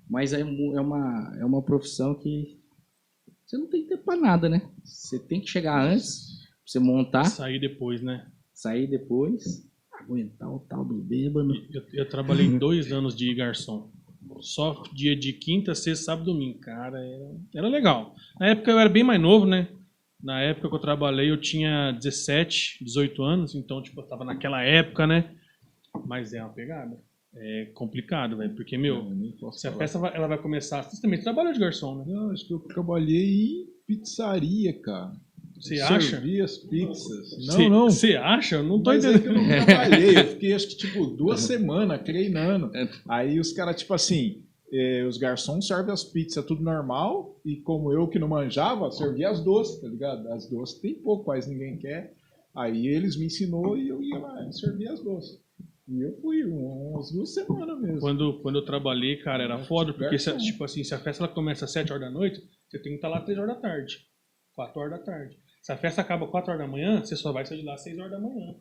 Mas 0.09 0.33
é, 0.33 0.41
é, 0.41 0.43
uma, 0.45 1.35
é 1.39 1.43
uma 1.45 1.61
profissão 1.61 2.13
que 2.15 2.57
você 3.45 3.57
não 3.57 3.67
tem 3.67 3.85
tempo 3.85 4.03
pra 4.03 4.15
nada, 4.15 4.47
né? 4.47 4.69
Você 4.83 5.19
tem 5.19 5.41
que 5.41 5.47
chegar 5.47 5.85
antes, 5.85 6.39
pra 6.45 6.55
você 6.65 6.79
montar, 6.79 7.25
Sair 7.25 7.59
depois, 7.59 8.01
né? 8.01 8.31
sair 8.53 8.87
depois, 8.87 9.67
aguentar 9.99 10.49
o 10.53 10.59
tal 10.59 10.83
do 10.85 10.95
bêbado. 10.95 11.53
Eu, 11.73 11.83
eu 11.93 12.09
trabalhei 12.09 12.47
dois 12.57 12.91
anos 12.91 13.15
de 13.15 13.33
garçom. 13.33 13.89
Só 14.41 14.83
dia 14.93 15.15
de 15.15 15.33
quinta, 15.33 15.73
sexta, 15.75 16.05
sábado 16.05 16.29
e 16.29 16.33
domingo. 16.33 16.59
Cara, 16.59 16.99
era, 16.99 17.35
era 17.55 17.67
legal. 17.67 18.15
Na 18.39 18.47
época 18.49 18.71
eu 18.71 18.79
era 18.79 18.89
bem 18.89 19.03
mais 19.03 19.21
novo, 19.21 19.45
né? 19.45 19.67
Na 20.21 20.41
época 20.41 20.67
que 20.69 20.75
eu 20.75 20.79
trabalhei 20.79 21.29
eu 21.29 21.39
tinha 21.39 21.91
17, 21.91 22.83
18 22.83 23.23
anos. 23.23 23.55
Então, 23.55 23.81
tipo, 23.81 24.01
eu 24.01 24.05
tava 24.07 24.25
naquela 24.25 24.61
época, 24.63 25.05
né? 25.05 25.35
Mas 26.05 26.33
é 26.33 26.41
uma 26.43 26.51
pegada. 26.53 26.99
É 27.37 27.65
complicado, 27.73 28.37
velho. 28.37 28.55
Porque, 28.55 28.77
meu, 28.77 29.03
se 29.53 29.67
a 29.67 29.71
festa 29.73 29.99
vai- 29.99 30.15
ela 30.15 30.27
vai 30.27 30.37
começar... 30.37 30.81
Você 30.83 31.01
também 31.01 31.21
trabalhou 31.21 31.53
de 31.53 31.59
garçom, 31.59 31.97
né? 31.97 32.05
Não, 32.07 32.31
acho 32.31 32.47
que 32.47 32.53
eu 32.53 32.59
trabalhei 32.59 33.61
em 33.61 33.67
pizzaria, 33.85 34.73
cara. 34.81 35.13
Você 35.59 35.79
Eu 35.79 35.85
acha? 35.85 36.09
Servia 36.09 36.43
as 36.43 36.57
pizzas. 36.57 37.47
Não, 37.47 37.69
não. 37.69 37.89
Você 37.89 38.15
acha? 38.15 38.55
Eu 38.57 38.63
não 38.63 38.81
tô 38.81 38.89
Mas 38.91 39.05
é 39.05 39.17
que 39.19 39.25
eu 39.27 39.31
entendendo. 39.31 39.57
não 39.57 39.65
trabalhei, 39.65 40.17
eu 40.17 40.27
fiquei 40.27 40.53
acho 40.53 40.67
que 40.67 40.77
tipo 40.77 41.05
duas 41.07 41.39
semanas 41.41 42.01
treinando. 42.03 42.71
Aí 43.07 43.39
os 43.39 43.53
caras, 43.53 43.77
tipo 43.77 43.93
assim, 43.93 44.43
eh, 44.71 45.05
os 45.07 45.17
garçons 45.17 45.65
servem 45.67 45.93
as 45.93 46.03
pizzas 46.03 46.45
tudo 46.45 46.61
normal, 46.63 47.39
e 47.45 47.55
como 47.57 47.91
eu 47.91 48.07
que 48.07 48.19
não 48.19 48.27
manjava, 48.27 48.91
servia 48.91 49.29
as 49.29 49.43
doces, 49.43 49.79
tá 49.81 49.87
ligado? 49.87 50.27
As 50.33 50.49
doces 50.49 50.79
tem 50.79 50.93
pouco, 50.95 51.23
quase 51.25 51.49
ninguém 51.49 51.77
quer. 51.77 52.13
Aí 52.55 52.87
eles 52.87 53.17
me 53.17 53.25
ensinou 53.25 53.77
e 53.77 53.87
eu 53.89 54.01
ia 54.01 54.17
lá 54.17 54.47
e 54.47 54.53
servia 54.53 54.91
as 54.93 55.01
doces. 55.03 55.39
E 55.87 56.01
eu 56.01 56.17
fui 56.21 56.43
um- 56.45 56.91
umas 56.93 57.11
duas 57.11 57.33
semanas 57.33 57.79
mesmo. 57.79 57.99
Quando, 57.99 58.39
quando 58.41 58.57
eu 58.57 58.65
trabalhei, 58.65 59.17
cara, 59.17 59.43
era 59.43 59.55
É, 59.59 59.63
foda, 59.65 59.93
porque, 59.93 60.17
se, 60.17 60.35
tipo 60.37 60.63
assim, 60.63 60.83
se 60.83 60.93
a 60.95 60.97
festa 60.99 61.23
ela 61.25 61.33
começa 61.33 61.65
às 61.65 61.71
7 61.71 61.91
horas 61.93 62.05
da 62.07 62.11
noite, 62.11 62.41
você 62.67 62.79
tem 62.79 62.93
que 62.93 62.97
estar 62.97 63.07
lá 63.07 63.19
às 63.19 63.25
3 63.25 63.37
horas 63.37 63.55
da 63.55 63.61
tarde. 63.61 63.99
4 64.55 64.79
horas 64.79 64.93
da 64.93 65.05
tarde. 65.05 65.37
Se 65.65 65.71
a 65.71 65.77
festa 65.77 65.99
acaba 66.01 66.25
às 66.25 66.29
4 66.31 66.51
horas 66.51 66.63
da 66.63 66.71
manhã, 66.71 66.99
você 67.03 67.15
só 67.15 67.31
vai 67.31 67.43
sair 67.43 67.61
de 67.61 67.65
lá 67.65 67.73
às 67.73 67.81
6 67.81 67.97
horas 67.97 68.11
da 68.11 68.19
manhã. 68.19 68.53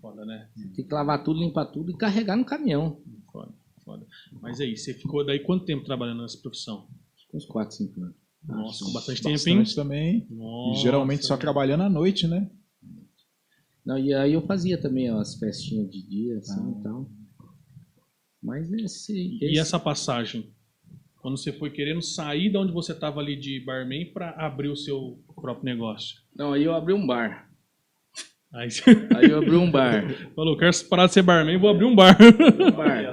Foda, 0.00 0.24
né? 0.24 0.48
Tem 0.76 0.86
que 0.86 0.94
lavar 0.94 1.24
tudo, 1.24 1.40
limpar 1.40 1.66
tudo 1.66 1.90
e 1.90 1.96
carregar 1.96 2.36
no 2.36 2.44
caminhão. 2.44 3.02
Foda, 3.32 3.52
foda. 3.84 4.06
Mas 4.40 4.60
aí, 4.60 4.76
você 4.76 4.94
ficou 4.94 5.26
daí 5.26 5.40
quanto 5.40 5.64
tempo 5.64 5.84
trabalhando 5.84 6.22
nessa 6.22 6.38
profissão? 6.38 6.86
Uns 7.34 7.44
4, 7.46 7.74
5 7.74 8.00
anos. 8.00 8.14
Nossa, 8.44 8.84
com 8.84 8.92
bastante, 8.92 9.22
tempo, 9.22 9.32
Bastante 9.34 9.70
hein? 9.70 9.74
também. 9.74 10.26
Nossa, 10.30 10.78
e 10.78 10.82
geralmente 10.84 11.26
só 11.26 11.36
trabalhando 11.36 11.82
à 11.82 11.88
noite, 11.90 12.28
né? 12.28 12.48
Não, 13.84 13.98
e 13.98 14.14
aí 14.14 14.32
eu 14.32 14.42
fazia 14.46 14.80
também 14.80 15.08
as 15.08 15.34
festinhas 15.34 15.90
de 15.90 16.00
dia, 16.08 16.38
assim 16.38 16.60
Ah. 16.76 16.78
e 16.78 16.82
tal. 16.84 17.10
Mas 18.40 18.72
esse, 18.72 19.12
E 19.16 19.44
esse- 19.46 19.58
essa 19.58 19.80
passagem? 19.80 20.54
Quando 21.26 21.38
você 21.38 21.52
foi 21.52 21.70
querendo 21.70 22.00
sair 22.00 22.50
de 22.50 22.56
onde 22.56 22.72
você 22.72 22.94
tava 22.94 23.18
ali 23.18 23.34
de 23.34 23.58
barman 23.58 24.12
pra 24.12 24.30
abrir 24.38 24.68
o 24.68 24.76
seu 24.76 25.18
próprio 25.34 25.64
negócio? 25.64 26.18
Não, 26.32 26.52
aí 26.52 26.62
eu 26.62 26.72
abri 26.72 26.92
um 26.92 27.04
bar. 27.04 27.50
Aí 28.54 28.68
Aí 29.16 29.28
eu 29.28 29.38
abri 29.38 29.56
um 29.56 29.68
bar. 29.68 30.04
falou, 30.36 30.56
quero 30.56 30.70
parar 30.88 31.08
de 31.08 31.14
ser 31.14 31.22
barman, 31.22 31.58
vou 31.58 31.68
abrir 31.68 31.84
um 31.84 31.96
bar. 31.96 32.16
Um 32.22 32.70
bar. 32.70 33.12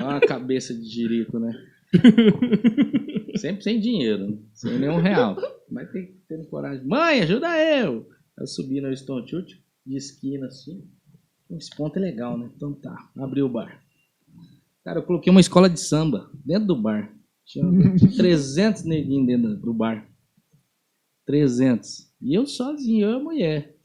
Olha 0.00 0.16
a 0.18 0.20
cabeça 0.20 0.74
de 0.74 0.84
jirico, 0.84 1.38
né? 1.38 1.54
Sempre 3.36 3.62
sem 3.62 3.80
dinheiro, 3.80 4.38
sem 4.52 4.78
nenhum 4.78 5.00
real. 5.00 5.34
Mas 5.70 5.90
tem 5.92 6.04
que 6.04 6.12
ter 6.28 6.46
coragem. 6.50 6.86
Mãe, 6.86 7.22
ajuda 7.22 7.58
eu! 7.58 8.06
Eu 8.38 8.46
subi 8.46 8.82
no 8.82 8.94
Stone 8.94 9.26
Chute, 9.26 9.64
de 9.86 9.96
esquina 9.96 10.48
assim. 10.48 10.86
Esse 11.52 11.74
ponto 11.74 11.96
é 11.96 12.00
legal, 12.02 12.36
né? 12.36 12.50
Então 12.54 12.74
tá, 12.74 12.94
abri 13.16 13.40
o 13.40 13.48
bar. 13.48 13.81
Cara, 14.84 14.98
eu 14.98 15.02
coloquei 15.04 15.30
uma 15.30 15.40
escola 15.40 15.68
de 15.70 15.78
samba 15.78 16.30
dentro 16.44 16.66
do 16.66 16.76
bar. 16.76 17.14
Tinha 17.44 17.64
300 18.16 18.84
neguinhos 18.84 19.26
dentro 19.26 19.56
do 19.56 19.72
bar. 19.72 20.08
300. 21.26 22.12
E 22.20 22.34
eu 22.34 22.46
sozinho, 22.46 23.06
eu 23.06 23.12
e 23.12 23.14
a 23.14 23.22
mulher. 23.22 23.76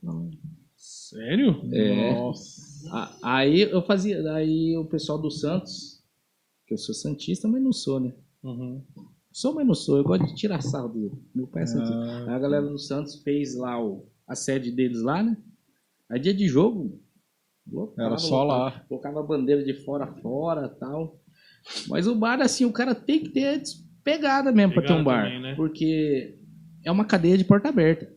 Sério? 0.75 1.61
É. 1.73 2.13
Nossa. 2.13 3.17
Aí 3.21 3.61
eu 3.61 3.81
fazia, 3.81 4.31
aí 4.33 4.77
o 4.77 4.85
pessoal 4.85 5.19
do 5.19 5.29
Santos, 5.29 6.03
que 6.65 6.73
eu 6.73 6.77
sou 6.77 6.93
santista, 6.95 7.47
mas 7.47 7.61
não 7.61 7.73
sou, 7.73 7.99
né? 7.99 8.13
Uhum. 8.43 8.81
Sou, 9.31 9.53
mas 9.53 9.67
não 9.67 9.75
sou. 9.75 9.97
Eu 9.97 10.03
gosto 10.03 10.25
de 10.25 10.35
tirar 10.35 10.61
sarro 10.61 10.89
do 10.89 11.21
meu 11.33 11.47
pai 11.47 11.63
é 11.63 11.65
santista. 11.67 11.95
Ah, 11.95 12.23
Aí 12.29 12.33
a 12.33 12.39
galera 12.39 12.65
do 12.67 12.77
Santos 12.79 13.21
fez 13.21 13.55
lá 13.55 13.83
o, 13.83 14.07
a 14.27 14.35
sede 14.35 14.71
deles 14.71 15.01
lá, 15.01 15.21
né? 15.21 15.37
Aí 16.09 16.19
dia 16.19 16.33
de 16.33 16.47
jogo. 16.47 16.99
Era 17.97 18.17
só 18.17 18.43
lá. 18.43 18.71
Colocava 18.87 19.19
a 19.19 19.23
bandeira 19.23 19.63
de 19.63 19.73
fora 19.73 20.07
fora 20.21 20.67
tal. 20.69 21.19
Mas 21.87 22.07
o 22.07 22.15
bar, 22.15 22.41
assim, 22.41 22.65
o 22.65 22.71
cara 22.71 22.95
tem 22.95 23.19
que 23.21 23.29
ter 23.29 23.61
pegada 24.03 24.51
mesmo 24.51 24.73
pra 24.73 24.83
ter 24.83 24.93
um 24.93 25.03
bar. 25.03 25.23
também, 25.25 25.41
né? 25.41 25.55
Porque 25.55 26.39
é 26.83 26.91
uma 26.91 27.05
cadeia 27.05 27.37
de 27.37 27.43
porta 27.43 27.69
aberta. 27.69 28.09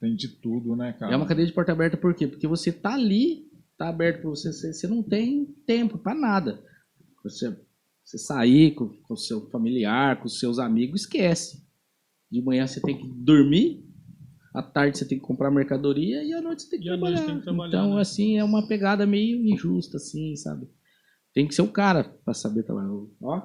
tem 0.00 0.14
de 0.14 0.28
tudo, 0.28 0.74
né, 0.76 0.92
cara? 0.98 1.12
É 1.12 1.16
uma 1.16 1.26
cadeia 1.26 1.46
de 1.46 1.52
porta 1.52 1.72
aberta 1.72 1.96
por 1.96 2.14
quê? 2.14 2.26
Porque 2.26 2.46
você 2.46 2.72
tá 2.72 2.94
ali, 2.94 3.48
tá 3.76 3.88
aberto 3.88 4.22
pra 4.22 4.30
você, 4.30 4.52
você, 4.52 4.86
não 4.86 5.02
tem 5.02 5.44
tempo 5.66 5.98
pra 5.98 6.14
nada. 6.14 6.60
Você, 7.22 7.56
você 8.04 8.18
sair 8.18 8.74
com 8.74 8.90
o 9.10 9.16
seu 9.16 9.48
familiar, 9.50 10.18
com 10.18 10.26
os 10.26 10.38
seus 10.38 10.58
amigos, 10.58 11.02
esquece. 11.02 11.66
De 12.30 12.42
manhã 12.42 12.66
você 12.66 12.80
tem 12.80 12.96
que 12.96 13.06
dormir, 13.06 13.87
à 14.58 14.62
tarde 14.62 14.98
você 14.98 15.06
tem 15.06 15.18
que 15.18 15.24
comprar 15.24 15.50
mercadoria 15.50 16.22
e 16.24 16.32
à 16.32 16.42
noite 16.42 16.62
você 16.62 16.70
tem 16.70 16.80
que, 16.80 16.86
trabalhar. 16.86 17.24
tem 17.24 17.36
que 17.38 17.42
trabalhar, 17.42 17.68
Então, 17.68 17.94
né? 17.94 18.00
assim, 18.00 18.38
é 18.38 18.44
uma 18.44 18.66
pegada 18.66 19.06
meio 19.06 19.46
injusta, 19.46 19.98
assim, 19.98 20.34
sabe? 20.34 20.66
Tem 21.32 21.46
que 21.46 21.54
ser 21.54 21.62
o 21.62 21.68
cara 21.68 22.04
pra 22.24 22.34
saber 22.34 22.64
trabalhar. 22.64 22.90
Ó, 23.22 23.42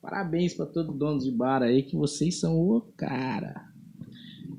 parabéns 0.00 0.54
pra 0.54 0.66
todo 0.66 0.92
dono 0.92 1.18
de 1.18 1.32
bar 1.32 1.62
aí, 1.62 1.82
que 1.82 1.96
vocês 1.96 2.38
são 2.38 2.54
o 2.54 2.80
cara. 2.96 3.54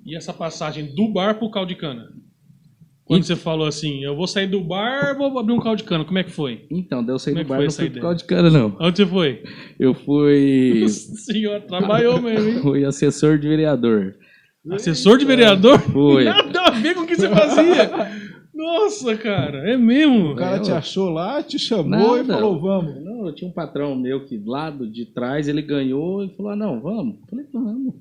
E 0.05 0.15
essa 0.15 0.33
passagem 0.33 0.93
do 0.93 1.07
bar 1.07 1.39
pro 1.39 1.49
caldo 1.49 1.69
de 1.69 1.75
cana? 1.75 2.11
Quando 3.05 3.23
você 3.23 3.35
falou 3.35 3.67
assim, 3.67 4.03
eu 4.03 4.15
vou 4.15 4.27
sair 4.27 4.47
do 4.47 4.61
bar, 4.61 5.17
vou 5.17 5.37
abrir 5.37 5.53
um 5.53 5.59
caldo 5.59 5.77
de 5.77 5.83
cana, 5.83 6.05
como 6.05 6.17
é 6.17 6.23
que 6.23 6.31
foi? 6.31 6.65
Então, 6.71 7.03
daí 7.03 7.13
eu 7.13 7.19
saí 7.19 7.33
Como 7.33 7.41
é 7.41 7.43
do 7.43 7.47
que 7.47 7.53
bar, 7.53 7.63
não 7.63 7.71
fui 7.71 7.89
por 7.89 8.01
causa 8.01 8.17
de 8.17 8.23
cara, 8.25 8.49
não. 8.49 8.77
Onde 8.79 8.97
você 8.97 9.05
foi? 9.05 9.43
Eu 9.79 9.93
fui, 9.93 10.79
Nossa 10.83 11.15
senhora, 11.15 11.61
trabalhou 11.61 12.21
mesmo, 12.21 12.49
hein? 12.49 12.59
fui 12.63 12.85
assessor 12.85 13.37
de 13.37 13.47
vereador. 13.47 14.15
Assessor 14.71 15.17
de 15.17 15.25
vereador? 15.25 15.79
Foi. 15.79 16.23
Nada 16.25 16.61
a 16.61 16.69
ver 16.71 16.95
com 16.95 17.01
o 17.01 17.07
que 17.07 17.15
você 17.15 17.29
fazia. 17.29 17.91
Nossa, 18.53 19.17
cara, 19.17 19.69
é 19.71 19.75
mesmo? 19.75 20.31
O 20.31 20.35
cara 20.35 20.57
É, 20.57 20.59
te 20.59 20.71
achou 20.71 21.09
lá, 21.09 21.41
te 21.43 21.57
chamou 21.59 22.15
e 22.17 22.21
Nada. 22.21 22.35
falou, 22.35 22.59
vamos. 22.61 23.03
Não, 23.03 23.25
eu 23.27 23.33
tinha 23.35 23.49
um 23.49 23.53
patrão 23.53 23.95
meu 23.95 24.25
que 24.25 24.37
lá 24.37 24.69
de 24.69 25.05
trás 25.07 25.47
ele 25.47 25.61
ganhou 25.61 26.23
e 26.23 26.29
falou: 26.35 26.51
ah, 26.51 26.55
não, 26.55 26.79
vamos. 26.79 27.19
Eu 27.21 27.27
falei, 27.27 27.45
vamos. 27.51 27.95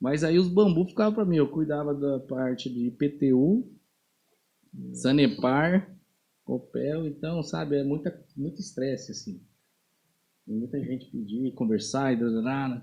Mas 0.00 0.24
aí 0.24 0.38
os 0.38 0.48
bambus 0.48 0.88
ficavam 0.90 1.12
pra 1.12 1.24
mim. 1.26 1.36
Eu 1.36 1.48
cuidava 1.48 1.92
da 1.94 2.20
parte 2.20 2.70
de 2.70 2.86
IPTU, 2.86 3.66
Sanepar, 4.94 5.90
Copel, 6.44 7.06
então, 7.06 7.42
sabe, 7.42 7.76
é 7.76 7.84
muita, 7.84 8.18
muito 8.36 8.60
estresse, 8.60 9.12
assim. 9.12 9.40
Muita 10.46 10.80
gente 10.80 11.06
pedir, 11.10 11.52
conversar 11.52 12.12
e 12.12 12.16
danana. 12.16 12.82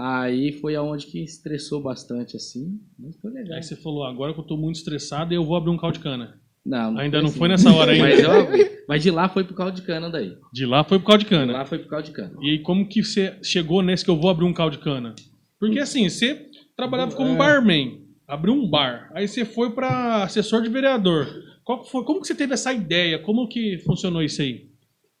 Aí 0.00 0.52
foi 0.52 0.76
aonde 0.76 1.06
que 1.06 1.20
estressou 1.24 1.82
bastante, 1.82 2.36
assim, 2.36 2.78
mas 2.96 3.16
foi 3.16 3.32
legal. 3.32 3.56
Aí 3.56 3.62
você 3.64 3.74
falou, 3.74 4.04
agora 4.04 4.32
que 4.32 4.38
eu 4.38 4.44
tô 4.44 4.56
muito 4.56 4.76
estressado, 4.76 5.34
eu 5.34 5.44
vou 5.44 5.56
abrir 5.56 5.70
um 5.70 5.76
caldo 5.76 5.94
de 5.94 6.00
cana. 6.04 6.38
Não, 6.64 6.96
Ainda 6.98 7.20
não 7.20 7.28
assim. 7.30 7.38
foi 7.38 7.48
nessa 7.48 7.72
hora 7.72 7.90
ainda. 7.92 8.04
Mas, 8.06 8.24
ó, 8.24 8.46
mas 8.86 9.02
de 9.02 9.10
lá 9.10 9.28
foi 9.28 9.42
pro 9.42 9.54
caldo 9.54 9.74
de 9.74 9.82
cana 9.82 10.08
daí. 10.08 10.36
De 10.52 10.64
lá 10.66 10.84
foi 10.84 10.98
pro 10.98 11.06
caldo 11.08 11.24
de 11.24 11.24
De 11.24 11.30
cana. 11.30 11.52
lá 11.52 11.64
foi 11.64 11.78
pro 11.78 11.88
caldo 11.88 12.04
de 12.04 12.12
cana. 12.12 12.32
E 12.42 12.58
como 12.60 12.86
que 12.88 13.02
você 13.02 13.36
chegou 13.42 13.82
nesse 13.82 14.04
que 14.04 14.10
eu 14.10 14.16
vou 14.16 14.30
abrir 14.30 14.44
um 14.44 14.52
caldo 14.52 14.76
de 14.76 14.82
cana? 14.84 15.14
Porque 15.58 15.80
assim, 15.80 16.08
você 16.08 16.46
trabalhava 16.76 17.16
como 17.16 17.32
É. 17.32 17.36
barman, 17.36 18.02
abriu 18.28 18.54
um 18.54 18.68
bar, 18.70 19.10
aí 19.14 19.26
você 19.26 19.44
foi 19.44 19.70
pra 19.70 20.22
assessor 20.22 20.62
de 20.62 20.68
vereador. 20.68 21.26
Qual 21.64 21.84
foi, 21.84 22.04
como 22.04 22.20
que 22.20 22.26
você 22.28 22.34
teve 22.36 22.54
essa 22.54 22.72
ideia? 22.72 23.18
Como 23.18 23.48
que 23.48 23.78
funcionou 23.78 24.22
isso 24.22 24.40
aí? 24.42 24.68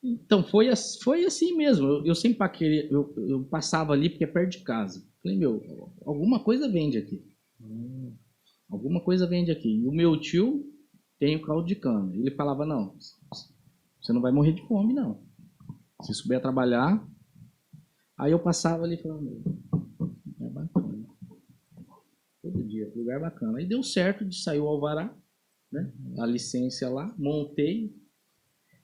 Então, 0.02 0.44
foi, 0.44 0.70
foi 1.02 1.24
assim 1.24 1.56
mesmo. 1.56 1.86
Eu, 1.86 2.06
eu 2.06 2.14
sempre 2.14 2.38
paquerei, 2.38 2.88
eu, 2.90 3.12
eu 3.16 3.44
passava 3.44 3.92
ali 3.92 4.08
porque 4.08 4.24
é 4.24 4.28
perto 4.28 4.52
de 4.52 4.58
casa. 4.58 5.04
Falei, 5.22 5.36
meu, 5.36 5.92
alguma 6.04 6.42
coisa 6.42 6.70
vende 6.70 6.96
aqui. 6.96 7.24
Alguma 8.70 9.00
coisa 9.00 9.26
vende 9.26 9.50
aqui. 9.50 9.68
E 9.68 9.86
o 9.86 9.92
meu 9.92 10.18
tio 10.20 10.64
tem 11.18 11.36
o 11.36 11.42
caldo 11.42 11.66
de 11.66 11.74
cana. 11.74 12.14
Ele 12.14 12.30
falava, 12.30 12.64
não, 12.64 12.96
você 14.00 14.12
não 14.12 14.20
vai 14.20 14.30
morrer 14.30 14.52
de 14.52 14.66
fome, 14.66 14.94
não. 14.94 15.20
Se 16.02 16.14
souber 16.14 16.40
trabalhar. 16.40 17.04
Aí 18.16 18.32
eu 18.32 18.38
passava 18.38 18.84
ali 18.84 18.94
e 18.94 19.02
falava, 19.02 19.20
meu, 19.20 19.42
é 20.40 20.50
bacana. 20.50 21.06
Todo 22.40 22.62
dia, 22.64 22.92
lugar 22.94 23.20
bacana. 23.20 23.58
Aí 23.58 23.66
deu 23.66 23.82
certo 23.82 24.24
de 24.24 24.40
sair 24.40 24.60
o 24.60 24.68
alvará, 24.68 25.12
né? 25.72 25.92
A 26.18 26.26
licença 26.26 26.88
lá, 26.88 27.12
montei 27.18 27.97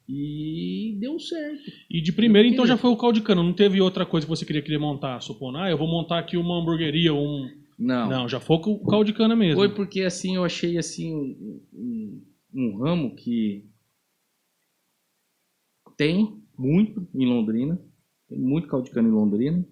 e 0.08 0.96
deu 1.00 1.18
certo. 1.18 1.62
E 1.90 2.00
de 2.00 2.12
primeiro, 2.12 2.48
então, 2.48 2.66
já 2.66 2.76
foi 2.76 2.90
o 2.90 2.96
caldo 2.96 3.18
de 3.18 3.24
cana. 3.24 3.42
Não 3.42 3.52
teve 3.52 3.80
outra 3.80 4.04
coisa 4.04 4.26
que 4.26 4.30
você 4.30 4.44
queria, 4.44 4.62
queria 4.62 4.78
montar, 4.78 5.20
supondo. 5.20 5.58
Ah, 5.58 5.70
eu 5.70 5.78
vou 5.78 5.88
montar 5.88 6.18
aqui 6.18 6.36
uma 6.36 6.60
hamburgueria, 6.60 7.14
um... 7.14 7.48
Não. 7.78 8.08
Não, 8.08 8.28
já 8.28 8.38
foi 8.38 8.58
com 8.60 8.72
o 8.72 8.86
caldo 8.86 9.06
de 9.06 9.12
cana 9.12 9.34
mesmo. 9.34 9.56
Foi 9.56 9.68
porque 9.68 10.02
assim 10.02 10.36
eu 10.36 10.44
achei 10.44 10.78
assim 10.78 11.12
um, 11.14 11.60
um- 11.72 12.22
um 12.54 12.78
ramo 12.78 13.16
que 13.16 13.66
tem 15.96 16.40
muito 16.56 17.06
em 17.14 17.26
Londrina, 17.26 17.80
tem 18.28 18.38
muito 18.38 18.68
caldo 18.68 18.84
de 18.84 18.90
cana 18.92 19.08
em 19.08 19.12
Londrina 19.12 19.66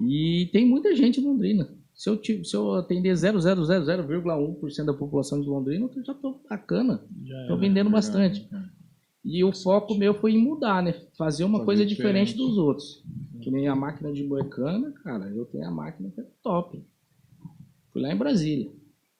e 0.00 0.48
tem 0.52 0.66
muita 0.66 0.94
gente 0.94 1.20
em 1.20 1.24
Londrina. 1.24 1.72
Se 1.94 2.10
eu, 2.10 2.20
se 2.22 2.54
eu 2.54 2.74
atender 2.74 3.14
0,000,1% 3.14 4.84
da 4.84 4.92
população 4.92 5.40
de 5.40 5.48
Londrina, 5.48 5.88
eu 5.96 6.04
já 6.04 6.12
estou 6.12 6.42
bacana, 6.48 7.02
estou 7.40 7.56
é. 7.56 7.60
vendendo 7.60 7.88
bastante. 7.88 8.46
E 9.28 9.42
o 9.42 9.52
foco 9.52 9.96
meu 9.96 10.14
foi 10.14 10.34
em 10.34 10.38
mudar, 10.38 10.80
né? 10.80 10.92
Fazer 11.18 11.42
uma 11.42 11.58
Fazer 11.58 11.64
coisa 11.66 11.86
diferente. 11.86 12.28
diferente. 12.28 12.48
dos 12.48 12.56
outros. 12.56 13.04
Que 13.42 13.50
nem 13.50 13.66
a 13.66 13.74
máquina 13.74 14.12
de 14.12 14.22
moecana, 14.22 14.92
cara, 15.02 15.28
eu 15.30 15.44
tenho 15.46 15.66
a 15.66 15.70
máquina 15.70 16.10
que 16.10 16.20
é 16.20 16.26
top. 16.42 16.80
Fui 17.92 18.00
lá 18.00 18.12
em 18.12 18.16
Brasília. 18.16 18.70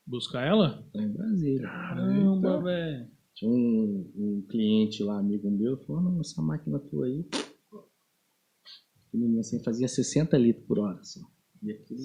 Buscar 0.06 0.46
ela? 0.46 0.86
Lá 0.94 1.02
em 1.02 1.08
Brasília. 1.08 1.62
Caramba, 1.66 2.62
velho. 2.62 3.08
Tinha 3.34 3.50
um, 3.50 4.10
um 4.16 4.44
cliente 4.48 5.02
lá, 5.02 5.18
amigo 5.18 5.50
meu, 5.50 5.76
falou, 5.78 6.00
não, 6.00 6.20
essa 6.20 6.40
máquina 6.40 6.78
tua 6.78 7.06
aí. 7.06 7.24
Pequenininha 9.10 9.40
assim, 9.40 9.62
fazia 9.62 9.88
60 9.88 10.38
litros 10.38 10.64
por 10.66 10.78
hora. 10.78 11.02
Só. 11.02 11.20
E 11.62 11.72
aquele 11.72 12.00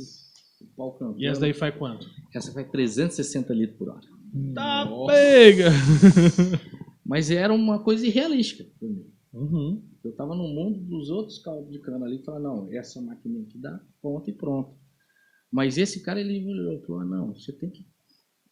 o 0.62 0.66
pau 0.76 0.94
cantando. 0.94 1.22
E 1.22 1.28
essa 1.28 1.42
daí 1.42 1.54
faz 1.54 1.76
quanto? 1.76 2.10
Essa 2.34 2.52
faz 2.52 2.68
360 2.70 3.54
litros 3.54 3.78
por 3.78 3.90
hora. 3.90 4.08
Tá 4.56 4.86
Nossa. 4.86 5.12
pega! 5.14 5.70
Mas 7.06 7.32
era 7.32 7.54
uma 7.54 7.84
coisa 7.84 8.06
irrealística 8.06 8.64
pra 8.80 8.88
mim. 8.88 9.12
Uhum. 9.34 9.84
Eu 10.04 10.14
tava 10.16 10.36
no 10.36 10.48
mundo 10.48 10.80
dos 10.80 11.10
outros 11.10 11.40
caldos 11.40 11.72
de 11.72 11.80
cana 11.80 12.06
ali 12.06 12.18
e 12.18 12.24
falava, 12.24 12.44
não, 12.44 12.72
essa 12.74 13.02
máquina 13.02 13.40
aqui 13.42 13.58
dá 13.58 13.80
ponto 14.02 14.30
e 14.30 14.34
pronto. 14.34 14.76
Mas 15.52 15.78
esse 15.78 16.02
cara, 16.02 16.20
ele 16.20 16.46
olhou 16.46 16.74
e 16.74 16.86
falou, 16.86 17.02
ah, 17.02 17.06
não, 17.06 17.34
você 17.34 17.52
tem 17.52 17.70
que, 17.70 17.86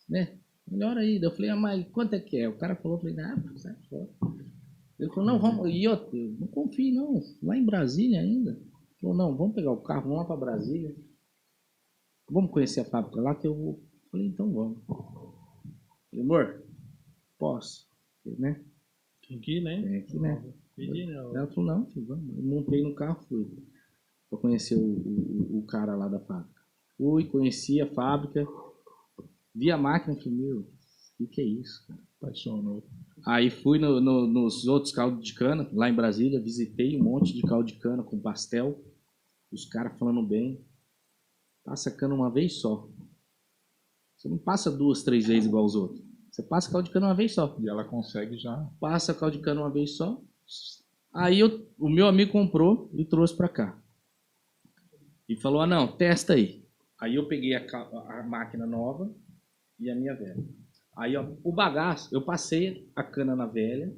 né, 0.07 0.37
melhora 0.67 1.01
aí. 1.01 1.19
Eu 1.21 1.31
falei, 1.31 1.49
ah, 1.49 1.55
mas 1.55 1.87
quanto 1.89 2.13
é 2.13 2.19
que 2.19 2.37
é? 2.37 2.47
O 2.47 2.57
cara 2.57 2.75
falou, 2.75 2.97
eu 2.97 3.01
falei, 3.01 3.19
ah, 3.19 3.43
sai 3.57 3.75
fora. 3.89 4.09
Ele 4.99 5.09
falou, 5.09 5.25
não, 5.25 5.39
vamos, 5.39 5.69
e 5.69 5.83
eu, 5.85 5.93
eu 5.93 6.35
não 6.39 6.47
confio 6.47 6.93
não, 6.93 7.21
lá 7.41 7.57
em 7.57 7.65
Brasília 7.65 8.19
ainda. 8.19 8.51
Ele 8.51 8.99
falou, 8.99 9.15
não, 9.15 9.35
vamos 9.35 9.55
pegar 9.55 9.71
o 9.71 9.81
carro, 9.81 10.03
vamos 10.03 10.17
lá 10.17 10.25
pra 10.25 10.35
Brasília. 10.35 10.95
Vamos 12.29 12.51
conhecer 12.51 12.81
a 12.81 12.85
fábrica 12.85 13.21
lá 13.21 13.33
que 13.33 13.47
eu 13.47 13.55
vou. 13.55 13.81
Eu 14.03 14.09
falei, 14.11 14.27
então 14.27 14.53
vamos. 14.53 14.83
Falei, 14.85 16.25
amor, 16.25 16.63
posso, 17.37 17.88
né? 18.37 18.63
Tem 19.27 19.39
que 19.39 19.57
ir, 19.57 19.61
né? 19.61 19.81
Tem 19.81 19.97
aqui, 19.97 20.19
né? 20.19 20.53
Pedi, 20.75 21.05
né? 21.05 21.13
Ela 21.13 21.47
falou, 21.47 21.65
não, 21.65 21.85
filho, 21.87 22.05
vamos. 22.05 22.37
Eu 22.37 22.43
montei 22.43 22.81
no 22.83 22.95
carro, 22.95 23.21
fui. 23.27 23.47
Pra 24.29 24.39
conhecer 24.39 24.75
o, 24.75 24.81
o, 24.81 25.59
o 25.59 25.65
cara 25.65 25.95
lá 25.95 26.07
da 26.07 26.19
fábrica. 26.19 26.61
Fui, 26.97 27.25
conheci 27.25 27.81
a 27.81 27.87
fábrica, 27.93 28.45
vi 29.55 29.71
a 29.71 29.77
máquina, 29.77 30.15
falei, 30.15 30.37
meu, 30.37 30.59
o 30.61 30.67
que, 31.17 31.27
que 31.27 31.41
é 31.41 31.45
isso, 31.45 31.85
cara? 31.87 31.99
Apaixonou. 32.21 32.83
Aí 33.25 33.49
fui 33.49 33.79
no- 33.79 33.99
no- 34.01 34.27
nos 34.27 34.67
outros 34.67 34.93
caldos 34.93 35.23
de 35.25 35.33
cana, 35.33 35.67
lá 35.73 35.89
em 35.89 35.95
Brasília, 35.95 36.39
visitei 36.41 36.99
um 36.99 37.03
monte 37.03 37.33
de 37.33 37.41
caldo 37.41 37.65
de 37.67 37.77
cana 37.79 38.03
com 38.03 38.19
pastel, 38.19 38.83
os 39.51 39.65
caras 39.65 39.97
falando 39.97 40.25
bem. 40.25 40.61
Passa 41.63 41.89
cana 41.91 42.13
uma 42.13 42.29
vez 42.29 42.59
só. 42.61 42.89
Você 44.15 44.27
não 44.29 44.37
passa 44.37 44.69
duas, 44.69 45.03
três 45.03 45.25
vezes 45.27 45.47
igual 45.47 45.65
os 45.65 45.75
outros. 45.75 46.03
Você 46.39 46.43
passa 46.47 46.71
caldo 46.71 46.85
de 46.85 46.91
cana 46.91 47.07
uma 47.07 47.13
vez 47.15 47.33
só 47.33 47.57
E 47.59 47.67
ela 47.67 47.83
consegue 47.83 48.37
já. 48.37 48.65
passa 48.79 49.13
caldo 49.13 49.35
de 49.37 49.43
cana 49.43 49.59
uma 49.59 49.69
vez 49.69 49.97
só. 49.97 50.21
Aí 51.13 51.39
eu- 51.41 51.67
o 51.77 51.89
meu 51.89 52.07
amigo 52.07 52.31
comprou 52.31 52.89
e 52.93 53.03
trouxe 53.03 53.35
pra 53.35 53.49
cá. 53.49 53.77
E 55.27 55.35
falou: 55.35 55.59
ah, 55.61 55.67
não, 55.67 55.97
testa 55.97 56.33
aí. 56.33 56.65
Aí 57.01 57.15
eu 57.15 57.27
peguei 57.27 57.55
a, 57.55 57.65
a 58.19 58.23
máquina 58.23 58.65
nova 58.65 59.13
e 59.79 59.89
a 59.89 59.95
minha 59.95 60.15
velha. 60.15 60.41
Aí, 60.97 61.15
ó, 61.17 61.29
o 61.43 61.51
bagaço, 61.51 62.13
eu 62.15 62.23
passei 62.23 62.89
a 62.95 63.03
cana 63.03 63.35
na 63.35 63.45
velha. 63.45 63.93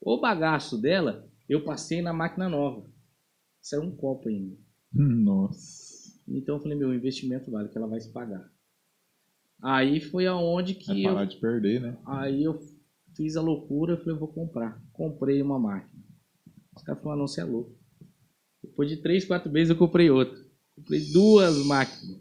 O 0.00 0.18
bagaço 0.20 0.80
dela, 0.80 1.28
eu 1.48 1.64
passei 1.64 2.00
na 2.02 2.12
máquina 2.12 2.48
nova. 2.48 2.86
Isso 3.62 3.74
era 3.76 3.84
um 3.84 3.94
copo 3.94 4.28
ainda. 4.28 4.56
Nossa. 4.92 6.20
Então 6.28 6.56
eu 6.56 6.60
falei, 6.62 6.76
meu, 6.76 6.88
o 6.88 6.94
investimento 6.94 7.50
vale, 7.50 7.68
que 7.68 7.76
ela 7.78 7.86
vai 7.86 8.00
se 8.00 8.12
pagar. 8.12 8.50
Aí 9.62 10.00
foi 10.00 10.26
aonde 10.26 10.72
É 10.72 10.74
que 10.74 11.04
eu, 11.04 11.14
parar 11.14 11.24
de 11.24 11.36
perder, 11.36 11.80
né? 11.80 11.96
aí 12.04 12.42
eu 12.42 12.58
fiz 13.16 13.36
a 13.36 13.40
loucura, 13.40 13.92
eu 13.92 13.98
falei, 13.98 14.14
eu 14.14 14.18
vou 14.18 14.28
comprar. 14.28 14.82
Comprei 14.92 15.40
uma 15.40 15.58
máquina. 15.58 16.02
Os 16.76 16.82
caras 16.82 17.02
falaram, 17.02 17.20
não, 17.20 17.28
você 17.28 17.40
é 17.40 17.44
louco. 17.44 17.78
Depois 18.62 18.88
de 18.88 18.96
três, 18.96 19.24
quatro 19.24 19.50
meses 19.52 19.70
eu 19.70 19.76
comprei 19.76 20.10
outra. 20.10 20.38
Comprei 20.74 21.00
duas 21.12 21.64
máquinas. 21.66 22.20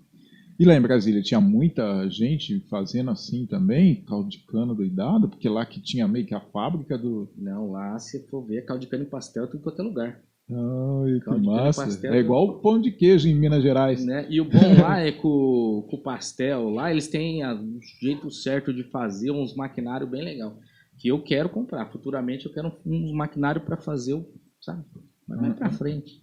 E 0.60 0.66
lá 0.66 0.76
em 0.76 0.82
Brasília 0.82 1.24
tinha 1.24 1.42
muita 1.42 2.08
gente 2.08 2.60
fazendo 2.70 3.10
assim 3.10 3.48
também, 3.48 4.04
caldo 4.06 4.30
de 4.30 4.40
cana 4.46 4.76
doidado, 4.76 5.28
porque 5.28 5.50
lá 5.50 5.66
que 5.66 5.82
tinha 5.82 6.08
meio 6.08 6.26
que 6.28 6.36
a 6.36 6.40
fábrica 6.40 6.98
do. 6.98 7.32
Não, 7.36 7.72
lá 7.72 7.98
se 7.98 8.28
for 8.28 8.46
ver, 8.46 8.64
caldo 8.66 8.82
de 8.82 8.88
cana 8.88 9.04
e 9.04 9.08
pastel, 9.08 9.48
tudo 9.48 9.64
quanto 9.64 9.82
é 9.82 9.84
lugar. 9.84 10.24
Ai, 10.50 11.14
que 11.20 11.26
Caldo 11.26 11.46
massa. 11.46 11.86
pastel. 11.86 12.14
É 12.14 12.20
igual 12.20 12.46
o 12.46 12.60
pão 12.60 12.80
de 12.82 12.92
queijo 12.92 13.28
em 13.28 13.36
Minas 13.36 13.64
Gerais. 13.64 14.06
Né? 14.06 14.28
E 14.30 14.42
o 14.42 14.46
bom 14.46 14.52
lá 14.82 15.00
é 15.00 15.12
que 15.12 15.26
o, 15.26 15.88
com 15.90 15.96
o 15.96 16.02
pastel, 16.02 16.70
lá 16.70 16.92
eles 16.92 17.08
têm 17.08 17.42
a- 17.44 17.54
um 17.54 17.80
jeito 18.02 18.30
certo 18.30 18.74
de 18.74 18.84
fazer 18.84 19.32
uns 19.32 19.56
maquinários 19.56 20.10
bem 20.10 20.24
legal. 20.24 20.58
Que 20.98 21.08
eu 21.08 21.22
quero 21.22 21.50
comprar. 21.50 21.90
Futuramente 21.92 22.46
eu 22.46 22.54
quero 22.54 22.72
uns 22.86 23.12
maquinários 23.14 23.64
para 23.64 23.78
fazer 23.78 24.14
o. 24.14 24.26
Sabe? 24.60 24.84
Mas 25.28 25.40
vai 25.40 25.54
pra 25.54 25.72
frente. 25.72 26.22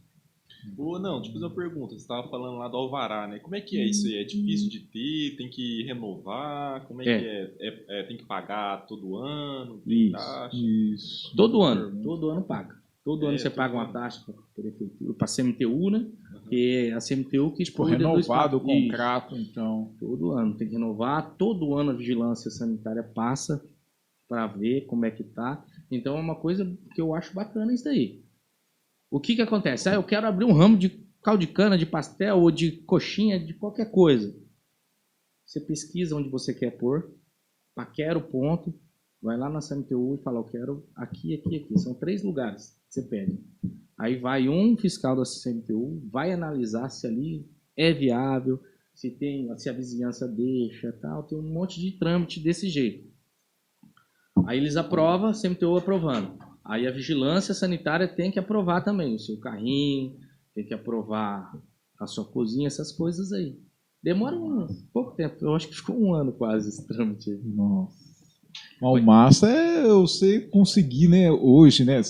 Ô, 0.76 0.98
não, 0.98 1.16
deixa 1.20 1.30
eu 1.30 1.34
fazer 1.34 1.46
uma 1.46 1.54
pergunta. 1.54 1.94
Você 1.94 2.02
estava 2.02 2.28
falando 2.28 2.58
lá 2.58 2.68
do 2.68 2.76
Alvará, 2.76 3.26
né? 3.26 3.38
Como 3.38 3.56
é 3.56 3.60
que 3.60 3.78
é 3.78 3.84
isso 3.86 4.06
aí? 4.06 4.16
É 4.16 4.24
difícil 4.24 4.68
de 4.68 4.80
ter? 4.80 5.36
Tem 5.36 5.48
que 5.48 5.82
renovar? 5.84 6.86
Como 6.86 7.00
é, 7.00 7.06
É. 7.08 7.18
que 7.18 7.24
é? 7.26 7.54
É- 7.60 7.84
é- 7.88 8.02
Tem 8.04 8.16
que 8.18 8.24
pagar 8.26 8.86
todo 8.86 9.16
ano? 9.16 9.78
Tem 9.86 10.06
Isso. 10.08 10.12
taxa? 10.12 10.56
Isso. 10.56 11.36
Todo 11.36 11.62
ano. 11.62 12.02
Todo 12.02 12.28
ano 12.30 12.42
paga. 12.42 12.76
Todo 13.08 13.24
É, 13.24 13.28
ano 13.30 13.38
você 13.38 13.48
paga 13.48 13.72
uma 13.72 13.90
taxa 13.90 14.22
para 14.22 14.34
prefeitura, 14.54 15.14
para 15.14 15.26
CMTU, 15.26 15.88
né? 15.88 16.12
Que 16.46 16.90
é 16.90 16.92
a 16.92 16.98
CMTU 16.98 17.54
que 17.54 17.64
do 17.64 17.82
renovado 17.84 18.58
o 18.58 18.60
contrato, 18.60 19.34
então. 19.34 19.96
Todo 19.98 20.32
ano 20.32 20.58
tem 20.58 20.68
que 20.68 20.74
renovar, 20.74 21.34
todo 21.38 21.74
ano 21.74 21.92
a 21.92 21.94
vigilância 21.94 22.50
sanitária 22.50 23.02
passa 23.02 23.66
para 24.28 24.46
ver 24.46 24.84
como 24.84 25.06
é 25.06 25.10
que 25.10 25.24
tá. 25.24 25.64
Então 25.90 26.18
é 26.18 26.20
uma 26.20 26.38
coisa 26.38 26.70
que 26.94 27.00
eu 27.00 27.14
acho 27.14 27.34
bacana 27.34 27.72
isso 27.72 27.84
daí. 27.84 28.22
O 29.10 29.18
que 29.18 29.36
que 29.36 29.40
acontece? 29.40 29.88
Ah, 29.88 29.94
eu 29.94 30.04
quero 30.04 30.26
abrir 30.26 30.44
um 30.44 30.52
ramo 30.52 30.76
de 30.76 30.90
caldo 31.22 31.40
de 31.40 31.46
cana, 31.46 31.78
de 31.78 31.86
pastel 31.86 32.38
ou 32.38 32.50
de 32.50 32.72
coxinha, 32.82 33.42
de 33.42 33.54
qualquer 33.54 33.90
coisa. 33.90 34.38
Você 35.46 35.60
pesquisa 35.62 36.14
onde 36.14 36.28
você 36.28 36.52
quer 36.52 36.72
pôr, 36.72 37.10
paquera 37.74 38.18
o 38.18 38.28
ponto, 38.28 38.78
vai 39.22 39.38
lá 39.38 39.48
na 39.48 39.60
CMTU 39.60 40.16
e 40.16 40.22
fala, 40.22 40.40
eu 40.40 40.44
quero 40.44 40.86
aqui, 40.94 41.32
aqui, 41.32 41.56
aqui. 41.56 41.78
São 41.78 41.94
três 41.94 42.22
lugares 42.22 42.76
que 42.76 42.77
você 42.88 43.02
pede. 43.02 43.38
Aí 43.98 44.16
vai 44.16 44.48
um 44.48 44.76
fiscal 44.76 45.16
da 45.16 45.24
CMTU, 45.24 46.00
vai 46.10 46.32
analisar 46.32 46.88
se 46.88 47.06
ali 47.06 47.48
é 47.76 47.92
viável, 47.92 48.60
se 48.94 49.10
tem, 49.10 49.56
se 49.58 49.68
a 49.68 49.72
vizinhança 49.72 50.26
deixa, 50.26 50.92
tal, 50.92 51.22
tem 51.24 51.38
um 51.38 51.42
monte 51.42 51.80
de 51.80 51.92
trâmite 51.98 52.40
desse 52.40 52.68
jeito. 52.68 53.08
Aí 54.46 54.58
eles 54.58 54.76
aprovam, 54.76 55.32
CMTU 55.32 55.76
aprovando. 55.76 56.38
Aí 56.64 56.86
a 56.86 56.92
vigilância 56.92 57.54
sanitária 57.54 58.06
tem 58.06 58.30
que 58.30 58.38
aprovar 58.38 58.82
também 58.82 59.14
o 59.14 59.18
seu 59.18 59.38
carrinho, 59.38 60.18
tem 60.54 60.66
que 60.66 60.74
aprovar 60.74 61.52
a 61.98 62.06
sua 62.06 62.24
cozinha, 62.24 62.66
essas 62.66 62.92
coisas 62.92 63.32
aí. 63.32 63.58
Demora 64.02 64.36
um 64.36 64.66
pouco 64.92 65.16
tempo, 65.16 65.44
eu 65.44 65.54
acho 65.54 65.68
que 65.68 65.76
ficou 65.76 66.00
um 66.00 66.14
ano 66.14 66.32
quase 66.32 66.68
esse 66.68 66.86
trâmite 66.86 67.30
aí. 67.30 67.42
Nossa. 67.42 68.07
Mas 68.80 69.02
o 69.02 69.04
massa 69.04 69.48
é 69.48 69.88
você 69.88 70.40
conseguir, 70.40 71.08
né, 71.08 71.30
hoje, 71.30 71.84
né, 71.84 72.00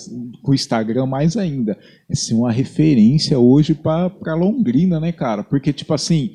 com 0.43 0.51
o 0.51 0.55
Instagram 0.55 1.07
mais 1.07 1.35
ainda, 1.35 1.77
é 2.09 2.15
ser 2.15 2.35
uma 2.35 2.51
referência 2.51 3.39
hoje 3.39 3.73
para 3.73 4.35
Londrina, 4.35 4.99
né, 4.99 5.11
cara? 5.11 5.43
Porque, 5.43 5.73
tipo 5.73 5.93
assim, 5.93 6.31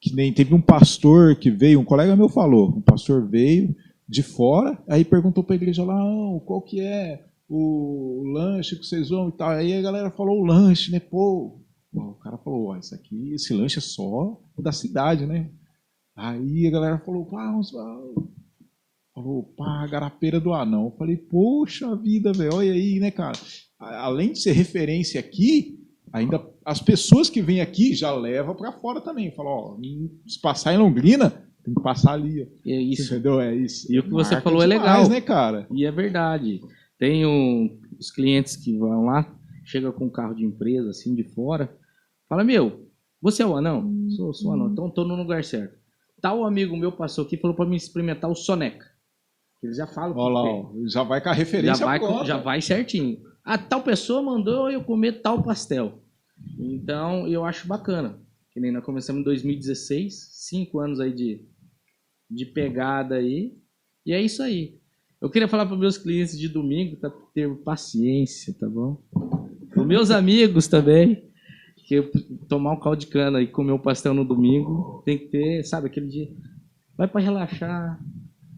que 0.00 0.14
nem 0.14 0.32
teve 0.32 0.54
um 0.54 0.60
pastor 0.60 1.36
que 1.36 1.50
veio, 1.50 1.80
um 1.80 1.84
colega 1.84 2.16
meu 2.16 2.28
falou, 2.28 2.70
um 2.76 2.80
pastor 2.80 3.28
veio 3.28 3.74
de 4.08 4.22
fora, 4.22 4.78
aí 4.88 5.04
perguntou 5.04 5.44
para 5.44 5.54
a 5.54 5.56
igreja 5.56 5.84
lá, 5.84 5.94
"Ah, 5.94 6.40
qual 6.44 6.62
que 6.62 6.80
é 6.80 7.24
o, 7.48 8.22
lanche 8.32 8.76
que 8.76 8.84
vocês 8.84 9.10
vão 9.10 9.28
e 9.28 9.32
tal. 9.32 9.50
Aí 9.50 9.72
a 9.74 9.82
galera 9.82 10.10
falou 10.10 10.40
o 10.40 10.44
lanche, 10.44 10.90
né, 10.90 11.00
pô. 11.00 11.60
O 11.92 12.14
cara 12.14 12.36
falou, 12.38 12.68
ó, 12.68 12.76
isso 12.76 12.94
aqui, 12.94 13.34
esse 13.34 13.54
lanche 13.54 13.78
é 13.78 13.82
só 13.82 14.40
da 14.58 14.72
cidade, 14.72 15.26
né? 15.26 15.50
Aí 16.16 16.66
a 16.66 16.70
galera 16.70 16.98
falou, 16.98 17.28
ah, 17.36 17.52
vamos 17.52 17.72
lá. 17.72 18.00
Falou, 19.14 19.44
pá, 19.56 19.86
garapeira 19.86 20.40
do 20.40 20.52
anão. 20.52 20.86
Eu 20.86 20.90
falei, 20.98 21.16
poxa 21.16 21.94
vida, 21.96 22.32
velho, 22.32 22.54
olha 22.54 22.72
aí, 22.72 22.98
né, 22.98 23.10
cara? 23.10 23.38
Além 23.78 24.32
de 24.32 24.40
ser 24.40 24.52
referência 24.52 25.20
aqui, 25.20 25.78
ainda 26.12 26.44
as 26.64 26.80
pessoas 26.80 27.30
que 27.30 27.40
vêm 27.40 27.60
aqui 27.60 27.94
já 27.94 28.12
levam 28.14 28.54
pra 28.56 28.72
fora 28.72 29.00
também. 29.00 29.30
Falam, 29.30 29.52
ó, 29.52 29.76
se 30.26 30.40
passar 30.40 30.74
em 30.74 30.78
Londrina, 30.78 31.30
tem 31.64 31.72
que 31.74 31.80
passar 31.82 32.14
ali. 32.14 32.48
É 32.66 32.80
isso. 32.80 33.12
Entendeu? 33.14 33.40
É 33.40 33.54
isso. 33.54 33.90
E 33.92 33.98
o 33.98 34.02
que 34.02 34.10
você 34.10 34.34
Marca 34.34 34.42
falou 34.50 34.62
é 34.62 34.66
demais, 34.68 34.82
legal. 34.82 35.08
né, 35.08 35.20
cara? 35.20 35.66
E 35.70 35.84
é 35.84 35.92
verdade. 35.92 36.60
Tem 36.98 37.24
um- 37.24 37.78
os 37.98 38.10
clientes 38.10 38.56
que 38.56 38.76
vão 38.76 39.04
lá, 39.04 39.32
chega 39.64 39.92
com 39.92 40.06
um 40.06 40.10
carro 40.10 40.34
de 40.34 40.44
empresa, 40.44 40.90
assim, 40.90 41.14
de 41.14 41.22
fora, 41.22 41.72
fala, 42.28 42.42
meu, 42.42 42.88
você 43.22 43.42
é 43.42 43.46
o 43.46 43.56
anão? 43.56 43.92
Sou, 44.10 44.34
sou 44.34 44.50
o 44.50 44.54
anão, 44.54 44.72
então 44.72 44.90
tô 44.90 45.04
no 45.04 45.14
lugar 45.14 45.44
certo. 45.44 45.78
Tal 46.20 46.44
amigo 46.44 46.76
meu 46.76 46.90
passou 46.90 47.24
aqui 47.24 47.36
e 47.36 47.38
falou 47.38 47.56
para 47.56 47.66
me 47.66 47.76
experimentar 47.76 48.28
o 48.30 48.34
Soneca. 48.34 48.86
Eles 49.64 49.76
já 49.78 49.86
falam 49.86 50.16
Olha 50.16 50.34
lá, 50.62 50.70
já 50.86 51.02
vai 51.02 51.20
com 51.22 51.28
a 51.30 51.32
referência 51.32 51.76
já 51.76 51.86
vai, 51.86 51.98
com- 51.98 52.24
já 52.24 52.36
vai 52.36 52.60
certinho. 52.60 53.18
A 53.44 53.56
tal 53.58 53.82
pessoa 53.82 54.22
mandou 54.22 54.70
eu 54.70 54.82
comer 54.84 55.20
tal 55.22 55.42
pastel. 55.42 56.02
Então, 56.58 57.26
eu 57.26 57.44
acho 57.44 57.66
bacana. 57.66 58.18
Que 58.52 58.60
nem 58.60 58.70
nós 58.70 58.84
começamos 58.84 59.20
em 59.20 59.24
2016, 59.24 60.28
cinco 60.32 60.78
anos 60.80 61.00
aí 61.00 61.12
de, 61.12 61.40
de 62.30 62.46
pegada 62.46 63.16
aí. 63.16 63.56
E 64.06 64.12
é 64.12 64.20
isso 64.20 64.42
aí. 64.42 64.78
Eu 65.20 65.30
queria 65.30 65.48
falar 65.48 65.66
para 65.66 65.76
meus 65.76 65.96
clientes 65.96 66.38
de 66.38 66.48
domingo, 66.48 66.96
tá? 66.96 67.10
Ter 67.34 67.48
paciência, 67.64 68.54
tá 68.58 68.68
bom? 68.68 69.02
Para 69.72 69.84
meus 69.84 70.10
amigos 70.10 70.66
também, 70.68 71.30
que 71.86 72.02
tomar 72.48 72.72
um 72.72 72.80
caldo 72.80 73.00
de 73.00 73.06
cana 73.06 73.40
e 73.40 73.46
comer 73.46 73.72
um 73.72 73.78
pastel 73.78 74.12
no 74.14 74.24
domingo, 74.24 75.02
tem 75.04 75.18
que 75.18 75.26
ter, 75.28 75.64
sabe, 75.64 75.86
aquele 75.86 76.06
dia. 76.06 76.28
Vai 76.96 77.08
para 77.08 77.20
relaxar, 77.20 77.98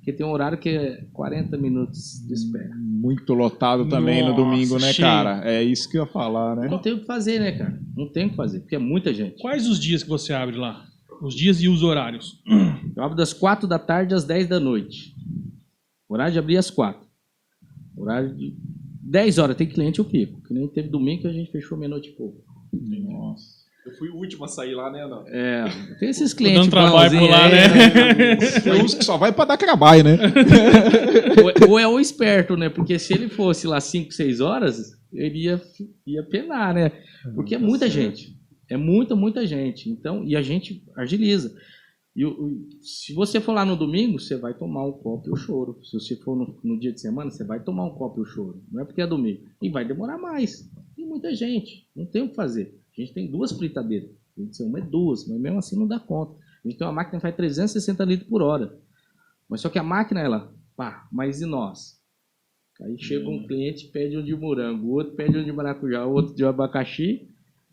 porque 0.06 0.18
tem 0.18 0.24
um 0.24 0.30
horário 0.30 0.56
que 0.56 0.68
é 0.68 1.04
40 1.12 1.58
minutos 1.58 2.24
de 2.24 2.32
espera. 2.32 2.70
Muito 2.76 3.34
lotado 3.34 3.88
também 3.88 4.22
no 4.22 4.28
Nossa, 4.28 4.40
domingo, 4.40 4.78
né, 4.78 4.92
cheio. 4.92 5.08
cara? 5.08 5.42
É 5.44 5.64
isso 5.64 5.90
que 5.90 5.98
eu 5.98 6.04
ia 6.04 6.08
falar, 6.08 6.54
né? 6.54 6.68
Não 6.68 6.78
tem 6.78 6.92
o 6.92 7.00
que 7.00 7.06
fazer, 7.06 7.40
né, 7.40 7.50
cara? 7.50 7.76
Não 7.96 8.08
tem 8.08 8.26
o 8.26 8.30
que 8.30 8.36
fazer, 8.36 8.60
porque 8.60 8.76
é 8.76 8.78
muita 8.78 9.12
gente. 9.12 9.42
Quais 9.42 9.66
os 9.66 9.80
dias 9.80 10.04
que 10.04 10.08
você 10.08 10.32
abre 10.32 10.56
lá? 10.56 10.86
Os 11.20 11.34
dias 11.34 11.60
e 11.60 11.68
os 11.68 11.82
horários. 11.82 12.40
Eu 12.96 13.02
abro 13.02 13.16
das 13.16 13.32
4 13.32 13.66
da 13.66 13.80
tarde 13.80 14.14
às 14.14 14.22
10 14.22 14.46
da 14.46 14.60
noite. 14.60 15.12
Horário 16.08 16.34
de 16.34 16.38
abrir 16.38 16.56
às 16.56 16.70
4. 16.70 17.04
Horário 17.96 18.32
de 18.32 18.56
10 19.02 19.38
horas. 19.38 19.56
Tem 19.56 19.66
cliente, 19.66 19.98
eu 19.98 20.04
fico. 20.04 20.40
Que 20.42 20.54
nem 20.54 20.68
teve 20.68 20.88
domingo 20.88 21.22
que 21.22 21.26
a 21.26 21.32
gente 21.32 21.50
fechou 21.50 21.76
meia-noite 21.76 22.10
e 22.10 22.12
pouco. 22.12 22.44
Nossa. 22.72 23.65
Eu 23.86 23.92
fui 23.92 24.08
o 24.08 24.16
último 24.16 24.44
a 24.44 24.48
sair 24.48 24.74
lá, 24.74 24.90
né, 24.90 25.06
não? 25.06 25.24
É, 25.28 25.64
tem 26.00 26.08
esses 26.10 26.34
clientes 26.34 26.60
dando 26.62 26.70
trabalho 26.70 27.18
por 27.20 27.30
lá, 27.30 27.44
aí, 27.46 27.52
né? 27.52 28.36
Tem 28.60 28.72
uns 28.82 28.94
que 28.94 29.04
só 29.04 29.16
vai 29.16 29.32
pra 29.32 29.44
dar 29.44 29.56
trabalho, 29.56 30.02
né? 30.02 30.18
Ou- 31.64 31.70
Ou 31.70 31.78
é 31.78 31.86
o 31.86 32.00
esperto, 32.00 32.56
né? 32.56 32.68
Porque 32.68 32.98
se 32.98 33.14
ele 33.14 33.28
fosse 33.28 33.66
lá 33.66 33.80
5, 33.80 34.12
6 34.12 34.40
horas, 34.40 34.92
ele 35.12 35.44
ia, 35.44 35.62
ia 36.06 36.22
penar, 36.24 36.74
né? 36.74 36.90
Porque 37.34 37.54
é 37.54 37.58
muita 37.58 37.88
gente. 37.88 38.36
É 38.68 38.76
muita, 38.76 39.14
muita 39.14 39.46
gente. 39.46 39.88
Então, 39.88 40.24
e 40.24 40.34
a 40.36 40.42
gente 40.42 40.82
agiliza. 40.96 41.54
E 42.16 42.24
se 42.80 43.12
você 43.12 43.40
for 43.40 43.52
lá 43.52 43.64
no 43.64 43.76
domingo, 43.76 44.18
você 44.18 44.36
vai 44.36 44.54
tomar 44.54 44.84
um 44.86 44.92
copo 44.92 45.28
e 45.28 45.32
o 45.32 45.36
choro. 45.36 45.78
Se 45.84 45.92
você 46.00 46.16
for 46.16 46.34
no, 46.36 46.58
no 46.64 46.80
dia 46.80 46.90
de 46.92 47.00
semana, 47.00 47.30
você 47.30 47.44
vai 47.44 47.60
tomar 47.60 47.84
um 47.84 47.90
copo 47.90 48.18
e 48.20 48.22
o 48.22 48.26
choro. 48.26 48.62
Não 48.72 48.80
é 48.82 48.84
porque 48.84 49.02
é 49.02 49.06
domingo. 49.06 49.42
E 49.62 49.68
vai 49.68 49.84
demorar 49.84 50.18
mais. 50.18 50.68
Tem 50.96 51.06
muita 51.06 51.34
gente. 51.34 51.86
Não 51.94 52.06
tem 52.06 52.22
o 52.22 52.28
que 52.30 52.34
fazer. 52.34 52.74
A 52.96 53.00
gente 53.00 53.12
tem 53.12 53.30
duas 53.30 53.52
fritadeiras. 53.52 54.10
A 54.36 54.40
gente 54.40 54.56
tem 54.56 54.66
uma 54.66 54.78
é 54.78 54.82
duas, 54.82 55.26
mas 55.28 55.40
mesmo 55.40 55.58
assim 55.58 55.78
não 55.78 55.86
dá 55.86 55.98
conta. 55.98 56.36
A 56.64 56.68
gente 56.68 56.78
tem 56.78 56.86
uma 56.86 56.92
máquina 56.92 57.18
que 57.18 57.22
faz 57.22 57.36
360 57.36 58.04
litros 58.04 58.28
por 58.28 58.42
hora. 58.42 58.78
Mas 59.48 59.60
só 59.60 59.68
que 59.68 59.78
a 59.78 59.82
máquina, 59.82 60.20
ela, 60.20 60.52
pá, 60.76 61.06
mas 61.12 61.40
e 61.40 61.46
nós? 61.46 62.00
Aí 62.82 62.98
chega 62.98 63.28
um 63.28 63.46
cliente, 63.46 63.88
pede 63.88 64.18
um 64.18 64.24
de 64.24 64.34
morango, 64.34 64.86
o 64.86 64.94
outro 64.94 65.14
pede 65.14 65.38
um 65.38 65.44
de 65.44 65.52
maracujá, 65.52 66.04
o 66.04 66.12
outro 66.12 66.34
de 66.34 66.44
abacaxi, 66.44 67.28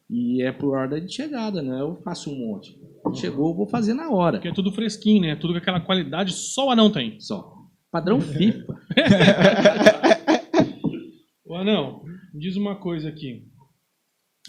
e 0.10 0.42
é 0.42 0.52
por 0.52 0.76
ordem 0.76 1.06
de 1.06 1.14
chegada, 1.14 1.62
né? 1.62 1.82
Eu 1.82 1.96
faço 2.04 2.32
um 2.32 2.38
monte. 2.38 2.80
Chegou, 3.16 3.50
eu 3.50 3.56
vou 3.56 3.68
fazer 3.68 3.94
na 3.94 4.10
hora. 4.10 4.38
Porque 4.38 4.48
é 4.48 4.54
tudo 4.54 4.72
fresquinho, 4.72 5.22
né? 5.22 5.36
Tudo 5.36 5.54
com 5.54 5.60
aquela 5.60 5.82
qualidade 5.82 6.32
só 6.32 6.68
o 6.68 6.72
anão 6.72 6.92
tem. 6.92 7.20
Só. 7.20 7.54
Padrão 7.92 8.22
FIFA. 8.22 8.74
Ô, 11.46 11.56
anão, 11.56 12.04
diz 12.34 12.56
uma 12.56 12.76
coisa 12.76 13.10
aqui. 13.10 13.46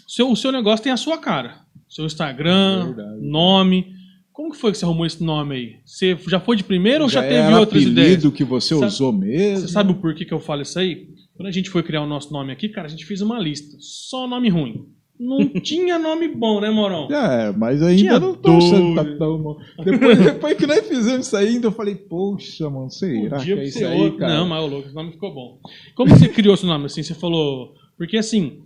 Seu, 0.07 0.29
o 0.31 0.35
seu 0.35 0.51
negócio 0.51 0.83
tem 0.83 0.91
a 0.91 0.97
sua 0.97 1.17
cara. 1.17 1.59
Seu 1.89 2.05
Instagram, 2.05 2.87
Verdade. 2.87 3.19
nome. 3.21 3.93
Como 4.31 4.51
que 4.51 4.57
foi 4.57 4.71
que 4.71 4.77
você 4.77 4.83
arrumou 4.85 5.05
esse 5.05 5.23
nome 5.23 5.55
aí? 5.55 5.75
Você 5.85 6.17
já 6.27 6.39
foi 6.41 6.57
de 6.57 6.63
primeiro 6.63 7.05
ou 7.05 7.09
já, 7.09 7.21
teve 7.21 7.35
era 7.35 7.59
outras 7.59 7.81
ideias? 7.83 8.25
que 8.33 8.43
você 8.43 8.75
Sabe- 8.75 8.85
usou 8.87 9.13
mesmo? 9.13 9.65
Você 9.67 9.73
sabe 9.73 9.91
o 9.91 9.95
porquê 9.95 10.25
que 10.25 10.33
eu 10.33 10.39
falo 10.41 10.61
isso 10.61 10.77
aí? 10.77 11.07
Quando 11.37 11.47
a 11.47 11.51
gente 11.51 11.69
foi 11.69 11.81
criar 11.83 12.01
o 12.01 12.07
nosso 12.07 12.31
nome 12.33 12.51
aqui, 12.51 12.67
cara, 12.69 12.87
a 12.87 12.89
gente 12.89 13.05
fez 13.05 13.21
uma 13.21 13.39
lista. 13.39 13.77
Só 13.79 14.27
nome 14.27 14.49
ruim. 14.49 14.85
Não 15.17 15.47
tinha 15.61 15.97
nome 15.97 16.27
bom, 16.27 16.59
né, 16.59 16.69
Morão? 16.69 17.07
É, 17.09 17.53
mas 17.53 17.81
ainda 17.81 17.97
Tinha 17.97 18.19
não 18.19 18.35
tô 18.35 18.57
achando 18.57 18.95
tá 18.95 19.05
tão 19.17 19.41
bom. 19.41 19.57
Depois, 19.85 20.17
depois 20.19 20.57
que 20.57 20.67
nós 20.67 20.85
fizemos 20.85 21.27
isso 21.27 21.37
ainda, 21.37 21.67
eu 21.67 21.71
falei, 21.71 21.95
poxa, 21.95 22.69
mano, 22.69 22.89
será 22.91 23.37
que 23.37 23.45
Podia 23.47 23.55
é 23.55 23.65
isso 23.65 23.85
aí, 23.85 24.01
outro. 24.01 24.19
cara? 24.19 24.33
Não, 24.33 24.47
mas 24.49 24.61
o 24.63 24.67
louco, 24.67 24.89
o 24.89 24.93
nome 24.93 25.11
ficou 25.13 25.33
bom. 25.33 25.59
Como 25.95 26.09
você 26.13 26.27
criou 26.27 26.57
seu 26.57 26.67
nome 26.67 26.87
assim? 26.87 27.01
Você 27.03 27.13
falou. 27.13 27.73
Porque 27.97 28.17
assim, 28.17 28.59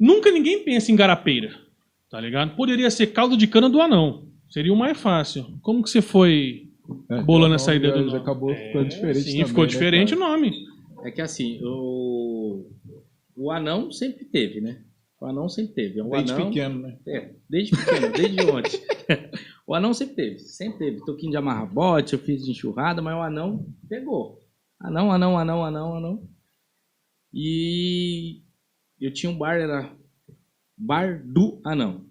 nunca 0.00 0.32
ninguém 0.32 0.64
pensa 0.64 0.90
em 0.90 0.96
garapeira, 0.96 1.54
tá 2.10 2.18
ligado? 2.20 2.56
Poderia 2.56 2.90
ser 2.90 3.08
caldo 3.08 3.36
de 3.36 3.46
cana 3.46 3.68
do 3.68 3.80
anão. 3.80 4.26
Seria 4.48 4.72
o 4.72 4.76
mais 4.76 4.98
fácil. 4.98 5.46
Como 5.62 5.82
que 5.82 5.90
você 5.90 6.02
foi 6.02 6.68
É, 7.08 7.22
bolando 7.22 7.54
nome 7.54 7.74
ideia 7.74 7.92
do 7.92 7.98
já- 8.00 8.04
nome? 8.06 8.18
Acabou 8.18 8.52
ficando 8.54 8.88
diferente 8.88 9.20
Sim, 9.22 9.30
também, 9.32 9.46
ficou 9.46 9.64
né, 9.64 9.68
diferente 9.70 10.16
cara? 10.16 10.26
o 10.26 10.28
nome. 10.28 10.52
É 11.04 11.10
que 11.12 11.20
assim, 11.20 11.60
o, 11.62 12.68
o 13.36 13.50
anão 13.52 13.92
sempre 13.92 14.24
teve, 14.24 14.60
né? 14.60 14.82
O 15.20 15.26
anão 15.26 15.48
sempre 15.48 15.74
teve. 15.74 16.00
O 16.00 16.08
Desde 16.10 16.32
anão, 16.32 16.46
pequeno, 16.48 16.78
né? 16.80 16.98
É, 17.06 17.30
desde 17.48 17.76
pequeno, 17.76 18.10
desde 18.12 18.40
ontem. 18.42 18.80
o 19.66 19.74
anão 19.74 19.92
sempre 19.94 20.14
teve, 20.16 20.38
sempre 20.40 20.78
teve. 20.78 21.04
Toquinho 21.04 21.30
de 21.30 21.36
amarra 21.36 21.66
bote, 21.66 22.14
eu 22.14 22.18
fiz 22.18 22.42
de 22.44 22.50
enxurrada, 22.50 23.00
mas 23.02 23.14
o 23.14 23.20
anão 23.20 23.66
pegou. 23.88 24.40
Anão, 24.80 25.12
anão, 25.12 25.38
anão, 25.38 25.62
anão, 25.64 25.94
anão. 25.96 26.28
E 27.32 28.42
eu 29.00 29.12
tinha 29.12 29.30
um 29.30 29.38
bar, 29.38 29.56
era 29.56 29.94
Bar 30.76 31.22
do 31.24 31.60
Anão. 31.64 32.04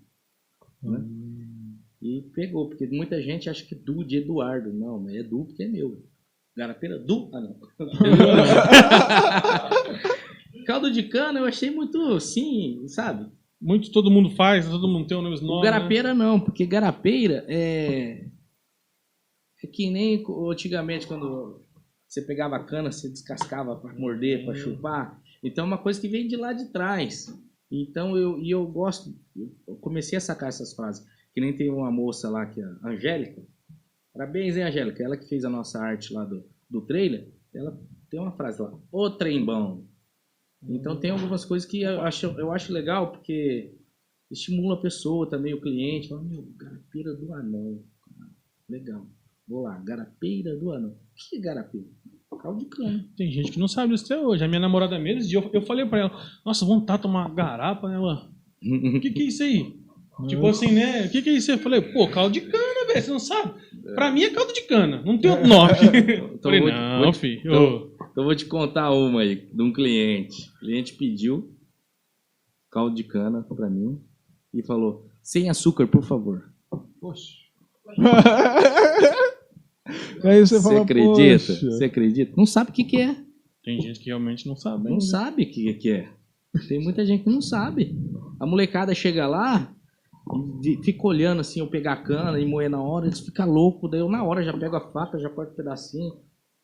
né? 0.82 1.04
E 2.02 2.22
pegou, 2.34 2.70
porque 2.70 2.88
muita 2.88 3.22
gente 3.22 3.50
acha 3.50 3.66
que 3.66 3.76
é 3.76 3.78
Du 3.78 4.06
de 4.06 4.18
Eduardo. 4.18 4.72
Não, 4.72 5.00
mas 5.00 5.16
é 5.16 5.24
Du 5.24 5.46
porque 5.46 5.64
é 5.64 5.68
meu. 5.68 6.02
Garapeira 6.56 6.98
do 7.00 7.30
Anão. 7.34 7.60
Caldo 10.66 10.92
de 10.92 11.04
cana 11.04 11.40
eu 11.40 11.46
achei 11.46 11.72
muito, 11.72 12.20
sim, 12.20 12.86
sabe? 12.88 13.30
Muito 13.62 13.92
todo 13.92 14.12
mundo 14.12 14.30
faz, 14.32 14.68
todo 14.68 14.88
mundo 14.88 15.08
tem 15.08 15.18
O 15.18 15.22
nome. 15.22 15.66
né? 15.66 15.72
garapeira 15.72 16.14
não, 16.14 16.40
porque 16.40 16.66
garapeira 16.66 17.46
é. 17.48 18.26
É 19.62 19.68
que 19.68 19.90
nem 19.90 20.24
antigamente 20.50 21.06
quando 21.06 21.62
você 22.08 22.22
pegava 22.22 22.56
a 22.56 22.64
cana, 22.64 22.92
você 22.92 23.10
descascava 23.10 23.76
para 23.76 23.94
morder, 23.94 24.46
para 24.46 24.56
chupar. 24.56 25.22
Então 25.44 25.66
é 25.66 25.68
uma 25.68 25.78
coisa 25.78 26.00
que 26.00 26.08
vem 26.08 26.28
de 26.28 26.36
lá 26.36 26.54
de 26.54 26.72
trás. 26.72 27.28
Então 27.72 28.18
eu, 28.18 28.40
e 28.40 28.52
eu 28.52 28.66
gosto, 28.68 29.16
eu 29.68 29.76
comecei 29.78 30.18
a 30.18 30.22
sacar 30.22 30.50
essas 30.50 30.74
frases. 30.74 31.06
Que 31.34 31.40
nem 31.40 31.56
tem 31.56 31.70
uma 31.70 31.92
moça 31.92 32.30
lá, 32.30 32.46
que 32.46 32.60
é 32.60 32.64
a 32.64 32.90
Angélica. 32.90 33.46
Parabéns, 34.14 34.58
hein, 34.58 34.64
Angélica? 34.64 35.04
Ela 35.04 35.18
que 35.18 35.28
fez 35.28 35.46
a 35.46 35.50
nossa 35.50 35.80
arte 35.80 36.12
lá 36.14 36.26
do, 36.26 36.44
do 36.70 36.82
trailer. 36.82 37.32
Ela 37.54 37.80
tem 38.10 38.20
uma 38.20 38.32
frase 38.32 38.62
lá: 38.62 38.78
Ô 38.92 39.10
trem 39.12 39.46
bom. 39.46 39.88
Então 40.68 41.00
tem 41.00 41.12
algumas 41.12 41.46
coisas 41.46 41.70
que 41.70 41.82
eu 41.82 42.02
acho, 42.02 42.26
eu 42.38 42.52
acho 42.52 42.74
legal, 42.74 43.12
porque 43.12 43.78
estimula 44.30 44.76
a 44.76 44.82
pessoa 44.82 45.30
também, 45.30 45.54
o 45.54 45.62
cliente. 45.62 46.10
Fala, 46.10 46.24
meu, 46.24 46.44
garapeira 46.58 47.14
do 47.16 47.34
anão. 47.34 47.84
Legal. 48.68 49.08
Vou 49.48 49.64
lá, 49.64 49.80
garapeira 49.80 50.56
do 50.58 50.72
anão. 50.72 50.92
O 50.92 50.98
que 51.16 51.38
é 51.38 51.40
garapeira? 51.40 51.88
Caldo 52.38 52.60
de 52.60 52.66
cana. 52.66 53.06
Tem 53.18 53.32
gente 53.32 53.52
que 53.52 53.60
não 53.60 53.68
sabe 53.68 53.94
disso 53.94 54.06
até 54.06 54.18
hoje. 54.24 54.44
A 54.44 54.48
minha 54.48 54.60
namorada 54.62 54.98
mesmo, 55.00 55.30
eu, 55.34 55.50
eu 55.54 55.62
falei 55.62 55.86
pra 55.86 56.00
ela, 56.00 56.12
nossa, 56.46 56.64
vontade 56.66 57.00
de 57.00 57.04
tomar 57.04 57.26
uma 57.26 57.34
garapa, 57.36 57.88
né? 57.90 57.96
Ela, 57.96 58.30
o 58.96 59.00
que 59.00 59.12
que 59.12 59.22
é 59.24 59.26
isso 59.26 59.44
aí? 59.44 59.76
Tipo 60.28 60.48
assim, 60.48 60.72
né? 60.72 61.06
O 61.06 61.10
que 61.10 61.22
que 61.22 61.30
é 61.30 61.34
isso 61.34 61.52
aí? 61.52 61.58
Eu 61.58 61.62
falei, 61.64 61.82
pô, 61.82 62.08
caldo 62.08 62.34
de 62.34 62.42
cana, 62.42 62.88
velho, 62.88 63.02
você 63.02 63.12
não 63.12 63.20
sabe? 63.20 63.54
Pra 63.96 64.12
mim 64.12 64.24
é 64.24 64.30
caldo 64.30 64.54
de 64.54 64.62
cana, 64.62 65.02
não 65.06 65.18
tem 65.18 65.32
outro 65.32 65.48
nome. 65.48 65.70
falei, 66.44 66.60
vou- 66.62 66.72
não, 66.72 67.04
vou- 67.04 67.14
filho. 67.14 67.42
então- 67.42 67.90
Então 68.12 68.24
eu 68.24 68.24
vou 68.24 68.36
te 68.36 68.46
contar 68.46 68.92
uma 68.92 69.22
aí, 69.22 69.36
de 69.36 69.62
um 69.62 69.72
cliente. 69.74 70.50
O 70.56 70.60
cliente 70.60 70.94
pediu 70.94 71.54
caldo 72.72 72.96
de 72.96 73.04
cana 73.04 73.44
pra 73.44 73.70
mim 73.70 74.00
e 74.54 74.64
falou, 74.64 75.08
sem 75.22 75.50
açúcar, 75.50 75.88
por 75.88 76.04
favor. 76.04 76.52
Poxa. 77.02 77.34
Aí 80.24 80.40
você 80.40 80.58
Você 80.58 80.64
fala, 80.64 80.82
acredita? 80.82 81.54
poxa. 81.54 81.72
Você 81.72 81.84
acredita? 81.86 82.34
Não 82.38 82.46
sabe 82.46 82.70
o 82.70 82.74
que, 82.74 82.84
que 82.84 82.98
é. 83.02 83.16
Tem 83.64 83.80
gente 83.82 84.00
que 84.00 84.08
realmente 84.08 84.48
não 84.48 84.56
sabe. 84.56 84.84
Não 84.86 84.92
ainda. 84.94 85.04
sabe 85.06 85.44
o 85.44 85.50
que, 85.50 85.74
que 85.74 85.92
é. 85.92 86.08
Tem 86.68 86.82
muita 86.82 87.06
gente 87.06 87.24
que 87.24 87.30
não 87.30 87.42
sabe. 87.42 87.96
A 88.40 88.46
molecada 88.46 88.94
chega 88.96 89.28
lá 89.28 89.72
e 90.64 90.78
fica 90.84 91.06
olhando 91.08 91.42
assim, 91.42 91.60
eu 91.60 91.68
pegar 91.68 91.94
a 91.94 91.98
cana 92.04 92.40
e 92.40 92.46
moer 92.46 92.70
na 92.70 92.82
hora, 92.82 93.06
eles 93.08 93.20
ficam 93.20 93.50
loucos. 93.50 93.90
Daí 93.92 94.00
eu 94.00 94.10
na 94.10 94.24
hora 94.24 94.44
já 94.44 94.54
pego 94.54 94.76
a 94.76 94.92
faca, 94.92 95.20
já 95.20 95.30
corto 95.30 95.52
um 95.54 95.56
pedacinho, 95.56 96.14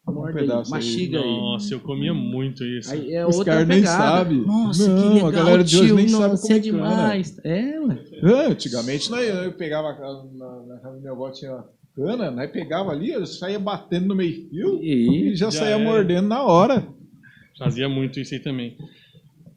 morde 0.07 0.39
aí, 0.39 0.45
pedaço 0.47 0.73
aí. 0.73 0.79
mastiga 0.81 1.19
aí. 1.19 1.37
Nossa, 1.37 1.73
eu 1.73 1.79
comia 1.79 2.13
muito 2.13 2.63
isso. 2.63 2.91
Aí 2.91 3.13
é 3.13 3.25
Os 3.27 3.43
caras 3.43 3.67
nem 3.67 3.83
sabem. 3.85 4.41
Nossa, 4.45 4.87
Não, 4.87 4.95
que 4.95 5.07
a 5.07 5.13
legal, 5.13 5.31
galera 5.31 5.63
de 5.63 5.75
hoje 5.77 5.87
tio. 5.87 5.95
nem 5.95 6.07
sabe 6.07 6.29
Nossa, 6.29 6.41
comer 6.47 6.55
é 6.55 6.59
demais. 6.59 7.39
É, 7.43 7.79
ué. 7.79 8.05
É, 8.23 8.45
antigamente 8.47 9.11
eu 9.11 9.51
pegava 9.53 9.89
a- 9.89 10.25
na, 10.33 10.61
na 10.67 10.79
casa 10.79 10.95
do 10.97 11.01
meu 11.03 11.13
avó 11.13 11.29
tinha 11.31 11.63
cana, 11.95 12.29
nós 12.31 12.51
pegava 12.51 12.91
ali, 12.91 13.09
eu 13.09 13.25
saía 13.25 13.57
batendo 13.59 14.07
no 14.07 14.15
meio 14.15 14.49
fio 14.49 14.79
e, 14.83 15.29
E 15.31 15.35
já, 15.35 15.45
já 15.49 15.59
saía 15.59 15.75
era. 15.75 15.83
mordendo 15.83 16.27
na 16.27 16.43
hora. 16.43 16.87
Fazia 17.57 17.87
muito 17.87 18.19
isso 18.19 18.33
aí 18.33 18.39
também. 18.39 18.77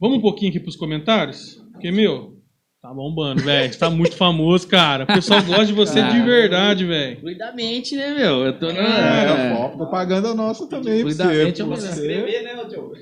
Vamos 0.01 0.19
um 0.19 0.21
pouquinho 0.21 0.51
aqui 0.51 0.61
pros 0.61 0.77
comentários? 0.77 1.61
Porque, 1.73 1.91
meu, 1.91 2.38
tá 2.81 2.95
bombando, 2.95 3.43
velho. 3.43 3.73
Você 3.73 3.79
tá 3.79 3.91
muito 3.91 4.15
famoso, 4.17 4.69
cara. 4.69 5.03
O 5.05 5.07
pessoal 5.09 5.43
gosta 5.43 5.67
de 5.67 5.73
você 5.73 6.01
de 6.01 6.09
Cara. 6.09 6.25
verdade, 6.25 6.85
velho. 6.85 7.17
Cuidamente, 7.21 7.97
né, 7.97 8.15
meu? 8.17 8.45
Eu 8.47 8.53
tô 8.53 8.73
na. 8.73 8.81
É, 8.81 9.53
ó, 9.59 9.69
propaganda 9.71 10.33
nossa 10.33 10.69
também. 10.69 11.01
pra 11.01 11.03
Cuidadamente 11.03 11.57
você, 11.57 11.63
é 11.63 11.65
o 11.65 11.69
pra 11.69 11.77
melhor. 11.77 11.93
você. 11.93 12.01
Escrever, 12.01 12.43
né, 12.45 12.63
ô 12.63 12.69
Diogo? 12.69 12.93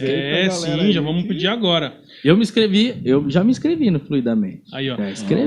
É, 0.00 0.42
galera 0.48 0.50
sim, 0.50 0.80
aí 0.80 0.92
já 0.92 1.00
vamos 1.02 1.26
pedir 1.26 1.48
agora. 1.48 1.98
Eu 2.24 2.34
me 2.36 2.42
inscrevi, 2.42 2.96
eu 3.04 3.28
já 3.28 3.44
me 3.44 3.50
inscrevi 3.50 3.90
no 3.90 4.00
Fluidamente. 4.00 4.62
Aí, 4.72 4.88
ó. 4.90 4.96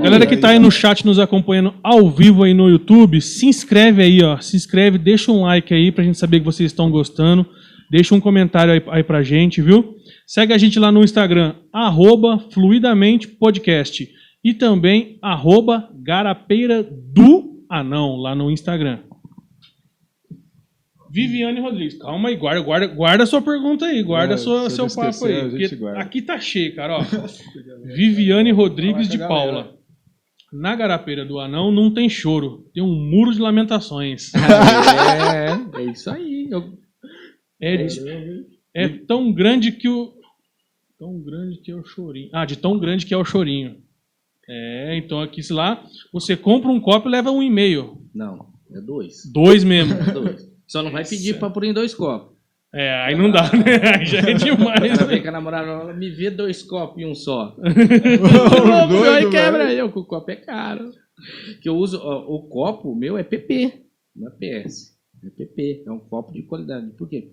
Galera 0.03 0.27
que 0.27 0.37
tá 0.37 0.49
aí 0.49 0.59
no 0.59 0.71
chat 0.71 1.03
nos 1.05 1.17
acompanhando 1.17 1.73
ao 1.83 2.09
vivo 2.11 2.43
aí 2.43 2.53
no 2.53 2.69
YouTube, 2.69 3.19
se 3.21 3.47
inscreve 3.47 4.03
aí, 4.03 4.21
ó. 4.23 4.39
Se 4.39 4.55
inscreve, 4.55 4.99
deixa 4.99 5.31
um 5.31 5.41
like 5.41 5.73
aí 5.73 5.91
pra 5.91 6.03
gente 6.03 6.17
saber 6.19 6.39
que 6.39 6.45
vocês 6.45 6.71
estão 6.71 6.91
gostando. 6.91 7.45
Deixa 7.91 8.15
um 8.15 8.21
comentário 8.21 8.71
aí, 8.71 8.81
aí 8.87 9.03
pra 9.03 9.21
gente, 9.21 9.61
viu? 9.61 9.97
Segue 10.25 10.53
a 10.53 10.57
gente 10.57 10.79
lá 10.79 10.93
no 10.93 11.03
Instagram, 11.03 11.55
arroba 11.73 12.39
Fluidamente 12.51 13.27
Podcast. 13.27 14.07
E 14.41 14.53
também 14.53 15.19
arroba 15.21 15.89
Garapeira 16.01 16.81
do 16.83 17.65
Anão, 17.69 18.15
lá 18.15 18.33
no 18.33 18.49
Instagram. 18.49 18.99
Viviane 21.11 21.59
Rodrigues, 21.59 21.97
calma 21.97 22.29
aí, 22.29 22.37
guarda, 22.37 22.61
guarda, 22.61 22.87
guarda 22.87 23.25
sua 23.25 23.41
pergunta 23.41 23.85
aí, 23.85 24.01
guarda 24.01 24.35
É, 24.35 24.37
sua, 24.37 24.69
se 24.69 24.77
seu 24.77 24.85
eu 24.87 24.95
papo 24.95 25.25
aí. 25.25 25.49
porque 25.49 25.75
guarda. 25.75 25.99
aqui 25.99 26.21
tá 26.21 26.39
cheio, 26.39 26.73
cara, 26.73 26.99
ó. 26.99 27.01
Viviane 27.93 28.51
Rodrigues 28.53 29.09
de. 29.09 29.17
Paula. 29.17 29.75
Na 30.53 30.75
garapeira 30.75 31.25
do 31.25 31.39
anão 31.39 31.71
não 31.71 31.93
tem 31.93 32.09
choro, 32.09 32.69
tem 32.73 32.81
um 32.81 32.93
muro 33.09 33.33
de 33.33 33.39
lamentações. 33.41 34.31
É, 35.75 35.81
é 35.81 35.85
isso 35.91 36.09
aí. 36.09 36.47
Eu- 36.49 36.79
É, 37.61 37.77
de- 37.85 38.45
é 38.73 38.87
tão 38.89 39.31
grande 39.31 39.71
que 39.71 39.87
o. 39.87 40.13
Tão 40.97 41.19
grande 41.21 41.57
que 41.61 41.71
é 41.71 41.75
o 41.75 41.83
chorinho. 41.83 42.29
Ah, 42.33 42.45
de 42.45 42.55
tão 42.57 42.77
grande 42.79 43.05
que 43.05 43.13
é 43.13 43.17
o 43.17 43.25
chorinho. 43.25 43.77
É, 44.49 44.97
então 44.97 45.21
aqui, 45.21 45.41
sei 45.43 45.55
lá, 45.55 45.83
você 46.11 46.35
compra 46.35 46.69
um 46.69 46.79
copo 46.79 47.07
e 47.07 47.11
leva 47.11 47.31
um 47.31 47.41
e-mail. 47.41 47.97
Não, 48.13 48.47
é 48.73 48.81
dois. 48.81 49.23
Dois 49.31 49.63
mesmo. 49.63 49.93
É 49.93 50.11
dois. 50.11 50.51
Só 50.67 50.81
não 50.83 50.91
vai 50.91 51.03
pedir 51.05 51.37
pra 51.39 51.49
pôr 51.49 51.63
em 51.65 51.73
dois 51.73 51.93
copos. 51.93 52.31
É, 52.73 52.89
aí 53.03 53.15
não 53.15 53.29
dá, 53.29 53.43
né? 53.51 53.81
Aí 53.99 54.05
já 54.05 54.19
é 54.19 54.33
demais. 54.33 54.97
Ela 54.97 55.05
vem 55.05 55.21
com 55.21 55.27
a 55.27 55.31
namorada, 55.31 55.67
ela 55.67 55.93
me 55.93 56.09
vê 56.09 56.29
dois 56.29 56.63
copos 56.63 57.01
em 57.01 57.05
um 57.05 57.13
só. 57.13 57.53
Doido, 57.59 58.89
Meu, 58.93 59.03
aí 59.03 59.19
velho. 59.21 59.29
quebra 59.29 59.73
eu, 59.73 59.91
que 59.91 59.99
o 59.99 60.05
copo 60.05 60.31
é 60.31 60.35
caro. 60.37 60.89
Que 61.61 61.67
eu 61.67 61.75
uso, 61.75 61.99
ó, 62.01 62.19
o 62.33 62.47
copo 62.47 62.95
meu 62.95 63.17
é 63.17 63.23
PP, 63.23 63.83
não 64.15 64.29
é 64.29 64.31
PS. 64.31 64.97
É 65.23 65.29
PP, 65.29 65.83
é 65.85 65.91
um 65.91 65.99
copo 65.99 66.31
de 66.31 66.43
qualidade. 66.43 66.91
Por 66.97 67.09
quê? 67.09 67.31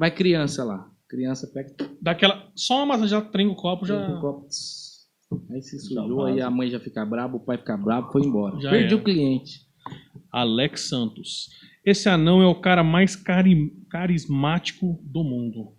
Vai 0.00 0.10
criança 0.10 0.64
lá. 0.64 0.90
Criança 1.06 1.46
pega 1.52 1.74
Daquela. 2.00 2.50
Só 2.54 2.82
uma 2.82 3.06
já 3.06 3.20
trinca 3.20 3.52
o 3.52 3.54
copo, 3.54 3.84
já. 3.84 4.16
o 4.16 4.18
copo. 4.18 4.46
Aí 5.50 5.60
se 5.60 5.78
sujou, 5.78 6.24
aí 6.24 6.40
a 6.40 6.48
mãe 6.50 6.70
já 6.70 6.80
fica 6.80 7.04
brava, 7.04 7.36
o 7.36 7.40
pai 7.40 7.58
fica 7.58 7.76
bravo, 7.76 8.10
foi 8.10 8.22
embora. 8.22 8.58
Já 8.62 8.70
Perdi 8.70 8.94
era. 8.94 8.96
o 8.96 9.04
cliente. 9.04 9.60
Alex 10.32 10.88
Santos. 10.88 11.50
Esse 11.84 12.08
anão 12.08 12.40
é 12.40 12.46
o 12.46 12.54
cara 12.54 12.82
mais 12.82 13.14
cari- 13.14 13.70
carismático 13.90 14.98
do 15.04 15.22
mundo. 15.22 15.72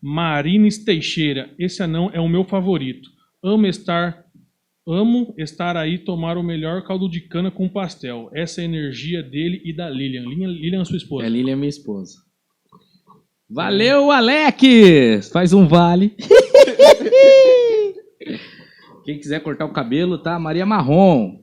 Marines 0.00 0.78
Teixeira. 0.84 1.54
Esse 1.56 1.84
anão 1.84 2.10
é 2.12 2.20
o 2.20 2.28
meu 2.28 2.42
favorito. 2.44 3.08
Amo 3.42 3.66
estar 3.66 4.24
amo 4.84 5.32
estar 5.38 5.76
aí 5.76 5.96
tomar 5.98 6.36
o 6.36 6.42
melhor 6.42 6.82
caldo 6.82 7.08
de 7.08 7.20
cana 7.20 7.52
com 7.52 7.68
pastel. 7.68 8.28
Essa 8.34 8.60
é 8.60 8.62
a 8.62 8.64
energia 8.64 9.22
dele 9.22 9.62
e 9.64 9.72
da 9.72 9.88
Lilian. 9.88 10.22
Lilian, 10.28 10.48
Lilian 10.48 10.82
é 10.82 10.84
sua 10.84 10.96
esposa. 10.96 11.24
A 11.24 11.28
Lilian 11.28 11.52
é 11.52 11.56
minha 11.56 11.68
esposa. 11.68 12.31
Valeu, 13.52 14.10
Alex! 14.10 15.28
Faz 15.30 15.52
um 15.52 15.68
vale. 15.68 16.16
Quem 19.04 19.18
quiser 19.18 19.42
cortar 19.42 19.66
o 19.66 19.72
cabelo, 19.72 20.16
tá? 20.16 20.38
Maria 20.38 20.64
Marrom. 20.64 21.42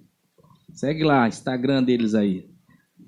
Segue 0.74 1.04
lá, 1.04 1.28
Instagram 1.28 1.84
deles 1.84 2.16
aí. 2.16 2.50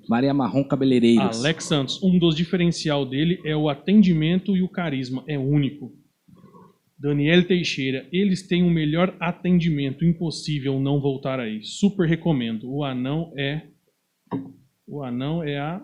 Maria 0.08 0.32
Marrom 0.32 0.62
Cabeleireiros. 0.62 1.40
Alex 1.40 1.64
Santos, 1.64 2.00
um 2.00 2.16
dos 2.16 2.36
diferencial 2.36 3.04
dele 3.04 3.40
é 3.44 3.56
o 3.56 3.68
atendimento 3.68 4.56
e 4.56 4.62
o 4.62 4.68
carisma, 4.68 5.24
é 5.26 5.36
único. 5.36 5.92
Daniel 6.96 7.44
Teixeira, 7.44 8.06
eles 8.12 8.46
têm 8.46 8.62
o 8.62 8.70
melhor 8.70 9.16
atendimento, 9.18 10.04
impossível 10.04 10.78
não 10.78 11.00
voltar 11.00 11.40
aí. 11.40 11.60
Super 11.64 12.06
recomendo. 12.08 12.70
O 12.72 12.84
anão 12.84 13.32
é 13.36 13.62
o 14.86 15.02
anão 15.02 15.42
é 15.42 15.58
a 15.58 15.82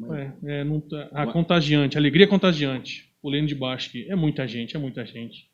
Calma 0.00 0.14
aí. 0.16 0.32
é, 0.44 0.60
é, 0.60 0.64
não 0.64 0.80
tá- 0.80 1.08
a 1.12 1.26
contagiante, 1.26 1.96
alegria 1.98 2.26
contagiante. 2.26 3.10
Pulando 3.20 3.46
de 3.46 3.54
baixo 3.54 3.88
aqui. 3.88 4.10
É 4.10 4.16
muita 4.16 4.46
gente, 4.48 4.76
é 4.76 4.80
muita 4.80 5.04
gente. 5.06 5.48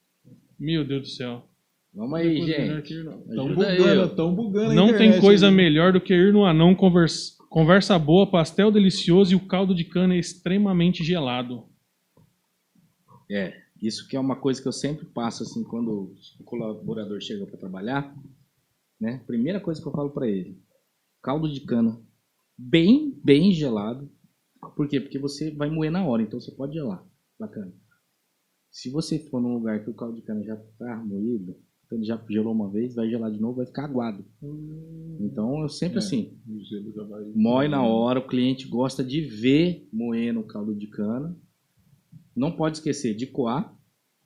Meu 0.58 0.84
Deus 0.84 1.02
do 1.02 1.08
céu. 1.08 1.44
Vamos 1.92 2.18
aí, 2.18 2.40
gente. 2.46 2.82
que 2.82 2.94
ir, 2.94 3.04
não. 3.04 3.20
Tão 3.22 3.46
Ajuda 3.46 3.66
aí, 3.68 3.76
bugando, 3.78 4.02
ó. 4.02 4.08
tão 4.08 4.34
bugando 4.34 4.74
Não 4.74 4.96
tem 4.96 5.20
coisa 5.20 5.48
aí. 5.48 5.54
melhor 5.54 5.92
do 5.92 6.00
que 6.00 6.14
ir 6.14 6.32
no 6.32 6.44
anão 6.44 6.74
conversa, 6.74 7.32
conversa 7.50 7.98
boa, 7.98 8.30
pastel 8.30 8.70
delicioso 8.70 9.32
e 9.32 9.36
o 9.36 9.40
caldo 9.46 9.74
de 9.74 9.84
cana 9.84 10.14
é 10.14 10.18
extremamente 10.18 11.02
gelado. 11.04 11.64
É, 13.30 13.54
isso 13.82 14.08
que 14.08 14.16
é 14.16 14.20
uma 14.20 14.36
coisa 14.36 14.60
que 14.60 14.68
eu 14.68 14.72
sempre 14.72 15.04
passo 15.06 15.42
assim 15.42 15.62
quando 15.64 16.14
o 16.40 16.44
colaborador 16.44 17.20
chega 17.20 17.46
para 17.46 17.58
trabalhar, 17.58 18.14
né? 19.00 19.22
Primeira 19.26 19.60
coisa 19.60 19.80
que 19.80 19.86
eu 19.86 19.92
falo 19.92 20.10
para 20.10 20.26
ele: 20.26 20.58
caldo 21.22 21.50
de 21.52 21.60
cana 21.60 22.00
bem, 22.56 23.18
bem 23.24 23.52
gelado. 23.52 24.10
Por 24.76 24.88
quê? 24.88 25.00
Porque 25.00 25.18
você 25.18 25.50
vai 25.50 25.70
moer 25.70 25.90
na 25.90 26.04
hora, 26.04 26.22
então 26.22 26.40
você 26.40 26.50
pode 26.52 26.74
gelar. 26.74 27.04
Bacana. 27.38 27.72
Se 28.70 28.90
você 28.90 29.18
for 29.18 29.40
num 29.40 29.54
lugar 29.54 29.82
que 29.82 29.90
o 29.90 29.94
caldo 29.94 30.16
de 30.16 30.22
cana 30.22 30.42
já 30.44 30.56
tá 30.78 30.96
moído, 30.96 31.56
então 31.86 31.96
ele 31.98 32.04
já 32.06 32.20
gelou 32.28 32.52
uma 32.52 32.70
vez, 32.70 32.94
vai 32.94 33.08
gelar 33.08 33.30
de 33.30 33.40
novo, 33.40 33.56
vai 33.56 33.66
ficar 33.66 33.84
aguado. 33.84 34.24
Então 35.20 35.62
eu 35.62 35.68
sempre 35.68 35.96
É. 35.96 35.98
assim, 35.98 36.38
Moe 37.34 37.68
na 37.68 37.82
hora, 37.82 38.18
o 38.18 38.26
cliente 38.26 38.68
gosta 38.68 39.02
de 39.02 39.20
ver 39.22 39.88
moendo 39.92 40.40
o 40.40 40.46
caldo 40.46 40.74
de 40.74 40.86
cana. 40.86 41.36
Não 42.36 42.52
pode 42.52 42.76
esquecer 42.78 43.14
de 43.14 43.26
coar. 43.26 43.74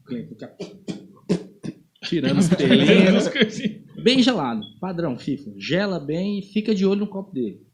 O 0.00 0.04
cliente 0.04 0.30
fica 0.30 0.54
tirando 2.04 2.38
os 2.38 2.48
pelinhos. 2.48 3.28
Bem 4.02 4.20
gelado, 4.22 4.62
padrão, 4.80 5.16
FIFA. 5.16 5.52
Gela 5.56 6.00
bem 6.00 6.40
e 6.40 6.42
fica 6.42 6.74
de 6.74 6.84
olho 6.84 7.00
no 7.00 7.06
copo 7.06 7.32
dele. 7.32 7.64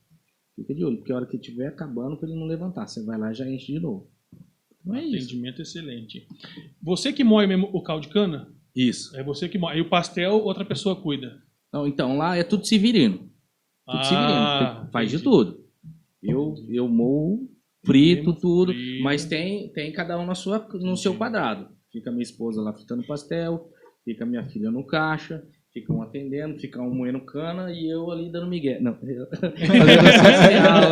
Fica 0.59 0.75
de 0.75 0.85
olho, 0.85 0.97
porque 0.99 1.13
a 1.13 1.17
hora 1.17 1.27
que 1.27 1.37
estiver 1.37 1.69
acabando, 1.69 2.17
para 2.17 2.29
ele 2.29 2.39
não 2.39 2.47
levantar. 2.47 2.87
Você 2.89 3.05
vai 3.05 3.17
lá 3.19 3.31
e 3.31 3.35
já 3.35 3.49
enche 3.49 3.73
de 3.73 3.79
novo. 3.81 4.11
Então 4.81 4.95
é 4.97 5.05
isso. 5.05 5.27
Atendimento 5.27 5.63
excelente. 5.63 6.27
Você 6.83 7.13
que 7.13 7.23
moe 7.23 7.47
mesmo 7.47 7.69
o 7.73 7.81
caldo 7.83 8.07
de 8.07 8.13
cana? 8.13 8.53
Isso. 8.75 9.17
É 9.17 9.23
você 9.23 9.49
que 9.49 9.57
moe. 9.59 9.77
E 9.77 9.81
o 9.81 9.89
pastel, 9.89 10.33
outra 10.43 10.65
pessoa 10.65 10.97
cuida. 11.01 11.41
Não, 11.73 11.87
então 11.87 12.17
lá 12.17 12.37
é 12.37 12.43
tudo 12.43 12.67
severino. 12.67 13.19
Tudo 13.87 13.99
Ah, 13.99 14.05
severino. 14.05 14.91
Faz 14.93 15.11
de 15.11 15.17
entendi. 15.17 15.31
tudo. 15.31 15.65
Eu, 16.23 16.55
eu 16.69 16.89
moo, 16.89 17.49
frito 17.85 18.33
tudo, 18.35 18.73
frito. 18.73 19.05
mas 19.05 19.25
tem, 19.25 19.73
tem 19.73 19.93
cada 19.93 20.19
um 20.19 20.27
na 20.27 20.35
sua, 20.35 20.59
no 20.75 20.97
seu 20.97 21.15
quadrado. 21.17 21.69
Fica 21.93 22.11
minha 22.11 22.23
esposa 22.23 22.61
lá 22.61 22.73
fritando 22.73 23.07
pastel, 23.07 23.71
fica 24.05 24.27
minha 24.27 24.45
filha 24.49 24.71
no 24.71 24.85
caixa, 24.85 25.47
fica 25.81 25.93
um 25.93 26.03
atendendo, 26.03 26.59
fica 26.59 26.81
um 26.83 26.95
moendo 26.95 27.21
cana 27.21 27.73
e 27.73 27.89
eu 27.89 28.11
ali 28.11 28.31
dando 28.31 28.47
migué. 28.49 28.81
Não, 28.81 28.97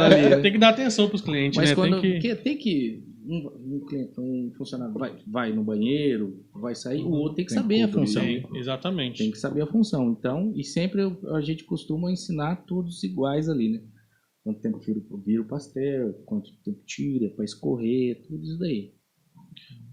ali, 0.05 0.29
né? 0.31 0.37
Tem 0.41 0.53
que 0.53 0.59
dar 0.59 0.71
atenção 0.71 1.09
pros 1.09 1.23
clientes, 1.23 1.57
Mas 1.57 1.71
né? 1.71 1.75
quando. 1.75 2.01
Tem 2.01 2.19
que... 2.21 2.29
Porque 2.29 2.35
tem 2.43 2.57
que. 2.57 3.17
Um, 3.29 3.49
um 3.77 3.81
cliente- 3.89 4.13
um 4.21 4.53
funcionário 4.57 4.95
vai, 4.95 5.13
vai 5.27 5.53
no 5.53 5.65
banheiro, 5.65 6.45
vai 6.55 6.77
sair, 6.77 7.03
o 7.03 7.11
outro 7.11 7.35
tem 7.37 7.45
que 7.45 7.53
Tem 7.53 7.61
saber 7.61 7.83
a 7.83 7.89
função. 7.89 8.23
Sim, 8.23 8.45
exatamente. 8.55 9.19
Tem 9.19 9.33
que 9.33 9.39
saber 9.39 9.63
a 9.63 9.67
função. 9.67 10.11
Então, 10.13 10.53
e 10.55 10.63
sempre 10.63 11.03
eu- 11.03 11.19
a 11.35 11.41
gente 11.41 11.65
costuma 11.65 12.13
ensinar 12.13 12.65
todos 12.67 13.03
iguais 13.03 13.49
ali, 13.49 13.71
né? 13.73 13.81
Quanto 14.45 14.61
tempo 14.61 14.79
vira, 14.79 15.01
o- 15.11 15.19
vira 15.19 15.43
o 15.43 15.45
pastel, 15.45 16.13
quanto 16.25 16.53
tempo 16.65 16.79
tira, 16.87 17.29
para 17.31 17.45
escorrer, 17.45 18.23
tudo 18.29 18.45
isso 18.45 18.59
daí. 18.61 18.93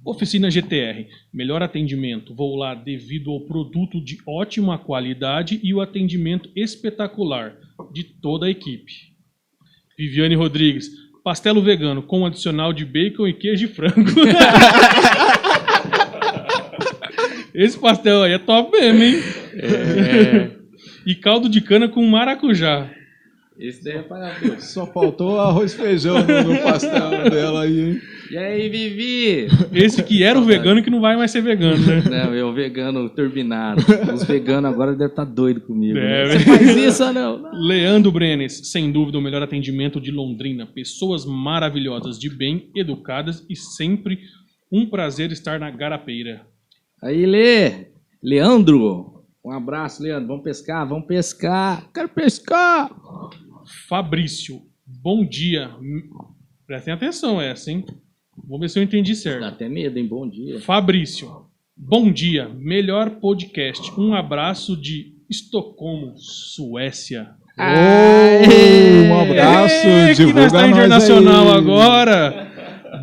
Oficina 0.06 0.52
GTR. 0.52 1.08
Melhor 1.34 1.64
atendimento. 1.64 2.36
Vou 2.36 2.58
lá 2.58 2.76
devido 2.76 3.32
ao 3.32 3.42
produto 3.42 4.04
de 4.04 4.18
ótima 4.28 4.78
qualidade 4.78 5.60
e 5.64 5.74
o 5.74 5.80
atendimento 5.80 6.50
espetacular 6.56 7.56
de 7.92 8.04
toda 8.04 8.46
a 8.48 8.50
equipe. 8.50 8.92
Viviane 9.98 10.36
Rodrigues. 10.36 10.90
Pastelo 11.24 11.62
vegano 11.62 12.04
com 12.04 12.26
adicional 12.26 12.74
de 12.74 12.84
bacon 12.84 13.26
e 13.28 13.34
queijo 13.34 13.68
de 13.68 13.74
frango. 13.74 13.94
Esse 17.56 17.80
pastel 17.80 18.24
aí 18.24 18.34
é 18.34 18.40
top 18.40 18.72
mesmo, 18.72 19.04
hein? 19.04 19.22
E 21.06 21.16
caldo 21.16 21.48
de 21.48 21.62
cana 21.62 21.88
com 21.88 22.06
maracujá. 22.06 22.90
Esse 23.58 23.84
daí 23.84 23.98
é 23.98 24.02
para 24.02 24.34
Só 24.60 24.86
faltou 24.86 25.40
arroz 25.40 25.74
e 25.74 25.78
feijão 25.78 26.16
no, 26.20 26.60
pastel 26.64 27.30
dela 27.30 27.64
aí, 27.64 27.80
hein? 27.80 28.02
E 28.32 28.38
aí, 28.38 28.70
Vivi? 28.70 29.48
Esse 29.72 30.02
que 30.02 30.24
era 30.24 30.40
o 30.40 30.44
vegano 30.44 30.82
que 30.82 30.90
não 30.90 31.00
vai 31.00 31.16
mais 31.16 31.30
ser 31.30 31.42
vegano, 31.42 31.86
né? 31.86 32.04
Não, 32.10 32.34
eu 32.34 32.52
vegano 32.52 33.08
turbinado. 33.10 33.84
Os 34.12 34.24
veganos 34.24 34.72
agora 34.72 34.94
devem 34.94 35.08
estar 35.08 35.26
doidos 35.26 35.64
comigo. 35.64 35.94
né? 35.94 36.26
Deve. 36.26 36.40
Você 36.40 36.46
faz 36.46 36.78
isso 36.78 37.04
ou 37.06 37.14
não? 37.14 37.52
Leandro 37.54 38.12
Brenes, 38.12 38.72
sem 38.72 38.92
dúvida 38.92 39.20
o 39.20 39.22
melhor 39.22 39.44
atendimento 39.44 40.02
de 40.02 40.10
Londrina. 40.10 40.66
Pessoas 40.66 41.26
maravilhosas, 41.26 42.18
de 42.18 42.30
bem, 42.30 42.72
educadas 42.76 43.46
e 43.48 43.56
sempre 43.56 44.20
um 44.72 44.88
prazer 44.88 45.32
estar 45.32 45.60
na 45.60 45.70
garapeira. 45.70 46.42
Aí, 47.04 47.26
Lê. 47.26 47.88
Leandro. 48.24 49.14
Um 49.46 49.52
abraço, 49.52 50.02
Leandro. 50.02 50.28
Vamos 50.30 50.44
pescar, 50.44 50.88
vamos 50.88 51.06
pescar. 51.06 51.92
Quero 51.94 52.10
pescar. 52.10 52.90
Fabrício, 53.88 54.61
bom 54.85 55.26
dia. 55.26 55.69
Prestem 56.68 56.94
atenção 56.94 57.41
essa, 57.41 57.72
hein? 57.72 57.85
Vamos 58.38 58.61
ver 58.61 58.69
se 58.69 58.80
eu 58.80 58.84
entendi 58.84 59.11
Dá 59.14 59.18
certo. 59.19 59.44
até 59.45 59.69
medo, 59.69 59.98
hein? 59.98 60.07
Bom 60.07 60.27
dia. 60.30 60.60
Fabrício, 60.61 61.30
bom 61.76 62.11
dia. 62.11 62.49
Melhor 62.49 63.11
podcast. 63.19 63.91
Um 63.99 64.14
abraço 64.14 64.76
de 64.76 65.14
Estocolmo, 65.30 66.14
Suécia. 66.18 67.30
Um 67.57 69.22
abraço, 69.22 69.88
Ê, 69.88 70.15
que 70.15 70.34
nós 70.34 70.52
nós 70.52 70.69
internacional 70.69 71.52
aí. 71.52 71.57
agora. 71.57 72.52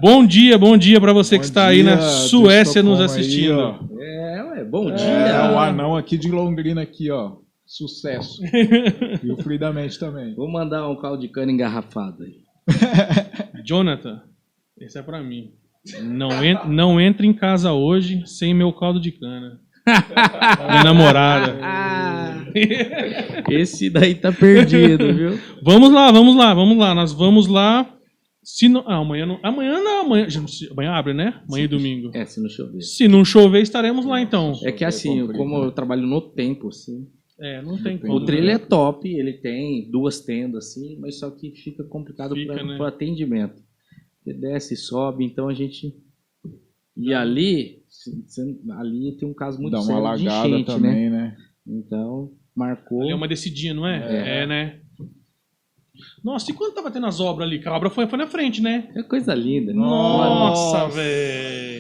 Bom 0.01 0.25
dia, 0.27 0.57
bom 0.59 0.77
dia 0.77 1.01
para 1.01 1.13
você 1.13 1.37
Bom 1.37 1.41
que 1.41 1.47
está 1.47 1.67
aí 1.67 1.83
na 1.83 1.97
dia, 1.97 2.05
Suécia 2.09 2.83
nos 2.83 2.99
aí, 3.01 3.07
assistindo. 3.07 3.59
ó. 3.59 3.79
É, 4.01 4.45
ué, 4.45 4.65
bom 4.65 4.87
dia. 4.91 5.05
É, 5.07 5.53
o 5.53 5.59
anão 5.59 5.97
aqui 5.97 6.17
de 6.17 6.31
Londrina 6.31 6.83
aqui, 6.83 7.11
ó. 7.11 7.37
Sucesso. 7.71 8.43
e 9.23 9.31
o 9.31 9.37
Fluidamente 9.37 9.97
também. 9.97 10.35
Vou 10.35 10.51
mandar 10.51 10.89
um 10.89 10.97
caldo 10.97 11.21
de 11.21 11.29
cana 11.29 11.53
engarrafado 11.53 12.25
aí. 12.25 12.43
Jonathan, 13.65 14.21
esse 14.77 14.99
é 14.99 15.03
pra 15.03 15.23
mim. 15.23 15.53
Não, 16.03 16.45
en 16.45 16.59
não 16.67 17.01
entre 17.01 17.29
em 17.29 17.33
casa 17.33 17.73
hoje 17.73 18.27
sem 18.27 18.53
meu 18.53 18.73
caldo 18.73 19.01
de 19.01 19.13
cana. 19.13 19.61
Minha 19.87 20.83
namorada. 20.83 21.57
Esse 23.49 23.89
daí 23.89 24.17
tá 24.17 24.33
perdido, 24.33 25.15
viu? 25.15 25.39
Vamos 25.63 25.93
lá, 25.93 26.11
vamos 26.11 26.35
lá, 26.35 26.53
vamos 26.53 26.77
lá. 26.77 26.93
Nós 26.93 27.13
vamos 27.13 27.47
lá. 27.47 27.89
Se 28.43 28.69
não, 28.69 28.83
ah, 28.85 28.97
amanhã 28.97 29.27
não. 29.27 29.39
Amanhã 29.45 29.81
não, 29.81 30.01
amanhã, 30.01 30.27
amanhã 30.73 30.91
abre, 30.91 31.15
né? 31.15 31.41
Amanhã 31.47 31.65
e 31.65 31.69
domingo. 31.69 32.11
É, 32.15 32.27
se 32.27 32.43
não 32.43 32.51
chover. 32.51 32.83
Se 32.83 33.07
não 33.07 33.25
chover, 33.25 33.63
estaremos 33.63 34.05
lá 34.05 34.21
então. 34.21 34.59
É 34.65 34.73
que 34.73 34.85
assim, 34.85 35.25
como 35.29 35.63
eu 35.63 35.71
trabalho 35.71 36.03
no 36.03 36.21
tempo, 36.21 36.69
assim, 36.69 37.07
É, 37.41 37.63
não 37.63 37.83
tem 37.83 37.97
como. 37.97 38.13
o 38.13 38.25
trailer 38.25 38.57
é 38.57 38.59
top, 38.59 39.09
ele 39.09 39.33
tem 39.33 39.91
duas 39.91 40.21
tendas, 40.21 40.69
assim, 40.69 40.99
mas 41.01 41.19
só 41.19 41.31
que 41.31 41.51
fica 41.53 41.83
complicado 41.83 42.35
para 42.47 42.63
né? 42.63 42.79
o 42.79 42.85
atendimento. 42.85 43.63
Você 44.23 44.35
desce 44.35 44.75
e 44.75 44.77
sobe, 44.77 45.25
então 45.25 45.49
a 45.49 45.55
gente. 45.55 45.95
E 46.95 47.15
ali, 47.15 47.83
ali 48.73 49.17
tem 49.17 49.27
um 49.27 49.33
caso 49.33 49.59
muito 49.59 49.73
Dá 49.73 49.81
uma 49.81 49.87
sério 49.87 50.19
de 50.19 50.25
lagada 50.25 50.49
enchente, 50.49 50.69
né? 50.69 50.75
também, 50.75 51.11
né? 51.11 51.37
Então, 51.67 52.33
marcou. 52.55 53.01
Ali 53.01 53.13
é 53.13 53.15
uma 53.15 53.29
descidinha, 53.29 53.73
não 53.73 53.87
é? 53.87 54.43
É, 54.43 54.47
né? 54.47 54.81
Nossa, 56.25 56.51
e 56.51 56.55
quando 56.55 56.75
tava 56.75 56.91
tendo 56.91 57.07
as 57.07 57.21
obras 57.21 57.47
ali? 57.49 57.61
Que 57.61 57.69
a 57.69 57.75
obra 57.77 57.91
foi, 57.91 58.07
foi 58.07 58.19
na 58.19 58.27
frente, 58.27 58.61
né? 58.63 58.91
É 58.95 59.03
coisa 59.03 59.35
linda. 59.35 59.73
né? 59.73 59.79
Nossa, 59.79 60.79
Nossa. 60.85 60.97
velho. 60.97 61.71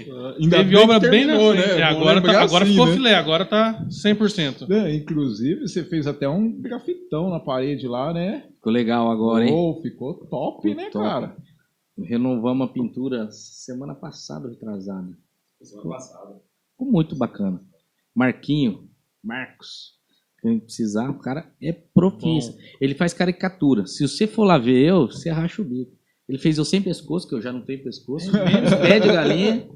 Ainda 0.41 0.57
Teve 0.59 0.71
bem 0.75 0.79
obra 0.79 0.99
bem 1.01 1.27
na 1.27 1.33
terminou, 1.35 1.53
frente. 1.53 1.69
né? 1.69 1.79
É, 1.81 1.83
agora 1.83 2.21
tá, 2.23 2.43
agora 2.43 2.65
assim, 2.65 2.73
ficou 2.73 2.87
né? 2.87 2.93
filé, 2.95 3.15
agora 3.15 3.45
tá 3.45 3.85
100%. 3.89 4.71
É, 4.71 4.95
inclusive, 4.95 5.67
você 5.69 5.85
fez 5.85 6.07
até 6.07 6.29
um 6.29 6.51
grafitão 6.61 7.31
na 7.31 7.41
parede 7.41 7.87
lá, 7.87 8.13
né? 8.13 8.45
Ficou 8.57 8.73
legal 8.73 9.11
agora, 9.11 9.45
hein? 9.47 9.53
Oh, 9.55 9.81
ficou 9.83 10.15
top, 10.27 10.63
Ficou 10.69 10.77
né, 10.85 10.91
top. 10.91 11.05
cara? 11.05 11.37
Renovamos 11.99 12.69
a 12.69 12.73
pintura 12.73 13.31
semana 13.31 13.95
passada, 13.95 14.49
retrasada. 14.49 15.09
Semana 15.63 15.89
passada. 15.91 16.37
Ficou 16.73 16.91
muito 16.91 17.15
bacana. 17.17 17.61
Marquinho, 18.15 18.89
Marcos, 19.23 19.99
quem 20.41 20.59
precisar, 20.61 21.11
o 21.11 21.19
cara 21.19 21.51
é 21.62 21.73
profissa. 21.73 22.57
Ele 22.81 22.95
faz 22.95 23.12
caricatura. 23.12 23.87
Se 23.87 24.07
você 24.07 24.27
for 24.27 24.45
lá 24.45 24.59
ver 24.59 24.85
eu, 24.87 25.07
você 25.07 25.31
racha 25.31 25.61
o 25.62 25.65
bico. 25.65 25.93
Ele 26.29 26.39
fez 26.39 26.59
eu 26.59 26.65
sem 26.65 26.81
pescoço, 26.81 27.29
que 27.29 27.35
eu 27.35 27.43
já 27.43 27.53
não 27.53 27.62
tenho 27.62 27.83
pescoço. 27.83 28.31
Os 28.31 28.75
pés 28.75 29.03
de 29.03 29.09
galinha. 29.09 29.69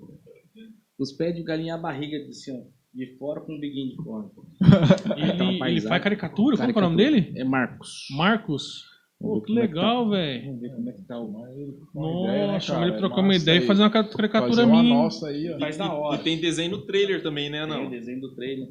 Os 0.98 1.12
pés 1.12 1.34
de 1.34 1.42
galinha 1.42 1.68
e 1.68 1.70
a 1.70 1.78
barriga 1.78 2.16
assim, 2.28 2.52
ó. 2.52 2.62
De 2.94 3.16
fora 3.18 3.40
com 3.40 3.54
um 3.54 3.58
biguinho 3.58 3.90
de 3.90 3.96
fora. 3.96 4.30
Ele, 5.16 5.60
ele 5.72 5.80
faz 5.80 6.00
caricatura? 6.02 6.56
Qual 6.56 6.68
é 6.68 6.72
o 6.76 6.80
nome 6.80 6.96
dele? 6.96 7.32
É 7.34 7.42
Marcos. 7.42 8.06
Marcos. 8.16 8.84
Pô, 9.20 9.40
que 9.40 9.52
é 9.52 9.54
que 9.54 9.60
legal, 9.60 10.08
velho. 10.10 10.44
Vamos 10.46 10.60
ver 10.60 10.74
como 10.74 10.90
é 10.90 10.92
que 10.92 11.02
tá 11.02 11.18
o 11.18 11.26
Uma 11.26 11.50
ideia, 11.50 12.46
né, 12.46 12.52
Nossa, 12.52 12.66
chama 12.66 12.86
ele 12.86 12.94
É 12.94 12.98
trocar 12.98 13.20
uma 13.20 13.34
ideia 13.34 13.58
e 13.58 13.66
fazer 13.66 13.82
uma 13.82 13.90
caricatura 13.90 14.48
Fazer 14.48 14.62
uma 14.64 14.82
minha. 14.82 14.94
nossa 14.94 15.28
aí, 15.28 15.50
ó. 15.50 15.58
Faz 15.58 15.76
na 15.78 15.92
hora. 15.92 16.20
E 16.20 16.24
tem 16.24 16.40
desenho 16.40 16.70
no 16.72 16.86
trailer 16.86 17.22
também, 17.22 17.50
né, 17.50 17.66
Tem 17.66 17.68
não? 17.68 17.90
desenho 17.90 18.20
do 18.20 18.34
trailer. 18.34 18.68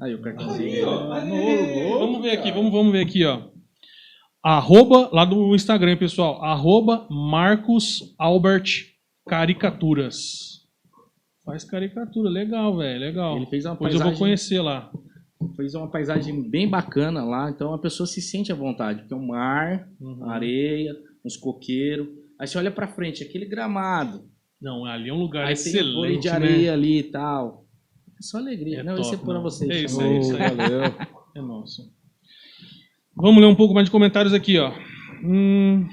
Aí 0.00 0.14
o 0.14 0.20
cartãozinho. 0.20 0.84
Vamos 1.98 2.22
ver 2.22 2.30
aqui, 2.32 2.50
vamos, 2.52 2.72
vamos 2.72 2.92
ver 2.92 3.00
aqui, 3.02 3.24
ó. 3.24 3.42
Arroba, 4.42 5.08
lá 5.12 5.24
do 5.24 5.54
Instagram, 5.54 5.96
pessoal. 5.96 6.42
Arroba 6.44 7.06
Marcos 7.10 8.14
Albert 8.18 8.64
Caricaturas. 9.26 10.62
Faz 11.44 11.64
caricatura, 11.64 12.28
legal, 12.30 12.76
velho, 12.76 13.00
legal. 13.00 13.36
Ele 13.36 13.46
fez 13.46 13.64
uma 13.64 13.72
Depois 13.72 13.92
eu 13.94 13.98
paisagem, 14.00 14.12
vou 14.18 14.18
conhecer 14.26 14.60
lá. 14.60 14.90
fez 15.56 15.74
uma 15.74 15.90
paisagem 15.90 16.48
bem 16.50 16.68
bacana 16.68 17.22
lá, 17.24 17.50
então 17.50 17.74
a 17.74 17.78
pessoa 17.78 18.06
se 18.06 18.20
sente 18.22 18.50
à 18.50 18.54
vontade, 18.54 19.00
porque 19.00 19.12
é 19.14 19.16
um 19.16 19.26
mar, 19.26 19.88
Uhum. 20.00 20.28
areia, 20.30 20.94
uns 21.24 21.36
coqueiros. 21.36 22.08
Aí 22.38 22.46
você 22.46 22.56
olha 22.58 22.70
pra 22.70 22.88
frente, 22.88 23.22
aquele 23.22 23.44
gramado. 23.46 24.24
Não, 24.60 24.86
ali 24.86 25.10
é 25.10 25.12
um 25.12 25.18
lugar 25.18 25.46
aí 25.46 25.54
tem 25.54 25.80
o 25.82 25.94
vôlei 25.94 26.16
excelente, 26.16 26.22
de 26.22 26.28
né? 26.28 26.34
areia 26.34 26.72
ali 26.72 26.98
e 27.00 27.02
tal. 27.04 27.63
É 28.18 28.22
só 28.22 28.38
alegria. 28.38 28.80
É 28.80 28.82
Não, 28.82 28.94
isso 28.98 29.10
é 29.14 29.16
top, 29.16 29.24
pra 29.24 29.34
não. 29.34 29.42
vocês. 29.42 29.70
É 29.70 29.80
isso 29.82 30.00
aí, 30.00 30.08
bom? 30.14 30.20
isso 30.20 30.36
aí. 30.36 30.50
Valeu. 30.54 30.82
É 31.36 31.40
nosso. 31.40 31.92
Vamos 33.16 33.40
ler 33.40 33.46
um 33.48 33.54
pouco 33.54 33.74
mais 33.74 33.86
de 33.86 33.90
comentários 33.90 34.32
aqui, 34.32 34.58
ó. 34.58 34.72
Hum... 35.24 35.86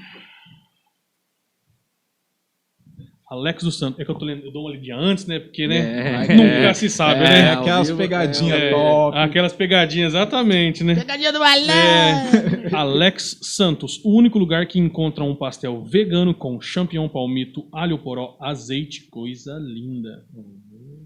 Alex 3.30 3.62
dos 3.64 3.78
Santos. 3.78 3.98
É 3.98 4.04
que 4.04 4.10
eu 4.10 4.14
tô 4.14 4.26
lendo, 4.26 4.44
eu 4.44 4.52
dou 4.52 4.66
uma 4.66 4.72
lidinha 4.72 4.94
antes, 4.94 5.26
né? 5.26 5.38
Porque, 5.38 5.66
né? 5.66 6.26
É, 6.26 6.34
Nunca 6.34 6.68
é. 6.68 6.74
se 6.74 6.90
sabe, 6.90 7.22
É, 7.22 7.24
né? 7.24 7.54
ao 7.54 7.62
Aquelas 7.62 7.90
pegadinhas 7.90 8.60
É, 8.60 8.70
top. 8.70 9.16
aquelas 9.16 9.52
pegadinhas, 9.54 10.12
exatamente, 10.12 10.84
né? 10.84 10.94
Pegadinha 10.96 11.32
do! 11.32 11.42
É, 11.42 12.76
Alex 12.76 13.38
Santos, 13.40 14.02
o 14.04 14.14
único 14.18 14.38
lugar 14.38 14.66
que 14.66 14.78
encontra 14.78 15.24
um 15.24 15.34
pastel 15.34 15.82
vegano 15.82 16.34
com 16.34 16.60
champignon 16.60 17.08
palmito, 17.08 17.66
alho 17.72 17.96
poró, 17.98 18.36
azeite, 18.38 19.08
coisa 19.08 19.58
linda. 19.58 20.26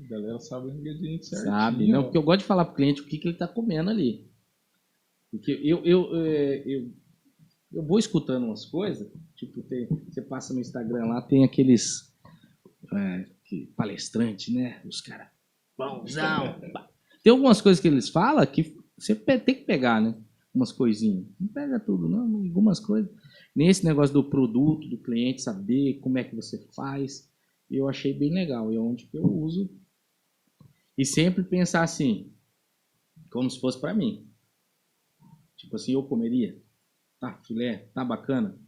A 0.07 0.09
galera 0.09 0.39
sabe 0.39 0.69
o 0.69 0.71
ingrediente 0.71 1.27
certinho. 1.27 1.51
Sabe? 1.51 1.89
Não, 1.89 2.01
ó. 2.01 2.03
porque 2.05 2.19
eu 2.19 2.23
gosto 2.23 2.41
de 2.41 2.47
falar 2.47 2.65
pro 2.65 2.77
cliente 2.77 3.03
o 3.03 3.07
que, 3.07 3.19
que 3.19 3.29
ele 3.29 3.37
tá 3.37 3.49
comendo 3.49 3.91
ali. 3.91 4.31
Porque 5.31 5.51
eu, 5.63 5.85
eu, 5.85 6.17
é, 6.17 6.63
eu, 6.65 6.93
eu 7.73 7.85
vou 7.85 7.99
escutando 7.99 8.45
umas 8.45 8.65
coisas, 8.65 9.13
tipo, 9.35 9.63
tem, 9.65 9.89
você 10.09 10.23
passa 10.23 10.55
no 10.55 10.61
Instagram 10.61 11.07
lá, 11.07 11.21
tem 11.21 11.45
aqueles 11.45 12.15
é, 12.95 13.27
que, 13.45 13.67
palestrante, 13.77 14.53
né? 14.53 14.81
Os 14.85 15.01
caras, 15.01 15.29
bonzão. 15.77 16.55
Tem 17.23 17.33
algumas 17.33 17.61
coisas 17.61 17.81
que 17.83 17.89
eles 17.89 18.09
falam 18.09 18.47
que 18.47 18.77
você 18.97 19.13
tem 19.13 19.41
que 19.41 19.65
pegar, 19.65 20.01
né? 20.01 20.15
Umas 20.55 20.71
coisinhas. 20.71 21.27
Não 21.41 21.49
pega 21.49 21.81
tudo, 21.81 22.09
não, 22.09 22.21
algumas 22.21 22.79
coisas. 22.79 23.11
Nesse 23.53 23.85
negócio 23.85 24.15
do 24.15 24.23
produto, 24.23 24.89
do 24.89 24.97
cliente, 24.99 25.43
saber 25.43 25.95
como 25.95 26.19
é 26.19 26.23
que 26.23 26.37
você 26.37 26.57
faz, 26.73 27.29
eu 27.69 27.89
achei 27.89 28.15
bem 28.15 28.33
legal. 28.33 28.73
E 28.73 28.77
é 28.77 28.79
onde 28.79 29.07
que 29.07 29.19
eu 29.19 29.25
uso 29.25 29.69
e 30.97 31.05
sempre 31.05 31.45
pensar 31.45 31.83
assim, 31.83 32.33
como 33.31 33.51
se 33.51 33.61
fosse 33.61 33.81
pra 33.81 33.95
mim. 33.95 34.29
Tipo 35.57 35.77
assim, 35.77 35.93
eu 35.93 36.03
comeria. 36.03 36.61
Tá, 37.21 37.41
filé, 37.47 37.91
tá 37.95 38.05
bacana. 38.05 38.59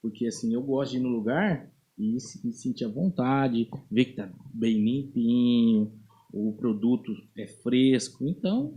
Porque 0.00 0.26
assim, 0.26 0.52
eu 0.54 0.62
gosto 0.62 0.92
de 0.92 0.98
ir 0.98 1.00
no 1.00 1.08
lugar 1.08 1.70
e 1.98 2.12
me 2.12 2.52
sentir 2.52 2.84
à 2.84 2.88
vontade, 2.88 3.68
ver 3.90 4.04
que 4.06 4.12
tá 4.12 4.30
bem 4.52 4.82
limpinho, 4.82 5.98
o 6.32 6.54
produto 6.56 7.12
é 7.36 7.46
fresco. 7.46 8.26
Então, 8.28 8.74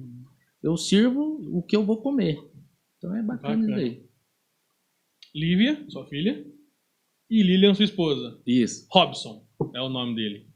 eu 0.64 0.78
sirvo 0.78 1.40
o 1.58 1.62
que 1.62 1.76
eu 1.76 1.86
vou 1.86 2.02
comer. 2.02 2.40
Então 2.98 3.16
é 3.16 3.22
bacana, 3.22 3.56
Bacana. 3.56 3.82
isso 3.82 3.98
aí. 4.02 4.10
Lívia, 5.34 5.86
sua 5.90 6.08
filha, 6.08 6.46
e 7.30 7.44
Lilian, 7.44 7.76
sua 7.76 7.86
esposa. 7.86 8.42
Isso. 8.46 8.88
Robson 8.92 9.48
é 9.76 9.82
o 9.82 9.90
nome 9.90 10.16
dele. 10.16 10.50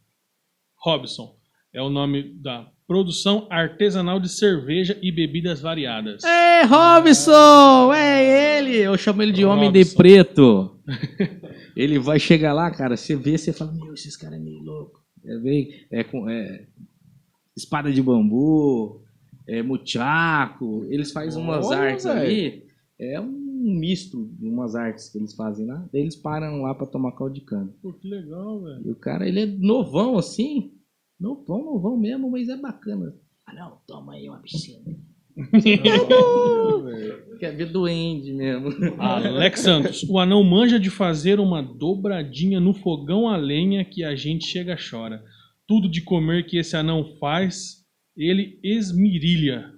Robson 0.76 1.40
é 1.74 1.82
o 1.82 1.90
nome 1.90 2.36
da 2.36 2.68
produção 2.88 3.48
artesanal 3.50 4.20
de 4.20 4.30
cerveja 4.30 4.98
e 5.02 5.12
bebidas 5.12 5.62
variadas. 5.62 6.24
É, 6.24 6.64
Robson! 6.64 7.94
É 7.94 8.60
ele! 8.60 8.78
Eu 8.78 8.98
chamo 8.98 9.24
ele 9.24 9.32
de 9.32 9.44
Homem 9.44 9.72
de. 9.72 9.84
Preto. 9.86 10.80
ele 11.76 11.98
vai 11.98 12.20
chegar 12.20 12.54
lá, 12.54 12.70
cara, 12.70 12.96
você 12.96 13.16
vê, 13.16 13.38
você 13.38 13.52
fala, 13.52 13.72
meu, 13.72 13.94
esses 13.94 14.16
caras 14.16 14.40
é 14.40 14.42
meio 14.42 14.62
louco. 14.62 15.02
É, 15.26 15.38
bem, 15.40 15.70
é 15.90 16.04
com 16.04 16.30
é, 16.30 16.68
espada 17.56 17.92
de 17.92 18.02
bambu, 18.02 19.02
é 19.48 19.64
muchaco, 19.64 20.86
eles 20.90 21.12
fazem 21.12 21.42
umas 21.42 21.72
artes 21.72 22.06
velho. 22.06 22.20
ali, 22.20 22.64
é 23.00 23.20
um 23.20 23.80
misto 23.80 24.30
de 24.38 24.48
umas 24.48 24.76
artes 24.76 25.10
que 25.10 25.18
eles 25.18 25.34
fazem 25.34 25.66
lá. 25.66 25.88
Daí 25.92 26.02
eles 26.02 26.16
param 26.16 26.62
lá 26.62 26.76
pra 26.76 26.86
tomar 26.86 27.14
caldo 27.14 27.34
de 27.34 27.42
cana. 27.42 27.74
Pô, 27.82 27.94
que 27.94 28.08
legal, 28.08 28.62
velho. 28.62 28.82
E 28.86 28.92
o 28.92 28.96
cara, 28.96 29.28
ele 29.28 29.42
é 29.42 29.46
novão 29.46 30.18
assim, 30.18 30.74
novão, 31.20 31.64
novão 31.64 31.98
mesmo, 31.98 32.30
mas 32.30 32.50
é 32.50 32.58
bacana. 32.58 33.16
Ah 33.46 33.54
não, 33.54 33.78
toma 33.88 34.14
aí 34.14 34.30
uma 34.30 34.40
piscina. 34.40 34.84
Quer 37.40 37.56
ver 37.56 37.72
doente 37.72 38.32
mesmo. 38.32 38.70
Alex 39.00 39.62
Santos, 39.62 40.04
o 40.04 40.20
anão 40.20 40.44
manja 40.44 40.80
de 40.80 40.90
fazer 40.90 41.40
uma 41.40 41.62
dobradinha 41.62 42.60
no 42.60 42.74
fogão 42.74 43.28
a 43.28 43.36
lenha 43.36 43.84
que 43.84 44.04
a 44.04 44.16
gente 44.16 44.46
chega 44.46 44.78
chora. 44.78 45.24
Tudo 45.68 45.90
de 45.90 46.02
comer 46.02 46.46
que 46.46 46.58
esse 46.58 46.76
anão 46.76 47.04
faz, 47.20 47.84
ele 48.16 48.60
esmirilha. 48.64 49.74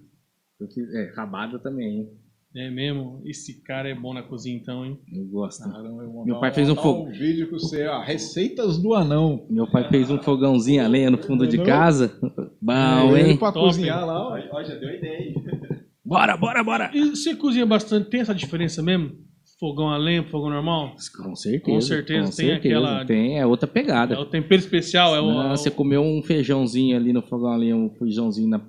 É, 0.94 1.14
rabada 1.16 1.60
também, 1.60 2.00
hein? 2.00 2.10
É 2.56 2.70
mesmo? 2.70 3.22
Esse 3.26 3.62
cara 3.64 3.90
é 3.90 3.94
bom 3.94 4.14
na 4.14 4.24
cozinha 4.24 4.56
então, 4.56 4.86
hein? 4.86 4.98
Eu 5.14 5.26
gosto. 5.26 5.64
Caramba, 5.70 6.04
eu 6.04 6.10
vou 6.12 6.26
Meu 6.26 6.40
pai 6.40 6.54
fez 6.54 6.70
um 6.70 6.76
fogo. 6.76 7.10
um 7.10 7.12
vídeo 7.12 7.50
com 7.50 7.60
você, 7.60 7.86
ó. 7.86 8.02
Receitas 8.02 8.78
do 8.78 8.94
anão. 8.94 9.46
Meu 9.50 9.70
pai 9.70 9.90
fez 9.90 10.10
um 10.10 10.18
fogãozinho 10.20 10.84
a 10.84 10.88
lenha 10.88 11.12
no 11.12 11.18
fundo 11.18 11.46
de 11.46 11.58
casa. 11.62 12.18
Bom, 12.62 13.16
Ele 13.18 13.32
hein? 13.32 13.38
pra 13.38 13.52
Top, 13.52 13.66
cozinhar 13.68 14.06
lá, 14.06 14.30
ó. 14.30 14.40
Ó, 14.54 14.64
já 14.64 14.76
deu 14.76 14.90
ideia 14.90 15.20
aí. 15.20 15.36
Bora, 16.08 16.38
bora, 16.38 16.64
bora! 16.64 16.92
E 16.94 17.10
você 17.10 17.36
cozinha 17.36 17.66
bastante, 17.66 18.12
tem 18.12 18.22
essa 18.22 18.34
diferença 18.36 18.80
mesmo? 18.82 19.12
Fogão 19.60 19.90
a 19.90 19.98
lenha, 19.98 20.24
fogão 20.24 20.52
normal? 20.52 20.96
Com 21.18 21.36
certeza. 21.36 21.64
Com 21.76 21.82
certeza, 21.82 22.38
tem 22.38 22.52
aquela- 22.52 23.04
Tem, 23.06 23.40
é 23.40 23.46
outra 23.46 23.68
pegada. 23.68 24.14
É 24.14 24.18
o 24.20 24.26
tempero 24.26 24.62
especial, 24.62 25.16
é 25.16 25.20
o. 25.20 25.26
Não, 25.26 25.42
é 25.50 25.54
o- 25.54 25.58
você 25.58 25.72
comeu 25.72 26.04
um 26.04 26.22
feijãozinho 26.22 26.96
ali 26.96 27.12
no 27.12 27.24
fogão 27.24 27.52
ali, 27.52 27.74
um 27.74 27.90
feijãozinho 27.90 28.48
na. 28.48 28.62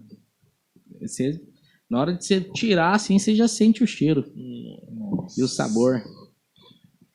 Você, 1.02 1.38
na 1.90 2.00
hora 2.00 2.12
de 2.12 2.24
você 2.24 2.40
tirar 2.40 2.94
assim, 2.94 3.18
você 3.18 3.34
já 3.34 3.46
sente 3.46 3.82
o 3.82 3.86
cheiro 3.86 4.24
e 5.36 5.42
o 5.42 5.48
sabor. 5.48 6.02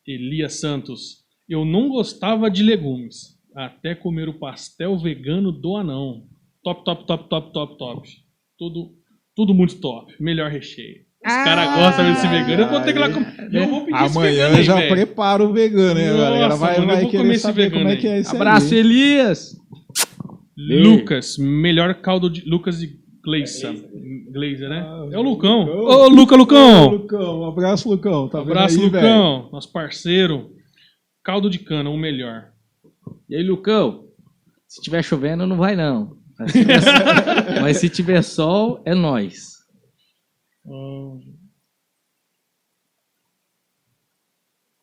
Elias 0.07 0.55
Santos. 0.55 1.21
Eu 1.47 1.65
não 1.65 1.89
gostava 1.89 2.49
de 2.49 2.63
legumes, 2.63 3.37
até 3.55 3.93
comer 3.93 4.29
o 4.29 4.39
pastel 4.39 4.97
vegano 4.97 5.51
do 5.51 5.75
anão. 5.75 6.23
Top, 6.63 6.83
top, 6.85 7.05
top, 7.05 7.29
top, 7.29 7.53
top, 7.53 7.77
top. 7.77 8.09
Tudo, 8.57 8.93
tudo 9.35 9.53
muito 9.53 9.75
top. 9.79 10.13
Melhor 10.19 10.49
recheio. 10.49 11.01
Os 11.25 11.33
caras 11.33 11.75
gostam 11.75 12.11
desse 12.11 12.27
vegano. 12.27 12.63
Eu 12.63 12.69
vou 12.69 12.81
ter 12.81 12.93
que 12.93 12.99
ir 12.99 13.01
lá 13.01 13.09
comer. 13.09 13.49
Eu 13.51 13.67
vou 13.67 13.85
pedir 13.85 13.97
Amanhã 13.97 14.55
aí, 14.55 14.63
já 14.63 14.75
velho. 14.75 14.89
prepara 14.89 15.43
o 15.43 15.53
vegano, 15.53 15.99
hein, 15.99 16.07
Nossa, 16.07 16.17
galera? 16.17 16.55
Vai, 16.55 16.79
mano, 16.79 16.83
eu 16.83 16.87
vai 16.87 17.01
vou 17.01 17.11
querer 17.11 17.23
comer 17.23 17.33
esse 17.35 17.43
saber 17.43 17.71
como 17.71 17.83
vegano 17.85 17.97
é 17.97 18.01
que 18.01 18.07
é 18.07 18.19
esse 18.19 18.35
Abraço, 18.35 18.73
aí. 18.73 18.79
Elias! 18.79 19.55
Lucas, 20.57 21.37
melhor 21.37 21.93
caldo 21.95 22.29
de. 22.29 22.41
Lucas 22.41 22.79
de 22.79 23.00
Gleisa. 23.23 23.73
Glazer, 24.31 24.69
né? 24.69 24.81
Ah, 24.85 25.07
é 25.11 25.17
o 25.17 25.21
Lucão. 25.21 25.65
Lucão. 25.65 25.83
Ô, 25.85 26.07
Luca, 26.07 26.35
Ô, 26.35 26.37
Lucão! 26.37 26.89
Lucão, 26.89 27.41
um 27.41 27.45
abraço, 27.45 27.89
Lucão. 27.89 28.27
Tá 28.27 28.39
vendo 28.39 28.51
Abraço, 28.51 28.79
aí? 28.79 28.85
Lucão. 28.85 29.49
Nosso 29.51 29.71
parceiro. 29.71 30.55
Caldo 31.23 31.49
de 31.49 31.59
cana, 31.59 31.89
o 31.89 31.97
melhor. 31.97 32.51
E 33.29 33.35
aí, 33.35 33.43
Lucão? 33.43 34.07
Se 34.67 34.81
tiver 34.81 35.03
chovendo, 35.03 35.45
não 35.45 35.57
vai 35.57 35.75
não. 35.75 36.17
Mas 36.39 36.51
se 36.51 36.59
tiver, 36.59 36.81
mas 37.61 37.77
se 37.77 37.89
tiver 37.89 38.21
sol, 38.23 38.81
é 38.85 38.95
nós. 38.95 39.57
Ah. 40.65 41.19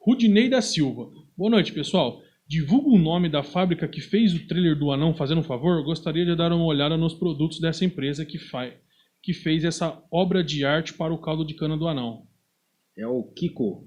Rudinei 0.00 0.48
da 0.48 0.62
Silva. 0.62 1.10
Boa 1.36 1.50
noite, 1.50 1.72
pessoal. 1.72 2.20
Divulga 2.48 2.88
o 2.88 2.98
nome 2.98 3.28
da 3.28 3.42
fábrica 3.42 3.86
que 3.86 4.00
fez 4.00 4.34
o 4.34 4.46
trailer 4.46 4.74
do 4.74 4.90
Anão, 4.90 5.14
fazendo 5.14 5.40
um 5.40 5.44
favor. 5.44 5.84
Gostaria 5.84 6.24
de 6.24 6.34
dar 6.34 6.50
uma 6.50 6.64
olhada 6.64 6.96
nos 6.96 7.12
produtos 7.12 7.60
dessa 7.60 7.84
empresa 7.84 8.24
que, 8.24 8.38
fa 8.38 8.72
que 9.22 9.34
fez 9.34 9.64
essa 9.64 10.02
obra 10.10 10.42
de 10.42 10.64
arte 10.64 10.94
para 10.94 11.12
o 11.12 11.18
caldo 11.18 11.44
de 11.44 11.52
cana 11.52 11.76
do 11.76 11.86
Anão. 11.86 12.26
É 12.96 13.06
o 13.06 13.22
Kiko. 13.22 13.86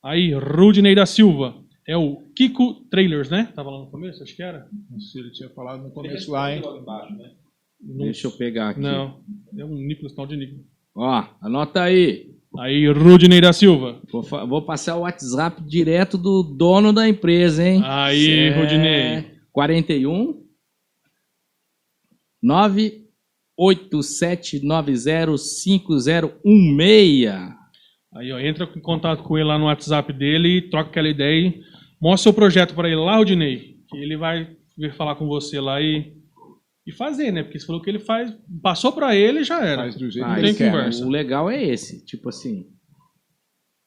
Aí, 0.00 0.32
Rudinei 0.32 0.94
da 0.94 1.04
Silva. 1.04 1.60
É 1.86 1.96
o 1.96 2.22
Kiko 2.36 2.84
Trailers, 2.88 3.28
né? 3.28 3.52
Tava 3.54 3.70
lá 3.70 3.80
no 3.80 3.90
começo, 3.90 4.22
acho 4.22 4.36
que 4.36 4.42
era. 4.42 4.68
Não 4.88 5.00
sei, 5.00 5.20
ele 5.20 5.32
tinha 5.32 5.50
falado 5.50 5.82
no 5.82 5.90
começo 5.90 6.30
lá, 6.30 6.54
hein? 6.54 6.62
embaixo, 6.64 7.12
né? 7.14 7.32
Deixa 7.80 8.28
eu 8.28 8.30
pegar 8.30 8.70
aqui. 8.70 8.80
Não, 8.80 9.24
é 9.58 9.64
um 9.64 9.74
Nicolas, 9.74 10.14
tal 10.14 10.24
de 10.24 10.36
Nicolas. 10.36 10.64
Ó, 10.94 11.24
anota 11.40 11.82
aí. 11.82 12.31
Aí, 12.58 12.86
Rudinei 12.92 13.40
da 13.40 13.52
Silva. 13.52 14.00
Vou, 14.10 14.22
vou 14.22 14.62
passar 14.62 14.96
o 14.96 15.00
WhatsApp 15.00 15.62
direto 15.62 16.18
do 16.18 16.42
dono 16.42 16.92
da 16.92 17.08
empresa, 17.08 17.66
hein? 17.66 17.80
Aí, 17.84 18.48
É, 18.48 18.58
Rudinei. 18.58 19.30
41 19.52 20.42
987905016. 26.12 27.52
Aí, 28.14 28.30
ó, 28.32 28.38
entra 28.38 28.68
em 28.76 28.80
contato 28.80 29.22
com 29.22 29.38
ele 29.38 29.48
lá 29.48 29.58
no 29.58 29.64
WhatsApp 29.66 30.12
dele, 30.12 30.60
troca 30.62 30.90
aquela 30.90 31.08
ideia 31.08 31.46
e 31.48 31.62
mostra 32.00 32.24
seu 32.30 32.34
projeto 32.34 32.74
para 32.74 32.88
ele 32.88 32.96
lá, 33.00 33.16
Rodinei. 33.16 33.76
Que 33.88 33.96
ele 33.96 34.16
vai 34.18 34.54
vir 34.76 34.92
falar 34.94 35.14
com 35.14 35.26
você 35.26 35.58
lá 35.60 35.80
e, 35.80 36.12
e 36.86 36.92
fazer, 36.92 37.30
né? 37.32 37.42
Porque 37.42 37.58
você 37.58 37.66
falou 37.66 37.80
que 37.82 37.88
ele 37.90 37.98
faz. 38.00 38.34
Passou 38.62 38.92
para 38.92 39.14
ele 39.14 39.44
já 39.44 39.64
era. 39.64 39.82
Faz 39.82 39.96
do 39.96 40.10
jeito 40.10 40.26
Ah, 40.26 40.34
que 40.36 40.42
tem 40.42 40.54
conversa. 40.54 41.04
O 41.06 41.08
legal 41.08 41.50
é 41.50 41.62
esse, 41.62 42.04
tipo 42.04 42.28
assim, 42.28 42.66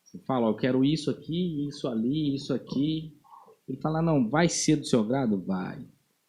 você 0.04 0.20
fala, 0.26 0.48
ó, 0.48 0.50
eu 0.52 0.56
quero 0.56 0.84
isso 0.86 1.10
aqui, 1.12 1.68
isso 1.68 1.88
ali, 1.88 2.36
isso 2.36 2.54
aqui. 2.54 3.14
Ele 3.68 3.80
fala, 3.82 4.02
não, 4.02 4.30
vai 4.30 4.48
ser 4.48 4.76
do 4.78 4.86
seu 4.86 5.04
grado? 5.04 5.44
Vai. 5.44 5.80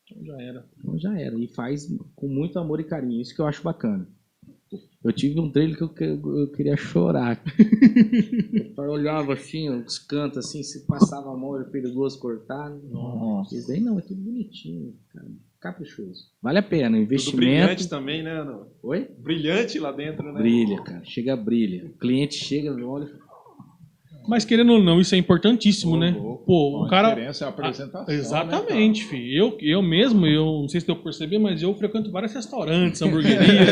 Então 0.09 0.25
já 0.25 0.41
era. 0.41 0.67
Então 0.79 0.99
já 0.99 1.19
era. 1.19 1.39
E 1.39 1.49
faz 1.49 1.87
com 2.15 2.29
muito 2.29 2.59
amor 2.59 2.81
e 2.81 2.85
carinho. 2.85 3.21
Isso 3.21 3.35
que 3.35 3.41
eu 3.41 3.47
acho 3.47 3.63
bacana. 3.63 4.09
Eu 5.05 5.13
tive 5.13 5.39
um 5.39 5.51
trailer 5.53 5.77
que 5.77 5.83
eu, 5.85 5.89
que- 5.89 6.03
eu 6.05 6.51
queria 6.51 6.77
chorar. 6.77 7.41
eu 8.77 8.91
olhava 8.91 9.35
assim, 9.35 9.69
os 9.71 9.99
cantos 9.99 10.39
assim, 10.39 10.63
se 10.65 10.85
passava 10.87 11.33
a 11.33 11.37
mão, 11.37 11.55
era 11.55 11.65
perigoso 11.65 12.19
cortar. 12.19 12.71
Nossa. 12.71 13.55
Isso 13.55 13.69
daí 13.69 13.81
não, 13.81 13.99
é 13.99 14.03
tudo 14.03 14.21
bonitinho, 14.21 14.97
cara. 15.13 15.29
Caprichoso. 15.67 16.25
Vale 16.43 16.59
a 16.59 16.63
pena, 16.63 16.91
Tudo 16.91 17.03
investimento. 17.03 17.37
brilhante 17.39 17.89
também, 17.89 18.23
né? 18.23 18.45
Não? 18.45 18.67
Oi? 18.83 19.09
Brilhante 19.19 19.79
lá 19.79 19.91
dentro, 19.93 20.33
né? 20.33 20.41
Brilha, 20.41 20.81
cara. 20.83 21.03
Chega, 21.05 21.37
brilha. 21.37 21.87
O 21.87 21.99
cliente 21.99 22.35
chega, 22.37 22.73
olha. 22.87 23.09
Mas 24.29 24.45
querendo 24.45 24.73
ou 24.73 24.83
não, 24.83 25.01
isso 25.01 25.15
é 25.15 25.19
importantíssimo, 25.19 25.97
né? 25.97 26.11
louco. 26.11 26.45
Pô, 26.47 26.81
o 26.81 26.85
A 26.85 26.89
cara. 26.91 27.09
diferença 27.11 27.45
é 27.45 27.47
a 27.47 27.51
apresentação. 27.51 28.13
Exatamente, 28.15 29.05
filho. 29.05 29.33
Eu, 29.37 29.59
eu 29.61 29.83
mesmo, 29.83 30.27
eu 30.27 30.45
não 30.45 30.69
sei 30.69 30.81
se 30.81 30.87
deu 30.87 30.97
pra 30.97 31.05
perceber, 31.05 31.39
mas 31.39 31.63
eu 31.63 31.73
frequento 31.75 32.11
vários 32.11 32.33
restaurantes, 32.35 33.01
hamburguerias, 33.03 33.69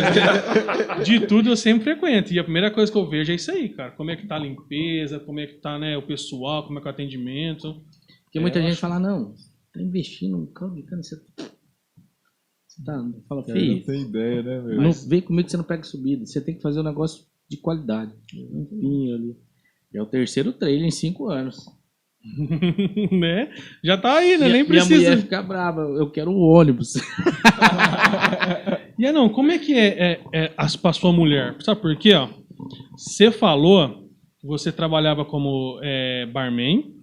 de 1.04 1.26
tudo 1.26 1.48
eu 1.50 1.56
sempre 1.56 1.82
frequento. 1.84 2.32
E 2.32 2.38
a 2.38 2.44
primeira 2.44 2.70
coisa 2.70 2.90
que 2.90 2.96
eu 2.98 3.08
vejo 3.08 3.32
é 3.32 3.34
isso 3.34 3.50
aí, 3.50 3.68
cara. 3.68 3.90
Como 3.92 4.10
é 4.12 4.16
que 4.16 4.26
tá 4.28 4.36
a 4.36 4.38
limpeza, 4.38 5.18
como 5.18 5.40
é 5.40 5.46
que 5.46 5.54
tá 5.54 5.76
né, 5.78 5.96
o 5.96 6.02
pessoal, 6.02 6.64
como 6.64 6.78
é 6.78 6.82
que 6.82 6.86
é 6.86 6.90
o 6.90 6.94
atendimento. 6.94 7.74
Porque 8.24 8.38
É, 8.38 8.40
muita 8.40 8.58
eu 8.58 8.62
gente 8.62 8.72
acho- 8.72 8.80
fala, 8.80 9.00
não, 9.00 9.34
tá 9.72 9.82
investindo 9.82 10.36
no 10.36 10.46
caldo 10.46 10.76
de 10.76 10.82
cana, 10.84 11.02
você. 11.02 11.20
Tá. 12.84 13.04
Fala, 13.28 13.42
Cara, 13.44 13.58
não 13.58 13.66
filho, 13.66 13.84
tem 13.84 14.02
ideia, 14.02 14.42
né, 14.42 14.60
meu? 14.62 14.80
não 14.82 14.92
vem 14.92 15.20
comigo 15.20 15.44
que 15.44 15.50
você 15.50 15.56
não 15.56 15.64
pega 15.64 15.82
subida. 15.84 16.24
Você 16.26 16.40
tem 16.40 16.54
que 16.54 16.62
fazer 16.62 16.80
um 16.80 16.84
negócio 16.84 17.24
de 17.48 17.56
qualidade. 17.58 18.12
Um 18.34 18.64
pinho 18.64 19.14
ali. 19.14 19.36
É 19.94 20.02
o 20.02 20.06
terceiro 20.06 20.52
trailer 20.52 20.86
em 20.86 20.90
cinco 20.90 21.28
anos. 21.28 21.66
né? 23.12 23.52
Já 23.84 23.98
tá 23.98 24.14
aí, 24.18 24.32
né? 24.38 24.46
Minha- 24.46 24.48
Nem 24.48 24.62
Minha 24.62 24.66
precisa. 24.66 25.10
mulher 25.10 25.18
fica 25.18 25.42
brava, 25.42 25.82
eu 25.82 26.10
quero 26.10 26.30
o 26.30 26.40
ônibus. 26.40 26.94
E 28.98 29.10
não, 29.12 29.28
como 29.28 29.50
é 29.50 29.58
que 29.58 29.74
é, 29.74 29.86
é, 30.12 30.20
é 30.32 30.52
as, 30.56 30.76
pra 30.76 30.92
sua 30.92 31.12
mulher? 31.12 31.56
Sabe 31.60 31.80
por 31.80 31.96
quê? 31.96 32.14
Ó? 32.14 32.28
Você 32.96 33.30
falou 33.30 34.08
que 34.40 34.46
você 34.46 34.70
trabalhava 34.70 35.24
como 35.24 35.80
é, 35.82 36.26
barman 36.26 36.94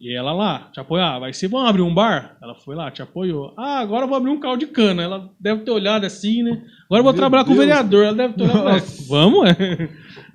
e 0.00 0.14
ela 0.14 0.32
lá 0.32 0.70
te 0.72 0.78
apoiava. 0.80 1.26
Aí 1.26 1.34
você 1.34 1.48
vamos 1.48 1.68
abrir 1.68 1.82
um 1.82 1.94
bar? 1.94 2.36
Ela 2.42 2.54
foi 2.54 2.74
lá, 2.76 2.90
te 2.90 3.00
apoiou. 3.02 3.54
Ah, 3.56 3.78
agora 3.80 4.04
eu 4.04 4.08
vou 4.08 4.16
abrir 4.16 4.30
um 4.30 4.40
caldo 4.40 4.60
de 4.60 4.66
cana. 4.66 5.02
Ela 5.02 5.30
deve 5.40 5.62
ter 5.64 5.70
olhado 5.70 6.04
assim, 6.04 6.42
né? 6.42 6.50
Agora 6.86 7.00
eu 7.00 7.04
vou 7.04 7.12
Meu 7.12 7.14
trabalhar 7.14 7.44
com 7.44 7.52
o 7.52 7.54
Deus. 7.54 7.66
vereador. 7.66 8.04
Ela 8.04 8.14
deve 8.16 8.34
ter 8.34 8.42
olhado. 8.44 8.64
Nossa. 8.64 9.04
Vamos, 9.08 9.48
é. 9.50 9.54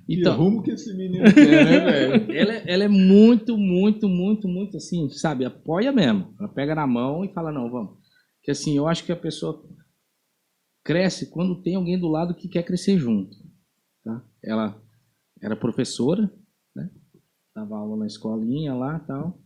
Que 0.08 0.20
Então, 0.20 0.36
rumo 0.36 0.64
que 0.64 0.72
esse 0.72 0.94
menino 0.98 1.24
quer, 1.34 1.66
né, 1.66 1.80
velho? 2.20 2.32
ela, 2.34 2.54
é- 2.54 2.64
ela 2.66 2.84
é 2.84 2.88
muito, 2.88 3.56
muito, 3.58 4.10
muito, 4.10 4.48
muito 4.48 4.78
assim, 4.78 5.08
sabe? 5.10 5.46
Apoia 5.46 5.92
mesmo. 5.92 6.34
Ela 6.40 6.50
pega 6.50 6.74
na 6.76 6.86
mão 6.88 7.24
e 7.24 7.32
fala, 7.32 7.52
não, 7.52 7.70
vamos. 7.70 7.98
Que 8.44 8.52
assim, 8.52 8.76
eu 8.76 8.88
acho 8.88 9.06
que 9.06 9.12
a 9.12 9.16
pessoa 9.16 9.64
cresce 10.84 11.30
quando 11.30 11.62
tem 11.62 11.76
alguém 11.76 12.00
do 12.00 12.08
lado 12.08 12.34
que 12.34 12.48
quer 12.50 12.64
crescer 12.64 12.98
junto. 12.98 13.38
Tá? 14.04 14.22
Ela 14.44 14.76
era 15.42 15.56
professora, 15.56 16.30
né? 16.76 16.90
Dava 17.56 17.78
aula 17.78 17.96
na 17.98 18.08
escolinha 18.08 18.74
lá 18.74 19.00
e 19.02 19.08
tal. 19.08 19.40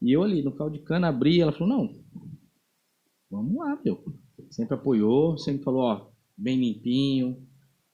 E 0.00 0.12
eu 0.12 0.22
ali 0.22 0.42
no 0.42 0.52
caldo 0.52 0.78
de 0.78 0.84
cana 0.84 1.08
abri, 1.08 1.40
ela 1.40 1.52
falou, 1.52 1.68
não, 1.68 2.00
vamos 3.30 3.56
lá, 3.56 3.78
meu. 3.84 4.04
Sempre 4.50 4.74
apoiou, 4.74 5.36
sempre 5.36 5.64
falou, 5.64 5.82
ó, 5.82 6.10
bem 6.36 6.58
limpinho, 6.58 7.36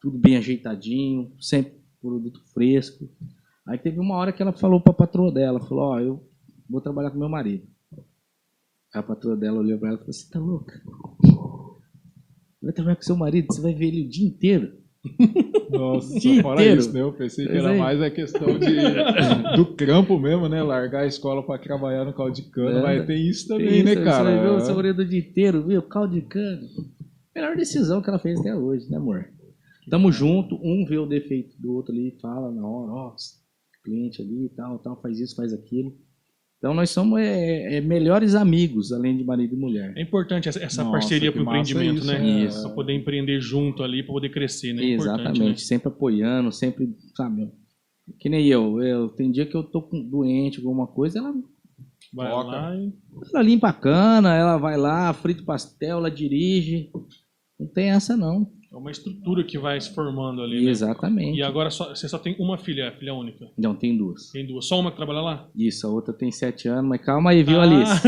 tudo 0.01 0.19
bem 0.19 0.37
ajeitadinho, 0.37 1.33
sempre 1.41 1.81
produto 2.01 2.41
fresco. 2.53 3.09
Aí 3.67 3.79
teve 3.79 3.99
uma 3.99 4.17
hora 4.17 4.33
que 4.33 4.43
ela 4.43 4.53
falou 4.53 4.81
pra 4.81 4.93
patroa 4.93 5.33
dela, 5.33 5.61
falou, 5.61 5.85
ó, 5.85 6.01
eu 6.01 6.29
vou 6.69 6.81
trabalhar 6.81 7.11
com 7.11 7.19
meu 7.19 7.29
marido. 7.29 7.67
A 8.93 9.03
patroa 9.03 9.37
dela 9.37 9.59
olhou 9.59 9.79
pra 9.79 9.89
ela 9.89 9.97
e 9.97 10.01
falou, 10.01 10.13
você 10.13 10.31
tá 10.31 10.39
louca? 10.39 10.83
Vai 12.63 12.73
trabalhar 12.73 12.97
com 12.97 13.03
seu 13.03 13.17
marido, 13.17 13.47
você 13.51 13.61
vai 13.61 13.75
ver 13.75 13.89
ele 13.89 14.07
o 14.07 14.09
dia 14.09 14.27
inteiro. 14.27 14.79
Nossa, 15.71 16.19
Dia 16.19 16.43
fora 16.43 16.61
inteiro. 16.61 16.81
isso, 16.81 16.93
né? 16.93 17.01
Eu 17.01 17.13
pensei 17.13 17.47
que 17.47 17.57
era 17.57 17.75
é. 17.75 17.79
mais 17.79 18.01
a 18.03 18.11
questão 18.11 18.59
de, 18.59 19.57
do 19.57 19.67
campo 19.75 20.19
mesmo, 20.19 20.49
né? 20.49 20.63
Largar 20.63 21.03
a 21.03 21.07
escola 21.07 21.43
pra 21.43 21.59
trabalhar 21.59 22.05
no 22.05 22.13
caldo 22.13 22.33
de 22.33 22.43
cana. 22.43 22.79
É. 22.79 22.83
Mas 22.83 23.07
tem 23.07 23.29
isso 23.29 23.49
também, 23.49 23.67
Isso, 23.67 23.85
né, 23.85 23.95
Você 23.95 24.05
cara? 24.05 24.25
vai 24.25 24.41
ver 24.41 24.51
o 24.51 24.61
seu 24.61 24.75
marido 24.75 25.03
o 25.03 25.05
dia 25.05 25.19
inteiro, 25.21 25.67
viu? 25.67 25.83
Caldo 25.83 26.15
de 26.15 26.23
cana. 26.23 26.61
Melhor 27.35 27.57
decisão 27.57 28.01
que 28.01 28.09
ela 28.09 28.19
fez 28.19 28.39
até 28.41 28.55
hoje, 28.55 28.89
né, 28.91 28.97
amor? 28.97 29.29
Tamo 29.91 30.11
junto, 30.11 30.57
um 30.63 30.87
vê 30.89 30.97
o 30.99 31.07
defeito 31.07 31.61
do 31.61 31.75
outro 31.75 31.93
ali, 31.93 32.17
fala 32.23 32.51
na 32.51 32.67
hora, 32.67 32.93
ó, 32.93 33.15
cliente 33.85 34.23
ali 34.23 34.47
e 34.47 34.49
tal, 34.49 34.79
tal, 34.79 35.01
faz 35.03 35.21
isso, 35.21 35.37
faz 35.37 35.53
aquilo. 35.53 35.95
Então 36.65 36.73
nós 36.73 36.89
somos 36.89 37.21
é, 37.21 37.77
é, 37.77 37.81
melhores 37.83 38.35
amigos, 38.35 38.91
além 38.91 39.19
de 39.19 39.23
marido 39.23 39.55
e 39.55 39.59
mulher. 39.59 39.93
É 39.99 40.01
importante 40.01 40.49
essa, 40.49 40.59
essa 40.65 40.83
Nossa, 40.83 40.93
parceria 40.93 41.31
pro 41.31 41.45
massa 41.45 41.73
empreendimento, 41.73 41.99
isso, 41.99 42.07
né? 42.07 42.47
né? 42.47 42.63
Pra 42.63 42.71
poder 42.71 42.95
empreender 42.95 43.39
junto 43.39 43.83
ali, 43.83 44.03
pra 44.03 44.15
poder 44.15 44.31
crescer, 44.31 44.73
né? 44.73 44.83
É 44.83 44.93
Exatamente, 44.93 45.41
né? 45.41 45.57
sempre 45.59 45.89
apoiando, 45.89 46.51
sempre, 46.51 46.89
sabe? 47.15 47.53
Que 48.19 48.31
nem 48.31 48.47
eu, 48.47 48.83
eu, 48.83 49.11
tem 49.11 49.31
dia 49.31 49.45
que 49.45 49.55
eu 49.55 49.63
tô 49.63 49.87
doente, 50.11 50.57
alguma 50.57 50.87
coisa, 50.87 51.19
ela, 51.19 51.35
Vai 52.15 52.31
Toca. 52.31 52.47
lá 52.47 52.75
e... 52.75 52.95
ela 53.35 53.43
limpa 53.43 53.69
a 53.69 53.73
cana, 53.75 54.35
ela 54.35 54.57
vai 54.57 54.79
lá, 54.79 55.13
frita 55.13 55.43
o 55.43 55.45
pastel, 55.45 55.99
ela 55.99 56.11
dirige. 56.11 56.91
Não 57.61 57.67
tem 57.67 57.91
essa 57.91 58.17
não. 58.17 58.51
É 58.75 58.77
uma 58.77 58.91
estrutura 58.91 59.45
que 59.45 59.57
vai 59.57 59.81
se 59.81 59.95
formando 59.95 60.43
ali, 60.43 60.65
né? 60.65 60.71
Exatamente. 60.73 61.39
E 61.39 61.43
agora 61.45 61.71
só- 61.71 61.95
você 61.95 62.09
só 62.09 62.19
tem 62.19 62.35
uma 62.41 62.59
filha, 62.59 62.93
filha 62.99 63.15
única. 63.15 63.47
Não, 63.57 63.73
tem 63.73 63.97
duas. 63.97 64.33
Tem 64.33 64.45
duas. 64.45 64.67
Só 64.67 64.81
uma 64.81 64.91
que 64.91 64.97
trabalha 64.97 65.21
lá? 65.21 65.47
Isso, 65.57 65.87
a 65.87 65.91
outra 65.91 66.13
tem 66.13 66.33
sete 66.33 66.67
anos, 66.67 66.85
mas 66.89 67.01
calma 67.01 67.31
aí, 67.31 67.45
viu, 67.45 67.61
Ah, 67.61 67.63
Alice? 67.63 68.03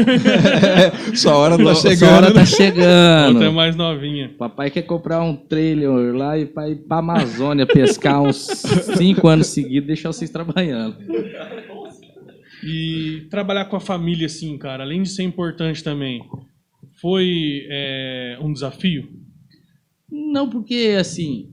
Sua 1.16 1.36
hora 1.36 1.54
Sua 1.54 1.64
tá 1.66 1.74
chegando. 1.76 2.12
hora 2.16 2.34
tá 2.34 2.40
a 2.42 2.46
chegando. 2.46 3.34
outra 3.34 3.46
é 3.48 3.50
mais 3.52 3.76
novinha. 3.76 4.34
Papai 4.36 4.68
quer 4.70 4.82
comprar 4.82 5.22
um 5.22 5.36
trailer 5.36 6.12
lá 6.16 6.36
e 6.36 6.46
pra 6.46 6.68
ir 6.68 6.76
pra 6.76 6.98
Amazônia 6.98 7.64
pescar 7.64 8.20
uns 8.20 8.36
cinco 8.98 9.28
anos 9.28 9.46
seguidos 9.46 9.84
e 9.84 9.86
deixar 9.86 10.08
vocês 10.12 10.30
trabalhando. 10.30 10.96
E 12.64 13.26
trabalhar 13.30 13.66
com 13.66 13.76
a 13.76 13.80
família, 13.80 14.26
assim, 14.26 14.56
cara, 14.58 14.82
além 14.82 15.02
de 15.02 15.10
ser 15.10 15.22
importante 15.22 15.84
também, 15.84 16.22
foi 17.00 17.66
é, 17.70 18.36
um 18.40 18.52
desafio? 18.52 19.08
Não, 20.10 20.48
porque 20.48 20.96
assim, 20.98 21.52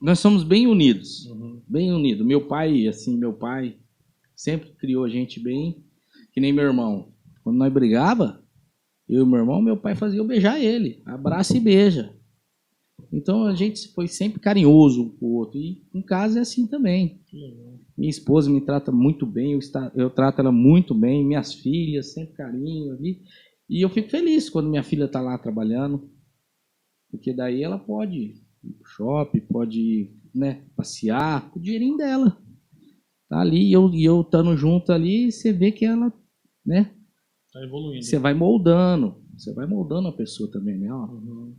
nós 0.00 0.18
somos 0.18 0.42
bem 0.42 0.66
unidos, 0.66 1.28
bem 1.68 1.92
unidos. 1.92 2.24
Meu 2.24 2.46
pai, 2.46 2.86
assim, 2.86 3.16
meu 3.16 3.32
pai 3.32 3.76
sempre 4.34 4.70
criou 4.70 5.04
a 5.04 5.08
gente 5.08 5.38
bem, 5.38 5.84
que 6.32 6.40
nem 6.40 6.52
meu 6.52 6.64
irmão. 6.64 7.12
Quando 7.42 7.56
nós 7.56 7.72
brigava, 7.72 8.42
eu 9.08 9.24
e 9.24 9.28
meu 9.28 9.40
irmão, 9.40 9.60
meu 9.60 9.76
pai 9.76 9.94
fazia 9.94 10.20
eu 10.20 10.26
beijar 10.26 10.60
ele, 10.60 11.02
abraça 11.04 11.56
e 11.56 11.60
beija. 11.60 12.14
Então 13.12 13.44
a 13.44 13.54
gente 13.54 13.88
foi 13.88 14.06
sempre 14.06 14.40
carinhoso 14.40 15.02
um 15.02 15.08
com 15.10 15.26
o 15.26 15.34
outro. 15.34 15.58
E 15.58 15.82
em 15.92 16.02
casa 16.02 16.38
é 16.38 16.42
assim 16.42 16.66
também. 16.66 17.20
Minha 17.96 18.10
esposa 18.10 18.50
me 18.50 18.60
trata 18.60 18.90
muito 18.92 19.26
bem, 19.26 19.52
eu, 19.52 19.58
está, 19.58 19.90
eu 19.94 20.08
trato 20.08 20.40
ela 20.40 20.52
muito 20.52 20.94
bem, 20.94 21.24
minhas 21.24 21.52
filhas, 21.52 22.12
sempre 22.12 22.34
carinho 22.34 22.92
ali. 22.92 23.20
E 23.68 23.84
eu 23.84 23.88
fico 23.88 24.08
feliz 24.08 24.48
quando 24.48 24.70
minha 24.70 24.82
filha 24.82 25.04
está 25.04 25.20
lá 25.20 25.36
trabalhando, 25.38 26.09
porque 27.10 27.32
daí 27.32 27.62
ela 27.62 27.78
pode 27.78 28.16
ir 28.62 28.72
pro 28.78 28.88
shopping, 28.88 29.40
pode 29.40 30.10
né, 30.34 30.62
passear 30.76 31.50
com 31.50 31.58
o 31.58 31.62
dinheirinho 31.62 31.96
dela. 31.96 32.36
Tá 33.28 33.40
ali, 33.40 33.68
e 33.68 33.72
eu, 33.72 33.90
e 33.94 34.04
eu 34.04 34.20
estando 34.22 34.56
junto 34.56 34.92
ali, 34.92 35.30
você 35.30 35.52
vê 35.52 35.70
que 35.70 35.84
ela, 35.84 36.12
né, 36.66 36.90
Tá 37.52 37.62
evoluindo. 37.64 38.04
você 38.04 38.18
vai 38.18 38.34
moldando, 38.34 39.16
você 39.36 39.52
vai 39.54 39.66
moldando 39.66 40.08
a 40.08 40.12
pessoa 40.12 40.50
também, 40.50 40.78
né? 40.78 40.92
Ó, 40.92 41.08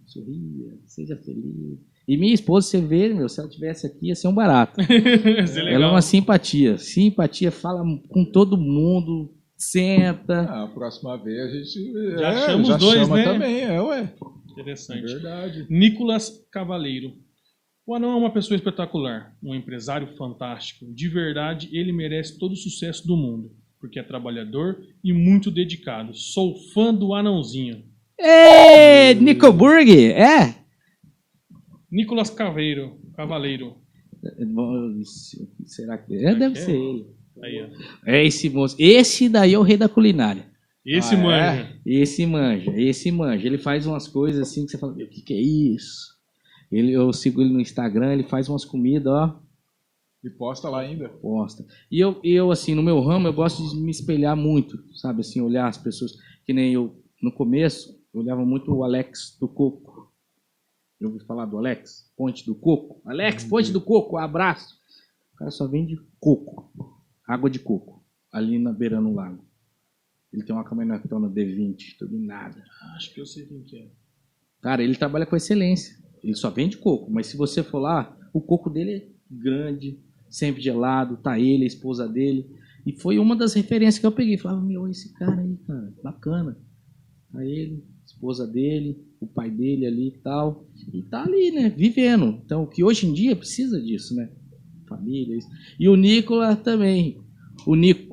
sorria, 0.06 0.78
seja 0.86 1.18
feliz. 1.18 1.80
E 2.08 2.18
minha 2.18 2.34
esposa, 2.34 2.68
você 2.68 2.82
vê, 2.82 3.14
meu, 3.14 3.28
se 3.30 3.40
ela 3.40 3.50
tivesse 3.50 3.88
aqui, 3.88 4.08
ia 4.08 4.16
ser 4.16 4.28
um 4.28 4.34
barato. 4.34 4.80
É 4.92 5.74
Ela 5.74 5.86
é 5.86 5.90
uma 5.90 6.02
simpatia. 6.02 6.78
Simpatia, 6.78 7.52
fala 7.52 7.84
com 8.10 8.24
todo 8.26 8.58
mundo, 8.58 9.34
senta. 9.58 10.42
Ah, 10.50 10.64
a 10.64 10.68
próxima 10.68 11.18
vez 11.22 11.40
a 11.40 11.54
gente 11.54 11.92
Já 12.18 12.30
é, 12.30 12.46
chama 12.46 12.62
os 12.64 12.68
já 12.70 12.78
dois, 12.78 13.00
chama 13.02 13.16
né? 13.18 13.24
também, 13.24 13.62
é, 13.62 13.82
ué. 13.82 14.14
Interessante. 14.52 15.02
Verdade. 15.02 15.66
Nicolas 15.70 16.46
Cavaleiro. 16.52 17.14
O 17.86 17.96
Anão 17.96 18.12
é 18.12 18.16
uma 18.16 18.32
pessoa 18.32 18.56
espetacular, 18.56 19.36
um 19.44 19.56
empresário 19.56 20.16
fantástico. 20.16 20.86
De 20.94 21.08
verdade, 21.08 21.70
ele 21.72 21.92
merece 21.92 22.38
todo 22.38 22.52
o 22.52 22.56
sucesso 22.56 23.08
do 23.08 23.18
mundo, 23.18 23.52
porque 23.80 24.00
é 24.00 24.04
trabalhador 24.04 24.82
e 25.04 25.12
muito 25.12 25.50
dedicado. 25.50 26.14
Sou 26.14 26.56
fã 26.74 26.94
do 26.94 27.14
Anãozinho. 27.14 27.84
Ê, 28.20 29.16
Nicoburg, 29.16 29.92
é? 30.12 30.56
Nicolas 31.92 32.30
Caveiro, 32.30 33.00
Cavaleiro. 33.16 33.76
Será 35.66 35.98
que 35.98 36.24
é? 36.24 36.36
Deve 36.36 36.56
ser 36.56 36.76
ele. 36.76 37.08
Aí, 37.42 37.64
ó. 37.64 37.68
É 38.06 38.24
esse 38.24 38.48
moço. 38.50 38.76
Esse 38.78 39.28
daí 39.28 39.56
é 39.56 39.60
o 39.60 39.64
rei 39.64 39.76
da 39.76 39.90
culinária. 39.90 40.51
Esse 40.86 41.16
Ah, 41.16 41.18
é? 41.18 41.22
manja. 41.22 41.82
Esse 41.86 42.26
manja, 42.26 42.72
esse 42.80 43.12
manja. 43.12 43.46
Ele 43.48 43.58
faz 43.58 43.86
umas 43.86 44.08
coisas 44.08 44.42
assim 44.48 44.66
que 44.66 44.72
você 44.72 44.78
fala, 44.78 44.94
o 44.94 44.96
que, 44.98 45.22
que 45.22 45.34
é 45.34 45.40
isso? 45.42 46.20
Ele, 46.72 46.92
eu 46.94 47.12
sigo 47.14 47.42
ele 47.42 47.54
no 47.54 47.60
Instagram, 47.62 48.14
ele 48.14 48.24
faz 48.24 48.48
umas 48.50 48.64
comidas, 48.66 49.12
ó, 49.14 49.40
E 50.24 50.30
posta 50.30 50.70
lá 50.70 50.80
ainda. 50.80 51.10
posta. 51.10 51.66
E 51.92 52.00
eu, 52.00 52.20
eu, 52.24 52.50
assim, 52.52 52.74
no 52.74 52.82
meu 52.84 53.00
ramo, 53.02 53.28
eu 53.28 53.34
gosto 53.34 53.62
de 53.70 53.76
me 53.76 53.92
espelhar 53.92 54.36
muito, 54.36 54.78
sabe? 54.96 55.22
Assim, 55.22 55.42
olhar 55.42 55.68
as 55.68 55.78
pessoas, 55.78 56.14
que 56.46 56.54
nem 56.54 56.74
eu, 56.74 56.96
no 57.22 57.32
começo, 57.32 58.00
eu 58.14 58.22
olhava 58.22 58.44
muito 58.46 58.74
o 58.74 58.84
Alex 58.84 59.38
do 59.40 59.48
Coco. 59.48 60.12
Eu 61.00 61.10
ouvi 61.10 61.24
falar 61.26 61.46
do 61.46 61.58
Alex? 61.58 62.12
Ponte 62.16 62.46
do 62.46 62.54
Coco. 62.56 63.02
Alex, 63.06 63.44
Ponte 63.44 63.72
do 63.72 63.82
Coco, 63.82 64.18
abraço. 64.18 64.76
O 65.34 65.38
cara 65.38 65.52
só 65.52 65.68
vende 65.68 66.00
coco, 66.20 66.72
água 67.28 67.50
de 67.50 67.58
coco, 67.60 68.04
ali 68.32 68.58
na 68.60 68.72
beira 68.72 69.02
no 69.02 69.14
lago. 69.16 69.44
Ele 70.32 70.44
tem 70.44 70.56
uma 70.56 70.64
caminhonetona 70.64 71.30
D20, 71.30 71.98
turbinada. 71.98 72.64
Acho 72.96 73.14
que 73.14 73.20
eu 73.20 73.26
sei 73.26 73.46
quem 73.46 73.62
que 73.64 73.78
é. 73.78 73.92
Cara, 74.62 74.84
ele 74.84 74.96
trabalha 74.96 75.26
com 75.26 75.36
excelência. 75.36 75.98
Ele 76.24 76.36
só 76.36 76.50
vende 76.50 76.78
coco, 76.78 77.12
mas 77.12 77.28
se 77.28 77.36
você 77.36 77.64
for 77.64 77.80
lá, 77.80 78.16
o 78.32 78.40
coco 78.40 78.70
dele 78.70 78.92
é 78.92 79.08
grande, 79.30 80.00
sempre 80.30 80.62
gelado, 80.62 81.18
tá 81.18 81.40
ele, 81.40 81.64
a 81.64 81.68
esposa 81.68 82.08
dele. 82.08 82.50
E 82.86 82.94
foi 82.94 83.20
uma 83.20 83.36
das 83.36 83.54
referências 83.54 84.00
que 84.00 84.06
eu 84.06 84.12
peguei. 84.12 84.38
Falava, 84.38 84.62
meu, 84.62 84.88
esse 84.88 85.14
cara 85.14 85.42
aí, 85.42 85.58
cara, 85.68 85.94
bacana. 86.04 86.58
Tá 87.32 87.46
ele, 87.46 87.84
esposa 88.06 88.48
dele, 88.48 88.98
o 89.20 89.28
pai 89.28 89.50
dele 89.50 89.86
ali 89.86 90.08
e 90.08 90.18
tal. 90.20 90.68
E 90.94 91.02
tá 91.04 91.24
ali, 91.24 91.52
né, 91.52 91.70
vivendo. 91.70 92.42
Então, 92.46 92.66
que 92.66 92.84
hoje 92.84 93.08
em 93.08 93.14
dia 93.14 93.36
precisa 93.36 93.82
disso, 93.82 94.16
né? 94.16 94.30
Família, 94.88 95.38
isso. 95.38 95.48
E 95.80 95.88
o 95.88 95.96
Nicola 95.96 96.56
também. 96.56 97.18
O 97.66 97.76
Nico, 97.76 98.11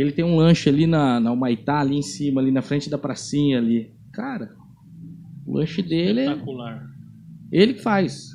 ele 0.00 0.12
tem 0.12 0.24
um 0.24 0.36
lanche 0.36 0.68
ali 0.68 0.86
na, 0.86 1.18
na 1.18 1.32
Humaitá, 1.32 1.80
ali 1.80 1.96
em 1.96 2.02
cima, 2.02 2.40
ali 2.40 2.50
na 2.50 2.62
frente 2.62 2.88
da 2.88 2.96
pracinha 2.96 3.58
ali. 3.58 3.90
Cara, 4.12 4.54
o 5.46 5.54
lanche 5.54 5.82
dele 5.82 6.20
é 6.20 6.24
Espetacular. 6.24 6.90
ele 7.50 7.74
que 7.74 7.82
faz 7.82 8.30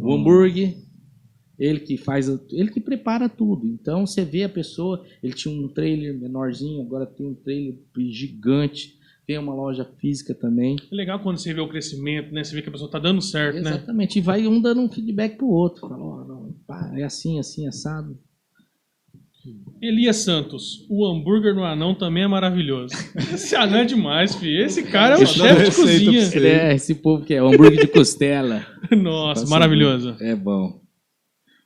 o 0.00 0.12
hambúrguer, 0.12 0.76
ele 1.58 1.80
que 1.80 1.96
faz, 1.96 2.28
ele 2.50 2.70
que 2.70 2.80
prepara 2.80 3.28
tudo. 3.28 3.66
Então 3.66 4.06
você 4.06 4.24
vê 4.24 4.44
a 4.44 4.48
pessoa, 4.48 5.04
ele 5.22 5.34
tinha 5.34 5.54
um 5.54 5.68
trailer 5.68 6.18
menorzinho, 6.18 6.80
agora 6.80 7.04
tem 7.04 7.26
um 7.26 7.34
trailer 7.34 7.76
gigante, 8.08 8.98
tem 9.26 9.38
uma 9.38 9.54
loja 9.54 9.84
física 9.84 10.34
também. 10.34 10.76
É 10.90 10.94
legal 10.94 11.20
quando 11.20 11.38
você 11.38 11.52
vê 11.52 11.60
o 11.60 11.68
crescimento, 11.68 12.32
né? 12.32 12.42
Você 12.42 12.54
vê 12.54 12.62
que 12.62 12.68
a 12.68 12.72
pessoa 12.72 12.90
tá 12.90 12.98
dando 12.98 13.20
certo, 13.20 13.56
né? 13.56 13.70
Exatamente. 13.70 14.18
E 14.18 14.22
vai 14.22 14.46
um 14.46 14.60
dando 14.60 14.80
um 14.80 14.90
feedback 14.90 15.36
pro 15.36 15.46
outro. 15.46 15.88
Fala, 15.88 16.02
ó, 16.02 16.24
não, 16.24 16.54
pá, 16.66 16.90
é 16.96 17.04
assim, 17.04 17.38
assim, 17.38 17.66
assado. 17.66 18.18
Elias 19.82 20.18
Santos, 20.18 20.86
o 20.88 21.04
hambúrguer 21.04 21.56
no 21.56 21.64
anão 21.64 21.92
também 21.92 22.22
é 22.22 22.28
maravilhoso. 22.28 22.94
Esse 23.34 23.56
anão 23.56 23.78
é 23.78 23.84
demais, 23.84 24.32
filho. 24.36 24.64
Esse 24.64 24.84
cara 24.84 25.16
é 25.16 25.18
dar 25.18 25.26
chefe 25.26 25.54
de 25.54 25.74
pra 25.74 25.74
cozinha. 25.74 26.30
Ele 26.34 26.48
é 26.48 26.74
esse 26.76 26.94
povo 26.94 27.24
que 27.24 27.34
é 27.34 27.42
o 27.42 27.48
hambúrguer 27.48 27.80
de 27.80 27.88
costela. 27.88 28.64
Nossa, 28.96 29.40
Passa 29.40 29.50
maravilhoso. 29.50 30.14
É 30.20 30.36
bom. 30.36 30.80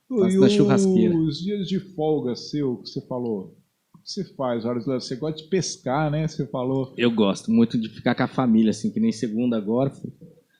E 0.09 0.19
Faço 0.19 0.39
na 0.39 0.49
churrasqueira. 0.49 1.15
os 1.15 1.39
dias 1.39 1.67
de 1.67 1.79
folga 1.79 2.35
seu, 2.35 2.77
que 2.77 2.89
você 2.89 3.05
falou, 3.07 3.55
o 3.93 3.99
que 3.99 4.09
você 4.09 4.23
faz? 4.33 4.63
Você 4.63 5.15
gosta 5.15 5.43
de 5.43 5.47
pescar, 5.47 6.09
né? 6.09 6.27
Você 6.27 6.47
falou. 6.47 6.95
Eu 6.97 7.11
gosto 7.11 7.51
muito 7.51 7.79
de 7.79 7.87
ficar 7.87 8.15
com 8.15 8.23
a 8.23 8.27
família, 8.27 8.71
assim, 8.71 8.89
que 8.89 8.99
nem 8.99 9.11
segunda 9.11 9.57
agora. 9.57 9.91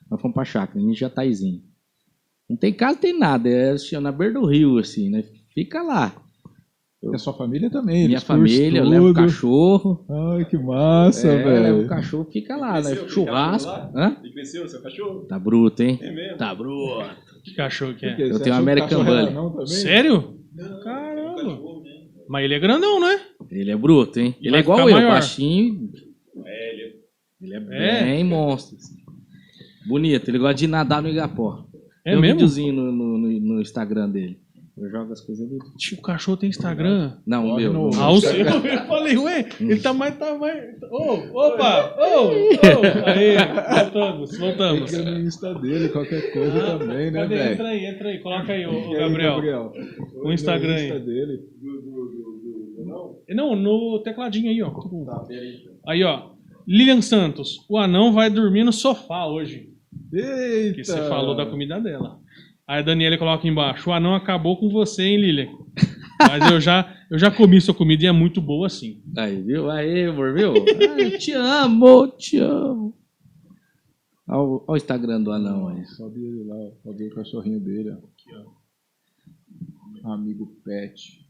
Nós 0.08 0.20
fomos 0.20 0.34
pra 0.34 0.44
chácara, 0.44 0.78
a 0.78 0.82
gente 0.82 1.00
já 1.00 1.10
taizinho. 1.10 1.60
Não 2.48 2.56
tem 2.56 2.72
casa, 2.72 2.98
tem 2.98 3.18
nada. 3.18 3.48
É 3.48 3.72
assim, 3.72 3.98
na 3.98 4.12
beira 4.12 4.34
do 4.34 4.46
rio, 4.46 4.78
assim, 4.78 5.10
né? 5.10 5.24
Fica 5.52 5.82
lá. 5.82 6.14
E 7.00 7.14
a 7.14 7.18
sua 7.18 7.32
família 7.32 7.70
também. 7.70 8.08
Minha 8.08 8.20
família, 8.20 8.80
eu 8.80 8.84
levo 8.84 9.10
o 9.10 9.14
cachorro. 9.14 10.04
Ai, 10.36 10.44
que 10.46 10.58
massa, 10.58 11.28
é, 11.28 11.36
leva 11.36 11.48
velho. 11.76 11.84
o 11.84 11.88
cachorro, 11.88 12.24
fica 12.32 12.56
lá, 12.56 12.80
né? 12.80 12.96
Churrasco. 13.08 13.70
cresceu 13.70 14.00
Hã? 14.00 14.16
E 14.24 14.30
cresceu 14.32 14.64
o 14.64 14.68
seu 14.68 14.82
cachorro? 14.82 15.20
Tá 15.26 15.38
bruto, 15.38 15.82
hein? 15.82 15.98
É 16.02 16.10
mesmo? 16.10 16.36
Tá 16.38 16.52
bruto. 16.54 17.04
Que 17.44 17.54
cachorro 17.54 17.94
que 17.94 18.00
quê? 18.00 18.22
é? 18.22 18.24
Eu 18.26 18.40
tenho 18.40 18.42
que 18.42 18.50
American 18.50 19.06
era 19.06 19.30
Bully. 19.50 19.66
Sério? 19.68 20.38
Não, 20.56 20.80
Caramba. 20.80 21.30
um 21.30 21.36
cachorro. 21.36 21.82
Mas 22.28 22.44
ele 22.44 22.54
é 22.54 22.58
grandão, 22.58 23.00
né? 23.00 23.20
Ele 23.50 23.70
é 23.70 23.76
bruto, 23.76 24.18
hein? 24.18 24.34
E 24.40 24.48
Ele 24.48 24.50
vai 24.50 24.60
é 24.60 24.62
igual 24.62 24.78
eu, 24.88 24.94
maior. 24.96 25.10
baixinho. 25.12 25.90
É, 26.44 26.72
ele 26.74 26.94
Ele 27.40 27.54
é 27.54 28.00
É? 28.00 28.04
bem 28.04 28.24
monstro. 28.24 28.76
assim. 28.76 28.96
Bonito, 29.86 30.28
ele 30.28 30.38
gosta 30.38 30.54
de 30.54 30.66
nadar 30.66 31.00
no 31.00 31.08
Igapó. 31.08 31.64
É 32.04 32.10
Tem 32.10 32.18
um 32.18 32.20
mesmo? 32.20 32.34
videozinho 32.34 32.72
no, 32.74 32.90
no- 32.92 33.18
no 33.40 33.60
Instagram 33.60 34.10
dele. 34.10 34.40
Eu 34.80 34.90
jogo 34.90 35.12
as 35.12 35.20
coisas 35.20 35.48
dele. 35.48 35.60
Tipo, 35.76 36.00
o 36.00 36.04
cachorro 36.04 36.36
tem 36.36 36.48
Instagram. 36.50 37.18
Não, 37.26 37.46
o 37.48 37.56
meu. 37.56 37.72
no- 37.72 37.90
Ah, 37.94 38.10
o 38.10 38.20
seu. 38.20 38.32
Eu 38.46 38.86
falei, 38.86 39.16
ué, 39.16 39.48
ele 39.60 39.80
tá 39.80 39.92
mais. 39.92 40.16
Tá 40.16 40.36
mais... 40.38 40.64
Ô, 40.90 41.14
opa! 41.46 41.94
Ô! 41.98 42.28
Ô! 42.28 42.30
Aí, 43.06 43.36
voltamos, 43.82 44.38
voltamos. 44.38 44.92
Entra 44.94 45.10
no 45.10 45.20
Insta 45.20 45.54
dele, 45.54 45.88
qualquer 45.88 46.32
coisa 46.32 46.58
Ah, 46.74 46.78
também, 46.78 47.10
né, 47.10 47.26
velho? 47.26 47.52
Entra 47.52 47.68
aí, 47.68 47.84
entra 47.86 48.08
aí, 48.08 48.18
coloca 48.20 48.52
aí, 48.52 48.66
ô, 48.66 48.70
aí, 48.70 48.94
Gabriel. 48.98 49.72
O 50.22 50.32
Instagram 50.32 50.74
aí. 50.74 50.84
Insta 50.86 51.00
dele. 51.00 51.40
Não, 53.28 53.54
no 53.54 54.00
tecladinho 54.02 54.50
aí, 54.50 54.62
ó. 54.62 54.70
Tá, 54.70 55.20
peraí. 55.20 55.68
Aí, 55.86 56.04
ó. 56.04 56.30
Lilian 56.66 57.00
Santos, 57.00 57.64
o 57.68 57.78
anão 57.78 58.12
vai 58.12 58.28
dormir 58.30 58.64
no 58.64 58.72
sofá 58.72 59.26
hoje. 59.26 59.70
Eita! 60.12 60.74
Que 60.74 60.84
você 60.84 61.08
falou 61.08 61.34
da 61.34 61.46
comida 61.46 61.80
dela. 61.80 62.18
Aí 62.68 62.80
a 62.80 62.82
Daniela 62.82 63.16
coloca 63.16 63.48
embaixo: 63.48 63.88
o 63.88 63.92
anão 63.94 64.14
acabou 64.14 64.58
com 64.58 64.68
você, 64.68 65.02
hein, 65.02 65.16
Lilian? 65.16 65.48
Mas 66.20 66.50
eu 66.50 66.60
já, 66.60 66.94
eu 67.10 67.18
já 67.18 67.30
comi 67.30 67.58
sua 67.62 67.74
comida 67.74 68.04
e 68.04 68.06
é 68.06 68.12
muito 68.12 68.42
boa 68.42 68.66
assim. 68.66 69.02
Aí, 69.16 69.40
viu? 69.40 69.70
Aí, 69.70 70.04
amor, 70.04 70.34
viu? 70.34 70.52
Eu 70.98 71.16
te 71.18 71.32
amo, 71.32 72.08
te 72.08 72.38
amo. 72.38 72.92
Olha 74.28 74.40
o, 74.40 74.64
olha 74.66 74.74
o 74.74 74.76
Instagram 74.76 75.22
do 75.22 75.32
anão 75.32 75.68
aí. 75.68 75.86
Sobe 75.86 76.22
ele 76.22 76.44
lá. 76.44 76.56
Sobe 76.82 77.06
o 77.06 77.14
cachorrinho 77.14 77.60
dele, 77.60 77.90
ó. 77.90 77.94
Aqui, 77.94 78.34
ó. 80.04 80.12
Amigo 80.12 80.46
pet. 80.64 81.24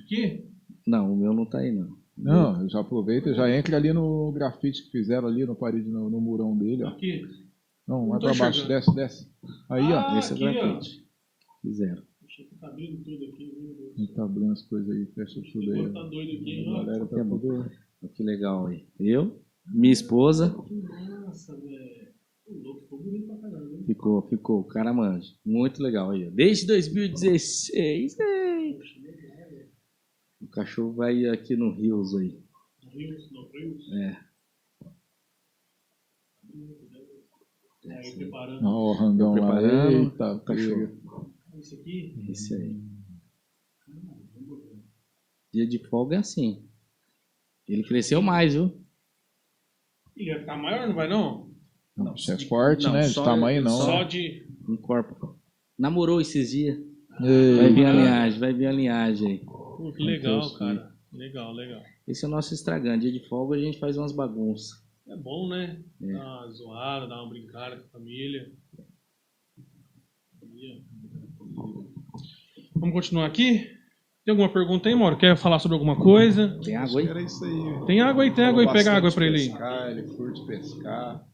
Aqui? 0.00 0.44
Não, 0.86 1.12
o 1.12 1.16
meu 1.16 1.32
não 1.32 1.46
tá 1.46 1.58
aí, 1.58 1.72
não. 1.72 1.96
Não, 2.16 2.62
eu 2.62 2.68
já 2.68 2.80
aproveita 2.80 3.30
e 3.30 3.34
já 3.34 3.48
entra 3.50 3.76
ali 3.76 3.92
no 3.92 4.30
grafite 4.32 4.84
que 4.84 4.90
fizeram 4.90 5.28
ali 5.28 5.46
no 5.46 5.56
parede, 5.56 5.88
no, 5.88 6.10
no 6.10 6.20
murão 6.20 6.56
dele, 6.56 6.84
ó. 6.84 6.88
Aqui. 6.88 7.22
Não, 7.86 8.00
Não 8.02 8.08
vai 8.10 8.20
pra 8.20 8.34
baixo, 8.34 8.66
desce, 8.66 8.94
desce. 8.94 9.30
Aí, 9.68 9.82
Ah, 9.92 10.12
ó. 10.14 10.18
Esse 10.18 10.32
é 10.32 10.36
o 10.36 10.48
aqui, 10.48 10.58
ó. 10.58 10.62
grafite. 10.72 11.06
Fizeram. 11.62 12.02
Poxa, 12.20 12.42
tá 12.60 12.68
abrindo 12.68 13.04
tudo 13.04 13.24
aqui, 13.26 13.52
meu 13.60 13.74
Deus. 13.74 13.94
A 13.96 14.00
gente 14.00 14.14
tá 14.14 14.24
abrindo 14.24 14.52
as 14.52 14.62
coisas 14.62 14.90
aí, 14.90 15.06
fecha 15.14 15.42
tudo 15.52 15.72
aí. 15.72 15.92
Tá 15.92 16.02
doido 16.04 16.40
aqui, 16.40 16.66
A 16.66 16.70
ó. 16.70 16.84
galera 16.84 17.06
tá 17.06 17.16
tudo. 17.24 17.70
Que 18.14 18.22
legal 18.22 18.66
aí. 18.66 18.86
Eu, 19.00 19.42
minha 19.66 19.92
esposa, 19.92 20.48
Nossa, 20.48 21.56
velho. 21.60 22.04
Ficou 22.46 22.98
bonito 23.02 23.26
pra 23.26 23.38
caramba. 23.50 23.74
hein? 23.76 23.84
ficou, 23.86 24.22
ficou, 24.28 24.60
o 24.60 24.64
cara 24.64 24.92
manja. 24.92 25.34
Muito 25.44 25.82
legal 25.82 26.10
aí. 26.10 26.26
ó. 26.26 26.30
Desde 26.30 26.66
2016. 26.66 28.18
ei. 28.20 28.78
O 30.40 30.46
cachorro 30.48 30.92
vai 30.92 31.26
aqui 31.26 31.56
no 31.56 31.70
Rios 31.74 32.14
aí. 32.14 32.38
Rios, 32.92 33.30
no 33.32 33.48
Rios. 33.50 33.92
É. 33.94 34.18
Aí 37.90 38.16
preparando. 38.16 38.64
Ó, 38.66 38.90
o 38.90 38.92
rangão 38.94 39.34
lá. 39.34 39.62
Eita, 39.62 40.32
o 40.32 40.40
cachorro. 40.40 40.88
pega. 40.88 41.60
Isso 41.60 41.74
aqui. 41.74 42.26
Esse 42.30 42.54
aí. 42.54 42.80
Dia 45.52 45.66
de 45.66 45.78
folga 45.88 46.16
é 46.16 46.18
assim. 46.18 46.68
Ele 47.68 47.84
cresceu 47.84 48.20
mais, 48.20 48.54
viu? 48.54 48.72
Ele 50.16 50.30
vai 50.30 50.40
ficar 50.40 50.56
maior, 50.56 50.86
não 50.88 50.94
vai 50.94 51.08
não? 51.08 51.54
Não, 51.96 52.14
isso 52.14 52.32
é 52.32 52.38
forte, 52.38 52.84
Não, 52.84 52.92
né? 52.92 53.02
De 53.02 53.14
tamanho 53.14 53.62
não. 53.62 53.70
Só 53.78 53.98
né? 54.00 54.04
de. 54.04 54.48
Um 54.68 54.76
corpo. 54.76 55.38
Namorou 55.78 56.20
esses 56.20 56.50
dias. 56.50 56.76
Ei, 57.20 57.56
Vai 57.56 57.72
vir 57.72 57.86
a 57.86 57.92
linhagem, 57.92 58.40
vai 58.40 58.52
vir 58.52 58.66
a 58.66 58.72
linhagem 58.72 59.30
aí. 59.30 59.38
Pô, 59.44 59.92
que 59.92 60.02
legal, 60.02 60.40
Deus, 60.40 60.58
cara. 60.58 60.92
Legal, 61.12 61.52
legal. 61.52 61.80
Esse 62.08 62.24
é 62.24 62.28
o 62.28 62.30
nosso 62.30 62.52
Instagram. 62.52 62.98
Dia 62.98 63.12
de 63.12 63.28
folga 63.28 63.56
a 63.56 63.60
gente 63.60 63.78
faz 63.78 63.96
umas 63.96 64.10
bagunças. 64.12 64.83
É 65.06 65.16
bom, 65.16 65.48
né? 65.48 65.82
É. 66.02 66.12
Dar 66.12 66.24
uma 66.24 66.50
zoada, 66.52 67.06
dar 67.06 67.22
uma 67.22 67.28
brincada 67.28 67.76
com 67.76 67.86
a 67.86 67.90
família. 67.90 68.50
Vamos 72.74 72.94
continuar 72.94 73.26
aqui? 73.26 73.70
Tem 74.24 74.32
alguma 74.32 74.48
pergunta 74.48 74.88
aí, 74.88 74.94
Mauro? 74.94 75.18
Quer 75.18 75.36
falar 75.36 75.58
sobre 75.58 75.74
alguma 75.74 75.96
coisa? 75.96 76.58
Tem 76.64 76.76
água 76.76 77.00
aí? 77.00 77.06
Era 77.06 77.20
isso 77.20 77.44
aí. 77.44 77.86
Tem 77.86 78.00
água 78.00 78.24
aí, 78.24 78.30
tem 78.30 78.44
água 78.44 78.62
aí. 78.62 78.72
Pega 78.72 78.92
água 78.94 79.12
pra 79.12 79.26
ele 79.26 79.36
aí. 79.36 79.48
Pescar, 79.48 79.90
ele 79.90 80.02
curte 80.14 80.46
pescar. 80.46 81.26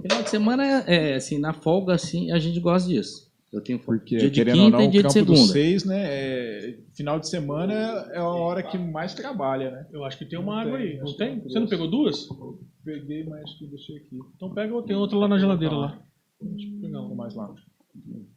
Final 0.00 0.22
de 0.22 0.30
semana, 0.30 0.64
é, 0.64 1.14
assim, 1.14 1.38
na 1.38 1.52
folga, 1.52 1.94
assim, 1.94 2.32
a 2.32 2.38
gente 2.38 2.58
gosta 2.60 2.88
disso. 2.88 3.31
Eu 3.52 3.60
tenho 3.60 3.78
foto 3.78 3.98
Porque, 3.98 4.16
dia 4.16 4.30
de 4.30 4.40
querendo 4.40 4.58
ou 4.60 4.64
quinta 4.64 4.76
não, 4.78 4.84
e 4.84 4.88
o 4.88 4.90
dia 4.90 5.02
de 5.02 5.12
segunda. 5.12 5.52
seis, 5.52 5.84
né? 5.84 6.02
é- 6.06 6.78
final 6.94 7.20
de 7.20 7.28
semana 7.28 7.72
é 8.12 8.18
a 8.18 8.24
hora 8.26 8.62
que 8.62 8.78
mais 8.78 9.12
trabalha, 9.14 9.70
né? 9.70 9.86
Eu 9.92 10.04
acho 10.04 10.16
que 10.18 10.24
tem 10.24 10.38
uma 10.38 10.54
Não 10.54 10.60
água 10.60 10.78
tem, 10.78 10.88
aí. 10.88 10.98
Não 10.98 11.12
tem? 11.16 11.40
Você 11.40 11.60
não 11.60 11.66
pegou 11.66 11.86
duas? 11.90 12.26
Peguei, 12.82 13.24
mas 13.24 13.42
acho 13.42 13.58
que 13.58 13.66
deixei 13.66 13.96
aqui. 13.98 14.18
Então 14.36 14.54
pega 14.54 14.72
outra. 14.72 14.88
Tem 14.88 14.96
outra 14.96 15.18
lá 15.18 15.28
na 15.28 15.38
geladeira 15.38 15.74
lá. 15.74 15.98
Deixa 16.40 16.66
eu 16.68 16.80
pegar 16.80 16.88
Não, 16.92 17.06
uma. 17.08 17.14
mais 17.14 17.34
lá. 17.34 17.48
Tá 17.48 17.54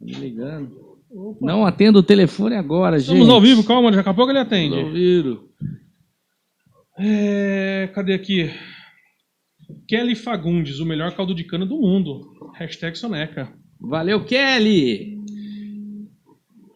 me 0.02 0.12
ligando. 0.12 0.98
Opa. 1.10 1.46
Não 1.46 1.64
atenda 1.64 1.98
o 1.98 2.02
telefone 2.02 2.54
agora, 2.56 2.98
gente. 2.98 3.12
Estamos 3.14 3.28
ao 3.32 3.40
vivo, 3.40 3.64
calma, 3.64 3.90
daqui 3.90 4.08
a 4.08 4.12
pouco 4.14 4.30
ele 4.32 4.38
atende. 4.38 4.74
Estamos 4.74 4.88
ao 4.88 4.92
vivo. 4.92 5.48
É, 6.98 7.90
cadê 7.94 8.12
aqui? 8.12 8.50
Kelly 9.88 10.14
Fagundes, 10.14 10.78
o 10.78 10.84
melhor 10.86 11.14
caldo 11.14 11.34
de 11.34 11.44
cana 11.44 11.64
do 11.66 11.76
mundo. 11.80 12.20
Hashtag 12.54 12.96
Soneca. 12.98 13.52
Valeu, 13.80 14.24
Kelly! 14.24 15.16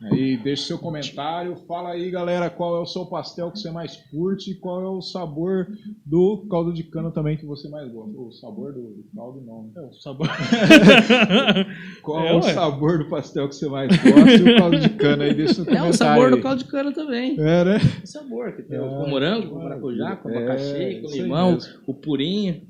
Aí, 0.02 0.38
deixa 0.38 0.64
seu 0.68 0.78
comentário. 0.78 1.54
Fala 1.68 1.90
aí, 1.90 2.10
galera, 2.10 2.48
qual 2.48 2.74
é 2.74 2.80
o 2.80 2.86
seu 2.86 3.04
pastel 3.04 3.50
que 3.50 3.58
você 3.58 3.70
mais 3.70 3.96
curte 4.10 4.50
e 4.52 4.54
qual 4.54 4.80
é 4.82 4.88
o 4.88 5.02
sabor 5.02 5.68
do 6.06 6.46
caldo 6.50 6.72
de 6.72 6.82
cana 6.84 7.10
também 7.10 7.36
que 7.36 7.44
você 7.44 7.68
mais 7.68 7.90
gosta. 7.92 8.18
O 8.18 8.32
sabor 8.32 8.72
do, 8.72 8.80
do 8.80 9.04
caldo, 9.14 9.42
não. 9.42 9.64
né? 9.64 9.70
É 9.76 9.80
o 9.82 9.92
sabor. 9.92 10.26
Qual 12.02 12.24
É, 12.24 12.28
é, 12.30 12.32
o 12.32 12.36
ué. 12.42 12.54
sabor 12.54 12.98
do 12.98 13.10
pastel 13.10 13.46
que 13.48 13.54
você 13.54 13.68
mais 13.68 13.88
gosta 13.94 14.30
e 14.36 14.42
o 14.54 14.56
caldo 14.56 14.80
de 14.80 14.88
cana 14.90 15.24
aí? 15.24 15.34
Deixa 15.34 15.54
seu 15.54 15.64
É 15.64 15.66
comentário 15.66 15.90
o 15.90 15.94
sabor 15.94 16.24
aí. 16.24 16.30
do 16.30 16.42
caldo 16.42 16.64
de 16.64 16.70
cana 16.70 16.92
também. 16.92 17.32
É, 17.38 17.64
né? 17.64 17.78
O 18.02 18.06
sabor, 18.06 18.56
que 18.56 18.62
tem 18.62 18.78
o 18.78 18.84
É, 18.86 18.88
com 18.88 19.08
morango, 19.10 19.50
com 19.50 19.58
maracujá, 19.62 20.16
com 20.16 20.30
é, 20.30 20.36
abacaxi, 20.38 21.02
com 21.02 21.10
limão, 21.12 21.58
o 21.86 21.92
purinho. 21.94 22.62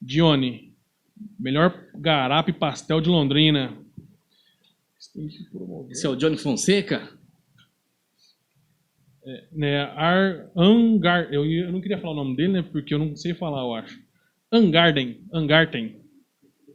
Dione, 0.00 0.67
melhor 1.38 1.86
garapa 1.94 2.50
e 2.50 2.52
pastel 2.52 3.00
de 3.00 3.08
Londrina. 3.08 3.76
Esse 5.90 6.06
é 6.06 6.08
o 6.08 6.16
Johnny 6.16 6.36
Fonseca? 6.36 7.16
Né, 9.52 9.82
Ar, 9.94 10.50
Angar, 10.56 11.32
eu, 11.32 11.44
eu 11.44 11.70
não 11.70 11.80
queria 11.80 11.98
falar 11.98 12.12
o 12.14 12.24
nome 12.24 12.34
dele, 12.36 12.52
né? 12.54 12.62
Porque 12.62 12.94
eu 12.94 12.98
não 12.98 13.14
sei 13.14 13.34
falar, 13.34 13.60
eu 13.60 13.74
acho. 13.74 14.00
Angarden, 14.50 15.20
Angarten. 15.32 15.96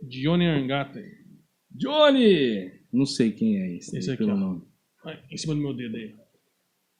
Dione 0.03 0.45
Angarten. 0.45 1.03
Johnny! 1.71 2.71
Não 2.91 3.05
sei 3.07 3.31
quem 3.31 3.57
é 3.57 3.75
esse, 3.77 3.97
Esse 3.97 4.09
aí, 4.11 4.13
aqui, 4.15 4.23
pelo 4.25 4.37
ó. 4.37 4.39
nome. 4.39 4.61
Em 5.31 5.37
cima 5.37 5.55
do 5.55 5.61
meu 5.61 5.73
dedo 5.73 5.95
aí. 5.95 6.13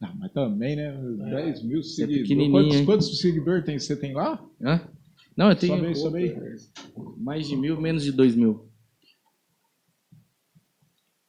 Ah, 0.02 0.12
mas 0.18 0.32
também, 0.34 0.76
né? 0.76 0.92
10 0.92 1.64
mil 1.64 1.80
é 1.80 1.84
seguidores. 1.84 2.22
pequenininho, 2.28 2.52
Quantos, 2.52 2.82
quantos 2.82 3.22
seguidores 3.22 3.64
tem, 3.64 3.78
você 3.78 3.96
tem 3.96 4.14
lá? 4.14 4.44
Hã? 4.62 4.82
Não, 5.36 5.50
eu 5.50 5.56
tenho 5.56 5.76
Sobe 5.78 5.96
sobe 5.96 6.18
aí. 6.20 6.36
mais 7.18 7.48
de 7.48 7.56
mil, 7.56 7.80
menos 7.80 8.04
de 8.04 8.12
dois 8.12 8.36
mil. 8.36 8.72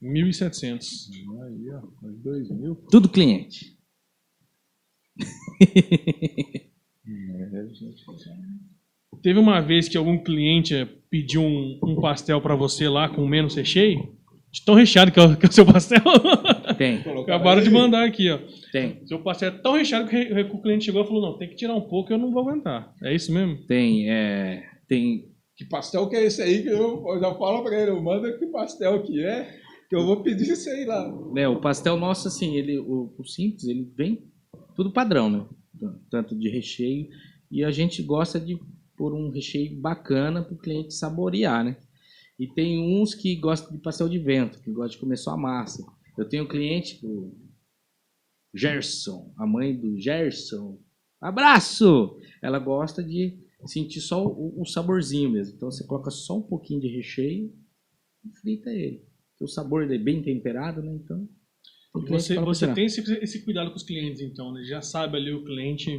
1.700. 0.05 1.09
Aí, 1.47 1.71
ó. 1.71 1.83
Mais 2.03 2.19
2 2.19 2.51
mil. 2.51 2.75
Tudo 2.91 3.09
cliente. 3.09 3.75
É. 5.61 6.65
Teve 9.23 9.39
uma 9.39 9.61
vez 9.61 9.89
que 9.89 9.97
algum 9.97 10.23
cliente 10.23 10.85
pediu 11.09 11.41
um, 11.43 11.79
um 11.83 12.01
pastel 12.01 12.41
pra 12.41 12.55
você 12.55 12.89
lá 12.89 13.09
com 13.09 13.27
menos 13.27 13.55
recheio? 13.55 14.15
De 14.51 14.63
tão 14.65 14.75
recheado 14.75 15.11
que 15.11 15.19
é 15.19 15.23
o, 15.23 15.37
que 15.37 15.47
é 15.47 15.49
o 15.49 15.53
seu 15.53 15.65
pastel. 15.65 16.03
Tem, 17.03 17.23
Acabaram 17.23 17.63
de 17.63 17.71
mandar 17.71 18.05
aqui, 18.07 18.31
ó. 18.31 18.39
tem, 18.71 19.07
Seu 19.07 19.21
pastel 19.21 19.49
é 19.49 19.59
tão 19.59 19.73
recheado 19.73 20.09
que 20.09 20.17
o 20.17 20.61
cliente 20.61 20.85
chegou 20.85 21.03
e 21.03 21.07
falou: 21.07 21.23
não, 21.23 21.39
tem 21.39 21.49
que 21.49 21.57
tirar 21.57 21.75
um 21.75 21.81
pouco, 21.81 22.13
eu 22.13 22.19
não 22.19 22.31
vou 22.31 22.43
aguentar. 22.43 22.93
É 23.03 23.15
isso 23.15 23.33
mesmo? 23.33 23.57
tem, 23.67 24.11
é, 24.11 24.63
tem. 24.87 25.33
Que 25.57 25.65
pastel 25.65 26.09
que 26.09 26.17
é 26.17 26.25
esse 26.25 26.43
aí 26.43 26.63
que 26.63 26.69
eu, 26.69 27.05
eu 27.07 27.21
já 27.21 27.33
falo 27.35 27.63
pra 27.63 27.81
ele, 27.81 27.93
manda 28.01 28.37
que 28.37 28.47
pastel 28.47 29.03
que 29.03 29.25
é, 29.25 29.61
que 29.89 29.95
eu 29.95 30.05
vou 30.05 30.23
pedir 30.23 30.51
isso 30.51 30.69
aí 30.69 30.85
lá. 30.85 31.13
Né, 31.33 31.47
o 31.47 31.61
pastel 31.61 31.97
nosso, 31.97 32.27
assim, 32.27 32.57
ele, 32.57 32.79
o, 32.79 33.15
o 33.17 33.25
simples, 33.25 33.65
ele 33.65 33.89
vem 33.97 34.25
tudo 34.75 34.93
padrão, 34.93 35.31
né? 35.31 35.47
Tanto 36.11 36.37
de 36.37 36.49
recheio. 36.49 37.09
E 37.51 37.63
a 37.63 37.71
gente 37.71 38.03
gosta 38.03 38.41
de 38.41 38.59
pôr 38.97 39.13
um 39.15 39.31
recheio 39.31 39.81
bacana 39.81 40.43
para 40.43 40.55
o 40.55 40.59
cliente 40.59 40.95
saborear, 40.95 41.65
né? 41.65 41.77
E 42.39 42.49
tem 42.49 42.81
uns 42.81 43.15
que 43.15 43.37
gostam 43.37 43.73
de 43.73 43.79
pastel 43.79 44.09
de 44.09 44.19
vento, 44.19 44.61
que 44.61 44.73
gostam 44.73 44.97
de 44.97 44.99
comer 44.99 45.17
só 45.17 45.31
a 45.31 45.37
massa. 45.37 45.85
Eu 46.17 46.29
tenho 46.29 46.45
um 46.45 46.49
cliente, 46.49 47.05
o 47.05 47.35
Gerson, 48.55 49.33
a 49.37 49.47
mãe 49.47 49.77
do 49.77 49.99
Gerson. 49.99 50.79
Abraço! 51.21 52.19
Ela 52.43 52.59
gosta 52.59 53.03
de 53.03 53.39
sentir 53.67 54.01
só 54.01 54.25
o, 54.25 54.61
o 54.61 54.67
saborzinho 54.67 55.31
mesmo. 55.31 55.57
Então 55.57 55.71
você 55.71 55.87
coloca 55.87 56.11
só 56.11 56.39
um 56.39 56.43
pouquinho 56.43 56.81
de 56.81 56.89
recheio 56.89 57.53
e 58.25 58.31
frita 58.39 58.71
ele. 58.71 59.05
O 59.41 59.49
sabor 59.49 59.91
é 59.91 59.99
bem 59.99 60.23
temperado, 60.23 60.83
né? 60.83 60.93
Então. 60.95 61.29
Você, 62.09 62.39
você 62.39 62.73
tem 62.73 62.87
esse, 62.87 63.01
esse 63.23 63.45
cuidado 63.45 63.71
com 63.71 63.77
os 63.77 63.83
clientes, 63.83 64.21
então, 64.21 64.53
né? 64.53 64.65
Já 64.65 64.81
sabe 64.81 65.17
ali 65.17 65.33
o 65.33 65.45
cliente. 65.45 65.91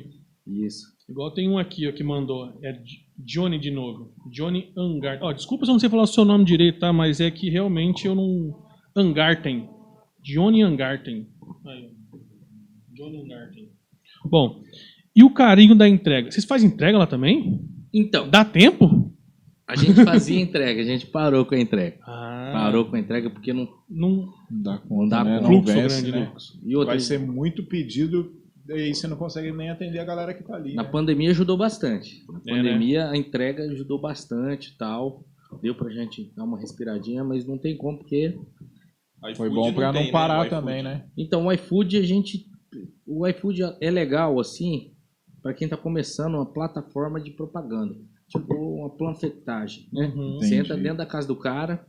Isso. 0.48 0.96
Igual 1.10 1.34
tem 1.34 1.50
um 1.50 1.58
aqui 1.58 1.88
ó, 1.88 1.92
que 1.92 2.04
mandou. 2.04 2.58
É 2.64 2.82
Johnny 3.18 3.60
de 3.60 3.72
novo. 3.72 4.14
Johnny 4.32 4.74
Angarten. 4.78 5.28
Ó, 5.28 5.34
desculpa 5.34 5.66
se 5.66 5.72
eu 5.72 5.74
não 5.74 5.80
sei 5.80 5.90
falar 5.90 6.04
o 6.04 6.08
seu 6.08 6.26
nome 6.26 6.46
direito, 6.46 6.80
tá? 6.80 6.92
Mas 6.92 7.20
é 7.20 7.30
que 7.32 7.50
realmente 7.50 8.06
eu 8.08 8.16
não. 8.16 8.64
Angarten. 8.96 9.70
Johnny 10.26 10.64
Angarten. 10.64 11.28
Aí. 11.68 11.92
Johnny 12.94 13.22
Angarten. 13.22 13.70
Bom, 14.26 14.64
e 15.16 15.24
o 15.24 15.30
carinho 15.30 15.76
da 15.76 15.88
entrega? 15.88 16.32
Vocês 16.32 16.46
fazem 16.46 16.70
entrega 16.70 16.98
lá 16.98 17.06
também? 17.06 17.62
Então, 17.94 18.28
Dá 18.30 18.44
tempo? 18.44 19.14
a 19.68 19.76
gente 19.76 20.04
fazia 20.04 20.40
entrega, 20.40 20.82
a 20.82 20.86
gente 20.86 21.06
parou 21.08 21.46
com 21.46 21.54
a 21.56 21.60
entrega. 21.60 21.98
Ah, 22.04 22.50
Parou 22.54 22.86
com 22.86 22.96
a 22.96 23.00
entrega 23.00 23.30
porque 23.30 23.54
não, 23.54 23.68
Não, 23.90 24.32
Não 24.50 24.62
dá 24.62 24.72
não 24.74 24.80
conta, 24.88 25.10
dá 25.10 25.24
né? 25.24 25.38
conta. 25.40 25.42
Não 25.42 25.50
Fluxo 25.64 25.74
vence, 25.74 26.02
grande, 26.02 26.12
né? 26.12 26.20
né? 26.26 26.34
E 26.66 26.76
outra, 26.76 26.94
Vai 26.94 27.00
ser 27.00 27.20
muito 27.20 27.64
pedido, 27.64 28.34
daí 28.66 28.94
você 28.96 29.08
não 29.08 29.18
consegue 29.18 29.52
nem 29.52 29.70
atender 29.70 30.00
a 30.00 30.06
galera 30.06 30.34
que 30.34 30.44
tá 30.44 30.56
ali. 30.56 30.74
na 30.74 30.84
né? 30.84 30.90
pandemia 30.90 31.30
ajudou 31.32 31.58
bastante. 31.58 32.24
Na 32.28 32.40
É, 32.48 32.56
né? 32.56 32.64
pandemia 32.64 33.10
a 33.10 33.18
entrega 33.18 33.64
ajudou 33.72 34.00
bastante 34.02 34.70
e 34.72 34.78
tal. 34.78 35.24
Deu 35.62 35.74
pra 35.76 35.90
gente 35.90 36.32
dar 36.36 36.44
uma 36.44 36.60
respiradinha, 36.60 37.24
mas 37.24 37.46
não 37.46 37.58
tem 37.58 37.78
como 37.78 38.00
porque 38.00 38.38
iFood 39.30 39.38
Foi 39.38 39.50
bom 39.50 39.74
pra 39.74 39.92
não 39.92 40.02
tem, 40.02 40.12
parar 40.12 40.40
O 40.42 40.46
iFood. 40.46 40.50
também, 40.62 40.84
né? 40.84 41.06
Então, 41.18 41.46
o 41.46 41.52
iFood, 41.52 41.98
a 41.98 42.04
gente. 42.04 42.46
O 43.06 43.26
iFood 43.28 43.62
é 43.82 43.90
legal, 43.92 44.40
assim, 44.40 44.94
para 45.42 45.54
quem 45.54 45.68
tá 45.68 45.78
começando 45.78 46.36
uma 46.36 46.46
plataforma 46.46 47.20
de 47.22 47.32
propaganda. 47.32 47.96
Tipo, 48.28 48.54
uma 48.56 48.90
panfletagem, 48.90 49.88
né? 49.94 50.08
Uhum. 50.16 50.38
Você 50.40 50.56
entra 50.56 50.76
dentro 50.76 50.98
da 50.98 51.06
casa 51.06 51.28
do 51.28 51.36
cara, 51.36 51.86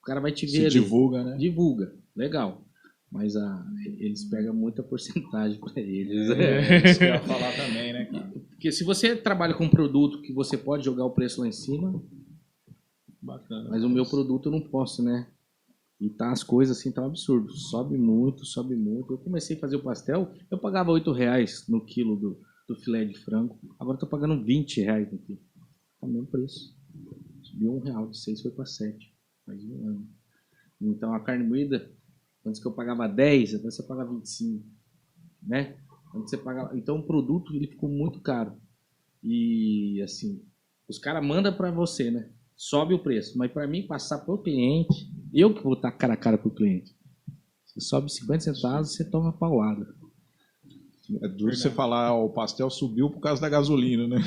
o 0.00 0.04
cara 0.04 0.20
vai 0.20 0.30
te 0.32 0.46
ver 0.46 0.52
Se 0.52 0.60
ali. 0.66 0.70
divulga, 0.70 1.24
né? 1.24 1.36
Divulga. 1.36 1.92
Legal. 2.16 2.62
Mas 3.10 3.34
a, 3.34 3.66
eles 3.98 4.22
pegam 4.30 4.54
muita 4.54 4.84
porcentagem 4.84 5.58
para 5.58 5.80
eles. 5.82 6.30
É, 6.30 6.86
isso 6.90 6.98
que 7.00 7.04
eu 7.04 7.08
ia 7.08 7.20
falar 7.20 7.52
também, 7.56 7.92
né, 7.92 8.04
cara? 8.04 8.32
Porque 8.50 8.70
se 8.70 8.84
você 8.84 9.16
trabalha 9.16 9.52
com 9.54 9.64
um 9.64 9.68
produto 9.70 10.22
que 10.22 10.32
você 10.32 10.56
pode 10.56 10.84
jogar 10.84 11.04
o 11.04 11.10
preço 11.10 11.40
lá 11.40 11.48
em 11.48 11.52
cima, 11.52 12.00
Bacana. 13.20 13.68
mas 13.68 13.82
o 13.82 13.88
meu 13.88 14.06
produto 14.06 14.46
eu 14.46 14.52
não 14.52 14.60
posso, 14.60 15.02
né? 15.02 15.26
E 16.00 16.08
tá 16.08 16.32
as 16.32 16.42
coisas 16.42 16.78
assim, 16.78 16.90
tá 16.90 17.02
um 17.02 17.06
absurdo. 17.06 17.52
Sobe 17.52 17.98
muito, 17.98 18.44
sobe 18.46 18.74
muito. 18.74 19.12
Eu 19.12 19.18
comecei 19.18 19.56
a 19.56 19.60
fazer 19.60 19.76
o 19.76 19.82
pastel, 19.82 20.32
eu 20.50 20.58
pagava 20.58 20.90
8 20.90 21.12
reais 21.12 21.66
no 21.68 21.84
quilo 21.84 22.16
do, 22.16 22.40
do 22.66 22.74
filé 22.74 23.04
de 23.04 23.18
frango. 23.18 23.58
Agora 23.78 23.96
eu 23.96 24.00
tô 24.00 24.06
pagando 24.06 24.42
20 24.42 24.80
reais 24.80 25.12
no 25.12 25.18
quilo. 25.18 25.40
Tá 26.00 26.06
o 26.06 26.10
mesmo 26.10 26.26
preço. 26.26 26.74
Subiu 27.42 27.76
um 27.76 27.80
real, 27.80 28.08
de 28.08 28.18
6 28.18 28.40
foi 28.40 28.50
para 28.50 28.64
7. 28.64 29.14
Faz 29.44 29.62
um 29.62 29.88
ano. 29.88 30.08
Então 30.80 31.12
a 31.12 31.20
carne 31.20 31.44
moída, 31.46 31.90
antes 32.46 32.60
que 32.60 32.66
eu 32.66 32.72
pagava 32.72 33.06
10, 33.06 33.56
agora 33.56 33.70
você 33.70 33.82
paga 33.82 34.04
25. 34.06 34.64
Né? 35.42 35.76
Antes 36.14 36.30
você 36.30 36.38
pagava... 36.38 36.76
Então 36.78 36.98
o 36.98 37.06
produto 37.06 37.54
ele 37.54 37.66
ficou 37.66 37.90
muito 37.90 38.20
caro. 38.20 38.56
E 39.22 40.00
assim, 40.02 40.42
os 40.88 40.98
caras 40.98 41.22
mandam 41.22 41.54
para 41.54 41.70
você, 41.70 42.10
né? 42.10 42.30
Sobe 42.56 42.94
o 42.94 43.02
preço. 43.02 43.36
Mas 43.36 43.52
para 43.52 43.66
mim 43.66 43.86
passar 43.86 44.18
pro 44.20 44.38
cliente, 44.38 45.10
eu 45.32 45.54
que 45.54 45.62
vou 45.62 45.74
estar 45.74 45.92
cara 45.92 46.14
a 46.14 46.16
cara 46.16 46.38
pro 46.38 46.50
cliente. 46.50 46.92
Você 47.64 47.80
sobe 47.80 48.10
50 48.10 48.40
centavos, 48.40 48.94
você 48.94 49.08
toma 49.08 49.32
paulada. 49.32 49.86
É 51.22 51.28
duro 51.28 51.54
você 51.54 51.70
falar, 51.70 52.14
ó, 52.14 52.24
o 52.24 52.32
pastel 52.32 52.70
subiu 52.70 53.10
por 53.10 53.20
causa 53.20 53.40
da 53.40 53.48
gasolina, 53.48 54.06
né? 54.06 54.18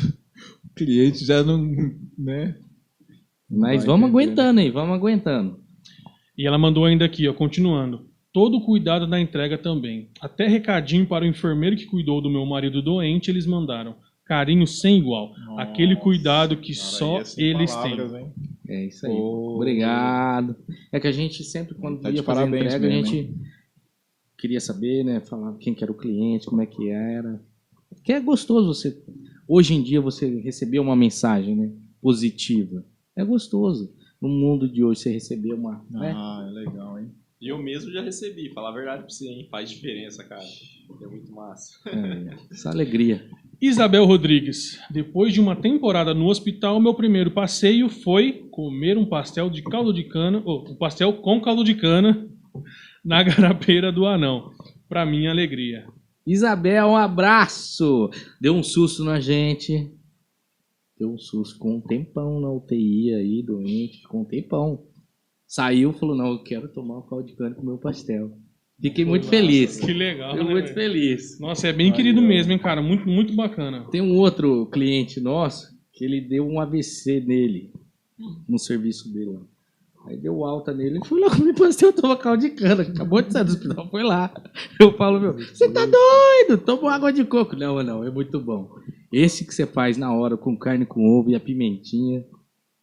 O 0.65 0.73
cliente 0.75 1.23
já 1.23 1.43
não, 1.43 1.61
né? 2.17 2.57
Mas 3.49 3.77
vai 3.77 3.85
vamos 3.85 4.09
entender, 4.09 4.23
aguentando 4.23 4.59
aí, 4.59 4.71
vamos 4.71 4.95
aguentando. 4.95 5.59
E 6.37 6.47
ela 6.47 6.57
mandou 6.57 6.85
ainda 6.85 7.05
aqui, 7.05 7.27
ó, 7.27 7.33
continuando. 7.33 8.09
Todo 8.33 8.57
o 8.57 8.65
cuidado 8.65 9.05
da 9.05 9.19
entrega 9.19 9.57
também. 9.57 10.09
Até 10.19 10.47
recadinho 10.47 11.05
para 11.05 11.23
o 11.23 11.27
enfermeiro 11.27 11.75
que 11.75 11.85
cuidou 11.85 12.19
do 12.19 12.29
meu 12.29 12.45
marido 12.45 12.81
doente, 12.81 13.29
eles 13.29 13.45
mandaram. 13.45 13.95
Carinho 14.25 14.65
sem 14.65 14.97
igual. 14.99 15.33
Aquele 15.57 15.95
cuidado 15.95 16.55
que 16.57 16.73
Cara, 16.73 16.85
só 16.87 17.19
é 17.19 17.23
eles 17.37 17.71
palavras, 17.73 18.11
têm. 18.11 18.21
hein? 18.21 18.33
É 18.67 18.85
isso 18.85 19.05
aí. 19.05 19.11
Obrigado. 19.13 20.55
É 20.91 20.99
que 20.99 21.07
a 21.07 21.11
gente 21.11 21.43
sempre, 21.43 21.75
quando 21.75 21.99
Tá 22.01 22.09
ia 22.09 22.23
fazer 22.23 22.39
a 22.39 22.41
parabéns 22.43 22.65
entrega, 22.73 22.85
a 22.87 22.89
mesmo, 22.89 23.05
gente 23.05 23.35
queria 24.37 24.59
saber, 24.61 25.03
né? 25.03 25.19
Falar 25.19 25.53
quem 25.57 25.73
que 25.73 25.83
era 25.83 25.91
o 25.91 25.97
cliente, 25.97 26.45
como 26.45 26.61
é 26.61 26.65
que 26.65 26.89
era. 26.89 27.41
Que 28.03 28.13
é 28.13 28.19
gostoso 28.19 28.67
você, 28.73 29.03
hoje 29.47 29.73
em 29.73 29.83
dia, 29.83 29.99
você 30.01 30.39
receber 30.39 30.79
uma 30.79 30.95
mensagem, 30.95 31.55
né? 31.55 31.71
Positiva. 32.01 32.85
É 33.15 33.23
gostoso. 33.23 33.93
No 34.21 34.29
mundo 34.29 34.69
de 34.69 34.83
hoje, 34.83 35.01
você 35.01 35.11
receber 35.11 35.53
uma. 35.53 35.85
né? 35.89 36.13
Ah, 36.15 36.45
é 36.47 36.51
legal, 36.51 36.97
hein? 36.97 37.11
E 37.41 37.49
eu 37.49 37.57
mesmo 37.61 37.91
já 37.91 38.01
recebi, 38.01 38.49
falar 38.53 38.69
a 38.69 38.73
verdade 38.73 39.01
pra 39.01 39.09
você, 39.09 39.27
hein? 39.27 39.47
Faz 39.51 39.69
diferença, 39.69 40.23
cara. 40.23 40.45
É 41.01 41.07
muito 41.07 41.29
massa. 41.33 41.73
É, 41.89 42.35
essa 42.51 42.69
alegria. 42.69 43.29
Isabel 43.61 44.05
Rodrigues. 44.05 44.79
Depois 44.89 45.33
de 45.33 45.39
uma 45.39 45.55
temporada 45.55 46.13
no 46.13 46.27
hospital, 46.27 46.79
meu 46.79 46.93
primeiro 46.93 47.31
passeio 47.31 47.89
foi 47.89 48.47
comer 48.51 48.97
um 48.97 49.05
pastel 49.05 49.49
de 49.49 49.61
caldo 49.61 49.93
de 49.93 50.03
cana, 50.03 50.41
ou 50.45 50.69
um 50.69 50.75
pastel 50.75 51.13
com 51.13 51.41
caldo 51.41 51.63
de 51.63 51.75
cana 51.75 52.29
na 53.03 53.23
garapeira 53.23 53.91
do 53.91 54.05
anão. 54.05 54.51
Pra 54.89 55.05
minha 55.05 55.31
alegria. 55.31 55.87
Isabel, 56.25 56.87
um 56.87 56.97
abraço. 56.97 58.09
Deu 58.39 58.53
um 58.53 58.63
susto 58.63 59.03
na 59.03 59.19
gente. 59.19 59.91
Deu 60.97 61.11
um 61.11 61.17
susto 61.17 61.57
com 61.59 61.77
um 61.77 61.81
tempão 61.81 62.39
na 62.39 62.51
UTI 62.51 63.13
aí, 63.13 63.43
doente, 63.43 64.03
com 64.03 64.21
um 64.21 64.25
tempão. 64.25 64.85
Saiu, 65.47 65.93
falou, 65.93 66.15
não, 66.15 66.31
eu 66.31 66.43
quero 66.43 66.67
tomar 66.67 66.97
o 66.97 67.03
caldo 67.03 67.27
de 67.27 67.35
cana 67.35 67.55
com 67.55 67.61
o 67.61 67.65
meu 67.65 67.77
pastel. 67.77 68.37
Fiquei 68.83 69.05
muito 69.05 69.27
feliz. 69.27 69.79
Que 69.79 69.93
legal, 69.93 70.31
Fiquei 70.31 70.45
né, 70.45 70.51
muito 70.51 70.73
velho? 70.73 70.75
feliz. 70.75 71.39
Nossa, 71.39 71.69
é 71.69 71.71
bem 71.71 71.89
querido 71.89 72.21
mesmo, 72.21 72.51
hein, 72.51 72.59
cara? 72.59 72.81
Muito, 72.81 73.07
muito 73.07 73.33
bacana. 73.33 73.87
Tem 73.89 74.01
um 74.01 74.17
outro 74.17 74.65
cliente 74.65 75.21
nosso 75.21 75.71
que 75.93 76.03
ele 76.03 76.19
deu 76.19 76.45
um 76.45 76.59
AVC 76.59 77.21
nele, 77.21 77.71
no 78.47 78.59
serviço 78.59 79.07
dele. 79.13 79.39
Aí 80.05 80.17
deu 80.17 80.43
alta 80.43 80.73
nele, 80.73 80.97
ele 80.97 81.05
foi 81.05 81.21
lá 81.21 81.29
comer 81.29 81.53
pastel, 81.53 81.93
tomar 81.93 82.17
caldo 82.17 82.41
de 82.41 82.49
cana. 82.49 82.81
Acabou 82.83 83.21
de 83.21 83.31
sair 83.31 83.45
do 83.45 83.53
hospital, 83.53 83.89
foi 83.89 84.03
lá. 84.03 84.33
Eu 84.77 84.91
falo, 84.97 85.17
meu, 85.17 85.31
você 85.31 85.71
tá 85.71 85.85
doido? 85.85 86.61
Toma 86.61 86.93
água 86.93 87.13
de 87.13 87.23
coco. 87.23 87.55
Não, 87.55 87.81
não, 87.81 88.03
é 88.03 88.11
muito 88.11 88.37
bom. 88.37 88.69
Esse 89.13 89.45
que 89.45 89.55
você 89.55 89.65
faz 89.65 89.97
na 89.97 90.13
hora, 90.13 90.35
com 90.35 90.57
carne 90.57 90.85
com 90.85 91.07
ovo 91.07 91.29
e 91.29 91.35
a 91.35 91.39
pimentinha, 91.39 92.25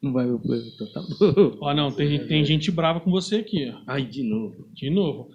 não 0.02 0.14
vai... 0.14 0.26
Então 0.26 0.92
tá 0.94 1.02
bom. 1.02 1.58
Ó, 1.60 1.74
não, 1.74 1.92
tem, 1.92 2.26
tem 2.26 2.42
gente 2.42 2.70
brava 2.70 3.00
com 3.00 3.10
você 3.10 3.36
aqui, 3.36 3.70
ó. 3.70 3.82
Ai, 3.86 4.06
de 4.06 4.22
novo. 4.22 4.66
De 4.72 4.88
novo. 4.88 5.28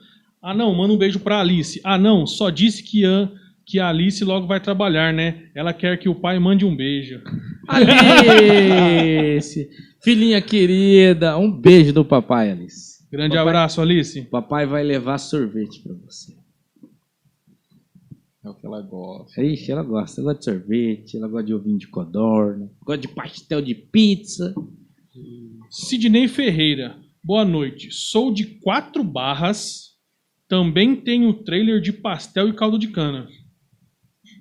Ah, 0.47 0.53
não, 0.53 0.76
manda 0.76 0.93
um 0.93 0.97
beijo 0.97 1.19
pra 1.19 1.39
Alice. 1.39 1.81
Ah, 1.84 1.97
não, 1.97 2.27
só 2.27 2.51
disse 2.51 2.84
que 2.84 3.03
a, 3.03 3.31
que 3.65 3.80
a 3.80 3.89
Alice 3.89 4.23
logo 4.23 4.45
vai 4.45 4.59
trabalhar, 4.59 5.11
né? 5.11 5.49
Ela 5.55 5.73
quer 5.73 5.97
que 5.97 6.07
o 6.07 6.13
pai 6.13 6.38
mande 6.38 6.63
um 6.63 6.76
beijo. 6.76 7.19
Alice! 7.67 9.67
Filhinha 10.03 10.39
querida, 10.39 11.35
um 11.35 11.51
beijo 11.51 11.91
do 11.91 12.05
papai, 12.05 12.51
Alice. 12.51 13.03
Grande 13.11 13.31
Papai- 13.35 13.47
abraço, 13.47 13.81
Alice. 13.81 14.22
Papai 14.26 14.67
vai 14.67 14.84
levar 14.84 15.17
sorvete 15.17 15.81
pra 15.81 15.95
você. 16.05 16.35
É 18.43 18.49
o 18.49 18.53
que 18.53 18.67
ela 18.67 18.81
gosta. 18.84 19.41
Ixi, 19.43 19.72
ela 19.72 19.81
gosta. 19.81 20.22
Ela 20.22 20.34
gosta 20.34 20.51
de 20.51 20.59
sorvete, 20.59 21.17
ela 21.17 21.27
gosta 21.27 21.47
de 21.47 21.55
ovinho 21.55 21.80
de 21.80 21.88
codorna, 21.88 22.69
gosta 22.85 23.01
de 23.01 23.07
pastel 23.07 23.63
de 23.63 23.73
pizza. 23.73 24.53
Sidney 25.72 26.27
Ferreira. 26.27 26.97
Boa 27.23 27.43
noite. 27.43 27.89
Sou 27.91 28.31
de 28.31 28.45
quatro 28.45 29.03
barras. 29.03 29.94
Também 30.47 30.95
tenho 30.95 31.34
trailer 31.34 31.81
de 31.81 31.91
pastel 31.91 32.49
e 32.49 32.53
caldo 32.53 32.77
de 32.77 32.89
cana. 32.89 33.27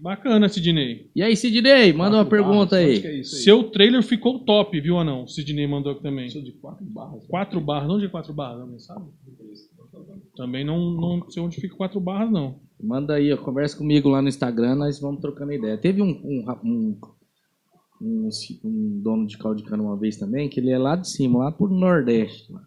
Bacana, 0.03 0.49
Sidney. 0.51 1.11
E 1.17 1.23
aí, 1.23 1.35
Sidney, 1.35 1.93
manda 1.95 2.19
uma 2.19 2.25
pergunta 2.27 2.77
barras, 2.77 2.89
aí. 2.91 2.99
onde 2.99 3.07
é 3.07 3.11
aí? 3.11 3.25
Seu 3.25 3.65
trailer 3.65 4.03
ficou 4.03 4.39
top, 4.41 4.79
viu, 4.79 4.99
Anão? 4.99 5.27
Sidney 5.27 5.67
mandou 5.67 5.93
aqui 5.93 6.03
também. 6.03 6.29
Sou 6.29 6.43
de 6.43 6.53
quatro 6.53 6.85
barras. 6.85 7.27
Quatro 7.27 7.61
barras, 7.61 7.89
não 7.89 7.99
de 7.99 8.09
quatro 8.09 8.35
barras, 8.35 8.69
não, 8.69 8.79
sabe? 8.79 9.07
Também 10.37 10.65
não, 10.65 10.91
não 10.91 11.31
sei 11.31 11.43
onde 11.43 11.61
fica 11.61 11.75
quatro 11.75 12.01
barras, 12.01 12.31
não. 12.31 12.61
Manda 12.83 13.15
aí, 13.15 13.33
ó, 13.33 13.37
conversa 13.37 13.79
comigo 13.79 14.11
lá 14.11 14.21
no 14.21 14.29
Instagram, 14.29 14.75
nós 14.75 15.01
vamos 15.01 15.23
trocando 15.23 15.53
ideia. 15.53 15.79
Teve 15.79 16.03
um, 16.03 16.11
um, 16.11 16.45
um, 16.65 17.01
um, 18.03 18.29
um 18.65 19.01
dono 19.01 19.27
de 19.27 19.39
caldo 19.39 19.63
de 19.63 19.65
cana 19.69 19.83
uma 19.83 19.99
vez 19.99 20.19
também, 20.19 20.49
que 20.49 20.61
ele 20.61 20.71
é 20.71 20.79
lá 20.79 20.97
de 20.97 21.09
cima, 21.09 21.39
lá 21.39 21.53
pro 21.53 21.69
Nordeste. 21.69 22.53
Lá. 22.53 22.63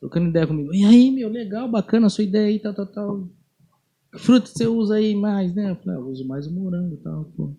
Trocando 0.00 0.28
ideia 0.30 0.46
comigo. 0.46 0.74
E 0.74 0.84
aí, 0.84 1.10
meu, 1.10 1.28
legal, 1.28 1.68
bacana 1.68 2.06
a 2.06 2.10
sua 2.10 2.24
ideia 2.24 2.46
aí, 2.46 2.58
tal, 2.58 2.72
tal, 2.72 2.86
tal. 2.86 3.28
Que 4.10 4.18
fruta 4.18 4.46
você 4.46 4.66
usa 4.66 4.94
aí 4.94 5.14
mais, 5.14 5.54
né? 5.54 5.70
Eu 5.70 5.76
falei, 5.76 5.98
ah, 5.98 6.00
eu 6.00 6.08
uso 6.08 6.26
mais 6.26 6.46
o 6.46 6.52
morango 6.52 6.94
e 6.94 6.96
tal. 6.98 7.24
Pô. 7.36 7.54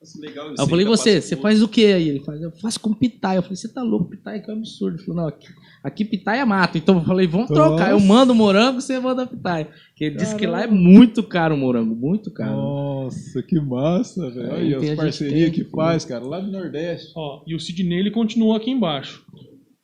Nossa, 0.00 0.20
legal. 0.20 0.48
Aí 0.48 0.54
eu 0.58 0.66
falei, 0.66 0.86
você, 0.86 1.20
você 1.20 1.36
faz 1.36 1.62
o 1.62 1.68
que 1.68 1.84
aí? 1.84 2.08
Ele 2.08 2.20
faz, 2.20 2.40
eu 2.40 2.50
faço 2.50 2.80
com 2.80 2.94
pitaia. 2.94 3.38
Eu 3.38 3.42
falei, 3.42 3.56
você 3.56 3.68
tá 3.68 3.82
louco, 3.82 4.10
pitaia 4.10 4.40
que 4.40 4.50
é 4.50 4.54
um 4.54 4.58
absurdo. 4.58 4.96
Ele 4.96 5.04
falou, 5.04 5.22
não, 5.22 5.28
aqui, 5.28 5.46
aqui 5.84 6.04
pitaia 6.04 6.46
mata. 6.46 6.78
Então 6.78 6.96
eu 6.96 7.04
falei, 7.04 7.26
vamos 7.26 7.48
trocar. 7.48 7.90
Eu 7.90 8.00
Nossa. 8.00 8.06
mando 8.06 8.32
o 8.32 8.36
morango, 8.36 8.80
você 8.80 8.98
manda 8.98 9.26
pitaia. 9.26 9.66
Porque 9.88 10.04
ele 10.04 10.16
disse 10.16 10.34
que 10.34 10.46
lá 10.46 10.62
é 10.62 10.66
muito 10.66 11.22
caro 11.22 11.54
o 11.54 11.58
morango, 11.58 11.94
muito 11.94 12.32
caro. 12.32 12.56
Nossa, 12.56 13.42
que 13.42 13.60
massa, 13.60 14.30
velho. 14.30 14.52
Aí 14.52 14.74
Olha 14.74 14.92
as 14.92 14.96
parcerias 14.96 15.50
que 15.50 15.64
faz, 15.64 16.04
cara, 16.06 16.24
lá 16.24 16.40
do 16.40 16.50
Nordeste. 16.50 17.12
Ó, 17.14 17.42
e 17.46 17.54
o 17.54 17.60
Sidney 17.60 17.98
ele 17.98 18.10
continua 18.10 18.56
aqui 18.56 18.70
embaixo. 18.70 19.24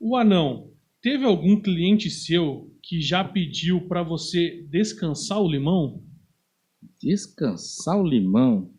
O 0.01 0.17
Anão, 0.17 0.72
teve 1.03 1.25
algum 1.25 1.61
cliente 1.61 2.09
seu 2.11 2.71
que 2.83 3.01
já 3.01 3.23
pediu 3.25 3.83
pra 3.83 4.03
você 4.03 4.65
descansar 4.71 5.41
o 5.41 5.49
limão? 5.49 6.03
Descansar 7.01 7.99
o 7.99 8.07
limão. 8.07 8.71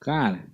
Cara, 0.00 0.46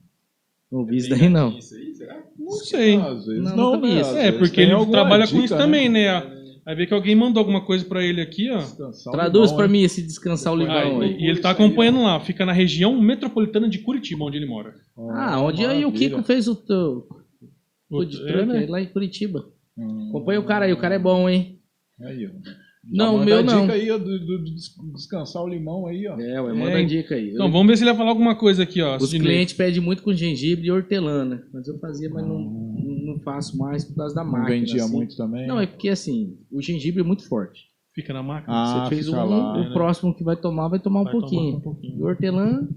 não 0.70 0.84
vi 0.84 0.96
isso 0.98 1.10
daí 1.10 1.28
não. 1.28 1.58
Isso 1.58 1.74
aí, 1.74 1.94
será? 1.94 2.22
Não 2.38 2.52
sei. 2.52 2.96
Às 2.96 3.26
vezes 3.26 3.42
Não, 3.42 3.56
não, 3.56 3.72
nunca 3.74 3.86
vi 3.86 3.94
né? 3.94 4.00
isso. 4.00 4.16
É, 4.16 4.32
porque 4.32 4.60
ele 4.60 4.86
trabalha 4.86 5.26
com 5.26 5.32
dica, 5.34 5.44
isso 5.44 5.56
também, 5.56 5.88
né? 5.88 6.40
Aí 6.64 6.74
vê 6.76 6.86
que 6.86 6.94
alguém 6.94 7.16
mandou 7.16 7.40
alguma 7.40 7.64
coisa 7.64 7.84
pra 7.84 8.04
ele 8.04 8.20
aqui, 8.20 8.50
ó. 8.50 8.58
Descansar 8.58 9.12
o 9.12 9.16
Traduz 9.16 9.50
hein? 9.50 9.68
mim 9.68 9.82
esse 9.82 10.02
descansar 10.02 10.52
o 10.52 10.56
limão 10.56 11.00
aí. 11.00 11.16
e 11.18 11.26
ele 11.26 11.40
tá 11.40 11.50
acompanhando 11.50 12.02
lá, 12.02 12.20
fica 12.20 12.46
na 12.46 12.52
região 12.52 13.00
metropolitana 13.00 13.68
de 13.68 13.78
Curitiba, 13.80 14.24
onde 14.24 14.36
ele 14.36 14.46
mora. 14.46 14.74
Ah, 15.10 15.40
onde 15.40 15.64
aí 15.64 15.84
o. 15.84 15.92
Kiko 15.92 16.22
fez 16.22 16.46
o 16.46 16.54
teu 16.54 17.08
food 17.88 18.16
É, 18.22 18.26
truck, 18.32 18.46
né? 18.46 18.66
lá 18.68 18.80
em 18.80 18.86
Curitiba. 18.86 19.48
Hum, 19.80 20.08
Acompanha 20.10 20.40
o 20.40 20.44
cara 20.44 20.64
aí, 20.66 20.72
o 20.72 20.76
cara 20.78 20.94
é 20.94 20.98
bom, 20.98 21.28
hein? 21.28 21.58
Aí, 22.02 22.26
ó. 22.26 22.30
Não, 22.92 23.14
o 23.14 23.18
manda 23.18 23.26
meu 23.26 23.38
a 23.38 23.42
não. 23.42 23.60
dica 23.62 23.72
aí, 23.74 23.90
ó, 23.90 23.98
do, 23.98 24.04
do- 24.04 24.38
do 24.38 24.44
des- 24.44 24.74
descansar 24.94 25.42
o 25.42 25.48
limão 25.48 25.86
aí, 25.86 26.06
ó. 26.08 26.18
É, 26.18 26.40
ué, 26.40 26.50
É, 26.50 26.54
manda 26.54 26.78
a 26.78 26.82
dica 26.82 27.14
aí. 27.14 27.30
Então, 27.30 27.50
vamos 27.52 27.66
ver 27.68 27.76
se 27.76 27.82
ele 27.82 27.90
vai 27.90 27.98
falar 27.98 28.10
alguma 28.10 28.34
coisa 28.34 28.62
aqui, 28.62 28.80
ó. 28.80 28.96
Os 28.96 29.10
clientes 29.12 29.54
pedem 29.54 29.80
muito 29.80 30.02
com 30.02 30.12
gengibre 30.14 30.66
e 30.66 30.70
hortelã, 30.70 31.24
né? 31.24 31.42
Mas 31.52 31.68
eu 31.68 31.78
fazia, 31.78 32.08
mas 32.10 32.26
não, 32.26 32.38
não 32.38 32.80
não 33.14 33.20
faço 33.20 33.58
mais 33.58 33.84
por 33.84 33.96
causa 33.96 34.14
da 34.14 34.22
Não 34.24 34.30
máquina. 34.32 34.58
vendia 34.60 34.84
assim. 34.84 34.92
muito 34.92 35.16
também. 35.16 35.46
Não, 35.46 35.60
é 35.60 35.66
porque 35.66 35.88
assim, 35.88 36.38
o 36.50 36.62
gengibre 36.62 37.00
é 37.00 37.04
muito 37.04 37.28
forte. 37.28 37.60
Fica 37.94 38.12
na 38.14 38.22
máquina. 38.22 38.54
Ah, 38.54 38.84
Você 38.88 38.94
fez 38.94 39.08
um, 39.08 39.16
lá, 39.16 39.56
o 39.58 39.64
né? 39.64 39.70
próximo 39.72 40.14
que 40.14 40.22
vai 40.24 40.36
tomar, 40.36 40.68
vai 40.68 40.78
tomar 40.78 41.00
um 41.00 41.04
Vai 41.04 41.12
tomar 41.12 41.20
pouquinho. 41.28 41.56
um 41.56 41.60
pouquinho. 41.60 41.98
E 41.98 42.02
o 42.02 42.06
hortelã, 42.06 42.68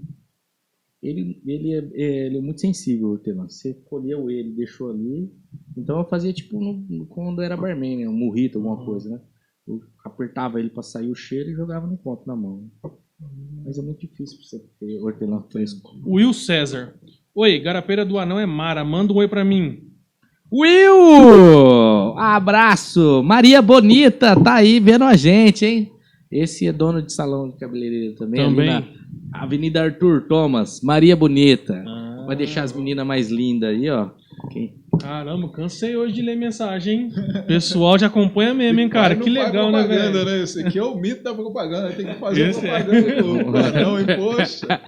ele, 1.08 1.42
ele, 1.46 1.72
é, 1.72 1.78
é- 1.94 2.26
ele 2.26 2.38
é 2.38 2.40
muito 2.40 2.60
sensível, 2.60 3.08
o 3.08 3.10
hortelã. 3.12 3.48
Você 3.48 3.74
colheu 3.84 4.30
ele, 4.30 4.52
deixou 4.52 4.90
ali. 4.90 5.30
Então 5.76 5.98
eu 5.98 6.04
fazia 6.06 6.32
tipo 6.32 6.58
no- 6.60 6.84
no- 6.88 7.06
quando 7.06 7.42
era 7.42 7.56
barman, 7.56 7.98
né? 7.98 8.08
Um 8.08 8.12
murrito, 8.12 8.58
alguma 8.58 8.78
Uhum. 8.78 8.84
coisa, 8.86 9.10
né? 9.10 9.20
Eu 9.66 9.80
apertava 10.04 10.58
ele 10.60 10.70
pra 10.70 10.82
sair 10.82 11.10
o 11.10 11.14
cheiro 11.14 11.50
e 11.50 11.54
jogava 11.54 11.86
no 11.86 11.96
copo 11.96 12.24
na 12.26 12.34
mão. 12.36 12.68
Mas 13.64 13.78
é 13.78 13.82
muito 13.82 14.00
difícil 14.00 14.36
pra 14.38 14.46
você 14.46 14.58
ter 14.80 15.00
hortelã 15.00 15.42
fresco. 15.50 15.90
Will 16.06 16.32
César. 16.34 16.94
Oi, 17.34 17.58
Garapeira 17.60 18.04
do 18.04 18.18
Anão 18.18 18.38
é 18.38 18.44
Mara. 18.46 18.84
Manda 18.84 19.12
um 19.12 19.16
oi 19.16 19.26
pra 19.28 19.44
mim. 19.44 19.90
Will! 20.52 22.16
Abraço! 22.18 23.22
Maria 23.22 23.60
Bonita 23.62 24.38
tá 24.40 24.54
aí 24.54 24.78
vendo 24.80 25.04
a 25.04 25.16
gente, 25.16 25.64
hein? 25.64 25.90
Esse 26.30 26.66
é 26.66 26.72
dono 26.72 27.00
de 27.02 27.12
salão 27.12 27.50
de 27.50 27.56
cabeleireiro 27.58 28.14
também. 28.16 28.40
ali 28.40 28.54
Também. 28.54 28.94
Avenida 29.34 29.82
Arthur 29.82 30.22
Thomas. 30.28 30.80
Maria 30.82 31.16
Bonita. 31.16 31.82
Ah. 31.86 32.24
Vai 32.26 32.36
deixar 32.36 32.62
as 32.62 32.72
meninas 32.72 33.06
mais 33.06 33.30
lindas 33.30 33.70
aí, 33.70 33.88
ó. 33.90 34.10
Quem- 34.50 34.82
Caramba, 35.00 35.48
cansei 35.50 35.96
hoje 35.96 36.14
de 36.14 36.22
ler 36.22 36.36
mensagem, 36.36 36.94
hein? 37.06 37.12
O 37.40 37.42
pessoal 37.46 37.98
já 37.98 38.06
acompanha 38.06 38.54
mesmo, 38.54 38.78
hein, 38.80 38.88
cara? 38.88 39.16
Que 39.16 39.28
legal, 39.28 39.70
né, 39.72 39.82
propaganda, 39.82 40.24
velho? 40.24 40.42
Esse 40.44 40.64
aqui 40.64 40.78
é 40.78 40.82
o 40.84 40.94
mito 40.96 41.22
da 41.24 41.34
propaganda. 41.34 41.90
Tem 41.92 42.06
que 42.06 42.14
fazer 42.14 42.48
Esse 42.50 42.64
é. 42.66 42.80
propaganda 42.82 43.22
do 43.22 43.44
Planão, 43.44 43.98
hein? 44.00 44.06
Poxa. 44.16 44.80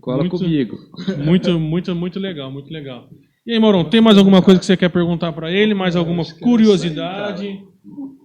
Cola 0.00 0.18
Muito- 0.18 0.36
comigo. 0.38 0.76
Muito, 1.24 1.58
muito, 1.58 1.94
muito 1.94 2.18
legal, 2.20 2.50
muito 2.52 2.70
legal. 2.70 3.08
E 3.46 3.52
aí, 3.54 3.58
Moron, 3.58 3.84
tem 3.84 4.00
mais 4.02 4.18
alguma 4.18 4.42
coisa 4.42 4.60
que 4.60 4.66
você 4.66 4.76
quer 4.76 4.90
perguntar 4.90 5.32
pra 5.32 5.50
ele? 5.50 5.72
Mais 5.74 5.96
alguma 5.96 6.22
é 6.22 6.26
curiosidade? 6.40 7.60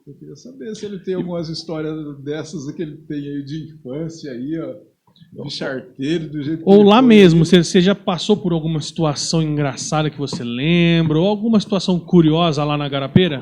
Eu 0.06 0.14
queria 0.14 0.36
saber 0.36 0.76
se 0.76 0.86
ele 0.86 0.99
tem 0.99 1.15
algumas 1.15 1.49
histórias 1.49 1.95
dessas 2.24 2.69
que 2.72 2.82
ele 2.82 2.98
tem 3.07 3.18
aí 3.18 3.44
de 3.45 3.74
infância 3.74 4.32
aí, 4.32 4.60
ó. 4.60 4.76
De 5.31 5.49
charteiro, 5.52 6.30
do 6.30 6.41
jeito 6.41 6.64
que 6.64 6.69
Ou 6.69 6.81
lá 6.84 6.99
foi. 6.99 7.07
mesmo, 7.07 7.45
você, 7.45 7.64
você 7.64 7.81
já 7.81 7.94
passou 7.94 8.35
por 8.38 8.53
alguma 8.53 8.81
situação 8.81 9.41
engraçada 9.44 10.10
que 10.10 10.18
você 10.18 10.44
lembra? 10.44 11.19
Ou 11.19 11.27
alguma 11.27 11.60
situação 11.60 11.99
curiosa 11.99 12.64
lá 12.64 12.77
na 12.77 12.88
Garapeira? 12.89 13.41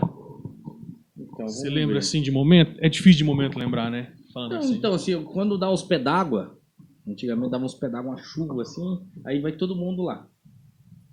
Então, 1.17 1.47
Você 1.47 1.69
lembra 1.69 1.93
ver. 1.93 1.99
assim 1.99 2.21
de 2.21 2.31
momento? 2.31 2.75
É 2.79 2.89
difícil 2.89 3.19
de 3.19 3.23
momento 3.23 3.57
lembrar, 3.59 3.89
né? 3.91 4.11
Falando 4.33 4.51
Não, 4.53 4.59
assim. 4.59 4.75
então, 4.75 4.93
assim, 4.93 5.23
quando 5.23 5.57
dá 5.57 5.71
os 5.71 5.83
pés 5.83 6.03
d'água, 6.03 6.57
antigamente 7.07 7.51
dava 7.51 7.63
uns 7.65 7.75
pés 7.75 7.91
d'água, 7.91 8.11
uma 8.11 8.17
chuva 8.17 8.61
assim, 8.63 8.99
aí 9.25 9.39
vai 9.39 9.51
todo 9.53 9.75
mundo 9.75 10.03
lá, 10.03 10.27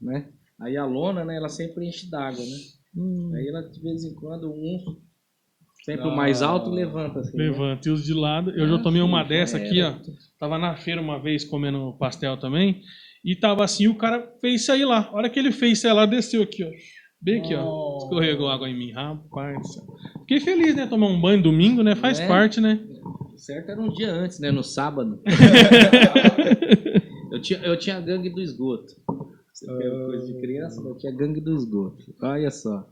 né? 0.01 0.28
Aí 0.60 0.76
a 0.76 0.84
lona, 0.86 1.24
né, 1.24 1.36
ela 1.36 1.48
sempre 1.48 1.86
enche 1.86 2.09
d'água, 2.09 2.40
né? 2.44 2.56
Hum. 2.97 3.30
Aí 3.34 3.47
ela, 3.48 3.62
de 3.62 3.80
vez 3.80 4.05
em 4.05 4.14
quando, 4.14 4.51
um, 4.51 4.97
sempre 5.84 6.09
o 6.09 6.16
mais 6.16 6.42
alto, 6.42 6.70
levanta 6.70 7.20
assim. 7.20 7.36
né? 7.36 7.44
Levanta. 7.44 7.88
E 7.88 7.92
os 7.92 8.04
de 8.04 8.14
lado. 8.14 8.50
Eu 8.50 8.68
já 8.68 8.76
Ah, 8.76 8.82
tomei 8.82 9.02
uma 9.02 9.22
dessa 9.22 9.59
já 9.59 9.64
aqui, 9.64 9.82
ó. 9.82 9.94
Tava 10.38 10.59
na 10.59 10.76
feira 10.76 11.00
uma 11.00 11.20
vez 11.20 11.44
comendo 11.44 11.96
pastel 11.98 12.36
também. 12.36 12.80
E 13.24 13.36
tava 13.36 13.64
assim, 13.64 13.86
o 13.88 13.96
cara 13.96 14.28
fez 14.40 14.62
isso 14.62 14.72
aí 14.72 14.84
lá. 14.84 15.09
A 15.12 15.16
hora 15.16 15.30
que 15.30 15.38
ele 15.38 15.52
fez 15.52 15.78
isso 15.78 15.86
aí 15.86 15.92
lá, 15.94 16.06
desceu 16.06 16.42
aqui, 16.42 16.64
ó. 16.64 16.68
Bem 17.20 17.40
aqui, 17.40 17.54
ó. 17.54 17.64
Oh. 17.64 17.98
Escorregou 17.98 18.48
água 18.48 18.68
em 18.68 18.76
mim, 18.76 18.90
rapaz. 18.92 19.64
Fiquei 20.20 20.40
feliz, 20.40 20.74
né? 20.74 20.86
Tomar 20.86 21.06
um 21.06 21.20
banho 21.20 21.40
domingo, 21.42 21.82
né? 21.82 21.94
Faz 21.94 22.18
É. 22.18 22.26
parte, 22.26 22.60
né? 22.60 22.80
Certo 23.36 23.70
era 23.70 23.80
um 23.80 23.92
dia 23.92 24.10
antes, 24.12 24.40
né? 24.40 24.50
No 24.50 24.62
sábado. 24.64 25.20
eu, 27.32 27.40
tinha, 27.40 27.59
eu 27.60 27.78
tinha 27.78 27.96
a 27.96 28.00
gangue 28.00 28.30
do 28.30 28.40
esgoto. 28.40 28.92
Você 29.52 29.66
pega 29.66 30.06
coisa 30.06 30.26
de 30.26 30.40
criança, 30.40 30.80
eu 30.80 30.96
tinha 30.96 31.12
gangue 31.14 31.40
do 31.40 31.54
esgoto. 31.54 31.96
Olha 32.22 32.50
só. 32.50 32.86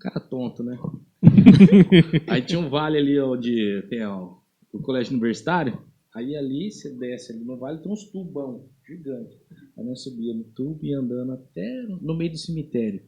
Cara 0.00 0.20
tonto, 0.20 0.62
né? 0.62 0.76
Aí 2.28 2.42
tinha 2.42 2.60
um 2.60 2.68
vale 2.68 2.98
ali, 2.98 3.18
ó, 3.18 3.36
de. 3.36 3.82
Tem, 3.88 4.04
ó, 4.04 4.34
o 4.72 4.80
colégio 4.80 5.12
universitário. 5.12 5.78
Aí 6.14 6.34
ali, 6.34 6.70
você 6.70 6.90
desce 6.90 7.32
ali 7.32 7.44
no 7.44 7.58
vale, 7.58 7.82
tem 7.82 7.92
uns 7.92 8.04
tubão 8.04 8.68
gigantes. 8.86 9.36
Aí 9.76 9.84
nós 9.84 10.02
subia 10.02 10.32
no 10.32 10.44
tubo 10.44 10.84
e 10.84 10.94
andando 10.94 11.32
até 11.32 11.82
no 11.82 12.16
meio 12.16 12.32
do 12.32 12.38
cemitério. 12.38 13.02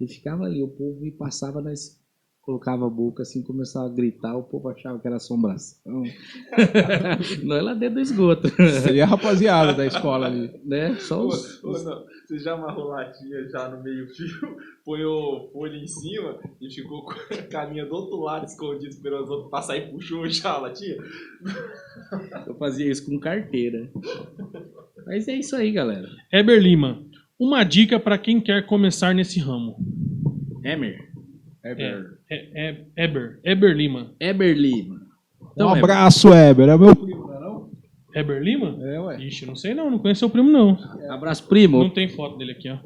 E 0.00 0.06
ficava 0.06 0.44
ali, 0.44 0.62
o 0.62 0.68
povo 0.68 1.06
e 1.06 1.10
passava, 1.10 1.62
nós 1.62 1.98
colocava 2.44 2.86
a 2.86 2.90
boca 2.90 3.22
assim, 3.22 3.42
começava 3.42 3.86
a 3.86 3.92
gritar, 3.92 4.36
o 4.36 4.42
povo 4.42 4.68
achava 4.68 4.98
que 4.98 5.06
era 5.06 5.16
assombração. 5.16 5.80
Não 7.42 7.56
é 7.56 7.62
lá 7.62 7.74
dentro 7.74 7.96
do 7.96 8.00
esgoto, 8.00 8.48
Seria 8.82 9.04
a 9.04 9.06
rapaziada 9.06 9.72
da 9.72 9.86
escola 9.86 10.26
ali. 10.26 10.50
né? 10.64 10.94
Só 10.96 11.26
os, 11.26 11.62
ô, 11.64 11.72
não, 11.72 12.04
você 12.26 12.38
já 12.38 12.52
amarrou 12.52 12.88
latinha 12.88 13.48
já 13.48 13.68
no 13.68 13.82
meio 13.82 14.06
fio, 14.08 14.56
põe 14.84 15.04
o 15.04 15.48
folha 15.52 15.76
em 15.76 15.86
cima 15.86 16.38
e 16.60 16.70
ficou 16.70 17.04
com 17.04 17.56
a 17.56 17.64
linha 17.64 17.86
do 17.86 17.94
outro 17.94 18.20
lado 18.20 18.44
escondido 18.44 18.88
esperando 18.88 19.24
os 19.24 19.30
outros 19.30 19.50
passar 19.50 19.76
e 19.76 19.90
puxou 19.90 20.28
já 20.28 20.52
a 20.52 20.58
latinha? 20.60 20.96
Eu 22.46 22.54
fazia 22.56 22.90
isso 22.90 23.06
com 23.06 23.18
carteira. 23.18 23.90
Mas 25.06 25.28
é 25.28 25.34
isso 25.34 25.56
aí, 25.56 25.72
galera. 25.72 26.08
Eber 26.32 26.60
Lima. 26.60 27.02
Uma 27.38 27.64
dica 27.64 27.98
pra 27.98 28.16
quem 28.18 28.40
quer 28.40 28.64
começar 28.66 29.14
nesse 29.14 29.40
ramo. 29.40 29.76
Emer. 30.62 31.10
É, 31.64 31.72
Eber. 31.72 32.13
É, 32.30 32.70
é, 32.70 32.86
Eber. 33.04 33.40
Eber 33.44 33.76
Lima. 33.76 34.14
Eber 34.18 34.56
Lima. 34.56 34.94
Um 35.40 35.46
Então, 35.52 35.70
Eber, 35.70 35.84
abraço, 35.84 36.28
Eber. 36.32 36.68
É 36.68 36.76
meu 36.78 36.96
primo, 36.96 37.26
não 37.26 37.34
é 37.34 37.40
não? 37.40 37.70
Eber 38.14 38.42
Lima? 38.42 38.78
É, 38.82 39.00
ué. 39.00 39.22
Ixi, 39.24 39.46
não 39.46 39.54
sei 39.56 39.74
não. 39.74 39.90
Não 39.90 39.98
conheço 39.98 40.20
seu 40.20 40.30
primo, 40.30 40.50
não. 40.50 40.78
abraço, 41.10 41.46
primo. 41.48 41.78
Não 41.78 41.90
tem 41.90 42.08
foto 42.08 42.36
dele 42.38 42.52
aqui, 42.52 42.68
ó. 42.68 42.78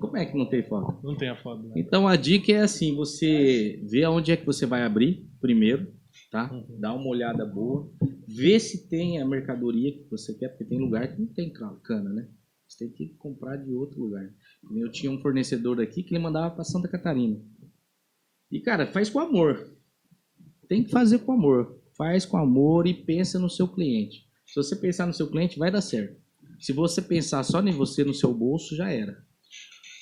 Como 0.00 0.16
é 0.16 0.24
que 0.24 0.36
não 0.36 0.46
tem 0.46 0.62
foto? 0.62 0.98
Não 1.04 1.16
tem 1.16 1.28
a 1.28 1.36
foto. 1.36 1.62
Né? 1.64 1.74
Então 1.76 2.06
a 2.06 2.14
dica 2.16 2.52
é 2.52 2.60
assim, 2.60 2.94
você 2.94 3.80
vê 3.90 4.04
aonde 4.04 4.30
é 4.32 4.36
que 4.36 4.46
você 4.46 4.64
vai 4.64 4.82
abrir 4.84 5.26
primeiro, 5.40 5.88
tá? 6.30 6.50
Uhum. 6.52 6.64
Dá 6.78 6.94
uma 6.94 7.08
olhada 7.08 7.44
boa, 7.44 7.90
vê 8.26 8.58
se 8.60 8.88
tem 8.88 9.20
a 9.20 9.26
mercadoria 9.26 9.92
que 9.92 10.06
você 10.10 10.34
quer, 10.34 10.48
porque 10.50 10.64
tem 10.64 10.78
lugar 10.78 11.08
que 11.08 11.20
não 11.20 11.26
tem 11.28 11.52
ca- 11.52 11.76
cana, 11.84 12.10
né? 12.10 12.28
Você 12.68 12.84
tem 12.84 12.92
que 12.94 13.14
comprar 13.18 13.56
de 13.56 13.72
outro 13.72 14.00
lugar. 14.00 14.28
Eu 14.76 14.90
tinha 14.90 15.10
um 15.10 15.20
fornecedor 15.20 15.80
aqui 15.80 16.02
que 16.02 16.14
ele 16.14 16.22
mandava 16.22 16.54
para 16.54 16.64
Santa 16.64 16.86
Catarina. 16.86 17.36
E 18.50 18.60
cara, 18.60 18.86
faz 18.92 19.10
com 19.10 19.20
amor. 19.20 19.72
Tem 20.68 20.82
que 20.82 20.90
fazer 20.90 21.20
com 21.20 21.32
amor. 21.32 21.78
Faz 21.96 22.24
com 22.24 22.36
amor 22.36 22.86
e 22.86 22.94
pensa 22.94 23.38
no 23.38 23.50
seu 23.50 23.66
cliente. 23.68 24.24
Se 24.46 24.54
você 24.54 24.76
pensar 24.76 25.06
no 25.06 25.12
seu 25.12 25.28
cliente, 25.30 25.58
vai 25.58 25.70
dar 25.70 25.80
certo. 25.80 26.16
Se 26.58 26.72
você 26.72 27.02
pensar 27.02 27.42
só 27.42 27.60
em 27.60 27.70
você, 27.72 28.04
no 28.04 28.14
seu 28.14 28.32
bolso, 28.32 28.74
já 28.76 28.90
era. 28.90 29.16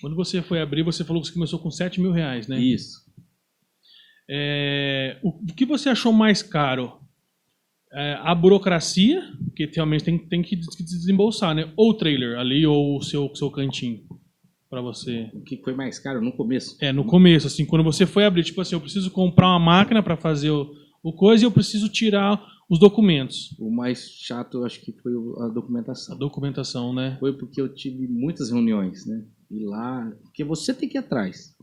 Quando 0.01 0.15
você 0.15 0.43
foi 0.43 0.61
abrir, 0.61 0.83
você 0.83 1.05
falou 1.05 1.23
que 1.23 1.29
você 1.29 1.35
começou 1.35 1.59
com 1.59 1.71
7 1.71 2.01
mil 2.01 2.13
reais, 2.13 2.47
né? 2.47 2.61
Isso. 2.61 3.05
É, 4.29 5.19
o 5.23 5.45
que 5.47 5.65
você 5.65 5.89
achou 5.89 6.13
mais 6.13 6.43
caro? 6.43 7.01
É, 7.93 8.15
a 8.21 8.35
burocracia, 8.35 9.23
que 9.55 9.67
realmente 9.75 10.05
tem, 10.05 10.19
tem 10.19 10.43
que 10.43 10.57
des- 10.57 10.77
desembolsar, 10.77 11.55
né? 11.55 11.73
Ou 11.77 11.91
o 11.91 11.95
trailer 11.95 12.39
ali, 12.39 12.67
ou 12.67 12.99
o 12.99 13.03
seu, 13.03 13.35
seu 13.35 13.51
cantinho 13.51 14.06
para 14.77 14.83
você. 14.83 15.31
O 15.33 15.41
que 15.41 15.57
foi 15.63 15.75
mais 15.75 15.99
caro 15.99 16.21
no 16.21 16.33
começo? 16.33 16.77
É, 16.83 16.93
no 16.93 17.05
começo, 17.05 17.47
assim, 17.47 17.65
quando 17.65 17.83
você 17.83 18.05
foi 18.05 18.27
abrir, 18.27 18.45
tipo 18.45 18.61
assim, 18.61 18.75
eu 18.75 18.81
preciso 18.81 19.11
comprar 19.11 19.47
uma 19.49 19.59
máquina 19.59 20.03
para 20.03 20.17
fazer 20.19 20.51
o, 20.51 20.71
o 21.03 21.13
coisa 21.15 21.45
e 21.45 21.47
eu 21.47 21.51
preciso 21.51 21.89
tirar 21.89 22.39
os 22.69 22.79
documentos. 22.79 23.57
O 23.59 23.71
mais 23.75 24.07
chato, 24.11 24.65
acho 24.65 24.81
que 24.83 24.93
foi 24.93 25.13
a 25.41 25.45
A 25.47 25.49
documentação. 25.49 26.19
documentação, 26.19 26.93
né? 26.93 27.17
Foi 27.19 27.33
porque 27.33 27.59
eu 27.59 27.73
tive 27.73 28.07
muitas 28.07 28.51
reuniões, 28.51 29.07
né? 29.07 29.25
E 29.51 29.65
lá, 29.65 30.13
porque 30.23 30.45
você 30.45 30.75
tem 30.75 30.89
que 30.89 30.99
ir 30.99 31.01
atrás. 31.01 31.55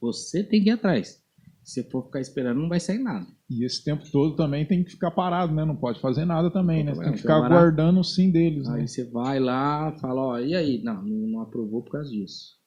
Você 0.00 0.42
tem 0.44 0.62
que 0.62 0.68
ir 0.68 0.72
atrás. 0.72 1.22
Se 1.64 1.82
for 1.90 2.04
ficar 2.04 2.20
esperando, 2.20 2.60
não 2.60 2.68
vai 2.68 2.80
sair 2.80 2.98
nada. 2.98 3.26
E 3.50 3.64
esse 3.64 3.82
tempo 3.84 4.02
todo 4.10 4.34
também 4.36 4.64
tem 4.66 4.82
que 4.84 4.90
ficar 4.90 5.10
parado, 5.10 5.54
né? 5.54 5.64
Não 5.64 5.76
pode 5.76 6.00
fazer 6.00 6.24
nada 6.24 6.50
também, 6.50 6.82
né? 6.84 6.94
Você 6.94 7.02
tem 7.02 7.12
que 7.12 7.18
ficar 7.18 7.38
Trabalhar. 7.40 7.60
guardando 7.62 8.00
o 8.00 8.04
sim 8.04 8.30
deles, 8.30 8.66
né? 8.68 8.80
Aí 8.80 8.88
você 8.88 9.04
vai 9.04 9.38
lá, 9.38 9.92
fala, 10.00 10.20
ó, 10.20 10.38
e 10.38 10.54
aí? 10.54 10.82
Não, 10.82 11.02
não 11.02 11.40
aprovou 11.40 11.82
por 11.82 11.92
causa 11.92 12.10
disso. 12.10 12.57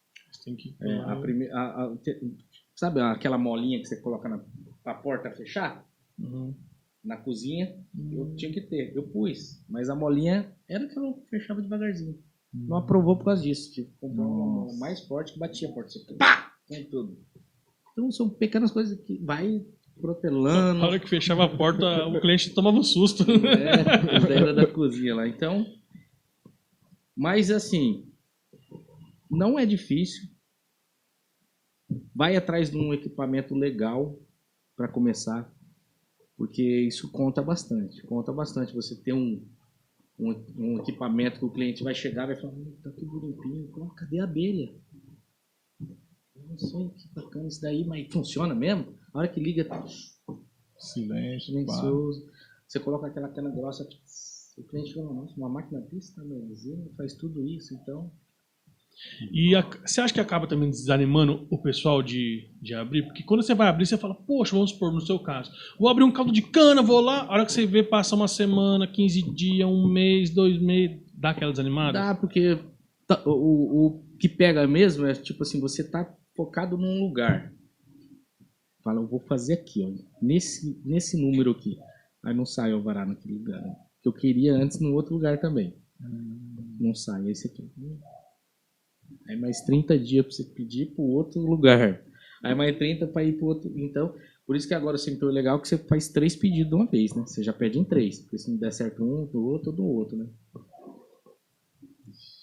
Tem 0.44 0.56
que 0.56 0.76
É, 0.82 0.98
a 1.02 1.16
prime... 1.18 1.48
a- 1.52 1.84
a- 1.86 1.98
te- 1.98 2.20
sabe 2.76 3.00
aquela 3.00 3.38
molinha 3.38 3.80
que 3.80 3.86
você 3.86 3.98
coloca 4.02 4.28
na 4.28 4.44
pra 4.84 4.96
porta 4.96 5.30
fechar? 5.32 5.86
Uhum. 6.20 6.54
Na 7.04 7.18
cozinha, 7.18 7.76
eu 8.12 8.36
tinha 8.36 8.52
que 8.52 8.62
ter. 8.62 8.96
Eu 8.96 9.04
pus. 9.04 9.64
Mas 9.70 9.90
a 9.90 9.96
molinha 9.96 10.52
era 10.68 10.88
que 10.88 10.98
eu 10.98 11.24
fechava 11.30 11.62
devagarzinho. 11.62 12.18
Não 12.54 12.78
aprovou 12.78 13.16
por 13.18 13.26
causa 13.26 13.42
disso. 13.44 13.72
Tive 13.72 13.88
que 13.88 13.98
comprar 14.00 14.26
uma 14.26 14.46
mola 14.66 14.78
mais 14.78 15.02
forte 15.08 15.34
que 15.34 15.40
batia 15.40 15.70
a 15.70 15.72
porta. 15.72 15.90
Você, 15.92 16.14
pá! 16.16 16.52
Com 16.68 16.84
tudo. 16.86 17.18
Então 17.92 18.12
são 18.12 18.30
pequenas 18.30 18.72
coisas 18.72 19.00
que 19.02 19.18
vai 19.20 19.66
protelando. 20.00 20.80
Na 20.80 20.88
hora 20.88 21.00
que 21.00 21.10
fechava 21.10 21.44
a 21.46 21.50
porta, 21.50 22.06
o 22.08 22.20
cliente 22.22 22.50
tomava 22.54 22.78
um 22.78 22.84
susto. 22.84 23.24
É, 23.30 24.34
era 24.38 24.54
da 24.54 24.66
cozinha 24.68 25.16
lá. 25.16 25.28
Então, 25.28 25.66
mas 27.16 27.50
assim, 27.52 28.06
não 29.30 29.58
é 29.58 29.66
difícil. 29.66 30.30
Vai 32.14 32.36
atrás 32.36 32.70
de 32.70 32.78
um 32.78 32.94
equipamento 32.94 33.56
legal 33.56 34.20
para 34.76 34.88
começar, 34.88 35.52
porque 36.38 36.64
isso 36.64 37.12
conta 37.12 37.42
bastante. 37.42 38.02
Conta 38.04 38.32
bastante 38.32 38.74
você 38.74 38.96
ter 38.96 39.14
um, 39.14 39.46
um, 40.20 40.46
um 40.58 40.80
equipamento 40.80 41.40
que 41.40 41.46
o 41.46 41.52
cliente 41.52 41.84
vai 41.84 41.94
chegar 41.94 42.24
e 42.24 42.34
vai 42.34 42.42
falar: 42.42 42.54
"Hum, 42.54 42.76
tá 42.84 42.92
tudo 42.92 43.26
limpinho, 43.26 43.70
cadê 43.96 44.20
a 44.20 44.24
abelha? 44.24 44.74
Nossa, 46.36 46.94
que 46.98 47.08
bacana 47.14 47.48
isso 47.48 47.62
daí, 47.62 47.86
mas 47.86 48.12
funciona 48.12 48.54
mesmo? 48.54 48.94
A 49.14 49.20
hora 49.20 49.28
que 49.28 49.40
liga, 49.40 49.66
tá 49.66 49.86
Silêncio, 50.78 51.66
pá. 51.66 51.74
silencioso. 51.74 52.30
Você 52.68 52.80
coloca 52.80 53.08
aquela 53.08 53.30
cana 53.30 53.50
grossa, 53.50 53.88
o 54.58 54.64
cliente 54.64 54.94
fala, 54.94 55.14
nossa, 55.14 55.36
uma 55.36 55.50
máquina 55.50 55.80
desse 55.82 56.16
tamanhozinho 56.16 56.92
faz 56.96 57.14
tudo 57.14 57.46
isso, 57.46 57.74
então. 57.76 58.12
E 59.32 59.56
a- 59.56 59.68
você 59.86 60.00
acha 60.02 60.14
que 60.14 60.20
acaba 60.20 60.48
também 60.48 60.70
desanimando 60.70 61.48
o 61.50 61.58
pessoal 61.58 62.04
de, 62.04 62.50
de 62.62 62.74
abrir? 62.74 63.04
Porque 63.04 63.24
quando 63.24 63.42
você 63.44 63.54
vai 63.56 63.68
abrir, 63.68 63.86
você 63.86 63.98
fala, 63.98 64.14
poxa, 64.14 64.56
vamos 64.56 64.72
supor, 64.72 64.92
no 64.94 65.02
seu 65.02 65.18
caso, 65.20 65.52
vou 65.80 65.90
abrir 65.90 66.04
um 66.04 66.12
caldo 66.12 66.32
de 66.32 66.42
cana, 66.42 66.82
vou 66.82 67.02
lá, 67.02 67.24
a 67.26 67.32
hora 67.32 67.46
que 67.46 67.52
você 67.52 67.66
vê, 67.66 67.82
passa 67.84 68.16
uma 68.16 68.28
semana, 68.28 68.86
15 68.88 69.22
dias, 69.34 69.68
um 69.68 69.88
mês, 69.88 70.30
dois 70.30 70.62
meses, 70.62 71.00
dá 71.14 71.32
aquela 71.32 71.52
desanimada? 71.52 71.94
Dá, 72.00 72.16
porque 72.16 72.60
tá- 73.08 73.22
o, 73.26 73.32
o, 73.32 74.04
que 74.20 74.30
pega 74.30 74.68
mesmo 74.68 75.06
é 75.06 75.14
tipo 75.14 75.42
assim, 75.44 75.60
você 75.60 75.84
tá 75.90 76.14
focado 76.36 76.78
num 76.78 77.00
lugar. 77.02 77.52
Fala, 78.84 79.00
eu 79.02 79.08
vou 79.08 79.20
fazer 79.20 79.54
aqui, 79.54 79.84
ó, 79.84 79.92
nesse, 80.22 80.80
nesse 80.86 81.20
número 81.20 81.52
aqui. 81.52 81.78
Aí 82.24 82.36
não 82.36 82.46
sai 82.46 82.72
o 82.72 82.76
alvará 82.78 83.06
naquele 83.06 83.36
lugar. 83.36 83.62
né? 83.62 83.76
Que 84.02 84.10
eu 84.10 84.14
queria 84.14 84.54
antes 84.56 84.80
no 84.80 84.94
outro 84.94 85.14
lugar 85.16 85.40
também. 85.40 85.76
Não 86.80 86.94
sai, 86.96 87.22
quer. 87.56 87.64
hum. 87.78 88.00
Aí 89.27 89.35
mais 89.39 89.61
30 89.61 89.98
dias 89.98 90.26
pra 90.26 90.35
você 90.35 90.43
pedir 90.43 90.88
pro 90.88 91.03
outro 91.03 91.41
lugar. 91.41 92.03
Aí 92.43 92.56
mais 92.56 92.77
30 92.77 93.07
para 93.07 93.23
ir 93.23 93.34
pro 93.34 93.48
outro. 93.48 93.72
Então, 93.76 94.14
por 94.45 94.56
isso 94.56 94.68
que 94.68 94.73
agora 94.73 94.95
o 94.95 94.99
sempre 94.99 95.27
é 95.27 95.31
legal 95.31 95.61
que 95.61 95.68
você 95.68 95.77
faz 95.77 96.10
três 96.10 96.35
pedidos 96.35 96.69
de 96.69 96.76
uma 96.76 96.85
vez, 96.85 97.14
né? 97.14 97.23
Você 97.26 97.43
já 97.43 97.53
pede 97.53 97.80
em 97.80 97.84
três. 97.84 98.19
Porque 98.22 98.38
se 98.38 98.49
não 98.49 98.57
der 98.57 98.73
certo 98.73 99.03
um, 99.03 99.26
do 99.27 99.45
outro, 99.45 99.72
do 99.72 99.85
outro, 99.85 100.18
né? 100.18 100.27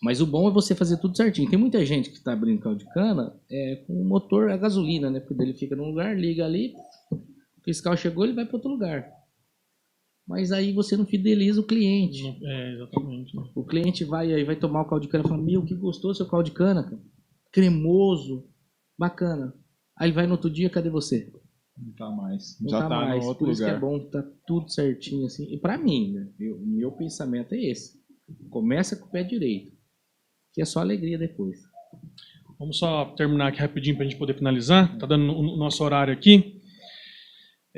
Mas 0.01 0.21
o 0.21 0.27
bom 0.27 0.49
é 0.49 0.53
você 0.53 0.75
fazer 0.75 0.99
tudo 0.99 1.17
certinho. 1.17 1.51
Tem 1.51 1.59
muita 1.59 1.85
gente 1.85 2.11
que 2.11 2.23
tá 2.23 2.33
abrindo 2.33 2.61
caldo 2.61 2.79
de 2.79 2.91
cana 2.93 3.35
é, 3.51 3.83
com 3.87 4.01
o 4.01 4.05
motor 4.05 4.51
a 4.51 4.57
gasolina, 4.57 5.11
né? 5.11 5.21
Porque 5.21 5.43
ele 5.43 5.55
fica 5.55 5.75
num 5.75 5.89
lugar, 5.89 6.17
liga 6.17 6.45
ali, 6.45 6.75
o 7.11 7.21
fiscal 7.65 7.97
chegou, 7.97 8.25
ele 8.25 8.35
vai 8.35 8.47
para 8.47 8.57
outro 8.57 8.71
lugar. 8.71 9.18
Mas 10.29 10.53
aí 10.53 10.73
você 10.73 10.95
não 10.97 11.07
fideliza 11.07 11.61
o 11.61 11.65
cliente. 11.67 12.23
É, 12.45 12.73
exatamente. 12.75 13.33
O 13.55 13.65
cliente 13.65 14.05
vai 14.05 14.31
aí 14.33 14.45
vai 14.45 14.57
tomar 14.57 14.83
o 14.83 14.85
caldo 14.85 15.03
de 15.03 15.09
cana 15.09 15.25
e 15.25 15.29
fala: 15.29 15.43
Meu, 15.43 15.65
que 15.65 15.75
gostoso 15.75 16.19
seu 16.19 16.27
caldo 16.29 16.45
de 16.45 16.53
cana, 16.53 16.83
cara. 16.85 17.01
Cremoso, 17.51 18.47
bacana. 18.99 19.55
Aí 19.97 20.13
vai 20.13 20.27
no 20.27 20.33
outro 20.33 20.51
dia, 20.51 20.69
cadê 20.71 20.91
você? 20.91 21.33
Não 21.77 21.93
tá 21.95 22.11
mais. 22.11 22.59
Não 22.61 22.69
Já 22.69 22.81
tá 22.83 22.89
tá, 22.89 22.97
mais. 22.97 23.23
no 23.23 23.29
outro 23.31 23.47
Por 23.47 23.53
isso 23.53 23.63
que 23.65 23.71
lugar. 23.73 23.77
é 23.79 23.81
bom, 23.81 23.99
tá 24.11 24.23
tudo 24.47 24.69
certinho 24.71 25.27
assim. 25.27 25.51
E 25.53 25.59
pra 25.59 25.79
mim, 25.79 26.13
né? 26.13 26.29
eu- 26.39 26.59
meu 26.61 26.93
pensamento 26.93 27.55
é 27.55 27.63
esse. 27.65 27.99
Começa 28.51 28.97
com 28.97 29.07
o 29.07 29.11
pé 29.11 29.23
direito, 29.23 29.73
que 30.53 30.61
é 30.61 30.65
só 30.65 30.81
alegria 30.81 31.17
depois. 31.17 31.59
Vamos 32.59 32.79
só 32.79 33.07
terminar 33.15 33.49
aqui 33.49 33.61
rapidinho 33.61 33.97
para 33.97 34.05
a 34.05 34.09
gente 34.09 34.19
poder 34.19 34.35
finalizar. 34.37 34.99
Tá 34.99 35.07
dando 35.07 35.33
o 35.33 35.57
nosso 35.57 35.83
horário 35.83 36.13
aqui. 36.13 36.58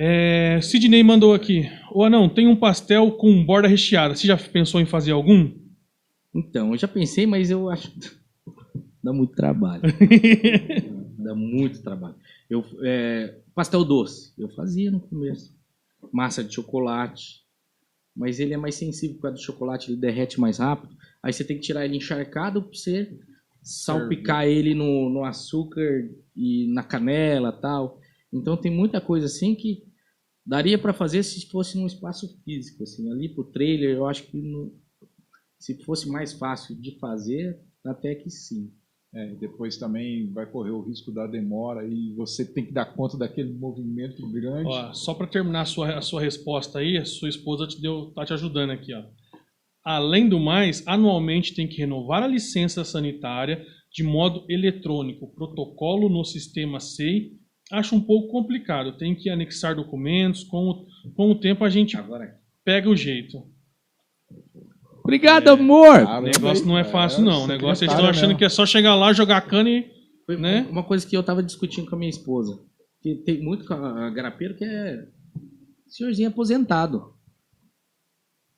É, 0.03 0.59
Sidney 0.63 1.03
mandou 1.03 1.35
aqui. 1.35 1.69
Ô 1.93 2.03
Anão, 2.03 2.27
tem 2.27 2.49
um 2.49 2.57
pastel 2.57 3.13
com 3.13 3.45
borda 3.45 3.69
recheada. 3.69 4.17
Você 4.17 4.27
já 4.27 4.35
pensou 4.35 4.81
em 4.81 4.87
fazer 4.87 5.13
algum? 5.13 5.53
Então, 6.35 6.73
eu 6.73 6.79
já 6.79 6.89
pensei, 6.89 7.27
mas 7.27 7.51
eu 7.51 7.69
acho 7.69 7.91
que 7.91 8.11
dá 9.05 9.13
muito 9.13 9.35
trabalho. 9.35 9.83
dá 11.19 11.35
muito 11.35 11.83
trabalho. 11.83 12.15
Eu, 12.49 12.65
é, 12.83 13.41
pastel 13.55 13.85
doce, 13.85 14.33
eu 14.39 14.49
fazia 14.49 14.91
no 14.91 15.01
começo. 15.01 15.55
Massa 16.11 16.43
de 16.43 16.55
chocolate. 16.55 17.43
Mas 18.17 18.41
ele 18.41 18.55
é 18.55 18.57
mais 18.57 18.77
sensível 18.77 19.17
por 19.17 19.23
causa 19.25 19.37
do 19.37 19.43
chocolate, 19.43 19.91
ele 19.91 20.01
derrete 20.01 20.41
mais 20.41 20.57
rápido. 20.57 20.97
Aí 21.23 21.31
você 21.31 21.45
tem 21.45 21.57
que 21.57 21.63
tirar 21.63 21.85
ele 21.85 21.99
encharcado 21.99 22.63
pra 22.63 22.73
você 22.73 23.21
salpicar 23.63 24.47
ele 24.47 24.75
no, 24.75 25.11
no 25.11 25.25
açúcar 25.27 26.09
e 26.35 26.73
na 26.73 26.83
canela 26.83 27.53
tal. 27.53 28.01
Então 28.33 28.57
tem 28.57 28.73
muita 28.73 28.99
coisa 28.99 29.27
assim 29.27 29.55
que 29.55 29.90
daria 30.51 30.77
para 30.77 30.93
fazer 30.93 31.23
se 31.23 31.49
fosse 31.49 31.79
num 31.79 31.87
espaço 31.87 32.27
físico. 32.45 32.83
Assim. 32.83 33.09
Ali 33.13 33.29
pro 33.29 33.45
trailer, 33.45 33.91
eu 33.97 34.07
acho 34.07 34.25
que 34.25 34.37
no- 34.37 34.73
se 35.61 35.81
fosse 35.85 36.09
mais 36.09 36.33
fácil 36.33 36.75
de 36.81 36.99
fazer, 36.99 37.61
até 37.87 38.15
que 38.17 38.29
sim. 38.29 38.73
É, 39.13 39.35
depois 39.37 39.77
também 39.77 40.33
vai 40.33 40.47
correr 40.47 40.71
o 40.71 40.83
risco 40.83 41.11
da 41.13 41.27
demora 41.27 41.85
e 41.87 42.13
você 42.15 42.45
tem 42.45 42.65
que 42.65 42.73
dar 42.73 42.95
conta 42.95 43.17
daquele 43.19 43.53
movimento 43.53 44.29
grande. 44.31 44.69
Ó, 44.69 44.93
só 44.93 45.15
para 45.15 45.27
terminar 45.27 45.63
a 45.63 45.65
sua, 45.65 45.99
a 45.99 46.03
sua 46.03 46.21
resposta 46.21 46.79
aí, 46.79 46.97
a 46.97 47.05
sua 47.05 47.29
esposa 47.29 47.67
te 47.67 47.81
deu, 47.81 48.13
tá 48.15 48.25
te 48.25 48.33
ajudando 48.33 48.71
aqui, 48.71 48.93
ó. 48.95 49.05
Além 49.85 50.29
do 50.29 50.39
mais, 50.39 50.87
anualmente 50.87 51.55
tem 51.55 51.67
que 51.67 51.79
renovar 51.79 52.23
a 52.23 52.29
licença 52.29 52.85
sanitária 52.85 53.65
de 53.93 54.05
modo 54.05 54.45
eletrônico. 54.49 55.33
Protocolo 55.35 56.09
no 56.09 56.25
sistema 56.25 56.79
SEI 56.79 57.33
acho 57.73 57.95
um 57.95 58.01
pouco 58.01 58.29
complicado. 58.29 58.97
Tem 58.97 59.15
que 59.15 59.31
anexar 59.31 59.75
documentos. 59.75 60.45
Com 60.45 60.69
o, 60.69 60.87
com 61.15 61.31
o 61.31 61.35
tempo 61.35 61.65
a 61.65 61.71
gente 61.71 61.97
Agora. 61.97 62.39
pega 62.65 62.89
o 62.89 62.97
jeito. 62.97 63.43
Obrigado, 65.03 65.49
amor! 65.49 66.01
Ah, 66.07 66.19
O 66.21 66.23
negócio 66.23 66.67
não 66.67 66.79
é 66.79 66.85
fácil, 66.85 67.23
não. 67.23 67.45
O 67.45 67.47
negócio 67.47 67.85
eles 67.85 67.95
estão 67.95 68.09
achando 68.09 68.29
mesmo. 68.29 68.39
que 68.39 68.45
é 68.45 68.49
só 68.49 68.65
chegar 68.67 68.95
lá, 68.95 69.13
jogar 69.13 69.41
cana 69.43 69.69
e. 69.69 69.91
Foi 70.27 70.37
né? 70.37 70.67
uma 70.71 70.85
coisa 70.85 71.07
que 71.07 71.17
eu 71.17 71.23
tava 71.23 71.43
discutindo 71.43 71.89
com 71.89 71.97
a 71.97 71.99
minha 71.99 72.11
esposa. 72.11 72.63
Que 73.03 73.17
tem 73.17 73.43
muito 73.43 73.65
garapeiro 74.15 74.55
que 74.55 74.65
é 74.65 75.09
senhorzinho 75.89 76.29
aposentado. 76.29 77.15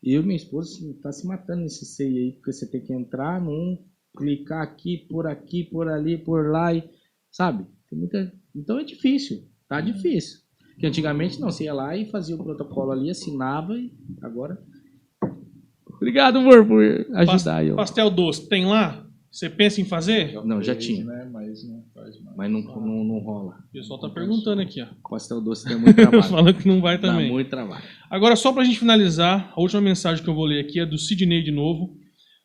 E 0.03 0.13
eu 0.15 0.23
e 0.23 0.25
minha 0.25 0.37
esposa 0.37 0.69
assim, 0.69 0.93
tá 1.01 1.13
se 1.13 1.27
matando 1.27 1.63
nesse 1.63 1.87
seio 1.87 2.17
aí, 2.17 2.33
porque 2.33 2.53
você 2.53 2.69
tem 2.69 2.83
que 2.83 2.93
entrar 2.93 3.41
num, 3.41 3.79
clicar 4.17 4.61
aqui, 4.63 5.07
por 5.09 5.27
aqui, 5.27 5.65
por 5.65 5.89
ali, 5.89 6.19
por 6.19 6.51
lá, 6.51 6.75
e, 6.75 6.83
sabe? 7.31 7.67
Tem 7.93 7.99
muita... 7.99 8.33
Então 8.57 8.79
é 8.79 8.85
difícil, 8.85 9.43
tá 9.69 9.79
difícil. 9.83 10.39
Porque 10.71 10.87
antigamente 10.87 11.39
não, 11.39 11.51
você 11.51 11.65
ia 11.65 11.75
lá 11.75 11.95
e 11.95 12.07
fazia 12.11 12.35
o 12.35 12.43
protocolo 12.43 12.91
ali, 12.91 13.11
assinava 13.11 13.77
e 13.77 13.93
agora. 14.23 14.59
Obrigado, 15.87 16.39
amor, 16.39 16.67
por 16.67 16.83
ajudar 17.17 17.67
eu. 17.67 17.77
Pastel 17.77 18.09
doce, 18.09 18.49
tem 18.49 18.65
lá? 18.65 19.07
Você 19.31 19.51
pensa 19.51 19.83
em 19.83 19.85
fazer? 19.85 20.33
Não, 20.43 20.63
já 20.63 20.73
fez, 20.73 20.87
tinha. 20.87 21.05
Né? 21.05 21.29
Mas 21.31 21.69
não 21.69 21.85
faz 21.95 22.19
mais. 22.23 22.37
Mas 22.37 22.51
não, 22.51 22.61
não, 22.63 23.05
não 23.05 23.19
rola. 23.19 23.59
O 23.69 23.73
pessoal 23.73 24.01
tá 24.01 24.09
perguntando 24.09 24.63
aqui, 24.63 24.81
ó. 24.81 24.87
Pastel 25.09 25.43
doce 25.43 25.69
dá 25.69 25.77
muito 25.77 25.95
trabalho. 26.01 26.23
Falando 26.23 26.55
que 26.55 26.67
não 26.67 26.81
vai 26.81 26.97
dá 26.99 27.09
também. 27.09 27.31
muito 27.31 27.51
trabalho. 27.51 27.85
Agora, 28.11 28.37
só 28.37 28.53
pra 28.55 28.65
gente 28.65 28.79
finalizar, 28.79 29.53
a 29.55 29.61
última 29.61 29.83
mensagem 29.83 30.25
que 30.25 30.31
eu 30.31 30.35
vou 30.35 30.47
ler 30.47 30.61
aqui 30.61 30.81
é 30.81 30.87
do 30.87 30.97
Sidney 30.97 31.43
de 31.43 31.53
novo. 31.53 31.95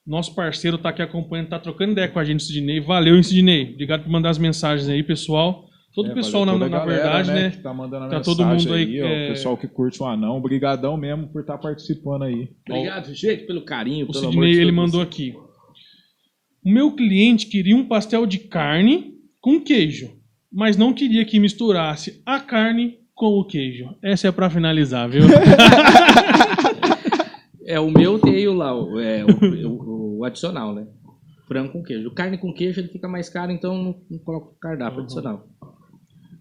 Nosso 0.08 0.34
parceiro 0.34 0.78
tá 0.78 0.90
aqui 0.90 1.02
acompanhando, 1.02 1.50
tá 1.50 1.60
trocando 1.60 1.92
ideia 1.92 2.08
com 2.08 2.18
a 2.18 2.24
gente, 2.24 2.42
Sidney. 2.44 2.80
Valeu, 2.80 3.16
hein, 3.18 3.24
Sidney? 3.24 3.72
Obrigado 3.74 4.04
por 4.04 4.10
mandar 4.10 4.30
as 4.30 4.38
mensagens 4.38 4.88
aí, 4.88 5.04
pessoal. 5.04 5.66
Todo 5.94 6.10
É, 6.10 6.12
o 6.12 6.16
pessoal, 6.16 6.46
na, 6.46 6.56
na 6.58 6.66
a 6.66 6.70
galera, 6.70 6.86
verdade, 7.04 7.32
né? 7.32 7.50
Que 7.50 7.58
tá 7.58 7.74
mandando 7.74 8.06
a 8.06 8.08
Tá 8.10 8.18
mensagem 8.18 8.38
todo 8.38 8.48
mundo 8.48 8.74
aí, 8.74 9.02
ó, 9.02 9.06
é- 9.08 9.26
O 9.26 9.34
pessoal 9.34 9.58
que 9.58 9.68
curte 9.68 10.02
o 10.02 10.06
anão. 10.06 10.38
Obrigadão 10.38 10.96
mesmo 10.96 11.28
por 11.28 11.42
estar 11.42 11.58
participando 11.58 12.24
aí. 12.24 12.48
Obrigado, 12.70 13.14
gente, 13.14 13.44
pelo 13.46 13.62
carinho, 13.64 14.06
O 14.06 14.12
pelo 14.14 14.20
amor 14.26 14.32
Sidney, 14.32 14.54
de 14.54 14.62
ele 14.62 14.72
mandou 14.72 15.02
aqui. 15.02 15.34
O 16.64 16.70
meu 16.70 16.92
cliente 16.96 17.48
queria 17.48 17.76
um 17.76 17.84
pastel 17.86 18.26
de 18.26 18.38
carne 18.40 19.14
com 19.42 19.60
queijo, 19.60 20.12
mas 20.52 20.78
não 20.78 20.94
queria 20.94 21.26
que 21.26 21.40
misturasse 21.40 22.22
a 22.26 22.40
carne 22.40 23.00
com 23.16 23.40
o 23.40 23.44
queijo. 23.44 23.90
Essa 24.04 24.28
é 24.28 24.32
pra 24.32 24.50
finalizar, 24.50 25.10
viu? 25.10 25.24
É, 27.70 27.78
o 27.82 27.92
meu 27.92 28.18
tem 28.18 28.48
o 28.48 28.54
lá, 28.54 28.70
é, 29.04 29.26
o, 29.26 29.68
o- 29.70 29.97
o 30.18 30.26
adicional, 30.26 30.74
né? 30.74 30.88
Frango 31.48 31.72
com 31.72 31.84
queijo. 31.84 32.12
Carne 32.12 32.38
com 32.38 32.54
queijo 32.54 32.80
ele 32.82 32.90
fica 32.90 33.08
mais 33.08 33.30
caro, 33.30 33.52
então 33.52 33.76
não, 33.82 33.96
não 34.10 34.20
coloca 34.20 34.48
o 34.48 34.56
cardápio 34.60 34.98
Uhum. 35.00 35.04
adicional. 35.06 35.48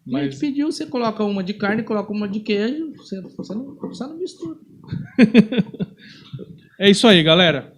Mas-. 0.07 0.21
A 0.23 0.31
gente 0.31 0.41
pediu, 0.41 0.71
você 0.73 0.87
coloca 0.87 1.23
uma 1.25 1.43
de 1.45 1.55
carne, 1.55 1.83
coloca 1.83 2.13
uma 2.13 2.29
de 2.29 2.41
queijo, 2.41 2.93
você, 2.97 3.21
você, 3.21 3.55
não, 3.55 3.75
você 3.77 4.05
não 4.05 4.17
mistura. 4.19 4.57
É 6.79 6.91
isso 6.91 7.07
aí, 7.07 7.23
galera. 7.23 7.73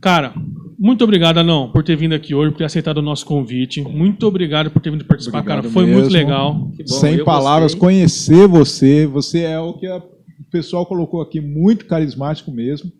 Cara, 0.00 0.32
muito 0.78 1.02
obrigado, 1.02 1.38
Anão, 1.38 1.70
por 1.72 1.82
ter 1.82 1.96
vindo 1.96 2.12
aqui 2.14 2.34
hoje, 2.34 2.52
por 2.52 2.58
ter 2.58 2.64
aceitado 2.64 2.98
o 2.98 3.02
nosso 3.02 3.26
convite. 3.26 3.80
Muito 3.82 4.26
obrigado 4.26 4.70
por 4.70 4.80
ter 4.80 4.90
vindo 4.90 5.04
participar, 5.04 5.38
Obrigado 5.38 5.62
cara. 5.62 5.72
Foi 5.72 5.84
muito 5.86 5.96
mesmo. 6.04 6.12
legal. 6.12 6.70
Que 6.76 6.84
bom, 6.84 6.88
Sem 6.88 7.24
palavras, 7.24 7.72
gostei. 7.74 7.80
conhecer 7.80 8.46
você. 8.46 9.06
Você 9.06 9.40
é 9.40 9.58
o 9.58 9.74
que 9.74 9.86
a- 9.86 9.96
o 9.98 10.50
pessoal 10.50 10.86
colocou 10.86 11.20
aqui, 11.20 11.40
muito 11.40 11.84
carismático 11.86 12.50
mesmo. 12.52 12.90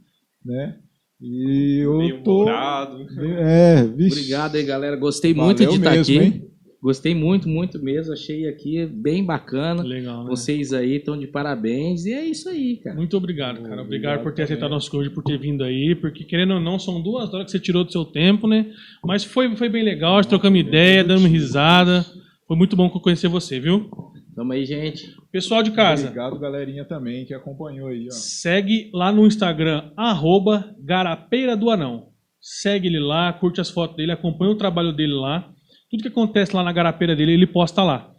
Né? 0.44 0.76
E 1.22 1.78
eu 1.84 1.98
Meio 1.98 2.22
tô. 2.24 2.48
É, 2.48 3.84
vixe. 3.84 4.18
Obrigado 4.18 4.56
aí, 4.56 4.64
galera. 4.64 4.96
Gostei 4.96 5.32
muito 5.32 5.58
Valeu 5.62 5.72
de 5.72 5.78
estar 5.78 5.90
mesmo, 5.92 6.16
aqui. 6.18 6.24
hein? 6.24 6.48
Gostei 6.82 7.14
muito, 7.14 7.48
muito 7.48 7.80
mesmo. 7.80 8.12
Achei 8.12 8.48
aqui 8.48 8.84
bem 8.86 9.24
bacana. 9.24 9.84
Legal, 9.84 10.24
né? 10.24 10.30
Vocês 10.30 10.72
aí 10.72 10.96
estão 10.96 11.16
de 11.16 11.28
parabéns. 11.28 12.04
E 12.06 12.12
é 12.12 12.26
isso 12.26 12.48
aí, 12.48 12.78
cara. 12.78 12.96
Muito 12.96 13.16
obrigado, 13.16 13.62
cara. 13.62 13.82
Obrigado, 13.82 13.86
Obrigado 13.86 14.22
por 14.24 14.32
ter 14.32 14.42
aceitado 14.42 14.62
também. 14.66 14.74
nosso 14.76 14.90
convite, 14.90 15.14
por 15.14 15.22
ter 15.22 15.38
vindo 15.38 15.62
aí, 15.62 15.94
porque 15.94 16.24
querendo 16.24 16.54
ou 16.54 16.60
não, 16.60 16.80
são 16.80 17.00
duas 17.00 17.32
horas 17.32 17.46
que 17.46 17.52
você 17.52 17.60
tirou 17.60 17.84
do 17.84 17.92
seu 17.92 18.04
tempo, 18.04 18.48
né? 18.48 18.72
Mas 19.06 19.22
foi, 19.22 19.54
foi 19.54 19.68
bem 19.68 19.84
legal, 19.84 20.16
nós 20.16 20.26
trocamos 20.26 20.58
ideia, 20.58 21.04
damos 21.04 21.26
risada. 21.30 22.04
Foi 22.48 22.56
muito 22.56 22.74
bom 22.74 22.90
conhecer 22.90 23.28
você, 23.28 23.60
viu? 23.60 23.88
Tamo 24.34 24.52
aí, 24.52 24.64
gente. 24.66 25.14
Pessoal 25.32 25.62
de 25.62 25.70
casa, 25.70 26.08
Obrigado, 26.08 26.38
galerinha, 26.38 26.84
também, 26.84 27.24
que 27.24 27.32
acompanhou 27.32 27.88
aí. 27.88 28.06
Ó. 28.06 28.10
segue 28.10 28.90
lá 28.92 29.10
no 29.10 29.26
Instagram, 29.26 29.90
arroba 29.96 30.76
Garapeira 30.84 31.56
do 31.56 31.70
Anão. 31.70 32.08
Segue 32.38 32.88
ele 32.88 33.00
lá, 33.00 33.32
curte 33.32 33.58
as 33.58 33.70
fotos 33.70 33.96
dele, 33.96 34.12
acompanha 34.12 34.50
o 34.52 34.58
trabalho 34.58 34.92
dele 34.92 35.14
lá. 35.14 35.48
Tudo 35.90 36.02
que 36.02 36.08
acontece 36.08 36.54
lá 36.54 36.62
na 36.62 36.70
garapeira 36.70 37.16
dele, 37.16 37.32
ele 37.32 37.46
posta 37.46 37.82
lá. 37.82 38.12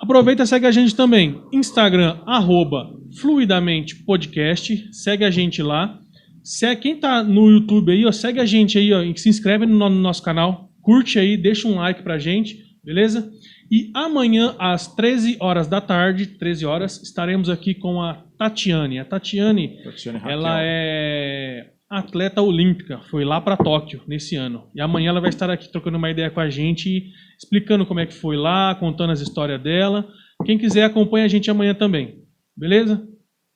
Aproveita 0.00 0.42
e 0.42 0.46
segue 0.48 0.66
a 0.66 0.72
gente 0.72 0.96
também. 0.96 1.40
Instagram, 1.52 2.18
arroba 2.26 2.90
Fluidamente 3.20 3.94
Podcast. 4.04 4.92
Segue 4.92 5.24
a 5.24 5.30
gente 5.30 5.62
lá. 5.62 5.96
Segue, 6.42 6.80
quem 6.80 6.96
tá 6.96 7.22
no 7.22 7.48
YouTube 7.50 7.92
aí, 7.92 8.04
ó, 8.04 8.10
segue 8.10 8.40
a 8.40 8.46
gente 8.46 8.78
aí, 8.78 8.92
ó, 8.92 9.00
se 9.14 9.28
inscreve 9.28 9.64
no, 9.64 9.88
no 9.88 9.90
nosso 9.90 10.24
canal. 10.24 10.70
Curte 10.82 11.20
aí, 11.20 11.36
deixa 11.36 11.68
um 11.68 11.76
like 11.76 12.02
pra 12.02 12.18
gente, 12.18 12.58
beleza? 12.82 13.30
E 13.70 13.90
amanhã, 13.94 14.54
às 14.58 14.86
13 14.94 15.36
horas 15.40 15.66
da 15.66 15.80
tarde, 15.80 16.26
13 16.26 16.64
horas, 16.64 17.02
estaremos 17.02 17.50
aqui 17.50 17.74
com 17.74 18.00
a 18.00 18.14
Tatiane. 18.38 18.98
A 18.98 19.04
Tatiane, 19.04 19.82
Tatiane 19.84 20.20
ela 20.26 20.58
é 20.62 21.70
atleta 21.90 22.40
olímpica, 22.42 23.00
foi 23.10 23.24
lá 23.24 23.40
para 23.40 23.56
Tóquio 23.56 24.00
nesse 24.06 24.36
ano. 24.36 24.68
E 24.74 24.80
amanhã 24.80 25.08
ela 25.10 25.20
vai 25.20 25.30
estar 25.30 25.48
aqui 25.50 25.70
trocando 25.70 25.96
uma 25.98 26.10
ideia 26.10 26.30
com 26.30 26.40
a 26.40 26.48
gente, 26.50 27.10
explicando 27.38 27.84
como 27.86 28.00
é 28.00 28.06
que 28.06 28.14
foi 28.14 28.36
lá, 28.36 28.74
contando 28.74 29.10
as 29.12 29.20
histórias 29.20 29.60
dela. 29.62 30.06
Quem 30.44 30.56
quiser 30.58 30.84
acompanha 30.84 31.24
a 31.24 31.28
gente 31.28 31.50
amanhã 31.50 31.74
também. 31.74 32.22
Beleza? 32.56 33.06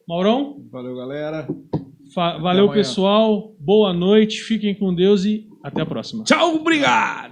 Maurão, 0.09 0.67
Valeu, 0.71 0.97
galera. 0.97 1.47
fa- 2.15 2.39
valeu 2.39 2.65
amanhã. 2.65 2.79
pessoal, 2.81 3.55
boa 3.61 3.93
noite, 3.93 4.41
fiquem 4.43 4.75
com 4.75 4.95
Deus 4.95 5.25
e 5.25 5.47
até 5.63 5.81
a 5.83 5.87
próxima. 5.87 6.25
Tchau, 6.25 6.57
obrigado! 6.57 7.32